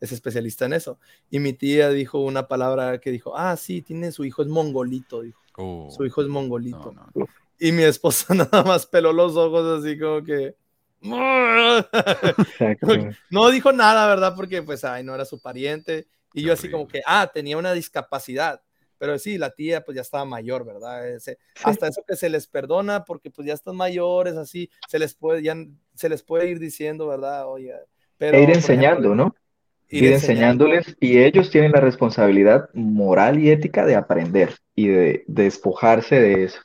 es 0.00 0.10
especialista 0.10 0.64
en 0.64 0.72
eso. 0.72 0.98
Y 1.30 1.38
mi 1.38 1.52
tía 1.52 1.90
dijo 1.90 2.18
una 2.18 2.48
palabra 2.48 2.98
que 2.98 3.12
dijo, 3.12 3.36
ah, 3.36 3.56
sí, 3.56 3.80
tiene 3.80 4.10
su 4.10 4.24
hijo 4.24 4.42
es 4.42 4.48
mongolito, 4.48 5.22
dijo. 5.22 5.40
Oh, 5.56 5.88
su 5.96 6.04
hijo 6.04 6.22
es 6.22 6.28
mongolito. 6.28 6.90
No, 6.90 7.08
no. 7.14 7.26
Y 7.60 7.70
mi 7.70 7.84
esposa 7.84 8.34
nada 8.50 8.64
más 8.64 8.84
peló 8.84 9.12
los 9.12 9.36
ojos 9.36 9.78
así 9.78 9.96
como 9.96 10.24
que... 10.24 10.56
no 13.30 13.50
dijo 13.50 13.72
nada, 13.72 14.08
¿verdad? 14.08 14.34
Porque 14.34 14.64
pues, 14.64 14.82
ay, 14.82 15.04
no 15.04 15.14
era 15.14 15.24
su 15.24 15.40
pariente. 15.40 16.08
Y 16.34 16.42
yo 16.42 16.52
así 16.52 16.68
como 16.68 16.88
que, 16.88 17.00
ah, 17.06 17.30
tenía 17.32 17.56
una 17.56 17.72
discapacidad. 17.72 18.60
Pero 19.00 19.18
sí, 19.18 19.38
la 19.38 19.48
tía 19.48 19.82
pues 19.82 19.94
ya 19.94 20.02
estaba 20.02 20.26
mayor, 20.26 20.66
¿verdad? 20.66 21.08
Ese, 21.08 21.38
hasta 21.64 21.88
eso 21.88 22.02
que 22.06 22.16
se 22.16 22.28
les 22.28 22.46
perdona 22.46 23.02
porque 23.02 23.30
pues 23.30 23.48
ya 23.48 23.54
están 23.54 23.74
mayores, 23.74 24.36
así, 24.36 24.68
se 24.88 24.98
les 24.98 25.14
puede, 25.14 25.42
ya, 25.42 25.56
se 25.94 26.10
les 26.10 26.22
puede 26.22 26.50
ir 26.50 26.58
diciendo, 26.58 27.06
¿verdad? 27.06 27.48
Oye, 27.48 27.72
pero, 28.18 28.36
e 28.36 28.42
ir 28.42 28.50
enseñando, 28.50 29.08
ejemplo, 29.08 29.14
¿no? 29.14 29.34
Ir, 29.88 30.04
ir 30.04 30.12
enseñándoles 30.12 30.88
enseñando. 30.88 31.06
y 31.06 31.18
ellos 31.24 31.50
tienen 31.50 31.72
la 31.72 31.80
responsabilidad 31.80 32.68
moral 32.74 33.38
y 33.38 33.50
ética 33.50 33.86
de 33.86 33.96
aprender 33.96 34.54
y 34.74 34.88
de, 34.88 35.24
de 35.26 35.44
despojarse 35.44 36.20
de 36.20 36.44
eso. 36.44 36.60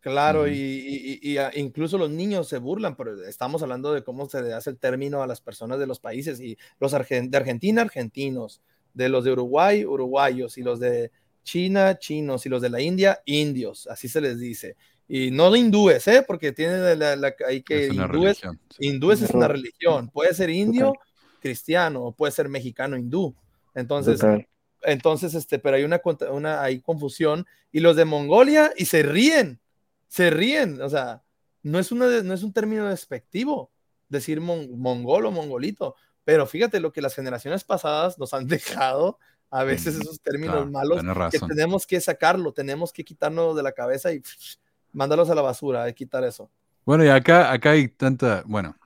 Claro, 0.00 0.42
uh 0.42 0.46
-huh. 0.48 0.52
y, 0.52 1.18
y, 1.22 1.38
y, 1.38 1.60
incluso 1.60 1.96
los 1.96 2.10
niños 2.10 2.46
se 2.46 2.58
burlan, 2.58 2.94
pero 2.94 3.24
estamos 3.24 3.62
hablando 3.62 3.94
de 3.94 4.04
cómo 4.04 4.28
se 4.28 4.42
le 4.42 4.52
hace 4.52 4.68
el 4.68 4.76
término 4.76 5.22
a 5.22 5.26
las 5.26 5.40
personas 5.40 5.78
de 5.78 5.86
los 5.86 5.98
países 5.98 6.40
y 6.40 6.58
los 6.78 6.92
argent 6.92 7.30
de 7.30 7.38
Argentina, 7.38 7.80
argentinos, 7.80 8.60
de 8.92 9.08
los 9.08 9.24
de 9.24 9.32
Uruguay, 9.32 9.86
uruguayos 9.86 10.58
y 10.58 10.62
los 10.62 10.78
de 10.78 11.10
China, 11.44 11.98
chinos 11.98 12.44
y 12.46 12.48
los 12.48 12.60
de 12.60 12.70
la 12.70 12.80
India, 12.80 13.20
indios, 13.26 13.86
así 13.86 14.08
se 14.08 14.20
les 14.20 14.40
dice. 14.40 14.76
Y 15.06 15.30
no 15.30 15.54
hindúes, 15.54 16.08
¿eh? 16.08 16.24
Porque 16.26 16.52
tienen 16.52 16.98
la, 16.98 17.14
la, 17.14 17.34
ahí 17.46 17.62
que 17.62 17.86
es 17.86 17.94
hindúes, 17.94 18.40
hindúes 18.78 19.22
es 19.22 19.30
una 19.30 19.46
religión, 19.46 20.08
puede 20.08 20.34
ser 20.34 20.50
indio, 20.50 20.90
okay. 20.90 21.00
cristiano, 21.40 22.02
o 22.02 22.12
puede 22.12 22.32
ser 22.32 22.48
mexicano, 22.48 22.96
hindú. 22.96 23.34
Entonces, 23.74 24.24
okay. 24.24 24.46
entonces 24.82 25.34
este, 25.34 25.58
pero 25.58 25.76
hay 25.76 25.84
una, 25.84 26.00
una 26.30 26.62
hay 26.62 26.80
confusión 26.80 27.46
y 27.70 27.80
los 27.80 27.96
de 27.96 28.06
Mongolia 28.06 28.72
y 28.76 28.86
se 28.86 29.02
ríen, 29.02 29.60
se 30.08 30.30
ríen, 30.30 30.80
o 30.80 30.88
sea, 30.88 31.22
no 31.62 31.78
es, 31.78 31.92
una, 31.92 32.22
no 32.22 32.34
es 32.34 32.42
un 32.42 32.52
término 32.52 32.88
despectivo 32.88 33.70
decir 34.08 34.40
mon, 34.40 34.78
mongol 34.78 35.26
o 35.26 35.30
mongolito, 35.30 35.96
pero 36.24 36.46
fíjate 36.46 36.80
lo 36.80 36.92
que 36.92 37.02
las 37.02 37.14
generaciones 37.14 37.64
pasadas 37.64 38.18
nos 38.18 38.32
han 38.32 38.46
dejado 38.48 39.18
a 39.54 39.62
veces 39.62 39.94
esos 39.94 40.20
términos 40.20 40.56
claro, 40.56 40.70
malos 40.70 41.00
que 41.30 41.38
tenemos 41.38 41.86
que 41.86 42.00
sacarlo, 42.00 42.52
tenemos 42.52 42.92
que 42.92 43.04
quitarnos 43.04 43.54
de 43.54 43.62
la 43.62 43.70
cabeza 43.70 44.12
y 44.12 44.18
pff, 44.18 44.56
mandarlos 44.92 45.30
a 45.30 45.34
la 45.36 45.42
basura, 45.42 45.84
hay 45.84 45.92
que 45.92 46.04
quitar 46.04 46.24
eso. 46.24 46.50
Bueno, 46.84 47.04
y 47.04 47.08
acá, 47.08 47.52
acá 47.52 47.70
hay 47.70 47.86
tanta, 47.86 48.42
bueno, 48.46 48.76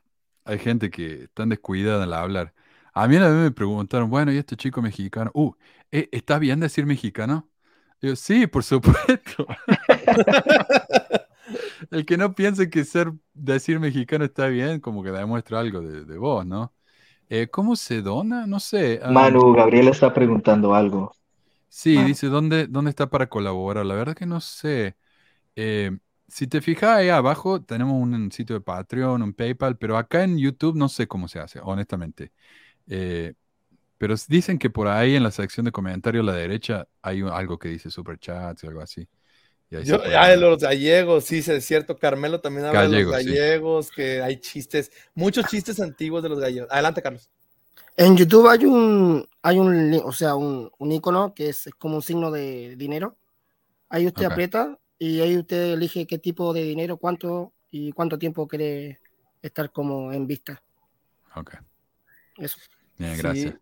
hay 0.44 0.58
gente 0.58 0.90
que 0.90 1.24
está 1.24 1.46
descuidada 1.46 2.04
al 2.04 2.12
hablar. 2.12 2.52
A 2.92 3.08
mí 3.08 3.16
una 3.16 3.28
vez 3.28 3.36
me 3.36 3.50
preguntaron, 3.50 4.10
bueno, 4.10 4.30
¿y 4.30 4.36
este 4.36 4.56
chico 4.56 4.82
mexicano? 4.82 5.30
Uh, 5.32 5.52
¿está 5.90 6.38
bien 6.38 6.60
decir 6.60 6.84
mexicano? 6.84 7.48
yo, 8.02 8.14
sí, 8.14 8.46
por 8.46 8.62
supuesto. 8.62 9.46
El 11.90 12.04
que 12.04 12.18
no 12.18 12.34
piense 12.34 12.68
que 12.68 12.84
ser 12.84 13.14
decir 13.32 13.80
mexicano 13.80 14.26
está 14.26 14.48
bien, 14.48 14.80
como 14.80 15.02
que 15.02 15.12
demuestra 15.12 15.60
algo 15.60 15.80
de, 15.80 16.04
de 16.04 16.18
vos, 16.18 16.44
¿no? 16.44 16.74
Eh, 17.28 17.48
¿Cómo 17.48 17.76
se 17.76 18.02
dona? 18.02 18.46
No 18.46 18.60
sé. 18.60 19.00
Um, 19.04 19.12
Manu, 19.12 19.52
Gabriel 19.52 19.88
está 19.88 20.12
preguntando 20.12 20.74
algo. 20.74 21.12
Sí, 21.68 21.96
Manu. 21.96 22.08
dice, 22.08 22.28
¿dónde, 22.28 22.66
¿dónde 22.66 22.90
está 22.90 23.10
para 23.10 23.28
colaborar? 23.28 23.84
La 23.86 23.94
verdad 23.94 24.14
que 24.14 24.26
no 24.26 24.40
sé. 24.40 24.96
Eh, 25.56 25.92
si 26.28 26.46
te 26.46 26.60
fijas 26.62 26.90
ahí 26.98 27.08
abajo, 27.08 27.62
tenemos 27.62 27.94
un 28.00 28.30
sitio 28.32 28.56
de 28.56 28.60
Patreon, 28.62 29.22
un 29.22 29.34
PayPal, 29.34 29.78
pero 29.78 29.96
acá 29.96 30.24
en 30.24 30.38
YouTube 30.38 30.76
no 30.76 30.88
sé 30.88 31.08
cómo 31.08 31.28
se 31.28 31.40
hace, 31.40 31.60
honestamente. 31.62 32.32
Eh, 32.88 33.34
pero 33.98 34.14
dicen 34.28 34.58
que 34.58 34.70
por 34.70 34.88
ahí 34.88 35.16
en 35.16 35.22
la 35.24 35.30
sección 35.30 35.64
de 35.66 35.72
comentarios 35.72 36.22
a 36.22 36.32
la 36.32 36.34
derecha 36.34 36.88
hay 37.02 37.22
algo 37.22 37.58
que 37.58 37.68
dice 37.68 37.90
superchats 37.90 38.64
o 38.64 38.68
algo 38.68 38.80
así. 38.80 39.08
Yo, 39.70 40.00
ah, 40.16 40.34
los 40.34 40.62
gallegos, 40.62 41.24
sí, 41.24 41.42
es 41.46 41.64
cierto. 41.64 41.98
Carmelo 41.98 42.40
también 42.40 42.66
habla 42.66 42.82
gallegos, 42.82 43.16
de 43.16 43.24
los 43.24 43.26
gallegos, 43.26 43.86
sí. 43.86 43.92
que 43.96 44.22
hay 44.22 44.40
chistes, 44.40 44.90
muchos 45.14 45.46
chistes 45.46 45.78
antiguos 45.80 46.22
de 46.22 46.30
los 46.30 46.40
gallegos. 46.40 46.70
Adelante, 46.70 47.02
Carlos. 47.02 47.28
En 47.96 48.16
YouTube 48.16 48.48
hay 48.48 48.64
un, 48.64 49.28
hay 49.42 49.58
un, 49.58 50.00
o 50.04 50.12
sea, 50.12 50.36
un, 50.36 50.70
un 50.78 50.92
icono 50.92 51.34
que 51.34 51.50
es 51.50 51.68
como 51.78 51.96
un 51.96 52.02
signo 52.02 52.30
de 52.30 52.76
dinero. 52.76 53.16
Ahí 53.90 54.06
usted 54.06 54.26
okay. 54.26 54.32
aprieta 54.32 54.78
y 54.98 55.20
ahí 55.20 55.36
usted 55.36 55.72
elige 55.72 56.06
qué 56.06 56.18
tipo 56.18 56.54
de 56.54 56.62
dinero, 56.62 56.96
cuánto 56.96 57.52
y 57.70 57.92
cuánto 57.92 58.18
tiempo 58.18 58.48
quiere 58.48 59.00
estar 59.42 59.70
como 59.70 60.12
en 60.12 60.26
vista. 60.26 60.62
Ok. 61.34 61.56
Eso. 62.38 62.58
Bien, 62.96 63.18
gracias. 63.18 63.54
Sí. 63.54 63.60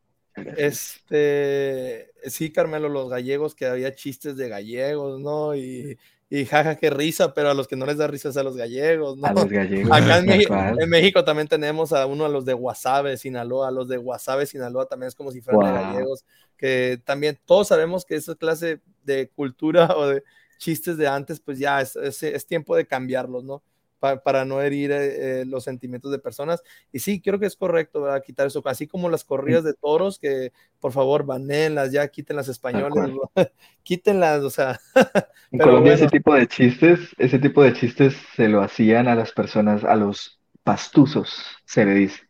Este, 0.56 2.10
sí, 2.24 2.52
Carmelo, 2.52 2.88
los 2.88 3.08
gallegos, 3.08 3.54
que 3.54 3.66
había 3.66 3.94
chistes 3.94 4.36
de 4.36 4.48
gallegos, 4.48 5.20
¿no? 5.20 5.54
Y, 5.54 5.98
y 6.28 6.44
jaja, 6.44 6.76
qué 6.76 6.90
risa, 6.90 7.32
pero 7.34 7.50
a 7.50 7.54
los 7.54 7.68
que 7.68 7.76
no 7.76 7.86
les 7.86 7.98
da 7.98 8.06
risa 8.06 8.30
es 8.30 8.36
a 8.36 8.42
los 8.42 8.56
gallegos, 8.56 9.16
¿no? 9.16 9.26
A 9.26 9.32
los 9.32 9.48
gallegos. 9.48 9.90
Acá 9.92 10.18
en, 10.18 10.26
México, 10.26 10.54
en 10.54 10.90
México 10.90 11.24
también 11.24 11.48
tenemos 11.48 11.92
a 11.92 12.06
uno 12.06 12.24
a 12.24 12.28
los 12.28 12.44
de 12.44 12.52
Guasave, 12.52 13.16
Sinaloa, 13.16 13.68
a 13.68 13.70
los 13.70 13.88
de 13.88 13.96
Guasave, 13.96 14.46
Sinaloa 14.46 14.86
también 14.86 15.08
es 15.08 15.14
como 15.14 15.30
si 15.30 15.40
fueran 15.40 15.60
wow. 15.60 15.70
de 15.70 15.82
gallegos, 15.84 16.24
que 16.56 17.00
también 17.04 17.38
todos 17.44 17.68
sabemos 17.68 18.04
que 18.04 18.16
esa 18.16 18.34
clase 18.34 18.80
de 19.04 19.28
cultura 19.28 19.88
o 19.96 20.08
de 20.08 20.22
chistes 20.58 20.96
de 20.96 21.06
antes, 21.06 21.38
pues 21.40 21.58
ya 21.58 21.80
es, 21.80 21.96
es, 21.96 22.22
es 22.22 22.46
tiempo 22.46 22.74
de 22.76 22.86
cambiarlos, 22.86 23.44
¿no? 23.44 23.62
Para, 23.98 24.22
para 24.22 24.44
no 24.44 24.60
herir 24.60 24.92
eh, 24.92 25.44
los 25.46 25.64
sentimientos 25.64 26.10
de 26.10 26.18
personas. 26.18 26.62
Y 26.92 26.98
sí, 26.98 27.20
creo 27.20 27.38
que 27.38 27.46
es 27.46 27.56
correcto 27.56 28.02
¿verdad? 28.02 28.22
quitar 28.24 28.46
eso, 28.46 28.62
así 28.66 28.86
como 28.86 29.08
las 29.08 29.24
corridas 29.24 29.64
de 29.64 29.74
toros, 29.74 30.18
que 30.18 30.52
por 30.80 30.92
favor 30.92 31.24
banenlas, 31.24 31.92
ya 31.92 32.06
quiten 32.08 32.36
las 32.36 32.48
españolas, 32.48 33.10
quítenlas, 33.82 34.42
o 34.42 34.50
sea. 34.50 34.78
en 35.50 35.58
Colombia 35.58 35.92
bueno. 35.92 35.94
ese 35.94 36.08
tipo 36.08 36.34
de 36.34 36.46
chistes, 36.46 37.00
ese 37.18 37.38
tipo 37.38 37.62
de 37.62 37.72
chistes 37.72 38.16
se 38.34 38.48
lo 38.48 38.62
hacían 38.62 39.08
a 39.08 39.14
las 39.14 39.32
personas, 39.32 39.84
a 39.84 39.96
los 39.96 40.38
pastuzos, 40.62 41.44
se 41.64 41.84
le 41.84 41.94
dice. 41.94 42.22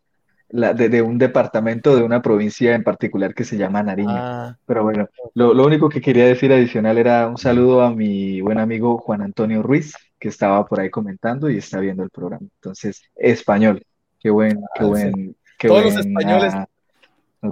La, 0.48 0.74
de, 0.74 0.88
de, 0.88 1.02
un 1.02 1.18
departamento 1.18 1.96
de 1.96 2.04
una 2.04 2.22
provincia 2.22 2.76
en 2.76 2.84
particular 2.84 3.34
que 3.34 3.42
se 3.42 3.56
llama 3.56 3.82
Nariño. 3.82 4.14
Ah, 4.14 4.56
Pero 4.64 4.84
bueno, 4.84 5.08
lo, 5.34 5.52
lo, 5.52 5.66
único 5.66 5.88
que 5.88 6.00
quería 6.00 6.24
decir 6.26 6.52
adicional 6.52 6.98
era 6.98 7.26
un 7.26 7.36
saludo 7.36 7.82
a 7.82 7.90
mi 7.90 8.40
buen 8.40 8.58
amigo 8.58 8.96
Juan 8.98 9.22
Antonio 9.22 9.60
Ruiz, 9.60 9.94
que 10.26 10.30
estaba 10.30 10.66
por 10.66 10.80
ahí 10.80 10.90
comentando 10.90 11.48
y 11.48 11.58
está 11.58 11.78
viendo 11.78 12.02
el 12.02 12.10
programa. 12.10 12.48
Entonces, 12.56 13.00
español, 13.14 13.80
qué 14.18 14.28
buen, 14.28 14.60
qué 14.74 14.82
buen, 14.84 15.36
qué 15.56 15.68
Todos 15.68 15.84
buen, 15.84 15.94
los 15.94 16.04
españoles. 16.04 16.54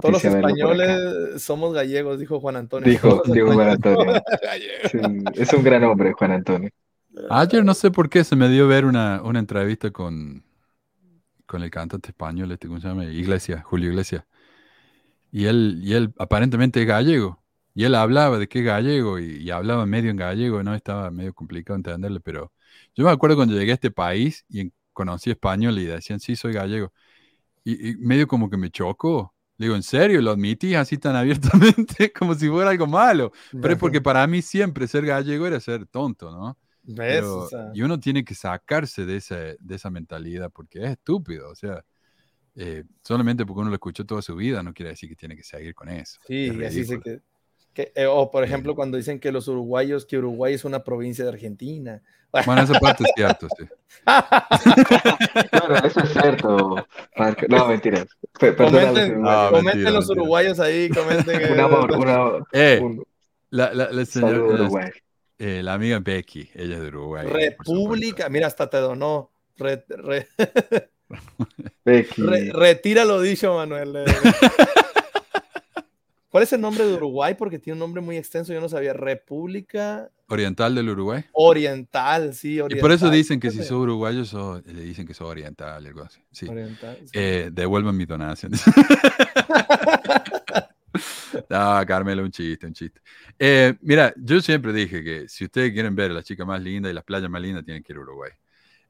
Todos 0.01 0.11
los 0.11 0.25
españoles 0.25 1.41
somos 1.41 1.73
gallegos, 1.73 2.19
dijo 2.19 2.41
Juan 2.41 2.57
Antonio. 2.57 2.89
Dijo, 2.89 3.21
dijo 3.27 3.53
Juan 3.53 3.69
Antonio. 3.69 4.21
Es 4.83 4.93
un, 4.93 5.23
es 5.33 5.53
un 5.53 5.63
gran 5.63 5.85
hombre, 5.85 6.11
Juan 6.11 6.31
Antonio. 6.33 6.69
Ayer 7.29 7.63
no 7.63 7.73
sé 7.73 7.91
por 7.91 8.09
qué 8.09 8.25
se 8.25 8.35
me 8.35 8.49
dio 8.49 8.67
ver 8.67 8.83
una, 8.83 9.21
una 9.23 9.39
entrevista 9.39 9.91
con, 9.91 10.43
con 11.45 11.63
el 11.63 11.71
cantante 11.71 12.09
español, 12.09 12.51
este, 12.51 12.67
¿cómo 12.67 12.81
se 12.81 12.89
llama? 12.89 13.05
Iglesias, 13.05 13.63
Julio 13.63 13.91
Iglesias. 13.91 14.25
Y 15.31 15.45
él, 15.45 15.79
y 15.81 15.93
él 15.93 16.13
aparentemente 16.19 16.81
es 16.81 16.87
gallego. 16.87 17.41
Y 17.73 17.85
él 17.85 17.95
hablaba 17.95 18.37
de 18.37 18.49
que 18.49 18.59
es 18.59 18.65
gallego 18.65 19.17
y, 19.17 19.37
y 19.37 19.51
hablaba 19.51 19.85
medio 19.85 20.11
en 20.11 20.17
gallego, 20.17 20.61
¿no? 20.61 20.75
Estaba 20.75 21.09
medio 21.09 21.33
complicado 21.33 21.77
entenderle, 21.77 22.19
pero 22.19 22.51
yo 22.95 23.05
me 23.05 23.11
acuerdo 23.11 23.35
cuando 23.37 23.55
llegué 23.55 23.71
a 23.71 23.75
este 23.75 23.91
país 23.91 24.45
y 24.49 24.71
conocí 24.93 25.31
español 25.31 25.77
y 25.79 25.85
decían, 25.85 26.19
sí, 26.19 26.35
soy 26.35 26.53
gallego. 26.53 26.93
Y, 27.63 27.91
y 27.91 27.97
medio 27.97 28.27
como 28.27 28.49
que 28.49 28.57
me 28.57 28.69
chocó. 28.71 29.33
Le 29.57 29.67
digo, 29.67 29.75
¿en 29.75 29.83
serio? 29.83 30.21
¿Lo 30.21 30.31
admitís 30.31 30.75
así 30.75 30.97
tan 30.97 31.15
abiertamente? 31.17 32.11
como 32.19 32.35
si 32.35 32.49
fuera 32.49 32.71
algo 32.71 32.87
malo. 32.87 33.31
Pero 33.59 33.73
es 33.75 33.79
porque 33.79 34.01
para 34.01 34.25
mí 34.27 34.41
siempre 34.41 34.87
ser 34.87 35.05
gallego 35.05 35.47
era 35.47 35.59
ser 35.59 35.85
tonto, 35.87 36.31
¿no? 36.31 36.57
¿Ves? 36.83 37.21
Pero- 37.21 37.45
O 37.45 37.47
sea, 37.49 37.73
y 37.73 37.81
uno 37.81 37.99
tiene 37.99 38.23
que 38.25 38.35
sacarse 38.35 39.05
de, 39.05 39.17
ese, 39.17 39.57
de 39.59 39.75
esa 39.75 39.89
mentalidad 39.89 40.51
porque 40.51 40.83
es 40.83 40.91
estúpido. 40.91 41.49
O 41.51 41.55
sea, 41.55 41.83
eh, 42.55 42.83
solamente 43.03 43.45
porque 43.45 43.61
uno 43.61 43.69
lo 43.69 43.75
escuchó 43.75 44.05
toda 44.05 44.21
su 44.21 44.35
vida 44.35 44.63
no 44.63 44.73
quiere 44.73 44.91
decir 44.91 45.09
que 45.09 45.15
tiene 45.15 45.35
que 45.35 45.43
seguir 45.43 45.75
con 45.75 45.89
eso. 45.89 46.19
sí, 46.27 46.33
Es 46.45 46.57
y 46.59 46.63
así 46.63 46.85
se 46.85 46.99
que, 46.99 47.21
que- 47.75 47.91
eh, 47.93 48.07
o 48.07 48.31
por 48.31 48.43
ejemplo, 48.43 48.73
cuando 48.73 48.97
dicen 48.97 49.19
que 49.19 49.31
los 49.31 49.47
uruguayos, 49.47 50.05
que 50.05 50.17
Uruguay 50.17 50.55
es 50.55 50.65
una 50.65 50.83
provincia 50.83 51.23
de 51.25 51.29
Argentina. 51.29 52.01
Bueno, 52.45 52.63
esa 52.63 52.79
parte 52.79 53.03
es 53.03 53.11
cierto, 53.15 53.47
sí. 53.57 53.65
Claro, 55.51 55.75
eso 55.85 55.99
es 56.01 56.09
cierto. 56.11 56.75
Marco. 57.15 57.45
No, 57.47 57.67
mentiras. 57.67 58.07
Comenten, 58.39 59.21
No, 59.21 59.29
uruguayos. 59.29 59.49
comenten 59.51 59.63
mentira, 59.65 59.91
los 59.91 60.07
mentira. 60.07 60.21
uruguayos 60.21 60.59
ahí, 60.59 60.89
comenten. 60.89 61.51
Un 61.53 61.59
amor, 61.59 61.91
una- 61.97 62.31
Eh, 62.51 62.79
un 62.81 63.05
la, 63.51 63.73
la, 63.73 63.91
la 63.91 64.05
saludo 64.05 64.31
señora, 64.33 64.57
la, 64.57 64.63
Uruguay. 64.63 64.89
eh, 65.39 65.61
la 65.63 65.73
amiga 65.75 65.99
Becky, 65.99 66.49
ella 66.55 66.75
es 66.75 66.81
de 66.81 66.87
Uruguay. 66.87 67.27
República, 67.27 68.27
mira, 68.29 68.47
hasta 68.47 68.69
te 68.69 68.77
donó. 68.77 69.31
Re- 69.57 69.85
re- 69.87 70.27
Becky. 71.85 72.21
re- 72.21 72.51
retira 72.51 73.05
lo 73.05 73.21
dicho, 73.21 73.53
Manuel. 73.55 73.93
¿Cuál 76.35 76.43
es 76.43 76.51
el 76.51 76.59
nombre 76.59 76.85
de 76.85 76.95
Uruguay? 76.95 77.33
Porque 77.33 77.59
tiene 77.59 77.75
un 77.75 77.79
nombre 77.79 78.01
muy 78.01 78.17
extenso, 78.17 78.51
yo 78.51 78.59
no 78.59 78.67
sabía. 78.67 78.91
República 78.91 80.11
Oriental 80.27 80.75
del 80.75 80.89
Uruguay. 80.89 81.23
Oriental, 81.31 82.33
sí, 82.33 82.55
Y 82.55 82.59
oriental. 82.59 82.81
por 82.81 82.91
eso 82.91 83.09
dicen 83.09 83.39
que 83.39 83.51
si 83.51 83.59
sos 83.59 83.71
uruguayo, 83.71 84.25
sos- 84.25 84.61
le 84.65 84.81
dicen 84.81 85.07
que 85.07 85.13
sos 85.13 85.29
oriental, 85.29 85.85
algo 85.85 86.03
así. 86.03 86.19
Sí. 86.33 86.45
Oriental, 86.49 86.97
sí. 87.05 87.11
Eh, 87.13 87.51
devuelvan 87.53 87.95
mi 87.95 88.05
donación. 88.05 88.51
no, 91.49 91.85
Carmelo, 91.87 92.23
un 92.23 92.31
chiste, 92.31 92.67
un 92.67 92.73
chiste. 92.73 92.99
Eh, 93.39 93.73
mira, 93.79 94.13
yo 94.17 94.41
siempre 94.41 94.73
dije 94.73 95.05
que 95.05 95.29
si 95.29 95.45
ustedes 95.45 95.71
quieren 95.71 95.95
ver 95.95 96.11
a 96.11 96.15
las 96.15 96.25
chicas 96.25 96.45
más 96.45 96.61
lindas 96.61 96.91
y 96.91 96.95
las 96.95 97.05
playas 97.05 97.29
más 97.29 97.41
lindas, 97.41 97.63
tienen 97.63 97.81
que 97.81 97.93
ir 97.93 97.97
a 97.97 98.01
Uruguay. 98.01 98.31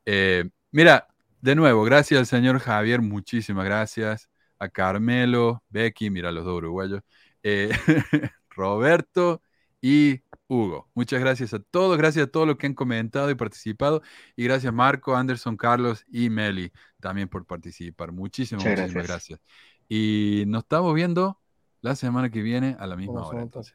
Eh, 0.04 0.50
mira, 0.72 1.08
de 1.42 1.54
nuevo, 1.54 1.84
gracias 1.84 2.22
al 2.22 2.26
señor 2.26 2.58
Javier, 2.58 3.04
muchísimas 3.04 3.66
gracias. 3.66 4.30
A 4.58 4.70
Carmelo, 4.70 5.62
Becky, 5.70 6.10
mira 6.10 6.32
los 6.32 6.46
dos 6.46 6.58
uruguayos. 6.58 7.02
Eh, 7.46 7.70
Roberto 8.50 9.42
y 9.80 10.22
Hugo. 10.48 10.90
Muchas 10.96 11.20
gracias 11.20 11.54
a 11.54 11.60
todos, 11.60 11.96
gracias 11.96 12.26
a 12.26 12.32
todos 12.32 12.48
los 12.48 12.58
que 12.58 12.66
han 12.66 12.74
comentado 12.74 13.30
y 13.30 13.36
participado. 13.36 14.02
Y 14.36 14.44
gracias 14.46 14.74
Marco, 14.74 15.16
Anderson, 15.16 15.56
Carlos 15.56 16.04
y 16.10 16.32
Meli 16.32 16.72
también 17.00 17.30
por 17.30 17.46
participar. 17.46 18.12
Muchísimas, 18.12 18.66
muchísimas 18.66 18.94
gracias. 18.94 19.08
gracias. 19.08 19.40
Y 19.88 20.44
nos 20.48 20.64
estamos 20.64 20.94
viendo 20.96 21.40
la 21.82 21.96
semana 21.96 22.32
que 22.32 22.42
viene 22.42 22.76
a 22.80 22.88
la 22.88 22.96
misma 22.96 23.22
Como 23.22 23.28
hora. 23.28 23.46
pues. 23.46 23.74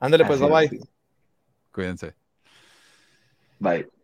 Ándale, 0.00 0.24
pues, 0.24 0.40
bye 0.40 0.50
bye. 0.50 0.80
Cuídense. 1.70 2.16
Bye. 3.60 4.01